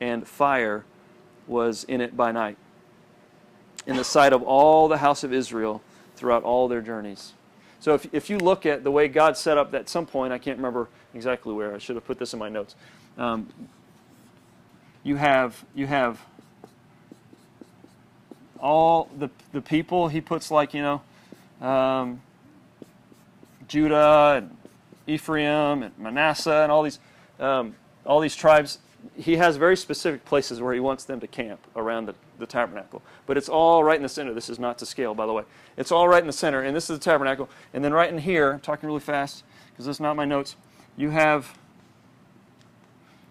and 0.00 0.26
fire 0.26 0.84
was 1.48 1.84
in 1.84 2.00
it 2.00 2.16
by 2.16 2.32
night, 2.32 2.56
in 3.86 3.96
the 3.96 4.04
sight 4.04 4.32
of 4.32 4.42
all 4.42 4.88
the 4.88 4.98
house 4.98 5.24
of 5.24 5.32
Israel 5.32 5.82
throughout 6.16 6.42
all 6.42 6.68
their 6.68 6.82
journeys. 6.82 7.32
So 7.80 7.94
if, 7.94 8.12
if 8.12 8.28
you 8.28 8.38
look 8.38 8.66
at 8.66 8.84
the 8.84 8.90
way 8.90 9.08
God 9.08 9.36
set 9.36 9.56
up 9.56 9.72
at 9.74 9.88
some 9.88 10.04
point, 10.04 10.32
I 10.32 10.38
can't 10.38 10.58
remember 10.58 10.88
exactly 11.14 11.54
where, 11.54 11.74
I 11.74 11.78
should 11.78 11.96
have 11.96 12.04
put 12.04 12.18
this 12.18 12.32
in 12.32 12.38
my 12.38 12.48
notes. 12.48 12.74
Um, 13.16 13.48
you 15.04 15.16
have 15.16 15.64
you 15.74 15.86
have 15.86 16.20
all 18.60 19.08
the 19.16 19.30
the 19.52 19.60
people 19.62 20.08
he 20.08 20.20
puts 20.20 20.50
like 20.50 20.74
you 20.74 20.82
know 20.82 21.66
um, 21.66 22.20
Judah 23.68 24.34
and 24.38 24.56
Ephraim 25.06 25.82
and 25.82 25.96
Manasseh 25.98 26.62
and 26.62 26.72
all 26.72 26.82
these 26.82 26.98
um, 27.38 27.74
all 28.04 28.20
these 28.20 28.36
tribes. 28.36 28.78
He 29.16 29.36
has 29.36 29.56
very 29.56 29.76
specific 29.76 30.24
places 30.24 30.60
where 30.60 30.74
he 30.74 30.80
wants 30.80 31.04
them 31.04 31.20
to 31.20 31.26
camp 31.26 31.60
around 31.76 32.06
the, 32.06 32.14
the 32.38 32.46
tabernacle. 32.46 33.02
But 33.26 33.36
it's 33.36 33.48
all 33.48 33.84
right 33.84 33.96
in 33.96 34.02
the 34.02 34.08
center. 34.08 34.34
This 34.34 34.48
is 34.48 34.58
not 34.58 34.78
to 34.78 34.86
scale, 34.86 35.14
by 35.14 35.26
the 35.26 35.32
way. 35.32 35.44
It's 35.76 35.92
all 35.92 36.08
right 36.08 36.20
in 36.20 36.26
the 36.26 36.32
center, 36.32 36.62
and 36.62 36.74
this 36.74 36.90
is 36.90 36.98
the 36.98 37.04
tabernacle. 37.04 37.48
And 37.72 37.84
then 37.84 37.92
right 37.92 38.12
in 38.12 38.18
here, 38.18 38.52
I'm 38.52 38.60
talking 38.60 38.88
really 38.88 39.00
fast 39.00 39.44
because 39.70 39.86
this 39.86 39.96
is 39.96 40.00
not 40.00 40.16
my 40.16 40.24
notes. 40.24 40.56
You 40.96 41.10
have 41.10 41.56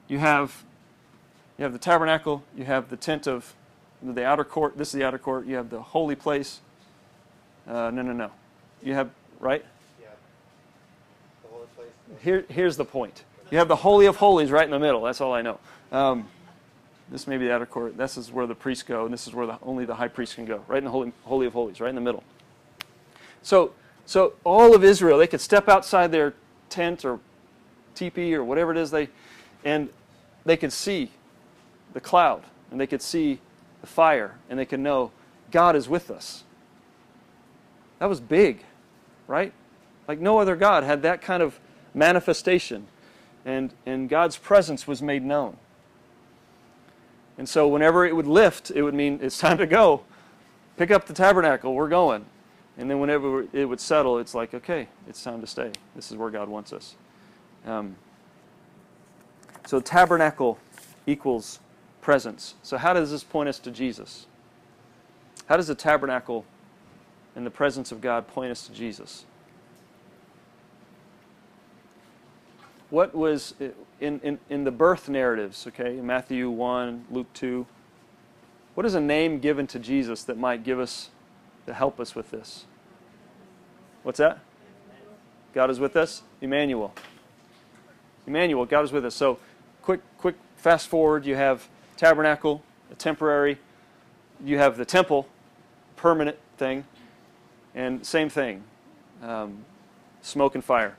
you 0.08 0.20
have 0.20 0.64
you 1.58 1.64
have 1.64 1.74
the 1.74 1.80
tabernacle. 1.80 2.44
You 2.56 2.66
have 2.66 2.90
the 2.90 2.98
tent 2.98 3.28
of 3.28 3.54
the 4.02 4.26
outer 4.26 4.44
court. 4.44 4.78
This 4.78 4.90
is 4.90 4.94
the 4.94 5.04
outer 5.04 5.18
court. 5.18 5.46
You 5.46 5.56
have 5.56 5.70
the 5.70 5.82
holy 5.82 6.16
place. 6.16 6.62
Uh, 7.68 7.92
no, 7.92 8.02
no, 8.02 8.14
no. 8.14 8.32
You 8.82 8.94
have 8.94 9.10
right. 9.40 9.66
Yeah. 10.00 10.08
The 11.44 11.50
holy 11.50 11.66
place. 11.76 11.90
Here, 12.22 12.46
here's 12.48 12.78
the 12.78 12.86
point. 12.86 13.24
You 13.50 13.58
have 13.60 13.68
the 13.68 13.76
Holy 13.78 14.06
of 14.08 14.18
Holies 14.18 14.52
right 14.52 14.66
in 14.66 14.72
the 14.72 14.80
middle. 14.80 15.04
That's 15.04 15.22
all 15.22 15.34
I 15.34 15.42
know. 15.42 15.60
Um, 15.92 16.28
this 17.10 17.28
may 17.28 17.38
be 17.38 17.46
the 17.46 17.54
outer 17.54 17.66
court. 17.66 17.98
This 17.98 18.18
is 18.18 18.32
where 18.32 18.46
the 18.46 18.56
priests 18.56 18.84
go, 18.84 19.06
and 19.06 19.14
this 19.14 19.28
is 19.28 19.34
where 19.34 19.48
the, 19.48 19.58
only 19.62 19.86
the 19.86 19.96
high 19.96 20.10
priest 20.10 20.36
can 20.36 20.46
go. 20.46 20.66
Right 20.68 20.80
in 20.80 20.84
the 20.84 20.92
Holy, 20.92 21.14
Holy 21.24 21.48
of 21.48 21.54
Holies, 21.54 21.80
right 21.80 21.90
in 21.90 21.96
the 21.96 22.02
middle. 22.02 22.24
So, 23.42 23.72
so 24.06 24.34
all 24.44 24.76
of 24.76 24.84
Israel, 24.84 25.18
they 25.18 25.28
could 25.28 25.40
step 25.40 25.70
outside 25.70 26.12
their 26.12 26.34
tent 26.70 27.06
or 27.06 27.20
teepee 27.96 28.36
or 28.36 28.44
whatever 28.44 28.72
it 28.72 28.78
is 28.78 28.92
they, 28.92 29.08
and 29.64 29.90
they 30.46 30.58
could 30.58 30.74
see 30.74 31.12
the 31.94 32.02
cloud, 32.02 32.44
and 32.70 32.80
they 32.80 32.88
could 32.88 33.02
see 33.02 33.40
the 33.80 33.88
fire, 33.88 34.36
and 34.50 34.60
they 34.60 34.66
could 34.66 34.82
know 34.82 35.12
God 35.52 35.78
is 35.78 35.88
with 35.88 36.12
us. 36.12 36.44
That 38.00 38.08
was 38.08 38.20
big, 38.20 38.64
right? 39.28 39.54
Like 40.08 40.20
no 40.20 40.40
other 40.40 40.58
God 40.58 40.84
had 40.84 41.02
that 41.04 41.22
kind 41.22 41.42
of 41.42 41.60
manifestation, 41.94 42.88
and, 43.48 43.74
and 43.86 44.10
God's 44.10 44.38
presence 44.38 44.86
was 44.86 45.02
made 45.02 45.24
known. 45.24 45.56
And 47.38 47.48
so 47.48 47.68
whenever 47.68 48.06
it 48.06 48.16
would 48.16 48.28
lift, 48.28 48.72
it 48.72 48.84
would 48.84 48.94
mean 48.94 49.20
it's 49.22 49.38
time 49.40 49.58
to 49.58 49.66
go. 49.66 50.04
Pick 50.76 50.92
up 50.92 51.06
the 51.06 51.14
tabernacle, 51.14 51.74
we're 51.74 51.88
going. 51.88 52.26
And 52.78 52.92
then 52.92 53.00
whenever 53.00 53.48
it 53.54 53.66
would 53.66 53.80
settle, 53.80 54.20
it's 54.20 54.36
like, 54.36 54.54
okay, 54.54 54.88
it's 55.08 55.24
time 55.24 55.40
to 55.42 55.48
stay. 55.48 55.72
This 55.96 56.12
is 56.12 56.18
where 56.18 56.30
God 56.30 56.50
wants 56.50 56.74
us. 56.74 56.96
Um, 57.66 57.96
so 59.66 59.80
tabernacle 59.80 60.60
equals 61.08 61.60
presence. 62.02 62.56
So 62.64 62.78
how 62.78 62.94
does 62.94 63.12
this 63.12 63.24
point 63.24 63.50
us 63.50 63.60
to 63.60 63.72
Jesus? 63.72 64.28
How 65.48 65.56
does 65.56 65.68
the 65.68 65.76
tabernacle 65.76 66.46
and 67.36 67.46
the 67.46 67.52
presence 67.52 67.94
of 67.94 68.02
God 68.02 68.28
point 68.28 68.52
us 68.52 68.68
to 68.68 68.74
Jesus? 68.74 69.26
What 72.90 73.14
was 73.14 73.54
in, 74.00 74.20
in, 74.22 74.40
in 74.50 74.64
the 74.64 74.72
birth 74.72 75.10
narratives, 75.10 75.68
okay, 75.68 76.00
Matthew 76.00 76.50
1, 76.50 77.06
Luke 77.12 77.28
2, 77.34 77.66
what 78.76 78.86
is 78.86 78.96
a 78.96 79.02
name 79.02 79.40
given 79.40 79.68
to 79.68 79.80
Jesus 79.80 80.24
that 80.24 80.38
might 80.38 80.64
give 80.64 80.80
us, 80.80 81.10
to 81.66 81.74
help 81.74 82.00
us 82.00 82.16
with 82.16 82.32
this? 82.32 82.66
What's 84.04 84.20
that? 84.20 84.40
God 85.54 85.70
is 85.70 85.80
with 85.80 85.96
us? 85.96 86.22
Emmanuel. 86.40 86.94
Emmanuel, 88.26 88.66
God 88.66 88.86
is 88.86 88.92
with 88.92 89.06
us. 89.06 89.16
So, 89.16 89.40
quick, 89.82 90.02
quick 90.18 90.36
fast 90.56 90.88
forward. 90.88 91.26
You 91.26 91.36
have 91.36 91.68
tabernacle, 91.98 92.62
a 92.92 92.96
temporary. 92.96 93.58
You 94.46 94.60
have 94.60 94.78
the 94.78 94.86
temple, 94.86 95.28
permanent 95.96 96.38
thing, 96.58 96.86
and 97.74 98.06
same 98.06 98.30
thing, 98.30 98.64
um, 99.24 99.66
smoke 100.22 100.56
and 100.56 100.64
fire. 100.64 100.96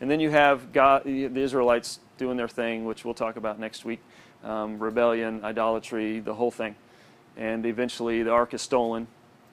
And 0.00 0.10
then 0.10 0.20
you 0.20 0.30
have 0.30 0.72
God, 0.72 1.04
the 1.04 1.30
Israelites 1.36 2.00
doing 2.18 2.36
their 2.36 2.48
thing, 2.48 2.84
which 2.84 3.04
we'll 3.04 3.14
talk 3.14 3.36
about 3.36 3.58
next 3.58 3.84
week 3.84 4.00
um, 4.44 4.78
rebellion, 4.78 5.44
idolatry, 5.44 6.20
the 6.20 6.34
whole 6.34 6.50
thing. 6.50 6.76
And 7.36 7.66
eventually 7.66 8.22
the 8.22 8.30
ark 8.30 8.54
is 8.54 8.62
stolen. 8.62 9.08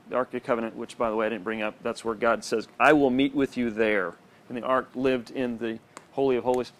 The 0.09 0.18
Ark 0.18 0.34
of 0.34 0.43
Covenant, 0.43 0.76
which, 0.76 0.97
by 0.97 1.09
the 1.09 1.15
way, 1.15 1.26
I 1.26 1.30
didn't 1.30 1.45
bring 1.45 1.61
up, 1.61 1.76
that's 1.84 2.03
where 2.03 2.15
God 2.15 2.43
says, 2.43 2.68
I 2.77 2.91
will 2.91 3.09
meet 3.09 3.34
with 3.34 3.55
you 3.55 3.69
there. 3.69 4.13
And 4.49 4.57
the 4.57 4.61
ark 4.61 4.89
lived 4.93 5.31
in 5.31 5.57
the 5.57 5.80
Holy 6.11 6.35
of 6.35 6.43
Holies. 6.43 6.73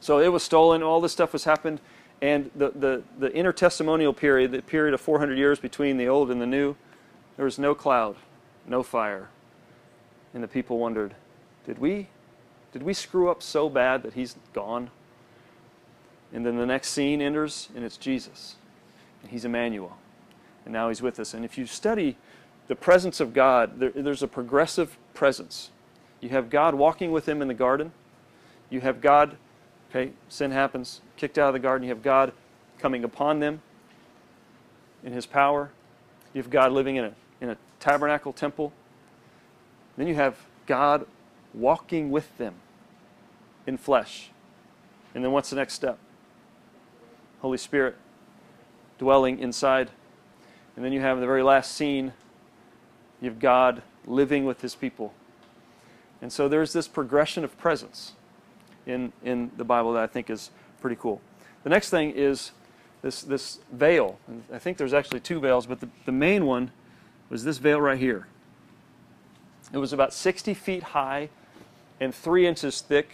So 0.00 0.18
it 0.18 0.28
was 0.28 0.42
stolen, 0.42 0.82
all 0.82 1.00
this 1.00 1.12
stuff 1.12 1.32
was 1.32 1.44
happened, 1.44 1.80
And 2.20 2.50
the, 2.54 2.70
the, 2.70 3.02
the 3.18 3.30
intertestamental 3.30 4.14
period, 4.16 4.52
the 4.52 4.60
period 4.60 4.92
of 4.92 5.00
400 5.00 5.38
years 5.38 5.58
between 5.58 5.96
the 5.96 6.08
old 6.08 6.30
and 6.30 6.42
the 6.42 6.46
new, 6.46 6.76
there 7.36 7.46
was 7.46 7.58
no 7.58 7.74
cloud, 7.74 8.16
no 8.66 8.82
fire. 8.82 9.28
And 10.34 10.42
the 10.42 10.48
people 10.48 10.78
wondered, 10.78 11.14
did 11.64 11.78
we, 11.78 12.08
did 12.72 12.82
we 12.82 12.92
screw 12.94 13.30
up 13.30 13.42
so 13.42 13.68
bad 13.68 14.02
that 14.02 14.14
he's 14.14 14.36
gone? 14.52 14.90
And 16.32 16.46
then 16.46 16.56
the 16.56 16.66
next 16.66 16.90
scene 16.90 17.20
enters, 17.20 17.68
and 17.74 17.84
it's 17.84 17.96
Jesus. 17.96 18.56
And 19.22 19.30
he's 19.30 19.44
Emmanuel. 19.44 19.96
And 20.64 20.72
now 20.72 20.88
he's 20.88 21.02
with 21.02 21.18
us. 21.18 21.34
And 21.34 21.44
if 21.44 21.58
you 21.58 21.66
study 21.66 22.16
the 22.68 22.76
presence 22.76 23.18
of 23.18 23.34
God, 23.34 23.80
there, 23.80 23.90
there's 23.90 24.22
a 24.22 24.28
progressive 24.28 24.96
presence. 25.14 25.70
You 26.20 26.28
have 26.28 26.50
God 26.50 26.74
walking 26.74 27.10
with 27.10 27.28
him 27.28 27.42
in 27.42 27.48
the 27.48 27.54
garden. 27.54 27.92
You 28.68 28.80
have 28.80 29.00
God, 29.00 29.36
okay, 29.90 30.12
sin 30.28 30.52
happens, 30.52 31.00
kicked 31.16 31.38
out 31.38 31.48
of 31.48 31.54
the 31.54 31.58
garden. 31.58 31.88
You 31.88 31.94
have 31.94 32.02
God 32.02 32.32
coming 32.78 33.02
upon 33.02 33.40
them 33.40 33.60
in 35.02 35.12
his 35.12 35.26
power. 35.26 35.70
You 36.32 36.42
have 36.42 36.50
God 36.50 36.70
living 36.70 36.96
in 36.96 37.06
a, 37.06 37.12
in 37.40 37.50
a 37.50 37.56
tabernacle 37.80 38.32
temple. 38.32 38.72
Then 39.96 40.06
you 40.06 40.14
have 40.14 40.36
God 40.66 41.06
walking 41.54 42.10
with 42.10 42.36
them 42.38 42.54
in 43.66 43.76
flesh. 43.76 44.30
And 45.14 45.24
then 45.24 45.32
what's 45.32 45.50
the 45.50 45.56
next 45.56 45.74
step? 45.74 45.98
Holy 47.40 47.58
Spirit 47.58 47.96
dwelling 48.98 49.38
inside. 49.38 49.90
And 50.76 50.84
then 50.84 50.92
you 50.92 51.00
have 51.00 51.20
the 51.20 51.26
very 51.26 51.42
last 51.42 51.72
scene, 51.72 52.12
you 53.20 53.30
have 53.30 53.38
God 53.38 53.82
living 54.06 54.44
with 54.44 54.60
his 54.60 54.74
people. 54.74 55.14
And 56.22 56.32
so 56.32 56.48
there's 56.48 56.72
this 56.72 56.86
progression 56.86 57.44
of 57.44 57.56
presence 57.58 58.12
in, 58.86 59.12
in 59.24 59.50
the 59.56 59.64
Bible 59.64 59.92
that 59.94 60.02
I 60.02 60.06
think 60.06 60.30
is 60.30 60.50
pretty 60.80 60.96
cool. 60.96 61.20
The 61.64 61.70
next 61.70 61.90
thing 61.90 62.10
is 62.10 62.52
this, 63.02 63.22
this 63.22 63.60
veil. 63.72 64.18
And 64.26 64.44
I 64.52 64.58
think 64.58 64.76
there's 64.76 64.94
actually 64.94 65.20
two 65.20 65.40
veils, 65.40 65.66
but 65.66 65.80
the, 65.80 65.88
the 66.04 66.12
main 66.12 66.46
one 66.46 66.70
was 67.28 67.44
this 67.44 67.58
veil 67.58 67.80
right 67.80 67.98
here. 67.98 68.26
It 69.72 69.78
was 69.78 69.92
about 69.92 70.12
60 70.12 70.52
feet 70.54 70.82
high 70.82 71.30
and 72.00 72.14
three 72.14 72.46
inches 72.46 72.80
thick, 72.80 73.10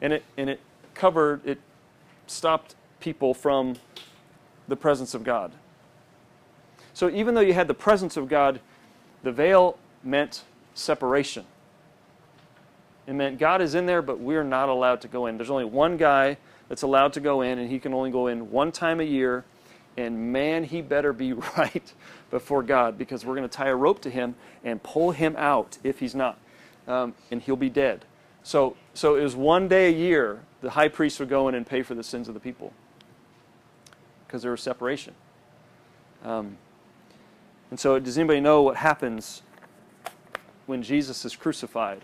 and 0.00 0.12
it, 0.12 0.24
and 0.36 0.50
it 0.50 0.60
covered, 0.94 1.44
it 1.46 1.58
stopped 2.26 2.74
people 3.00 3.34
from 3.34 3.76
the 4.68 4.76
presence 4.76 5.14
of 5.14 5.24
God. 5.24 5.52
So 6.94 7.10
even 7.10 7.34
though 7.34 7.40
you 7.40 7.54
had 7.54 7.68
the 7.68 7.74
presence 7.74 8.16
of 8.16 8.28
God, 8.28 8.60
the 9.22 9.32
veil 9.32 9.78
meant 10.04 10.44
separation. 10.74 11.44
It 13.06 13.14
meant 13.14 13.38
God 13.38 13.60
is 13.60 13.74
in 13.74 13.86
there, 13.86 14.02
but 14.02 14.20
we're 14.20 14.44
not 14.44 14.68
allowed 14.68 15.00
to 15.02 15.08
go 15.08 15.26
in. 15.26 15.36
There's 15.36 15.50
only 15.50 15.64
one 15.64 15.96
guy 15.96 16.36
that's 16.68 16.82
allowed 16.82 17.12
to 17.14 17.20
go 17.20 17.42
in, 17.42 17.58
and 17.58 17.70
he 17.70 17.78
can 17.78 17.92
only 17.92 18.10
go 18.10 18.28
in 18.28 18.50
one 18.50 18.72
time 18.72 19.00
a 19.00 19.04
year. 19.04 19.44
And 19.96 20.32
man, 20.32 20.64
he 20.64 20.80
better 20.80 21.12
be 21.12 21.32
right 21.56 21.92
before 22.30 22.62
God 22.62 22.96
because 22.96 23.24
we're 23.24 23.34
going 23.34 23.48
to 23.48 23.54
tie 23.54 23.68
a 23.68 23.76
rope 23.76 24.00
to 24.02 24.10
him 24.10 24.34
and 24.64 24.82
pull 24.82 25.10
him 25.10 25.34
out 25.36 25.78
if 25.82 25.98
he's 25.98 26.14
not. 26.14 26.38
Um, 26.86 27.14
and 27.30 27.40
he'll 27.42 27.56
be 27.56 27.70
dead. 27.70 28.04
So, 28.42 28.76
so 28.94 29.14
it 29.16 29.22
was 29.22 29.36
one 29.36 29.68
day 29.68 29.88
a 29.88 29.96
year 29.96 30.40
the 30.60 30.70
high 30.70 30.88
priest 30.88 31.20
would 31.20 31.28
go 31.28 31.48
in 31.48 31.54
and 31.54 31.66
pay 31.66 31.82
for 31.82 31.94
the 31.94 32.02
sins 32.02 32.28
of 32.28 32.34
the 32.34 32.40
people 32.40 32.72
because 34.26 34.42
there 34.42 34.50
was 34.50 34.60
separation. 34.60 35.14
Um, 36.24 36.56
and 37.70 37.78
so, 37.78 37.98
does 37.98 38.18
anybody 38.18 38.40
know 38.40 38.62
what 38.62 38.76
happens 38.76 39.42
when 40.66 40.82
Jesus 40.82 41.24
is 41.24 41.36
crucified? 41.36 42.02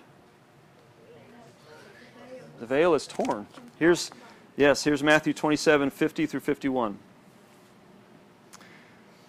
The 2.60 2.66
veil 2.66 2.94
is 2.94 3.06
torn. 3.06 3.46
Here's, 3.78 4.10
yes, 4.56 4.84
here's 4.84 5.02
Matthew 5.02 5.32
27 5.32 5.90
50 5.90 6.26
through 6.26 6.40
51. 6.40 6.98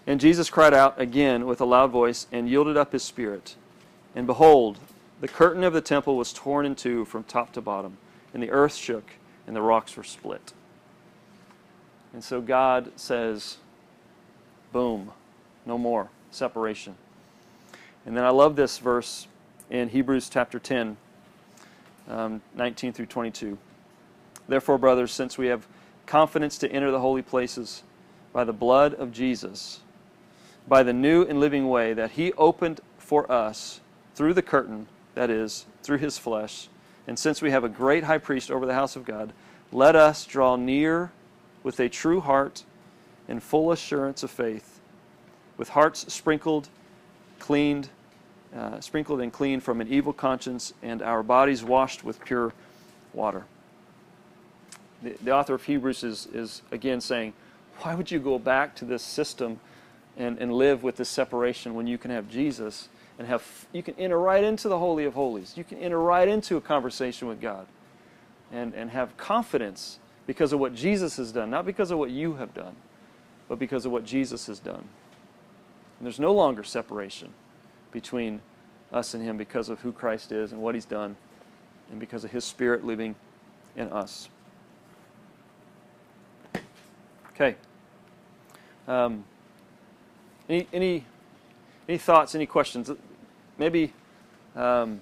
And 0.08 0.20
Jesus 0.20 0.50
cried 0.50 0.74
out 0.74 1.00
again 1.00 1.46
with 1.46 1.62
a 1.62 1.66
loud 1.66 1.92
voice 1.92 2.26
and 2.32 2.50
yielded 2.50 2.76
up 2.76 2.94
his 2.94 3.04
spirit. 3.04 3.56
And 4.16 4.26
behold, 4.26 4.80
the 5.22 5.28
curtain 5.28 5.64
of 5.64 5.74
the 5.74 5.82
temple 5.82 6.16
was 6.16 6.32
torn 6.32 6.66
in 6.66 6.76
two 6.76 7.06
from 7.06 7.24
top 7.24 7.52
to 7.54 7.62
bottom, 7.62 7.98
and 8.34 8.42
the 8.42 8.52
earth 8.52 8.76
shook, 8.76 9.12
and 9.48 9.56
the 9.56 9.62
rocks 9.62 9.98
were 9.98 10.04
split. 10.04 10.54
And 12.14 12.24
so 12.24 12.42
God 12.42 12.92
says, 12.96 13.58
boom, 14.72 15.12
no 15.66 15.78
more 15.78 16.10
separation. 16.32 16.96
And 18.06 18.16
then 18.16 18.24
I 18.24 18.30
love 18.30 18.56
this 18.56 18.78
verse 18.80 19.28
in 19.70 19.90
Hebrews 19.90 20.30
chapter 20.30 20.58
10, 20.58 20.98
um, 22.10 22.42
19 22.56 22.94
through 22.94 23.06
22. 23.06 23.58
Therefore, 24.48 24.78
brothers, 24.78 25.12
since 25.12 25.38
we 25.38 25.48
have 25.48 25.68
confidence 26.06 26.58
to 26.58 26.72
enter 26.72 26.90
the 26.90 27.00
holy 27.00 27.22
places 27.22 27.84
by 28.34 28.44
the 28.44 28.54
blood 28.54 28.96
of 28.96 29.12
Jesus, 29.12 29.82
by 30.68 30.82
the 30.82 30.94
new 30.94 31.24
and 31.24 31.40
living 31.40 31.70
way 31.70 31.94
that 31.94 32.12
he 32.12 32.34
opened 32.34 32.82
for 32.98 33.32
us 33.32 33.80
through 34.16 34.34
the 34.34 34.42
curtain, 34.42 34.88
that 35.20 35.30
is, 35.30 35.66
through 35.84 35.98
his 35.98 36.18
flesh, 36.18 36.70
and 37.06 37.20
since 37.20 37.42
we 37.42 37.52
have 37.52 37.66
a 37.66 37.68
great 37.68 38.06
high 38.06 38.18
priest 38.18 38.50
over 38.50 38.66
the 38.66 38.74
house 38.74 38.96
of 38.96 39.04
God, 39.04 39.34
let 39.70 39.94
us 39.94 40.26
draw 40.26 40.56
near 40.56 41.12
with 41.62 41.78
a 41.82 41.90
true 41.90 42.22
heart 42.22 42.64
and 43.28 43.44
full 43.44 43.74
assurance 43.74 44.24
of 44.24 44.32
faith, 44.32 44.80
with 45.58 45.68
hearts 45.68 46.06
sprinkled, 46.14 46.70
cleaned, 47.38 47.90
uh, 48.56 48.80
sprinkled 48.80 49.20
and 49.20 49.34
cleaned 49.34 49.62
from 49.62 49.82
an 49.82 49.90
evil 49.90 50.14
conscience, 50.14 50.74
and 50.82 51.02
our 51.02 51.22
bodies 51.22 51.66
washed 51.66 52.02
with 52.06 52.24
pure 52.24 52.54
water. 53.14 53.44
The, 55.04 55.18
the 55.22 55.32
author 55.32 55.54
of 55.54 55.64
Hebrews 55.66 56.02
is, 56.02 56.30
is 56.34 56.62
again 56.72 57.02
saying, 57.02 57.34
why 57.80 57.94
would 57.94 58.10
you 58.10 58.20
go 58.20 58.40
back 58.40 58.74
to 58.78 58.86
this 58.86 59.04
system 59.04 59.60
and, 60.16 60.38
and 60.38 60.54
live 60.54 60.82
with 60.82 60.96
this 60.96 61.10
separation 61.10 61.74
when 61.74 61.88
you 61.88 61.98
can 61.98 62.10
have 62.10 62.30
Jesus 62.30 62.88
and 63.20 63.28
have 63.28 63.68
you 63.74 63.84
can 63.84 63.94
enter 64.00 64.18
right 64.18 64.44
into 64.44 64.70
the 64.70 64.80
Holy 64.80 65.04
of 65.04 65.14
Holies. 65.14 65.54
You 65.56 65.66
can 65.66 65.78
enter 65.78 66.00
right 66.00 66.28
into 66.28 66.56
a 66.56 66.62
conversation 66.62 67.28
with 67.28 67.42
God 67.42 67.68
and, 68.52 68.74
and 68.74 68.90
have 68.90 69.16
confidence 69.18 70.00
because 70.26 70.54
of 70.54 70.60
what 70.60 70.74
Jesus 70.74 71.18
has 71.18 71.32
done, 71.32 71.50
not 71.50 71.66
because 71.66 71.92
of 71.92 72.00
what 72.00 72.10
you 72.10 72.36
have 72.36 72.54
done, 72.54 72.76
but 73.50 73.60
because 73.60 73.86
of 73.86 73.92
what 73.92 74.06
Jesus 74.06 74.48
has 74.48 74.60
done. 74.60 74.86
And 75.98 76.06
there's 76.06 76.20
no 76.20 76.34
longer 76.34 76.64
separation 76.64 77.34
between 77.92 78.42
us 78.92 79.14
and 79.14 79.22
Him 79.22 79.38
because 79.38 79.68
of 79.70 79.82
who 79.82 79.92
Christ 79.92 80.32
is 80.32 80.54
and 80.54 80.62
what 80.62 80.74
He's 80.74 80.86
done, 80.86 81.18
and 81.92 82.00
because 82.00 82.24
of 82.24 82.32
His 82.32 82.46
Spirit 82.46 82.86
living 82.86 83.16
in 83.76 83.92
us. 83.92 84.30
Okay. 87.34 87.56
Um, 88.88 89.26
any, 90.48 90.68
any, 90.72 91.06
any 91.88 91.98
thoughts, 91.98 92.34
any 92.34 92.46
questions? 92.46 92.90
Maybe 93.60 93.94
um, 94.56 95.00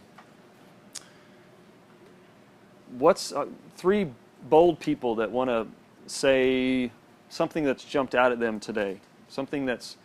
what's 2.97 3.31
uh, 3.31 3.45
three 3.77 4.07
bold 4.49 4.79
people 4.79 5.15
that 5.15 5.31
want 5.31 5.49
to 5.49 5.67
say 6.07 6.91
something 7.29 7.63
that's 7.63 7.83
jumped 7.85 8.15
out 8.15 8.31
at 8.31 8.39
them 8.39 8.59
today, 8.59 8.99
something 9.29 9.65
that's 9.65 9.95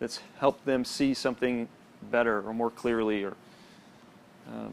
that's 0.00 0.20
helped 0.38 0.64
them 0.64 0.84
see 0.84 1.12
something 1.12 1.68
better 2.10 2.40
or 2.48 2.54
more 2.54 2.70
clearly, 2.70 3.22
or 3.22 3.34
um, 4.48 4.72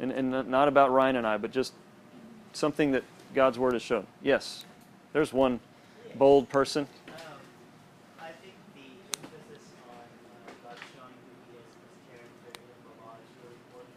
and 0.00 0.10
and 0.12 0.48
not 0.48 0.68
about 0.68 0.90
Ryan 0.92 1.16
and 1.16 1.26
I, 1.26 1.36
but 1.36 1.52
just 1.52 1.72
something 2.52 2.90
that 2.90 3.04
God's 3.34 3.58
Word 3.58 3.74
has 3.74 3.82
shown. 3.82 4.06
Yes, 4.22 4.64
there's 5.12 5.32
one 5.32 5.60
bold 6.16 6.48
person. 6.48 6.88
Um, 7.06 7.38
I 8.18 8.32
think 8.42 8.56
the 8.74 8.88
emphasis 9.20 9.62
on 9.92 10.00
uh, 10.00 10.50
God 10.64 10.78
showing 10.96 11.14
who 11.22 11.32
He 11.46 11.60
is, 11.60 11.68
His 11.68 11.96
character 12.08 12.50
in 12.56 12.78
the 12.82 12.94
law 13.04 13.14
is 13.20 13.28
really 13.44 13.56
important. 13.68 13.94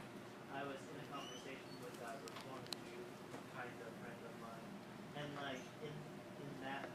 I 0.52 0.62
was 0.68 0.78
in 0.92 0.98
a 1.00 1.08
conversation 1.10 1.72
with 1.80 1.96
a 2.04 2.12
Reformed 2.20 2.70
Jew, 2.84 3.02
kind 3.56 3.72
of 3.80 3.92
friend 4.04 4.20
of 4.28 4.34
mine, 4.44 4.68
and 5.24 5.28
like 5.40 5.64
in 5.88 5.94
in 6.44 6.52
that 6.68 6.92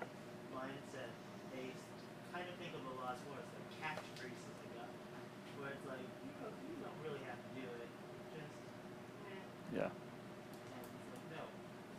mindset, 0.52 1.12
they 1.56 1.72
kind 2.36 2.44
of 2.44 2.54
think 2.60 2.76
of 2.76 2.84
the 2.84 2.94
law 3.00 3.16
as 3.16 3.20
more 3.24 3.40
as 3.40 3.48
like 3.56 3.68
catch 3.80 4.04
greases 4.20 4.52
to 4.60 4.66
God, 4.76 4.92
where 5.56 5.72
it's 5.72 5.86
like 5.88 6.04
you 6.04 6.32
don't, 6.44 6.56
you 6.68 6.76
don't 6.84 6.98
really 7.00 7.24
have 7.24 7.40
to 7.40 7.50
do 7.56 7.64
it, 7.64 7.88
just 8.36 8.52
Yeah. 9.72 9.88
and 9.88 10.84
it's 10.84 11.08
like 11.08 11.24
no, 11.32 11.42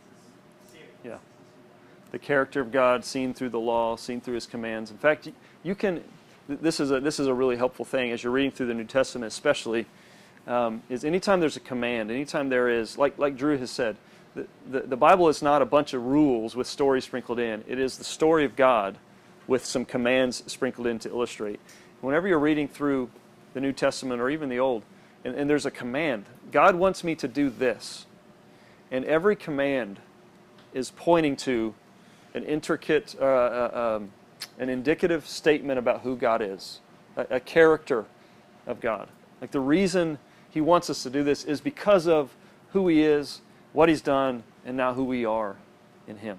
this 0.06 0.22
is 0.22 0.30
serious. 0.70 1.02
Yeah. 1.02 1.18
This 1.18 1.50
is 1.50 1.50
who 1.50 1.66
God 1.66 1.82
is. 1.90 2.06
the 2.06 2.14
character 2.26 2.60
of 2.60 2.72
God 2.72 3.04
seen 3.04 3.32
through 3.32 3.50
the 3.50 3.60
law, 3.60 3.94
seen 3.94 4.20
through 4.20 4.34
His 4.34 4.46
commands. 4.46 4.90
In 4.90 4.98
fact, 4.98 5.28
you 5.62 5.74
can. 5.74 6.02
This 6.48 6.80
is 6.80 6.90
a 6.90 7.00
this 7.00 7.20
is 7.20 7.28
a 7.28 7.34
really 7.34 7.56
helpful 7.56 7.84
thing 7.84 8.10
as 8.10 8.22
you're 8.22 8.32
reading 8.32 8.50
through 8.50 8.66
the 8.66 8.74
New 8.74 8.84
Testament, 8.84 9.28
especially. 9.28 9.86
Um, 10.46 10.82
is 10.88 11.04
anytime 11.04 11.40
there's 11.40 11.56
a 11.56 11.60
command, 11.60 12.10
anytime 12.10 12.48
there 12.48 12.68
is, 12.68 12.98
like 12.98 13.18
like 13.18 13.36
Drew 13.36 13.56
has 13.58 13.70
said, 13.70 13.96
the, 14.34 14.46
the, 14.68 14.80
the 14.80 14.96
Bible 14.96 15.28
is 15.28 15.40
not 15.40 15.62
a 15.62 15.64
bunch 15.64 15.92
of 15.94 16.04
rules 16.04 16.54
with 16.54 16.66
stories 16.66 17.04
sprinkled 17.04 17.38
in. 17.38 17.64
It 17.66 17.78
is 17.78 17.96
the 17.96 18.04
story 18.04 18.44
of 18.44 18.54
God 18.54 18.98
with 19.46 19.64
some 19.64 19.84
commands 19.84 20.42
sprinkled 20.46 20.86
in 20.86 20.98
to 21.00 21.08
illustrate. 21.08 21.60
Whenever 22.00 22.28
you're 22.28 22.38
reading 22.38 22.68
through 22.68 23.10
the 23.54 23.60
New 23.60 23.72
Testament 23.72 24.20
or 24.20 24.30
even 24.30 24.48
the 24.48 24.58
Old, 24.58 24.82
and, 25.24 25.34
and 25.34 25.48
there's 25.48 25.66
a 25.66 25.70
command, 25.70 26.26
God 26.52 26.74
wants 26.74 27.02
me 27.02 27.14
to 27.16 27.28
do 27.28 27.50
this. 27.50 28.06
And 28.90 29.04
every 29.04 29.34
command 29.34 29.98
is 30.72 30.92
pointing 30.94 31.36
to 31.36 31.74
an 32.36 32.44
intricate, 32.44 33.16
uh, 33.18 33.24
uh, 33.24 33.96
um, 33.96 34.10
an 34.58 34.68
indicative 34.68 35.26
statement 35.26 35.78
about 35.78 36.02
who 36.02 36.14
God 36.16 36.42
is, 36.42 36.80
a, 37.16 37.26
a 37.30 37.40
character 37.40 38.04
of 38.66 38.78
God. 38.78 39.08
Like 39.40 39.50
the 39.50 39.60
reason 39.60 40.18
He 40.50 40.60
wants 40.60 40.90
us 40.90 41.02
to 41.02 41.10
do 41.10 41.24
this 41.24 41.44
is 41.44 41.60
because 41.62 42.06
of 42.06 42.36
who 42.72 42.88
He 42.88 43.02
is, 43.02 43.40
what 43.72 43.88
He's 43.88 44.02
done, 44.02 44.44
and 44.66 44.76
now 44.76 44.92
who 44.92 45.04
we 45.04 45.24
are 45.24 45.56
in 46.06 46.18
Him. 46.18 46.36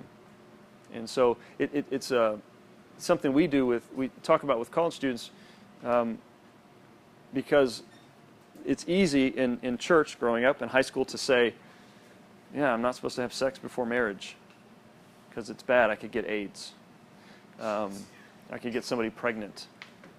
And 0.93 1.09
so 1.09 1.35
it, 1.57 1.71
it, 1.73 1.85
it's 1.89 2.11
uh, 2.11 2.37
something 2.99 3.33
we 3.33 3.47
do 3.47 3.65
with, 3.65 3.91
we 3.95 4.09
talk 4.21 4.43
about 4.43 4.59
with 4.59 4.69
college 4.69 4.93
students 4.93 5.31
um, 5.83 6.19
because 7.33 7.81
it's 8.65 8.85
easy 8.87 9.27
in, 9.27 9.59
in 9.63 9.79
church 9.79 10.19
growing 10.19 10.45
up 10.45 10.61
in 10.61 10.69
high 10.69 10.81
school 10.81 11.05
to 11.05 11.17
say, 11.17 11.55
yeah, 12.55 12.71
I'm 12.71 12.83
not 12.83 12.95
supposed 12.95 13.15
to 13.15 13.21
have 13.23 13.33
sex 13.33 13.57
before 13.57 13.85
marriage 13.85 14.35
because 15.37 15.51
it's 15.51 15.61
bad. 15.61 15.91
I 15.91 15.95
could 15.95 16.09
get 16.09 16.27
AIDS. 16.27 16.71
Um, 17.59 17.93
I 18.49 18.57
could 18.57 18.73
get 18.73 18.83
somebody 18.83 19.11
pregnant. 19.11 19.67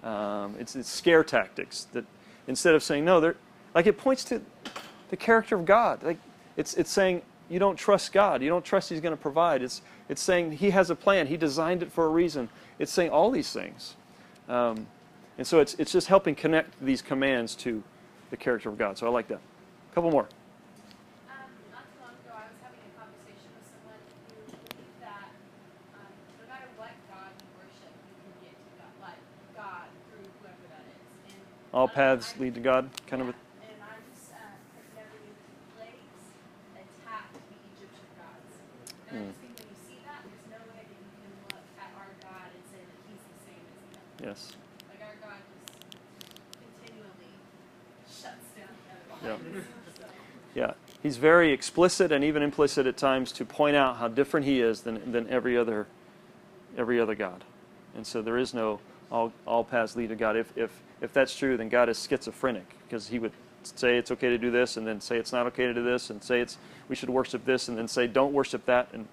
Um, 0.01 0.55
it's, 0.57 0.77
it's 0.77 0.89
scare 0.89 1.25
tactics 1.25 1.87
that 1.91 2.05
instead 2.47 2.73
of 2.73 2.81
saying 2.81 3.03
no, 3.03 3.33
like 3.75 3.85
it 3.85 3.97
points 3.97 4.23
to 4.25 4.41
the 5.09 5.17
character 5.17 5.55
of 5.55 5.65
God. 5.65 6.03
Like 6.03 6.19
it's 6.55 6.73
it's 6.75 6.89
saying 6.89 7.21
you 7.49 7.59
don't 7.59 7.75
trust 7.75 8.13
God. 8.13 8.41
You 8.41 8.47
don't 8.47 8.63
trust 8.63 8.89
He's 8.89 9.01
going 9.01 9.11
to 9.11 9.21
provide. 9.21 9.61
It's 9.61 9.81
it's 10.07 10.21
saying 10.21 10.53
He 10.53 10.69
has 10.69 10.89
a 10.89 10.95
plan. 10.95 11.27
He 11.27 11.35
designed 11.35 11.83
it 11.83 11.91
for 11.91 12.05
a 12.05 12.09
reason. 12.09 12.47
It's 12.79 12.93
saying 12.93 13.09
all 13.09 13.29
these 13.29 13.51
things, 13.51 13.95
um, 14.47 14.87
and 15.37 15.45
so 15.45 15.59
it's 15.59 15.73
it's 15.73 15.91
just 15.91 16.07
helping 16.07 16.33
connect 16.33 16.79
these 16.81 17.01
commands 17.01 17.55
to 17.55 17.83
the 18.29 18.37
character 18.37 18.69
of 18.69 18.77
God. 18.77 18.97
So 18.97 19.05
I 19.05 19.09
like 19.09 19.27
that. 19.27 19.41
A 19.91 19.95
couple 19.95 20.11
more. 20.11 20.29
Um, 21.27 21.49
not 21.73 21.83
too 21.91 21.99
long 21.99 22.15
ago, 22.23 22.31
I 22.39 22.47
was 22.47 22.59
having 22.63 22.79
a 22.79 22.93
conversation 22.95 23.49
with 23.57 23.65
someone 23.67 23.99
who 24.29 24.37
believed 24.53 25.01
that 25.01 25.29
um, 25.97 26.11
no 26.39 26.45
matter 26.47 26.69
what 26.77 26.93
God 27.09 27.31
you 27.41 27.49
worship, 27.57 27.93
you 28.05 28.13
can 28.21 28.35
get 28.45 28.53
to 28.53 28.69
God, 28.77 28.93
like 29.01 29.21
God 29.57 29.87
through 30.07 30.29
whoever 30.39 30.65
that 30.71 30.85
is. 30.87 31.03
And 31.33 31.41
All 31.73 31.87
paths 31.87 32.35
lead 32.39 32.55
to 32.55 32.59
God. 32.61 32.89
Kind 33.07 33.21
of. 33.21 33.29
A, 33.29 33.31
and 33.31 33.77
I 33.81 33.93
just 34.09 34.33
uh, 34.33 34.41
have 34.41 34.89
never 34.97 35.15
used 35.21 35.45
plagues 35.77 36.25
attacked 36.73 37.37
the 37.37 37.57
Egyptian 37.77 38.09
gods. 38.17 38.53
And 39.13 39.19
I 39.21 39.25
just 39.29 39.37
think 39.37 39.53
when 39.53 39.67
you 39.69 39.77
see 39.85 39.99
that, 40.05 40.25
there's 40.25 40.49
no 40.49 40.61
way 40.73 40.81
that 40.81 40.97
you 40.97 41.13
can 41.21 41.29
look 41.53 41.67
at 41.77 41.91
our 41.93 42.09
God 42.25 42.49
and 42.49 42.63
say 42.73 42.81
that 42.81 42.97
He's 43.05 43.21
the 43.21 43.37
same 43.45 43.61
as 43.69 43.77
them. 43.93 44.25
yes. 44.25 44.39
Like 44.89 45.01
our 45.05 45.17
God 45.21 45.41
just 45.45 46.41
continually 46.57 47.37
shuts 48.09 48.49
down 48.57 48.73
the 48.73 49.29
Yeah. 49.29 49.37
gods. 49.37 49.69
So, 49.93 50.05
Yeah, 50.55 50.73
he's 51.03 51.17
very 51.17 51.53
explicit 51.53 52.11
and 52.11 52.23
even 52.23 52.41
implicit 52.41 52.87
at 52.87 52.97
times 52.97 53.31
to 53.33 53.45
point 53.45 53.75
out 53.75 53.97
how 53.97 54.07
different 54.07 54.47
he 54.47 54.59
is 54.59 54.81
than, 54.81 55.11
than 55.11 55.29
every 55.29 55.55
other 55.55 55.85
every 56.77 56.99
other 56.99 57.13
God. 57.15 57.43
And 57.95 58.05
so 58.07 58.21
there 58.21 58.37
is 58.37 58.53
no 58.53 58.79
all, 59.11 59.33
all 59.45 59.63
paths 59.63 59.95
lead 59.95 60.09
to 60.09 60.15
God. 60.15 60.35
If, 60.37 60.55
if, 60.57 60.71
if 61.01 61.13
that's 61.13 61.35
true, 61.35 61.57
then 61.57 61.69
God 61.69 61.89
is 61.89 61.97
schizophrenic 62.07 62.75
because 62.87 63.07
he 63.07 63.19
would 63.19 63.31
say 63.63 63.97
it's 63.97 64.11
okay 64.11 64.29
to 64.29 64.37
do 64.37 64.51
this 64.51 64.77
and 64.77 64.87
then 64.87 65.01
say 65.01 65.17
it's 65.17 65.31
not 65.31 65.45
okay 65.47 65.65
to 65.65 65.73
do 65.73 65.83
this 65.83 66.09
and 66.09 66.23
say 66.23 66.39
it's 66.41 66.57
we 66.87 66.95
should 66.95 67.09
worship 67.09 67.45
this 67.45 67.67
and 67.67 67.77
then 67.77 67.87
say 67.87 68.07
don't 68.07 68.33
worship 68.33 68.65
that 68.65 68.87
and 68.93 69.07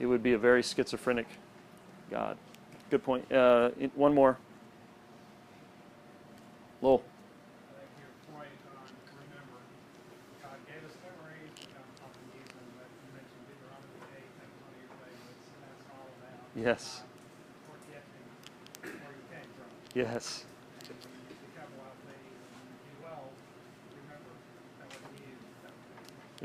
it 0.00 0.06
would 0.06 0.22
be 0.22 0.32
a 0.32 0.38
very 0.38 0.62
schizophrenic 0.62 1.26
God. 2.10 2.36
Good 2.90 3.02
point. 3.02 3.30
Uh, 3.32 3.70
one 3.94 4.14
more. 4.14 4.36
Lowell. 6.82 7.02
I 19.96 20.06
think 20.06 20.53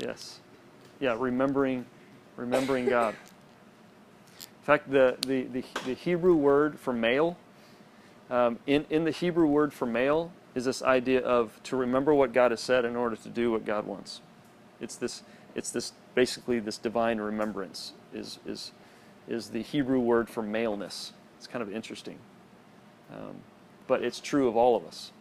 Yes. 0.00 0.40
Yeah, 0.98 1.16
remembering 1.18 1.86
remembering 2.36 2.86
God. 2.86 3.14
In 4.38 4.64
fact, 4.64 4.90
the, 4.90 5.16
the, 5.26 5.42
the, 5.44 5.64
the 5.84 5.94
Hebrew 5.94 6.34
word 6.34 6.78
for 6.78 6.92
male, 6.92 7.36
um, 8.30 8.58
in, 8.66 8.86
in 8.90 9.04
the 9.04 9.10
Hebrew 9.10 9.46
word 9.46 9.72
for 9.72 9.86
male, 9.86 10.32
is 10.54 10.64
this 10.64 10.82
idea 10.82 11.20
of 11.20 11.60
to 11.64 11.76
remember 11.76 12.14
what 12.14 12.32
God 12.32 12.50
has 12.50 12.60
said 12.60 12.84
in 12.84 12.96
order 12.96 13.16
to 13.16 13.28
do 13.28 13.50
what 13.50 13.64
God 13.64 13.86
wants. 13.86 14.20
It's 14.80 14.96
this, 14.96 15.22
it's 15.54 15.70
this 15.70 15.92
basically 16.14 16.58
this 16.60 16.78
divine 16.78 17.18
remembrance 17.18 17.92
is, 18.12 18.38
is, 18.46 18.72
is 19.28 19.50
the 19.50 19.62
Hebrew 19.62 20.00
word 20.00 20.28
for 20.28 20.42
maleness. 20.42 21.12
It's 21.36 21.46
kind 21.46 21.62
of 21.62 21.72
interesting. 21.72 22.18
Um, 23.12 23.36
but 23.86 24.02
it's 24.02 24.20
true 24.20 24.48
of 24.48 24.56
all 24.56 24.76
of 24.76 24.84
us. 24.84 25.12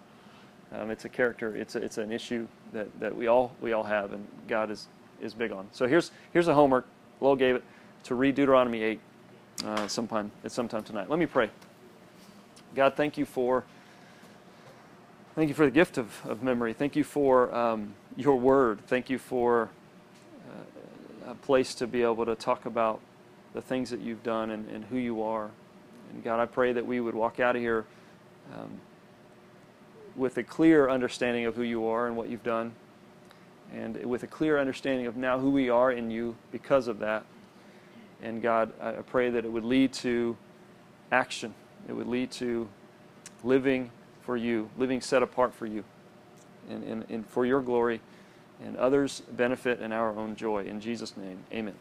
Um, 0.72 0.92
it's 0.92 1.06
a 1.06 1.10
character. 1.10 1.56
It's 1.56 1.76
a, 1.76 1.80
it's 1.84 1.98
an 1.98 2.12
issue 2.12 2.48
that, 2.74 3.00
that 3.00 3.16
we 3.16 3.28
all 3.28 3.56
we 3.62 3.74
all 3.74 3.84
have, 3.84 4.14
and 4.14 4.28
God 4.48 4.72
is 4.72 4.88
is 5.22 5.34
big 5.34 5.52
on. 5.52 5.68
So 5.72 5.88
here's 5.88 6.12
here's 6.34 6.48
a 6.48 6.54
homework. 6.54 6.86
Lowell 7.22 7.36
gave 7.36 7.56
it 7.56 7.64
to 8.04 8.16
read 8.16 8.36
Deuteronomy 8.36 8.84
eight 8.84 9.00
uh, 9.66 9.88
sometime 9.88 10.32
at 10.44 10.52
sometime 10.52 10.84
tonight. 10.84 11.10
Let 11.10 11.20
me 11.20 11.26
pray. 11.26 11.50
God, 12.76 12.96
thank 12.96 13.18
you 13.18 13.26
for 13.26 13.64
thank 15.36 15.50
you 15.50 15.56
for 15.56 15.66
the 15.66 15.72
gift 15.72 15.98
of, 15.98 16.26
of 16.26 16.44
memory. 16.44 16.74
Thank 16.74 16.96
you 16.96 17.04
for 17.04 17.54
um, 17.54 17.94
your 18.16 18.38
word. 18.38 18.80
Thank 18.88 19.10
you 19.10 19.18
for 19.18 19.70
uh, 20.50 21.32
a 21.32 21.36
place 21.36 21.74
to 21.76 21.88
be 21.88 22.04
able 22.04 22.26
to 22.26 22.36
talk 22.36 22.66
about 22.66 23.00
the 23.54 23.62
things 23.62 23.90
that 23.90 24.00
you've 24.00 24.24
done 24.24 24.52
and, 24.52 24.70
and 24.70 24.86
who 24.86 24.98
you 24.98 25.24
are. 25.24 25.50
And 26.14 26.24
God, 26.24 26.40
I 26.40 26.46
pray 26.46 26.74
that 26.74 26.86
we 26.86 27.00
would 27.00 27.16
walk 27.16 27.40
out 27.40 27.56
of 27.56 27.62
here. 27.62 27.86
Um, 28.54 28.80
with 30.16 30.38
a 30.38 30.44
clear 30.44 30.90
understanding 30.90 31.46
of 31.46 31.56
who 31.56 31.64
you 31.64 31.88
are 31.88 32.08
and 32.08 32.16
what 32.16 32.30
you've 32.30 32.44
done, 32.44 32.74
and 33.74 34.04
with 34.06 34.24
a 34.24 34.28
clear 34.28 34.60
understanding 34.60 35.08
of 35.08 35.16
now 35.16 35.40
who 35.40 35.50
we 35.50 35.70
are 35.70 35.92
in 35.92 36.10
you 36.10 36.36
because 36.52 36.88
of 36.88 37.00
that. 37.00 37.26
And 38.22 38.42
God, 38.42 38.74
I 38.82 38.92
pray 38.94 39.30
that 39.30 39.46
it 39.46 39.52
would 39.52 39.64
lead 39.64 39.94
to 39.94 40.36
action. 41.12 41.54
It 41.88 41.94
would 41.94 42.08
lead 42.08 42.32
to 42.32 42.68
living 43.44 43.92
for 44.22 44.36
you, 44.36 44.70
living 44.78 45.02
set 45.02 45.24
apart 45.24 45.54
for 45.54 45.66
you, 45.66 45.84
and, 46.70 46.84
and, 46.84 47.06
and 47.10 47.28
for 47.28 47.46
your 47.46 47.62
glory, 47.62 48.02
and 48.64 48.76
others' 48.76 49.22
benefit 49.32 49.80
and 49.80 49.94
our 49.94 50.16
own 50.16 50.36
joy. 50.36 50.66
In 50.66 50.82
Jesus' 50.82 51.16
name, 51.16 51.40
amen. 51.54 51.76